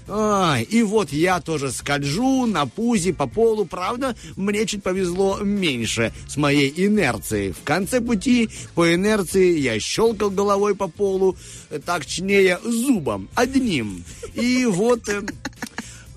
Ай, 0.08 0.64
и 0.64 0.84
вот 0.84 1.12
я 1.12 1.42
тоже 1.42 1.72
скольжу 1.72 2.46
на 2.46 2.66
пузе 2.68 3.14
по 3.14 3.28
полу. 3.28 3.66
Правда, 3.66 4.16
мне 4.36 4.66
чуть 4.66 4.84
повезло 4.84 5.40
меньше 5.42 6.14
с 6.28 6.38
моей 6.38 6.72
инерцией. 6.76 7.52
В 7.52 7.64
конце 7.64 8.02
пути 8.02 8.50
по 8.76 8.94
инерции 8.94 9.58
я 9.58 9.80
щелкал 9.80 10.30
головой 10.30 10.76
по 10.76 10.88
полу, 10.88 11.36
э, 11.70 11.80
так 11.84 12.06
точнее 12.06 12.60
зубом, 12.64 13.28
одним. 13.36 14.04
И 14.34 14.66
вот... 14.66 15.10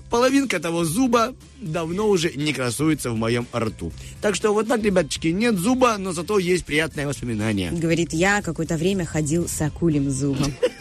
половинка 0.09 0.59
того 0.59 0.85
зуба 0.85 1.33
давно 1.61 2.09
уже 2.09 2.31
не 2.33 2.53
красуется 2.53 3.11
в 3.11 3.17
моем 3.17 3.47
рту. 3.55 3.91
Так 4.21 4.35
что 4.35 4.53
вот 4.53 4.67
так, 4.67 4.83
ребяточки, 4.83 5.27
нет 5.27 5.57
зуба, 5.57 5.97
но 5.97 6.13
зато 6.13 6.39
есть 6.39 6.65
приятное 6.65 7.07
воспоминание. 7.07 7.71
Говорит, 7.71 8.13
я 8.13 8.41
какое-то 8.41 8.75
время 8.77 9.05
ходил 9.05 9.47
с 9.47 9.61
акулем 9.61 10.09
зубом. 10.09 10.53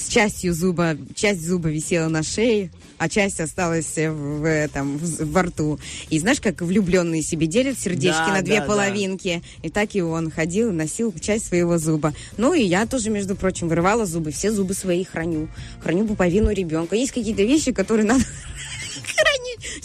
С 0.00 0.08
частью 0.08 0.54
зуба, 0.54 0.96
часть 1.14 1.46
зуба 1.46 1.68
висела 1.68 2.08
на 2.08 2.22
шее, 2.22 2.70
а 2.96 3.08
часть 3.08 3.38
осталась 3.38 3.96
в 3.96 4.48
этом, 4.48 4.96
в- 4.96 5.24
во 5.30 5.42
рту. 5.42 5.78
И 6.08 6.18
знаешь, 6.18 6.40
как 6.40 6.62
влюбленные 6.62 7.22
себе 7.22 7.46
делят 7.46 7.78
сердечки 7.78 8.16
Да, 8.26 8.34
на 8.36 8.42
две 8.42 8.56
да, 8.56 8.60
да. 8.62 8.66
половинки. 8.66 9.42
И 9.62 9.68
так 9.68 9.94
и 9.94 10.00
он 10.00 10.30
ходил 10.30 10.70
и 10.70 10.72
носил 10.72 11.12
часть 11.20 11.46
своего 11.48 11.76
зуба. 11.76 12.14
Ну 12.38 12.54
и 12.54 12.62
я 12.62 12.86
тоже, 12.86 13.10
между 13.10 13.36
прочим, 13.36 13.68
вырывала 13.68 14.06
зубы. 14.06 14.30
Все 14.30 14.50
зубы 14.50 14.72
свои 14.72 15.04
храню. 15.04 15.48
Храню 15.82 16.06
пуповину 16.06 16.50
ребенка. 16.50 16.96
Есть 16.96 17.12
какие-то 17.12 17.42
вещи, 17.42 17.72
которые 17.72 18.06
надо 18.06 18.24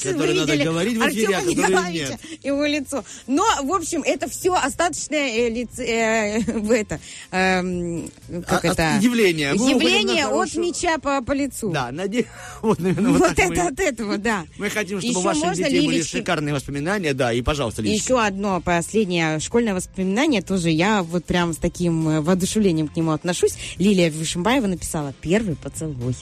Которые 0.04 0.34
вы 0.34 0.40
надо 0.42 0.58
говорить 0.58 0.98
в 0.98 1.02
эфире, 1.10 1.36
а 1.36 1.40
Артема 1.40 1.68
Николаевича, 1.68 2.20
его 2.44 2.66
лицо. 2.66 3.04
Но, 3.28 3.44
в 3.64 3.72
общем, 3.74 4.02
это 4.04 4.30
все 4.30 4.54
остаточное 4.54 5.28
э, 5.28 5.50
лице- 5.50 5.86
э, 5.86 6.40
в 6.60 6.72
это, 6.72 7.00
эм, 7.32 8.10
как 8.48 8.66
А- 8.66 8.68
это? 8.70 8.96
от- 8.98 9.04
явление. 9.04 9.50
Явление 9.56 10.28
от 10.28 10.54
меча 10.56 10.98
по, 11.00 11.22
по 11.22 11.32
лицу. 11.34 11.72
Да, 11.72 11.92
наде... 11.92 12.26
вот, 12.62 12.80
наверное, 12.80 13.12
вот, 13.12 13.20
Вот 13.22 13.32
это 13.40 13.48
мы- 13.64 13.68
от 13.68 13.80
этого, 13.80 14.18
да. 14.18 14.46
Мы 14.58 14.70
хотим, 14.70 15.00
чтобы 15.02 15.20
у 15.20 15.24
ваших 15.24 15.54
детей 15.56 15.82
были 15.86 15.96
Лилечке? 15.98 16.18
шикарные 16.20 16.54
воспоминания, 16.54 17.14
да, 17.14 17.34
и, 17.34 17.42
пожалуйста, 17.42 17.82
И 17.82 17.86
Лилечка. 17.86 18.04
еще 18.14 18.22
одно 18.22 18.62
последнее 18.62 19.40
школьное 19.40 19.74
воспоминание 19.74 20.42
тоже 20.42 20.70
я 20.70 21.04
вот 21.04 21.26
прям 21.26 21.54
с 21.54 21.58
таким 21.58 22.08
э, 22.10 22.22
воодушевлением 22.22 22.88
к 22.88 22.96
нему 22.96 23.12
отношусь. 23.12 23.54
Лилия 23.78 24.12
Вышимбаева 24.12 24.68
написала 24.68 25.14
«Первый 25.22 25.56
поцелуй». 25.56 26.16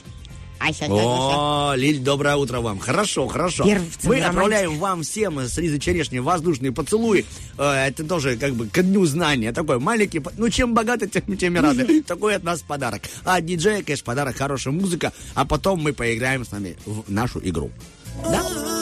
Ща, 0.72 0.86
ща. 0.86 0.92
О, 0.94 1.74
Лиль, 1.76 1.98
доброе 2.00 2.36
утро 2.36 2.60
вам. 2.60 2.78
Хорошо, 2.78 3.26
хорошо. 3.28 3.64
Первый 3.64 3.86
Мы 4.04 4.08
романтик. 4.16 4.26
отправляем 4.28 4.78
вам 4.78 5.02
всем 5.02 5.38
с 5.40 5.56
Лизой 5.58 5.78
Черешней 5.78 6.20
воздушные 6.20 6.72
поцелуи. 6.72 7.24
Э, 7.58 7.86
Это 7.88 8.04
тоже 8.04 8.36
как 8.36 8.54
бы 8.54 8.66
ко 8.68 8.82
дню 8.82 9.04
знания. 9.06 9.52
Такой 9.52 9.78
маленький, 9.78 10.22
ну 10.36 10.48
чем 10.48 10.74
богаты, 10.74 11.06
тем, 11.08 11.36
тем 11.36 11.56
и 11.56 11.60
рады. 11.60 12.02
Такой 12.06 12.36
от 12.36 12.44
нас 12.44 12.62
подарок. 12.62 13.02
А 13.24 13.40
диджея, 13.40 13.82
конечно, 13.82 14.04
подарок, 14.04 14.36
хорошая 14.36 14.72
музыка. 14.74 15.12
А 15.34 15.44
потом 15.44 15.80
мы 15.82 15.92
поиграем 15.92 16.44
с 16.44 16.50
нами 16.52 16.76
в 16.86 17.10
нашу 17.10 17.40
игру. 17.42 17.70
Slip, 18.22 18.73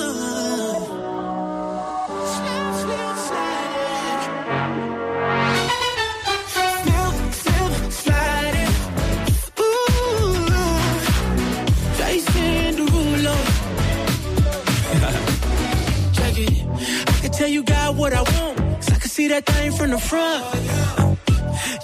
see 19.12 19.28
that 19.28 19.44
thing 19.44 19.70
from 19.72 19.90
the 19.90 19.98
front. 19.98 20.42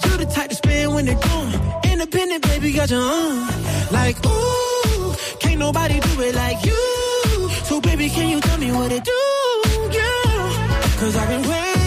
You 0.04 0.16
the 0.16 0.24
type 0.34 0.48
to 0.48 0.56
spend 0.56 0.94
when 0.94 1.04
they're 1.04 1.14
gone. 1.14 1.52
Independent, 1.84 2.42
baby, 2.44 2.72
got 2.72 2.88
your 2.88 3.02
own. 3.02 3.46
Like, 3.92 4.16
ooh, 4.24 5.14
can't 5.38 5.58
nobody 5.58 6.00
do 6.00 6.22
it 6.22 6.34
like 6.34 6.64
you. 6.64 7.50
So, 7.68 7.82
baby, 7.82 8.08
can 8.08 8.30
you 8.30 8.40
tell 8.40 8.58
me 8.58 8.72
what 8.72 8.90
it 8.92 9.04
do? 9.04 9.22
Yeah. 9.98 11.00
Cause 11.00 11.16
I've 11.16 11.28
been 11.28 11.50
waiting 11.50 11.77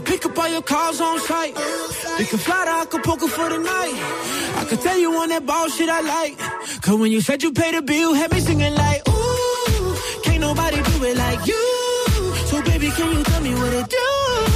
I 0.00 0.02
will 0.02 0.12
pick 0.12 0.24
up 0.24 0.38
all 0.38 0.48
your 0.48 0.62
calls 0.62 0.98
on 0.98 1.20
site. 1.20 1.54
We 2.18 2.24
can 2.24 2.38
fly 2.38 2.64
to 2.64 2.70
Acapulco 2.70 3.26
for 3.26 3.50
the 3.50 3.58
night. 3.58 3.96
I 4.56 4.64
could 4.66 4.80
tell 4.80 4.98
you 4.98 5.12
on 5.12 5.28
that 5.28 5.44
ball 5.44 5.68
shit 5.68 5.90
I 5.90 6.00
like. 6.00 6.38
Cause 6.80 6.98
when 6.98 7.12
you 7.12 7.20
said 7.20 7.42
you 7.42 7.52
paid 7.52 7.74
the 7.74 7.82
bill, 7.82 8.14
had 8.14 8.32
me 8.32 8.40
singing 8.40 8.74
like, 8.74 9.06
ooh, 9.06 9.96
can't 10.22 10.40
nobody 10.40 10.76
do 10.76 11.04
it 11.04 11.16
like 11.18 11.46
you. 11.46 12.32
So 12.46 12.62
baby, 12.62 12.88
can 12.88 13.12
you 13.12 13.22
tell 13.24 13.42
me 13.42 13.52
what 13.54 13.72
it 13.74 13.90
do, 13.90 14.49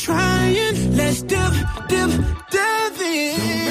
trying. 0.00 0.96
Let's 0.96 1.22
dip, 1.22 1.52
dip, 1.88 2.10
dive 2.50 3.00
in. 3.00 3.69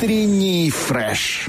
Утренний 0.00 0.70
фреш. 0.70 1.46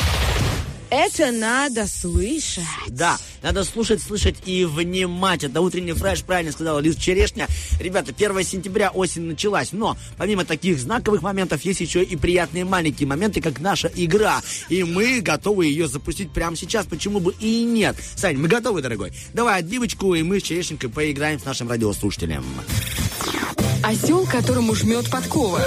Это 0.89 1.31
надо 1.31 1.87
слышать. 1.87 2.65
Да, 2.89 3.17
надо 3.41 3.63
слушать, 3.63 4.01
слышать 4.01 4.35
и 4.45 4.65
внимать. 4.65 5.45
Это 5.45 5.61
утренний 5.61 5.93
фреш, 5.93 6.21
правильно 6.21 6.51
сказала 6.51 6.79
Лиз 6.79 6.97
Черешня. 6.97 7.47
Ребята, 7.79 8.11
1 8.13 8.43
сентября 8.43 8.89
осень 8.89 9.21
началась, 9.21 9.71
но 9.71 9.95
помимо 10.17 10.43
таких 10.43 10.79
знаковых 10.79 11.21
моментов 11.21 11.61
есть 11.61 11.79
еще 11.79 12.03
и 12.03 12.17
приятные 12.17 12.65
маленькие 12.65 13.07
моменты, 13.07 13.39
как 13.39 13.61
наша 13.61 13.89
игра. 13.95 14.41
И 14.67 14.83
мы 14.83 15.21
готовы 15.21 15.67
ее 15.67 15.87
запустить 15.87 16.33
прямо 16.33 16.57
сейчас, 16.57 16.85
почему 16.85 17.21
бы 17.21 17.33
и 17.39 17.63
нет. 17.63 17.95
Сань, 18.17 18.35
мы 18.35 18.49
готовы, 18.49 18.81
дорогой? 18.81 19.13
Давай 19.33 19.61
отбивочку, 19.61 20.13
и 20.13 20.23
мы 20.23 20.41
с 20.41 20.43
Черешенькой 20.43 20.89
поиграем 20.89 21.39
с 21.39 21.45
нашим 21.45 21.69
радиослушателем. 21.69 22.43
Осел, 23.81 24.25
которому 24.25 24.75
жмет 24.75 25.09
подкова. 25.09 25.61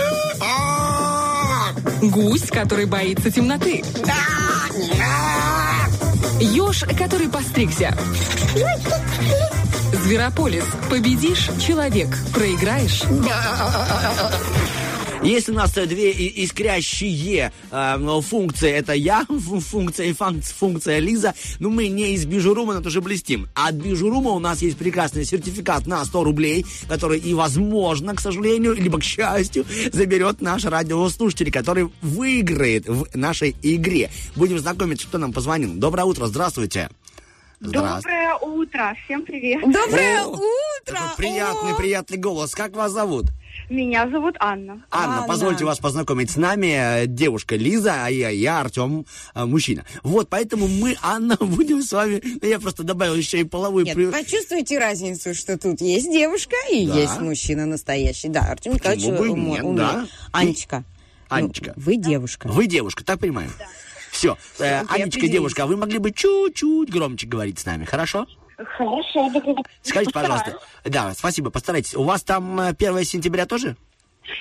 Гусь, 2.10 2.48
который 2.51 2.86
боится 2.86 3.31
темноты. 3.31 3.82
Еж, 6.40 6.85
который 6.98 7.28
постригся. 7.28 7.97
Зверополис. 10.05 10.64
Победишь– 10.90 11.48
человек. 11.66 12.09
Проиграешь 12.35 13.05
Есть 15.24 15.48
у 15.48 15.55
нас 15.55 15.72
две 15.72 16.12
искрящие 16.44 17.51
э, 17.70 17.96
ну, 17.96 18.20
функции. 18.20 18.70
Это 18.70 18.92
я, 18.92 19.24
фу- 19.28 19.60
функция 19.60 20.06
и 20.06 20.12
функ- 20.12 20.44
функция 20.44 20.98
Лиза. 20.98 21.34
Но 21.59 21.70
мы 21.70 21.88
не 21.88 22.12
из 22.14 22.26
Бижурума, 22.26 22.74
но 22.74 22.80
тоже 22.82 23.01
блестим. 23.01 23.48
А 23.55 23.68
от 23.68 23.74
Бижурума 23.76 24.30
у 24.32 24.38
нас 24.38 24.60
есть 24.60 24.76
прекрасный 24.76 25.24
сертификат 25.24 25.86
на 25.86 26.05
100 26.05 26.24
рублей, 26.24 26.66
который 26.88 27.18
и, 27.18 27.32
возможно, 27.32 28.14
к 28.14 28.20
сожалению, 28.20 28.74
либо 28.74 28.98
к 28.98 29.05
счастью, 29.05 29.64
заберет 29.92 30.42
наш 30.42 30.64
радиослушатель, 30.64 31.51
который 31.51 31.90
выиграет 32.02 32.86
в 32.86 33.16
нашей 33.16 33.56
игре. 33.62 34.10
Будем 34.36 34.59
знакомиться, 34.59 35.06
кто 35.06 35.18
нам 35.18 35.32
позвонил. 35.32 35.72
Доброе 35.74 36.05
утро, 36.05 36.26
здравствуйте. 36.26 36.90
Доброе 37.60 38.34
утро, 38.42 38.94
всем 39.05 39.22
привет. 39.22 39.62
Доброе 39.62 40.22
О, 40.22 40.28
утро! 40.28 40.98
Приятный, 41.16 41.74
приятный 41.76 42.18
голос. 42.18 42.55
Как 42.55 42.76
вас 42.76 42.92
зовут? 42.92 43.26
Меня 43.70 44.09
зовут 44.10 44.36
Анна. 44.40 44.85
Анна, 44.90 45.24
позвольте 45.26 45.64
вас 45.64 45.78
познакомить 45.78 46.31
с 46.31 46.36
нами. 46.36 47.02
э, 47.02 47.06
Девушка 47.06 47.56
Лиза, 47.56 48.05
а 48.05 48.09
я, 48.10 48.28
я 48.28 48.60
Артем, 48.60 49.06
э, 49.35 49.44
мужчина. 49.47 49.85
Вот, 50.02 50.28
поэтому 50.28 50.68
мы, 50.68 50.97
Анна, 51.02 51.36
будем 51.40 51.82
с 51.82 51.93
вами... 51.93 52.20
ну, 52.43 52.48
Я 52.48 52.59
просто 52.60 52.82
добавил 52.82 53.14
еще 53.14 53.40
и 53.40 53.44
половую... 53.44 53.85
Нет, 53.86 53.94
при- 53.94 54.10
почувствуйте 54.10 54.78
разницу, 54.78 55.35
что 55.35 55.56
тут 55.59 55.81
есть 55.81 56.10
девушка 56.10 56.56
и 56.70 56.86
Да. 56.86 56.94
есть 56.98 57.18
мужчина 57.20 57.64
настоящий. 57.66 58.28
Да, 58.28 58.40
Артем 58.43 58.74
Николаевич 58.74 59.06
нет, 59.06 59.20
умеет. 59.20 59.76
да. 59.76 60.06
Анечка, 60.32 60.85
Анечка. 61.28 61.72
ну, 61.76 61.82
вы 61.82 61.97
девушка. 61.97 62.48
Вы 62.48 62.66
девушка, 62.66 63.05
так 63.05 63.18
понимаем? 63.20 63.51
Все. 64.10 64.36
Анечка, 64.59 64.94
определились. 64.94 65.32
девушка, 65.32 65.62
а 65.64 65.66
вы 65.66 65.76
могли 65.76 65.98
бы 65.98 66.12
чуть-чуть 66.12 66.90
громче 66.90 67.26
говорить 67.26 67.59
с 67.59 67.64
нами, 67.64 67.85
хорошо? 67.85 68.26
Хорошо. 68.56 69.31
Скажите, 69.82 70.12
пожалуйста. 70.12 70.59
Да, 70.85 71.12
спасибо, 71.14 71.51
постарайтесь. 71.51 71.94
У 71.94 72.02
вас 72.02 72.22
там 72.22 72.60
э, 72.60 72.68
1 72.68 73.05
сентября 73.05 73.47
тоже? 73.47 73.76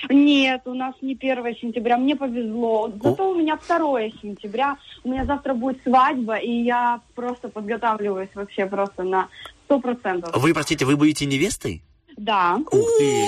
Нет, 0.08 0.62
у 0.64 0.74
нас 0.74 0.94
не 1.02 1.12
1 1.14 1.56
сентября, 1.56 1.98
мне 1.98 2.16
повезло. 2.16 2.90
Зато 3.02 3.30
у 3.30 3.34
меня 3.34 3.56
2 3.56 4.00
сентября. 4.22 4.76
У 5.02 5.10
меня 5.10 5.24
завтра 5.24 5.54
будет 5.54 5.82
свадьба, 5.82 6.36
и 6.36 6.50
я 6.50 7.00
просто 7.14 7.48
подготавливаюсь 7.48 8.30
вообще 8.34 8.66
просто 8.66 9.02
на 9.02 9.28
100%. 9.68 10.38
Вы, 10.38 10.54
простите, 10.54 10.84
вы 10.84 10.96
будете 10.96 11.26
невестой? 11.26 11.82
Да. 12.16 12.56
Ух 12.70 12.88
ты! 12.98 13.26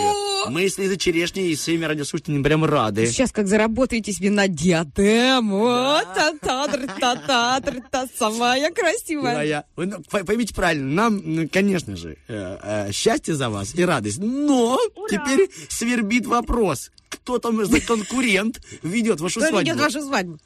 Мы 0.50 0.68
с 0.68 0.78
Лизой 0.78 0.96
Черешней 0.96 1.50
и 1.52 1.56
своими 1.56 1.84
радиослушателями 1.86 2.42
прям 2.42 2.64
рады. 2.64 3.06
Сейчас 3.06 3.32
как 3.32 3.48
заработаете 3.48 4.12
себе 4.12 4.30
на 4.30 4.46
диадему. 4.48 5.66
Та 6.14 6.32
та 6.40 6.66
та 7.00 7.16
та 7.16 7.60
та 7.90 8.06
самая 8.16 8.70
красивая. 8.70 9.64
Ну, 9.76 9.98
по- 10.10 10.24
поймите 10.24 10.54
правильно, 10.54 10.84
нам, 10.94 11.20
ну, 11.24 11.48
конечно 11.48 11.96
же, 11.96 12.16
э, 12.28 12.58
э, 12.88 12.92
счастье 12.92 13.34
за 13.34 13.48
вас 13.48 13.74
и 13.74 13.84
радость. 13.84 14.18
Но 14.20 14.78
теперь 15.10 15.50
свербит 15.68 16.26
вопрос. 16.26 16.90
Кто 17.08 17.38
там 17.38 17.64
за 17.64 17.80
конкурент 17.80 18.60
ведет 18.82 19.20
вашу 19.20 19.40
Кто 19.40 19.48
свадьбу? 19.48 19.70
ведет 19.70 19.80
вашу 19.80 20.00
свадьбу? 20.02 20.38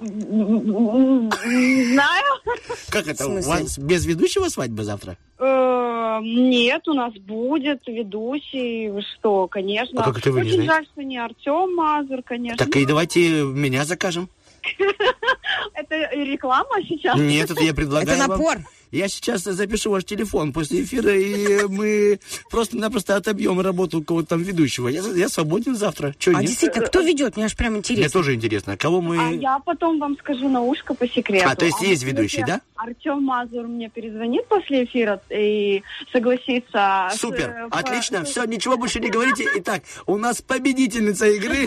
Не 0.00 1.84
знаю. 1.94 2.24
Как 2.90 3.06
это? 3.06 3.26
У 3.26 3.40
вас 3.42 3.78
без 3.78 4.04
ведущего 4.06 4.48
свадьба 4.48 4.84
завтра? 4.84 5.16
Э, 5.38 6.18
Нет, 6.22 6.86
у 6.88 6.94
нас 6.94 7.12
будет 7.14 7.82
ведущий. 7.86 8.90
Что, 9.14 9.46
конечно. 9.48 10.00
А 10.02 10.04
как 10.04 10.18
это 10.18 10.32
вы 10.32 10.40
не 10.42 10.46
Очень 10.48 10.64
знаете? 10.64 10.72
жаль, 10.72 10.86
что 10.92 11.02
не 11.02 11.18
Артем 11.18 11.74
Мазур, 11.74 12.22
конечно. 12.22 12.58
Так 12.58 12.74
и 12.76 12.84
давайте 12.86 13.42
меня 13.44 13.84
закажем. 13.84 14.28
Это 15.74 15.94
реклама 16.14 16.82
сейчас? 16.86 17.16
Нет, 17.18 17.50
это 17.50 17.62
я 17.64 17.72
предлагаю 17.72 18.18
Это 18.18 18.28
вам- 18.28 18.38
напор. 18.38 18.58
Я 18.90 19.08
сейчас 19.08 19.42
запишу 19.42 19.90
ваш 19.90 20.04
телефон 20.04 20.52
после 20.52 20.82
эфира, 20.82 21.14
и 21.16 21.64
мы 21.68 22.18
просто-напросто 22.50 23.16
отобьем 23.16 23.60
работу 23.60 23.98
у 23.98 24.02
кого-то 24.02 24.30
там 24.30 24.42
ведущего. 24.42 24.88
Я, 24.88 25.02
я 25.14 25.28
свободен 25.28 25.76
завтра. 25.76 26.14
Че, 26.18 26.32
А 26.32 26.40
нет? 26.40 26.46
действительно, 26.46 26.86
кто 26.86 27.00
ведет? 27.00 27.36
Мне 27.36 27.44
аж 27.46 27.56
прям 27.56 27.72
Мне 27.72 27.78
интересно. 27.80 28.10
тоже 28.10 28.34
интересно, 28.34 28.76
кого 28.76 29.00
мы... 29.00 29.18
А 29.18 29.30
я 29.30 29.58
потом 29.60 29.98
вам 30.00 30.16
скажу 30.18 30.48
на 30.48 30.60
ушко 30.62 30.94
по 30.94 31.06
секрету. 31.08 31.48
А, 31.48 31.54
то 31.54 31.64
есть 31.64 31.80
есть 31.82 32.02
ведущий, 32.02 32.42
да? 32.44 32.60
Артем 32.76 33.22
Мазур 33.22 33.66
мне 33.68 33.88
перезвонит 33.90 34.48
после 34.48 34.84
эфира 34.84 35.20
и 35.30 35.82
согласится. 36.12 37.08
с, 37.12 37.16
Супер, 37.20 37.50
э, 37.50 37.68
по- 37.68 37.78
отлично, 37.78 38.24
все, 38.24 38.44
ничего 38.44 38.76
больше 38.76 39.00
не 39.00 39.10
говорите. 39.10 39.46
Итак, 39.56 39.82
у 40.06 40.16
нас 40.16 40.40
победительница 40.40 41.26
игры. 41.26 41.66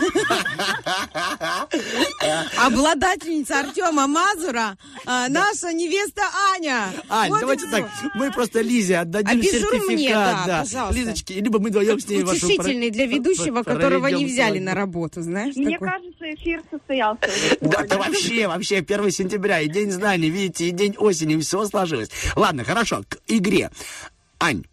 Обладательница 2.58 3.60
Артема 3.60 4.06
Мазура, 4.06 4.76
а, 5.06 5.28
наша 5.28 5.72
невеста 5.72 6.22
Аня. 6.54 6.86
Ань, 7.14 7.30
Вот 7.30 7.38
и 7.38 7.40
давайте 7.42 7.66
так, 7.70 7.88
мы 8.14 8.32
просто 8.32 8.60
Лизе 8.60 8.96
отдадим 8.98 9.38
Обижу 9.38 9.58
сертификат. 9.58 9.88
мне, 9.88 10.08
да, 10.12 10.60
пожалуйста. 10.64 11.00
Лизочки, 11.00 11.32
либо 11.34 11.60
мы 11.60 11.68
вдвоем 11.68 12.00
с 12.00 12.08
ней 12.08 12.24
вашу... 12.24 12.46
Утешительный 12.46 12.90
для 12.90 13.06
ведущего, 13.06 13.62
которого 13.62 14.08
не 14.08 14.26
взяли 14.26 14.58
на 14.58 14.74
работу, 14.74 15.22
знаешь? 15.22 15.54
Мне 15.54 15.78
такой. 15.78 15.88
кажется, 15.88 16.34
эфир 16.34 16.62
состоялся. 16.70 17.20
Да, 17.60 17.84
да 17.84 17.98
вообще, 17.98 18.48
вообще, 18.48 18.78
1 18.78 19.10
сентября, 19.12 19.60
и 19.60 19.68
день 19.68 19.92
знаний, 19.92 20.28
видите, 20.28 20.68
и 20.68 20.70
день 20.72 20.96
осени, 20.98 21.40
все 21.40 21.64
сложилось. 21.66 22.10
Ладно, 22.34 22.64
хорошо, 22.64 23.04
к 23.08 23.18
игре. 23.28 23.70
Ань, 24.40 24.64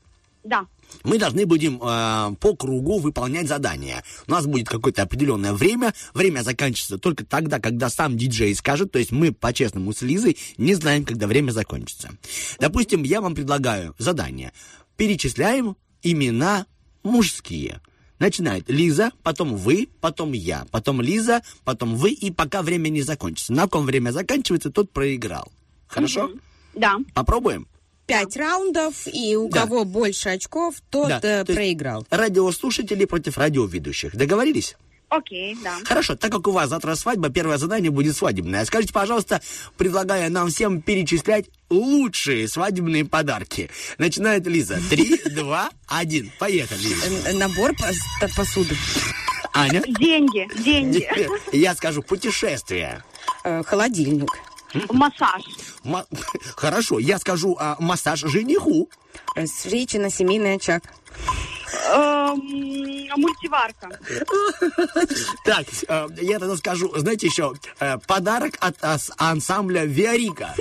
Да. 0.43 0.65
Мы 1.03 1.17
должны 1.17 1.45
будем 1.45 1.81
э, 1.81 2.35
по 2.39 2.55
кругу 2.55 2.99
выполнять 2.99 3.47
задания. 3.47 4.03
У 4.27 4.31
нас 4.31 4.45
будет 4.45 4.67
какое-то 4.67 5.03
определенное 5.03 5.53
время. 5.53 5.93
Время 6.13 6.41
заканчивается 6.41 6.97
только 6.97 7.25
тогда, 7.25 7.59
когда 7.59 7.89
сам 7.89 8.17
диджей 8.17 8.53
скажет. 8.55 8.91
То 8.91 8.99
есть 8.99 9.11
мы, 9.11 9.31
по-честному, 9.31 9.93
с 9.93 10.01
Лизой 10.01 10.37
не 10.57 10.75
знаем, 10.75 11.05
когда 11.05 11.27
время 11.27 11.51
закончится. 11.51 12.11
Допустим, 12.59 13.03
я 13.03 13.21
вам 13.21 13.35
предлагаю 13.35 13.95
задание. 13.97 14.53
Перечисляем 14.97 15.75
имена 16.03 16.65
мужские. 17.03 17.81
Начинает 18.19 18.69
Лиза, 18.69 19.11
потом 19.23 19.55
вы, 19.55 19.89
потом 19.99 20.33
я, 20.33 20.67
потом 20.69 21.01
Лиза, 21.01 21.41
потом 21.63 21.95
вы, 21.95 22.11
и 22.11 22.29
пока 22.29 22.61
время 22.61 22.89
не 22.89 23.01
закончится. 23.01 23.51
На 23.51 23.67
ком 23.67 23.85
время 23.85 24.11
заканчивается, 24.11 24.69
тот 24.69 24.91
проиграл. 24.91 25.51
Хорошо? 25.87 26.31
Да. 26.75 26.99
Попробуем? 27.15 27.67
Пять 28.11 28.35
раундов, 28.35 29.07
и 29.07 29.37
у 29.37 29.47
Да. 29.47 29.61
кого 29.61 29.85
больше 29.85 30.27
очков, 30.29 30.75
тот 30.89 31.07
Да, 31.07 31.19
э, 31.23 31.45
то 31.45 31.53
проиграл. 31.53 32.05
Радиослушатели 32.09 33.05
против 33.05 33.37
радиоведущих. 33.37 34.13
Договорились? 34.17 34.75
Окей, 35.07 35.57
да. 35.63 35.77
Хорошо, 35.85 36.15
так 36.17 36.29
как 36.29 36.45
у 36.47 36.51
вас 36.51 36.69
завтра 36.69 36.95
свадьба, 36.95 37.29
первое 37.29 37.57
задание 37.57 37.89
будет 37.89 38.17
свадебное. 38.17 38.65
Скажите, 38.65 38.91
пожалуйста, 38.91 39.41
предлагая 39.77 40.27
нам 40.29 40.49
всем 40.49 40.81
перечислять 40.81 41.45
лучшие 41.69 42.49
свадебные 42.49 43.05
подарки. 43.05 43.69
Начинает 43.97 44.45
Лиза. 44.45 44.77
Три, 44.89 45.17
два, 45.33 45.69
один. 45.87 46.31
Поехали, 46.37 46.79
Лиза. 46.81 47.05
Э, 47.27 47.33
Набор 47.33 47.71
посуды. 48.35 48.75
Аня? 49.53 49.81
Деньги, 49.87 50.49
деньги. 50.61 51.07
Я 51.53 51.75
скажу 51.75 52.01
путешествие. 52.03 53.03
Э, 53.45 53.63
Холодильник. 53.65 54.29
Массаж. 54.89 55.43
Ма- 55.83 56.05
Хорошо, 56.55 56.99
я 56.99 57.19
скажу 57.19 57.57
а, 57.59 57.75
массаж 57.79 58.19
жениху. 58.19 58.89
Э, 59.35 59.45
Встреча 59.45 59.99
на 59.99 60.09
семейный 60.09 60.55
очаг. 60.55 60.83
Эм, 61.93 62.41
Мультиварка. 63.17 63.89
Так, 65.45 65.65
э, 65.87 66.07
я 66.21 66.39
тогда 66.39 66.55
скажу, 66.55 66.91
знаете 66.95 67.27
еще, 67.27 67.53
э, 67.79 67.97
подарок 68.07 68.53
от 68.59 68.75
ансамбля 69.17 69.85
Виарика 69.85 70.53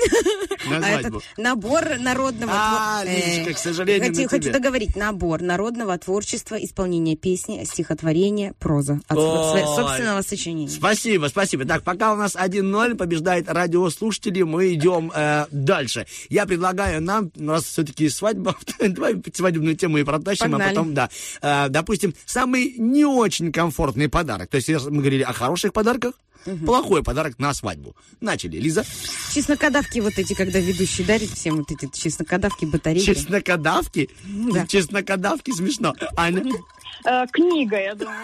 на 0.69 0.77
А 0.79 0.81
свадьбу. 0.83 1.19
этот 1.19 1.39
набор 1.39 1.99
народного... 1.99 2.53
А, 2.55 3.03
Лизочка, 3.05 3.55
к 3.55 3.59
сожалению, 3.59 4.29
хочу, 4.29 4.47
на 4.49 4.53
договорить. 4.53 4.97
Набор 4.97 5.43
народного 5.43 5.97
творчества, 5.99 6.57
исполнение 6.57 7.17
песни, 7.17 7.63
стихотворения, 7.65 8.55
проза. 8.59 9.01
От 9.09 9.19
собственного 9.19 10.23
сочинения. 10.23 10.69
Спасибо, 10.71 11.27
спасибо. 11.27 11.65
Так, 11.65 11.83
пока 11.83 12.13
у 12.13 12.17
нас 12.17 12.35
1-0 12.35 12.97
побеждает 12.97 13.49
радиослушатели, 13.49 14.43
мы 14.43 14.73
идем 14.75 15.13
дальше. 15.51 16.07
Я 16.29 16.47
предлагаю 16.47 17.01
нам, 17.03 17.31
у 17.37 17.43
нас 17.43 17.65
все-таки 17.65 18.09
свадьба, 18.09 18.40
давай 18.81 19.23
свадебную 19.33 19.77
тему 19.77 19.99
и 19.99 20.05
протащим, 20.05 20.53
Погнали. 20.53 20.63
а 20.63 20.69
потом, 20.69 20.95
да. 20.95 21.11
Э, 21.43 21.69
допустим, 21.69 22.15
самый 22.27 22.75
не 22.79 23.05
очень 23.05 23.53
комфортный 23.53 24.09
подарок. 24.09 24.49
То 24.49 24.57
есть, 24.57 24.69
если 24.69 24.91
мы 24.91 24.99
говорили 24.99 25.23
о 25.23 25.33
хороших 25.33 25.73
подарках, 25.73 26.15
плохой 26.65 27.03
подарок 27.03 27.39
на 27.39 27.53
свадьбу. 27.55 27.95
Начали, 28.21 28.57
Лиза. 28.59 28.85
Чеснокодавки 29.35 30.01
вот 30.01 30.19
эти, 30.19 30.35
когда 30.35 30.59
ведущий 30.59 31.05
дарит 31.05 31.31
всем 31.31 31.57
вот 31.57 31.71
эти 31.71 31.89
чеснокодавки, 31.93 32.65
батарейки. 32.65 33.15
Чеснокодавки? 33.15 34.09
Да. 34.25 34.67
Чеснокодавки 34.67 35.51
смешно. 35.53 35.95
Аня? 36.17 36.43
Э, 37.05 37.27
Книга, 37.33 37.81
я 37.81 37.95
думаю. 37.95 38.17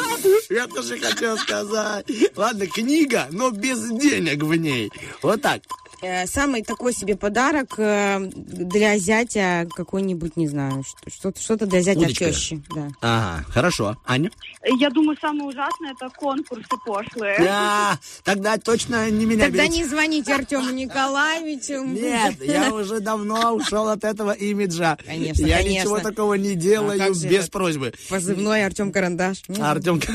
Я 0.50 0.66
тоже 0.66 0.98
хотел 0.98 1.38
сказать. 1.38 2.06
Ладно, 2.36 2.66
книга, 2.66 3.28
но 3.30 3.50
без 3.50 3.88
денег 3.88 4.42
в 4.42 4.54
ней. 4.54 4.90
Вот 5.22 5.40
так. 5.40 5.62
Э, 6.02 6.26
Самый 6.26 6.62
такой 6.62 6.92
себе 6.94 7.16
подарок 7.16 7.74
э, 7.78 8.18
для 8.34 8.96
зятя 8.98 9.68
какой-нибудь, 9.74 10.36
не 10.36 10.48
знаю, 10.48 10.82
что- 11.08 11.32
что-то, 11.38 11.66
для 11.66 11.82
зятя 11.82 12.00
Удочка. 12.00 12.24
тещи. 12.26 12.62
Да. 12.74 12.88
Ага, 13.02 13.44
хорошо. 13.50 13.96
Аня? 14.06 14.30
Я 14.78 14.90
думаю, 14.90 15.18
самое 15.20 15.44
ужасное 15.44 15.92
это 15.92 16.08
конкурсы 16.16 16.68
пошлые. 16.86 17.36
А, 17.48 17.98
тогда 18.24 18.56
точно 18.58 19.10
не 19.10 19.26
меня 19.26 19.44
Тогда 19.44 19.64
берите. 19.64 19.78
не 19.78 19.84
звоните 19.84 20.34
Артему 20.34 20.70
Николаевичу. 20.70 21.84
Нет, 21.84 22.42
я 22.42 22.72
уже 22.74 23.00
давно 23.00 23.52
ушел 23.54 23.88
от 23.88 24.04
этого 24.04 24.32
имиджа. 24.32 24.96
Конечно, 25.04 25.44
я 25.46 25.58
конечно. 25.58 25.80
ничего 25.80 25.98
такого 26.00 26.34
не 26.34 26.52
А 26.52 26.54
делаю 26.54 27.14
же 27.14 27.28
без 27.28 27.48
просьбы. 27.50 27.92
Позывной 28.08 28.64
Артем 28.64 28.90
Карандаш. 28.92 29.42
Артем... 29.60 30.00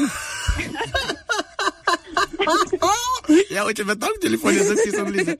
Я 3.49 3.65
у 3.65 3.71
тебя 3.71 3.95
там 3.95 4.13
в 4.13 4.19
телефоне 4.19 4.63
записан, 4.63 5.11
Лиза? 5.11 5.37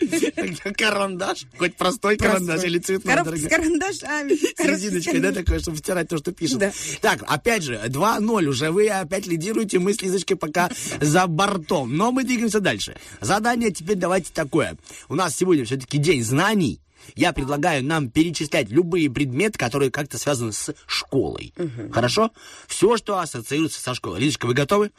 Карандаш? 0.73 1.45
Хоть 1.57 1.75
простой 1.75 2.17
карандаш 2.17 2.63
или 2.63 2.79
цветной? 2.79 3.13
Коробка 3.13 3.37
с 3.37 3.47
карандашами. 3.47 4.33
С 4.33 4.59
резиночкой, 4.59 5.19
да, 5.19 5.31
такое, 5.31 5.59
чтобы 5.59 5.77
стирать 5.77 6.07
то, 6.07 6.17
что 6.17 6.31
пишет. 6.31 6.73
Так, 7.01 7.23
опять 7.27 7.63
же, 7.63 7.81
2-0 7.85 8.45
уже. 8.45 8.71
Вы 8.71 8.89
опять 8.89 9.27
лидируете, 9.27 9.79
мы 9.79 9.93
с 9.93 10.01
Лизочкой 10.01 10.37
пока 10.37 10.69
за 11.01 11.27
бортом. 11.27 11.95
Но 11.95 12.11
мы 12.11 12.23
двигаемся 12.23 12.59
дальше. 12.59 12.95
Задание 13.21 13.71
теперь 13.71 13.97
давайте 13.97 14.31
такое. 14.33 14.77
У 15.09 15.15
нас 15.15 15.35
сегодня 15.35 15.65
все-таки 15.65 15.97
день 15.97 16.23
знаний. 16.23 16.79
Я 17.15 17.33
предлагаю 17.33 17.83
нам 17.83 18.09
перечислять 18.09 18.69
любые 18.69 19.09
предметы, 19.09 19.57
которые 19.57 19.91
как-то 19.91 20.17
связаны 20.17 20.51
с 20.51 20.73
школой. 20.87 21.53
Хорошо? 21.91 22.31
Все, 22.67 22.97
что 22.97 23.19
ассоциируется 23.19 23.81
со 23.81 23.93
школой. 23.93 24.19
Лизочка, 24.19 24.45
вы 24.45 24.53
готовы? 24.53 24.91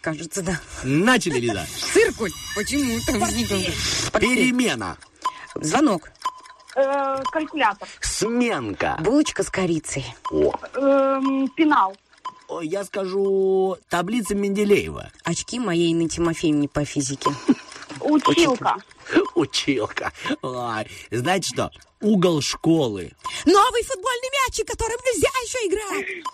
Кажется, 0.00 0.42
да. 0.42 0.60
Начали, 0.82 1.38
Лиза. 1.38 1.66
Циркуль. 1.92 2.30
Почему-то 2.54 3.18
возникла. 3.18 3.58
Перемена. 4.18 4.96
Звонок. 5.54 6.10
Э, 6.74 7.22
калькулятор. 7.30 7.88
Сменка. 8.00 8.98
Булочка 9.00 9.42
с 9.42 9.50
корицей. 9.50 10.04
О. 10.30 10.54
Эм, 10.74 11.48
пенал. 11.50 11.96
Я 12.62 12.84
скажу 12.84 13.76
таблица 13.88 14.34
Менделеева. 14.34 15.10
Очки 15.24 15.58
моей 15.58 15.92
Инны 15.92 16.08
Тимофеевне 16.08 16.68
по 16.68 16.84
физике. 16.84 17.30
Училка. 18.02 18.76
Училка. 19.34 20.12
Ой, 20.42 20.86
знаете 21.10 21.48
что? 21.48 21.70
Угол 22.00 22.40
школы. 22.40 23.12
Новый 23.44 23.82
футбольный 23.84 24.30
мячик, 24.46 24.66
которым 24.66 24.98
нельзя 25.04 25.28
еще 25.44 25.58
играть. 25.68 26.24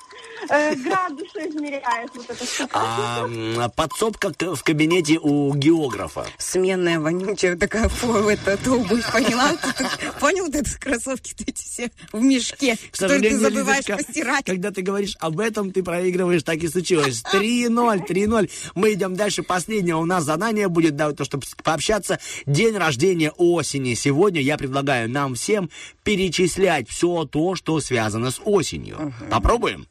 Э, 0.51 0.75
градусы 0.77 1.49
измеряет 1.49 2.11
вот 2.15 2.31
это. 2.31 2.69
А, 2.73 3.69
подсобка 3.71 4.33
в 4.55 4.63
кабинете 4.63 5.19
у 5.19 5.55
географа. 5.55 6.27
Сменная 6.39 7.01
вонючая 7.01 7.57
такая, 7.57 7.89
фу, 7.89 8.13
это 8.29 8.57
обувь, 8.73 9.13
поняла? 9.13 9.53
Ты- 9.79 9.85
ты 9.85 10.13
Понял, 10.21 10.47
вот 10.47 10.55
это 10.55 10.71
кроссовки 10.79 11.35
эти 11.47 11.63
все 11.63 11.91
в 12.13 12.21
мешке, 12.21 12.77
что 12.93 13.09
ты 13.09 13.37
забываешь 13.39 13.85
постирать. 13.85 14.45
Когда 14.45 14.71
ты 14.71 14.83
говоришь 14.83 15.17
об 15.21 15.41
этом, 15.41 15.73
ты 15.73 15.83
проигрываешь, 15.83 16.43
так 16.43 16.57
и 16.59 16.69
случилось. 16.69 17.23
3-0, 17.33 18.07
3-0. 18.07 18.51
Мы 18.75 18.93
идем 18.95 19.15
дальше. 19.15 19.43
Последнее 19.43 19.97
у 19.97 20.05
нас 20.05 20.25
задание 20.25 20.69
будет, 20.69 20.97
да, 20.97 21.13
то, 21.13 21.25
чтобы 21.25 21.45
пообщаться. 21.63 22.19
День 22.47 22.77
рождения 22.77 23.31
осени. 23.37 23.95
Сегодня 23.95 24.41
я 24.41 24.57
предлагаю 24.57 25.09
нам 25.11 25.35
всем 25.35 25.71
перечислять 26.05 26.89
все 26.89 27.25
то, 27.25 27.55
что 27.55 27.81
связано 27.81 28.31
с 28.31 28.41
осенью. 28.45 29.13
Попробуем? 29.31 29.87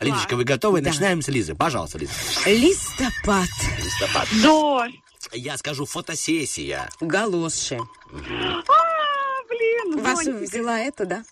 Лизочка, 0.00 0.36
вы 0.36 0.44
готовы? 0.44 0.80
Да. 0.80 0.90
Начинаем 0.90 1.22
с 1.22 1.28
Лизы. 1.28 1.54
Пожалуйста, 1.54 1.98
Лиза. 1.98 2.12
Листопад. 2.46 3.48
Листопад. 3.82 4.28
Дождь. 4.42 4.94
Я 5.32 5.56
скажу 5.56 5.86
фотосессия. 5.86 6.88
Галоши. 7.00 7.78
А, 7.78 9.42
блин, 9.48 10.02
Вашу 10.02 10.24
зонтик. 10.24 10.48
взяла 10.50 10.78
это, 10.78 11.04
да? 11.06 11.24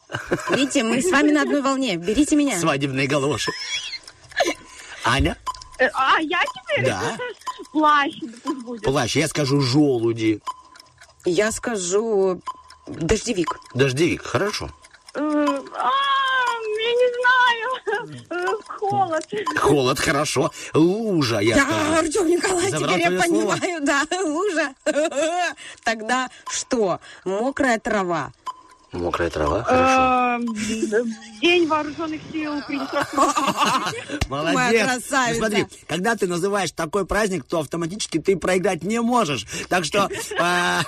Видите, 0.50 0.82
мы 0.82 1.00
с 1.00 1.10
вами 1.10 1.30
на 1.30 1.42
одной 1.42 1.62
волне. 1.62 1.96
Берите 1.96 2.34
меня. 2.36 2.58
Свадебные 2.58 3.06
галоши. 3.06 3.52
Аня? 5.04 5.36
Э, 5.78 5.88
А, 5.92 6.18
я 6.20 6.40
теперь? 6.44 6.86
Да. 6.86 7.16
Плащ, 7.72 8.14
да 8.22 8.32
пусть 8.42 8.62
будет. 8.64 8.82
Плащ. 8.84 9.16
Я 9.16 9.28
скажу 9.28 9.60
желуди. 9.60 10.40
Я 11.24 11.52
скажу 11.52 12.40
дождевик. 12.86 13.58
Дождевик. 13.74 14.22
Хорошо. 14.22 14.70
Э, 15.14 15.60
А, 15.76 15.90
я 16.84 16.92
не 17.02 17.08
знаю. 17.18 18.58
Холод. 18.68 19.24
Холод, 19.58 19.98
хорошо. 19.98 20.50
Лужа, 20.74 21.38
я 21.40 21.56
Да, 21.56 21.62
скажу. 21.62 21.94
Артем 21.98 22.26
Николаевич, 22.28 22.70
Забрал 22.70 22.94
теперь 22.96 23.12
я 23.12 23.22
слово? 23.22 23.50
понимаю, 23.56 23.80
да, 23.84 24.02
лужа. 24.22 24.74
Тогда 25.84 26.30
что? 26.50 27.00
Мокрая 27.24 27.78
трава. 27.78 28.32
Мокрая 28.94 29.30
трава, 29.30 29.62
хорошо. 29.64 30.24
Э, 30.34 31.04
День 31.40 31.66
вооруженных 31.66 32.20
сил 32.32 32.54
Молодец. 34.28 34.54
моя 34.54 34.84
красавица. 34.84 35.40
Ну, 35.40 35.46
смотри, 35.46 35.66
когда 35.86 36.16
ты 36.16 36.26
называешь 36.26 36.70
такой 36.70 37.04
праздник, 37.04 37.44
то 37.44 37.60
автоматически 37.60 38.18
ты 38.18 38.36
проиграть 38.36 38.82
не 38.82 39.00
можешь. 39.00 39.46
Так 39.68 39.84
что 39.84 40.08
а, 40.40 40.82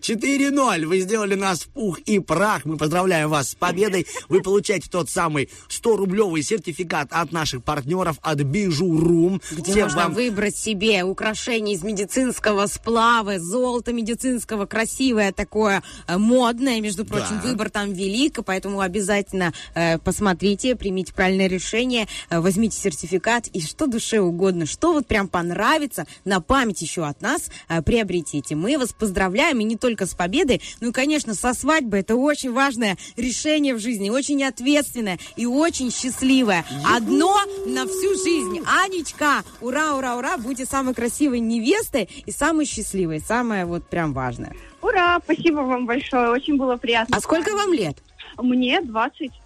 4-0. 0.00 0.86
Вы 0.86 1.00
сделали 1.00 1.34
нас 1.34 1.60
в 1.62 1.68
пух 1.68 1.98
и 2.00 2.18
прах. 2.20 2.64
Мы 2.64 2.76
поздравляем 2.76 3.28
вас 3.28 3.50
с 3.50 3.54
победой. 3.54 4.06
Вы 4.28 4.42
получаете 4.42 4.88
тот 4.88 5.10
самый 5.10 5.50
100-рублевый 5.68 6.42
сертификат 6.42 7.08
от 7.10 7.32
наших 7.32 7.62
партнеров 7.64 8.16
от 8.22 8.38
Бижурум. 8.42 9.40
Где 9.50 9.72
Всем 9.72 9.84
можно 9.84 10.02
вам 10.04 10.14
выбрать 10.14 10.56
себе 10.56 11.02
украшение 11.04 11.74
из 11.74 11.82
медицинского 11.82 12.66
сплава, 12.66 13.38
золото 13.38 13.92
медицинского, 13.92 14.66
красивое 14.66 15.32
такое, 15.32 15.82
э, 16.06 16.16
модное, 16.16 16.80
между 16.80 17.04
прочим, 17.04 17.39
Да. 17.39 17.39
Выбор 17.40 17.70
там 17.70 17.92
велик, 17.92 18.40
поэтому 18.44 18.80
обязательно 18.80 19.52
э, 19.74 19.98
посмотрите, 19.98 20.76
примите 20.76 21.12
правильное 21.12 21.48
решение, 21.48 22.06
э, 22.28 22.40
возьмите 22.40 22.78
сертификат 22.78 23.48
и 23.48 23.60
что 23.60 23.86
душе 23.86 24.20
угодно, 24.20 24.66
что 24.66 24.92
вот 24.92 25.06
прям 25.06 25.28
понравится, 25.28 26.06
на 26.24 26.40
память 26.40 26.82
еще 26.82 27.06
от 27.06 27.20
нас 27.20 27.50
э, 27.68 27.82
приобретите. 27.82 28.54
Мы 28.54 28.78
вас 28.78 28.92
поздравляем, 28.92 29.60
и 29.60 29.64
не 29.64 29.76
только 29.76 30.06
с 30.06 30.14
победой, 30.14 30.60
ну 30.80 30.90
и, 30.90 30.92
конечно, 30.92 31.34
со 31.34 31.54
свадьбой. 31.54 32.00
Это 32.00 32.16
очень 32.16 32.52
важное 32.52 32.96
решение 33.16 33.74
в 33.74 33.80
жизни, 33.80 34.10
очень 34.10 34.42
ответственное 34.44 35.18
и 35.36 35.46
очень 35.46 35.90
счастливое. 35.90 36.64
Одно 36.84 37.38
на 37.66 37.86
всю 37.86 38.14
жизнь. 38.14 38.60
Анечка, 38.66 39.42
ура, 39.60 39.96
ура, 39.96 40.16
ура, 40.16 40.36
будьте 40.38 40.66
самой 40.66 40.94
красивой 40.94 41.40
невестой 41.40 42.08
и 42.26 42.30
самой 42.30 42.66
счастливой. 42.66 43.20
Самое 43.20 43.64
вот 43.64 43.86
прям 43.88 44.12
важное. 44.12 44.54
Ура, 44.82 45.20
спасибо 45.24 45.60
вам 45.60 45.86
большое, 45.86 46.30
очень 46.30 46.56
было 46.56 46.76
приятно. 46.76 47.16
А 47.16 47.20
сколько 47.20 47.54
вам 47.54 47.72
лет? 47.72 47.96
Мне 48.38 48.80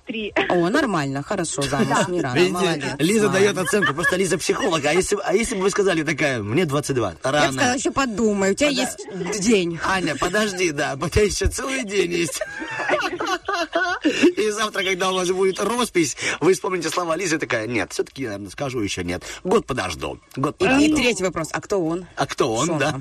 23. 0.07 0.35
О, 0.51 0.69
нормально, 0.71 1.23
хорошо, 1.23 1.63
замуж 1.63 2.09
не 2.09 2.21
рано, 2.21 2.35
Видите, 2.37 2.53
молодец. 2.53 2.95
Лиза 2.99 3.29
дает 3.29 3.57
оценку, 3.59 3.95
просто 3.95 4.17
Лиза 4.17 4.39
психолог. 4.39 4.85
А 4.85 4.93
если, 4.93 5.17
а 5.25 5.35
если 5.35 5.57
бы 5.57 5.63
вы 5.63 5.71
сказали 5.71 6.03
такая, 6.03 6.43
мне 6.43 6.65
22, 6.67 7.09
Я 7.09 7.15
бы 7.15 7.19
рано. 7.31 7.53
сказала, 7.53 7.75
еще 7.77 7.91
подумай, 7.91 8.53
у 8.53 8.55
тебя 8.55 8.69
Пода- 8.71 8.81
есть 8.83 9.41
день. 9.41 9.79
Аня, 9.85 10.17
подожди, 10.17 10.71
да, 10.73 10.99
у 11.01 11.09
тебя 11.09 11.23
еще 11.25 11.47
целый 11.49 11.85
день 11.85 12.13
есть. 12.13 12.41
И 14.37 14.51
завтра, 14.51 14.83
когда 14.85 15.11
у 15.11 15.15
вас 15.15 15.29
будет 15.31 15.59
роспись, 15.61 16.17
вы 16.41 16.53
вспомните 16.55 16.91
слова 16.91 17.17
Лизы, 17.17 17.39
такая, 17.39 17.67
нет, 17.67 17.93
все-таки, 17.93 18.25
наверное, 18.25 18.51
скажу 18.51 18.81
еще 18.81 19.05
нет. 19.05 19.23
Год 19.43 19.67
подожду, 19.67 20.19
год 20.37 20.57
И, 20.61 20.65
и 20.65 20.67
подожду. 20.69 20.97
третий 20.97 21.25
вопрос, 21.25 21.49
а 21.53 21.61
кто 21.61 21.83
он? 21.85 22.07
А 22.17 22.27
кто 22.27 22.53
он, 22.53 22.67
Что 22.67 22.79
да? 22.79 23.01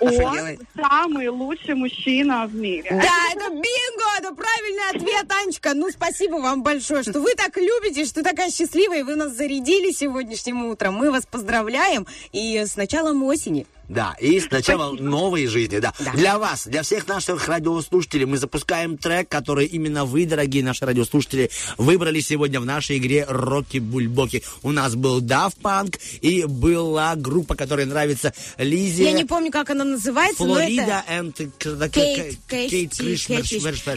Он 0.00 0.58
самый 0.76 1.28
лучший 1.28 1.74
мужчина 1.74 2.46
в 2.46 2.54
мире. 2.54 2.88
Да, 2.90 3.32
это 3.32 3.48
бинго, 3.50 4.04
это 4.18 4.34
правильный 4.34 4.90
ответ, 4.94 5.26
Анечка. 5.42 5.74
Ну, 5.74 5.90
спасибо 5.90 6.36
вам 6.44 6.62
большое, 6.62 7.02
что 7.02 7.20
вы 7.20 7.34
так 7.34 7.56
любите, 7.56 8.04
что 8.04 8.22
такая 8.22 8.50
счастливая, 8.50 9.00
и 9.00 9.02
вы 9.02 9.16
нас 9.16 9.32
зарядили 9.32 9.90
сегодняшним 9.90 10.66
утром. 10.66 10.94
Мы 10.94 11.10
вас 11.10 11.24
поздравляем 11.26 12.06
и 12.32 12.58
с 12.58 12.76
началом 12.76 13.24
осени. 13.24 13.66
Да, 13.88 14.14
и 14.20 14.40
сначала 14.40 14.92
новой 14.92 15.46
жизни, 15.46 15.78
да. 15.78 15.92
Да. 15.98 16.12
Для 16.12 16.38
вас, 16.38 16.66
для 16.66 16.82
всех 16.82 17.06
наших 17.06 17.48
радиослушателей 17.48 18.24
мы 18.24 18.38
запускаем 18.38 18.96
трек, 18.96 19.28
который 19.28 19.66
именно 19.66 20.04
вы, 20.04 20.26
дорогие 20.26 20.64
наши 20.64 20.84
радиослушатели, 20.86 21.50
выбрали 21.76 22.20
сегодня 22.20 22.60
в 22.60 22.64
нашей 22.64 22.98
игре 22.98 23.26
Рокки 23.28 23.78
Бульбоки. 23.78 24.42
У 24.62 24.72
нас 24.72 24.94
был 24.94 25.20
Daft 25.20 25.56
Punk 25.62 25.98
и 26.20 26.44
была 26.44 27.14
группа, 27.16 27.54
которая 27.54 27.86
нравится 27.86 28.32
Лизе. 28.58 29.04
Я 29.04 29.12
не 29.12 29.24
помню, 29.24 29.50
как 29.50 29.70
она 29.70 29.84
называется, 29.84 30.44
но 30.44 30.54
Флорида 30.54 31.04
это... 31.06 31.22
and 31.22 31.90
Кейт. 31.90 32.38
Кейт, 32.48 32.94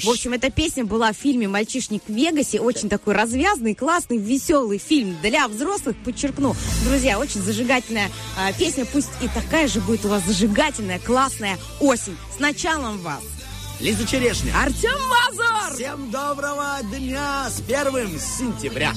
В 0.03 0.09
общем, 0.09 0.33
эта 0.33 0.51
песня 0.51 0.85
была 0.85 1.13
в 1.13 1.15
фильме 1.15 1.47
«Мальчишник 1.47 2.03
в 2.07 2.13
Вегасе». 2.13 2.59
Очень 2.59 2.89
такой 2.89 3.13
развязный, 3.13 3.75
классный, 3.75 4.17
веселый 4.17 4.77
фильм 4.77 5.17
для 5.21 5.47
взрослых, 5.47 5.95
подчеркну. 6.03 6.55
Друзья, 6.85 7.19
очень 7.19 7.41
зажигательная 7.41 8.09
а, 8.37 8.51
песня. 8.53 8.85
Пусть 8.85 9.09
и 9.21 9.27
такая 9.27 9.67
же 9.67 9.76
будет 9.81 10.05
у 10.05 10.09
вас 10.09 10.23
зажигательная, 10.23 10.99
классная 10.99 11.57
осень. 11.79 12.17
С 12.35 12.39
началом 12.39 12.97
вас! 12.99 13.21
Лиза 13.79 14.07
Черешня. 14.07 14.51
Артем 14.55 14.97
Мазур! 15.07 15.75
Всем 15.75 16.09
доброго 16.09 16.79
дня 16.91 17.49
с 17.49 17.61
первым 17.61 18.19
сентября. 18.19 18.93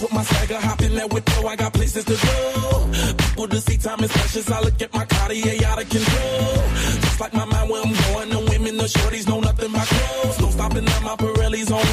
With 0.00 0.14
my 0.14 0.22
swagger, 0.22 0.58
hop 0.58 0.80
in 0.80 0.94
that 0.94 1.12
window, 1.12 1.46
I 1.46 1.56
got 1.56 1.74
places 1.74 2.06
to 2.06 2.16
go. 2.16 2.88
People 3.18 3.48
to 3.48 3.60
see, 3.60 3.76
time 3.76 4.02
is 4.02 4.10
precious. 4.10 4.50
I 4.50 4.60
look 4.62 4.80
at 4.80 4.94
my 4.94 5.04
Cartier 5.04 5.62
out 5.66 5.82
of 5.82 5.90
control. 5.90 6.54
Just 7.02 7.20
like 7.20 7.34
my 7.34 7.44
mind 7.44 7.68
where 7.68 7.82
I'm 7.82 7.92
going, 7.92 8.30
the 8.30 8.38
women, 8.50 8.78
the 8.78 8.84
shorties 8.84 9.28
know 9.28 9.40
nothing 9.40 9.72
but 9.72 9.86
clothes. 9.86 10.40
No 10.40 10.48
stopping 10.48 10.88
at 10.88 11.02
my 11.02 11.16
Pirelli's 11.16 11.70
on. 11.70 11.84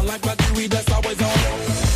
Unlike 0.00 0.24
my 0.24 0.34
jewelry, 0.36 0.68
that's 0.68 0.90
always 0.90 1.20
on. 1.20 1.89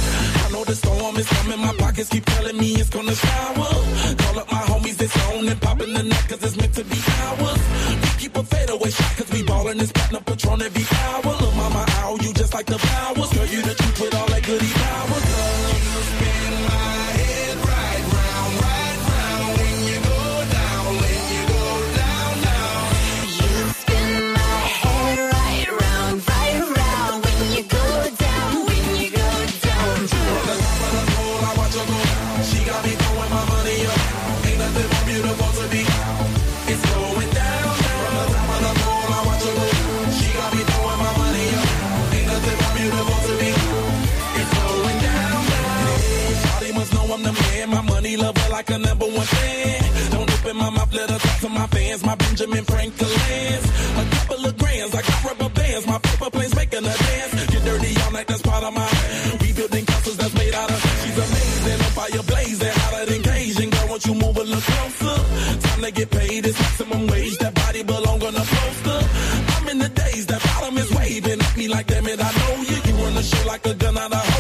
The 0.65 0.75
storm 0.75 1.17
is 1.17 1.29
coming, 1.29 1.61
my 1.61 1.75
pockets 1.75 2.09
keep 2.09 2.25
telling 2.25 2.57
me 2.57 2.73
it's 2.81 2.89
gonna 2.89 3.15
shower. 3.15 3.69
Call 4.17 4.39
up 4.39 4.51
my 4.51 4.63
homies, 4.65 4.99
it's 5.01 5.15
on 5.29 5.47
and 5.47 5.61
popping 5.61 5.93
the 5.93 6.03
neck, 6.03 6.29
cause 6.29 6.43
it's 6.43 6.57
meant 6.57 6.75
to 6.75 6.85
be 6.85 6.97
ours. 7.21 7.61
We 8.03 8.09
keep 8.19 8.35
a 8.37 8.43
fadeaway 8.43 8.91
shot, 8.91 9.17
cause 9.19 9.31
we 9.31 9.43
ballin' 9.43 9.77
this 9.77 9.93
platinum 9.93 10.25
patron 10.25 10.63
every 10.63 10.87
hour. 10.99 11.37
Look, 11.37 11.55
mama, 11.55 11.85
ow, 12.01 12.17
you 12.23 12.33
just 12.33 12.55
like 12.55 12.65
the 12.65 12.79
flowers. 12.79 13.31
Girl, 13.35 13.47
you 13.47 13.61
the 13.61 13.75
truth 13.75 14.01
with 14.01 14.15
all 14.15 14.27
that 14.27 14.43
goody 14.43 14.73
powers. 14.73 15.14
Like 48.65 48.81
a 48.81 48.83
number 48.87 49.07
one 49.07 49.27
fan. 49.27 50.11
Don't 50.11 50.31
open 50.31 50.57
my 50.57 50.71
mouth, 50.71 50.93
let 50.95 51.11
her 51.11 51.19
talk 51.19 51.41
to 51.41 51.49
my 51.49 51.67
fans. 51.67 52.05
My 52.05 52.15
Benjamin 52.15 52.65
Franklin's. 52.65 53.65
A 54.01 54.05
couple 54.17 54.47
of 54.47 54.57
grands, 54.59 54.95
I 54.95 55.03
got 55.03 55.25
rubber 55.25 55.49
bands. 55.55 55.87
My 55.87 55.99
paper 55.99 56.31
planes 56.31 56.55
making 56.55 56.85
her 56.85 56.99
dance. 57.07 57.47
Get 57.53 57.65
dirty 57.65 57.95
all 58.03 58.13
night, 58.13 58.27
that's 58.27 58.43
part 58.43 58.65
of 58.65 58.73
my. 58.73 58.89
We 59.41 59.53
building 59.53 59.85
castles 59.85 60.17
that's 60.17 60.35
made 60.35 60.55
out 60.55 60.71
of. 60.71 60.81
She's 61.03 61.19
amazing, 61.19 61.81
on 61.85 61.93
fire 61.99 62.23
blazing, 62.23 62.73
hotter 62.73 63.07
than 63.11 63.23
Cajun. 63.23 63.71
Girl, 63.71 63.89
won't 63.89 64.07
you 64.07 64.15
move 64.15 64.37
a 64.37 64.45
little 64.45 64.61
closer? 64.61 65.17
Time 65.69 65.83
to 65.83 65.91
get 65.91 66.11
paid, 66.11 66.47
it's 66.47 66.61
maximum 66.61 67.07
wage. 67.09 67.37
That 67.39 67.55
body 67.55 67.83
belong 67.83 68.23
on 68.23 68.35
a 68.35 68.45
poster. 68.55 69.01
I'm 69.57 69.69
in 69.69 69.79
the 69.79 69.89
days, 69.89 70.27
that 70.27 70.43
bottom 70.43 70.79
is 70.79 70.91
waving 70.93 71.41
at 71.41 71.57
me 71.57 71.69
like, 71.69 71.87
damn 71.87 72.07
it, 72.07 72.21
I 72.21 72.31
know 72.39 72.63
you. 72.63 72.77
You 72.87 72.95
run 73.03 73.15
the 73.15 73.23
show 73.23 73.47
like 73.47 73.67
a 73.67 73.75
gun 73.75 73.99
out 73.99 74.13
of 74.13 74.34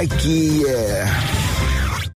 Утренний 0.00 0.08
фреш. 0.08 0.08
Уф, 0.08 0.08
какие 0.08 1.09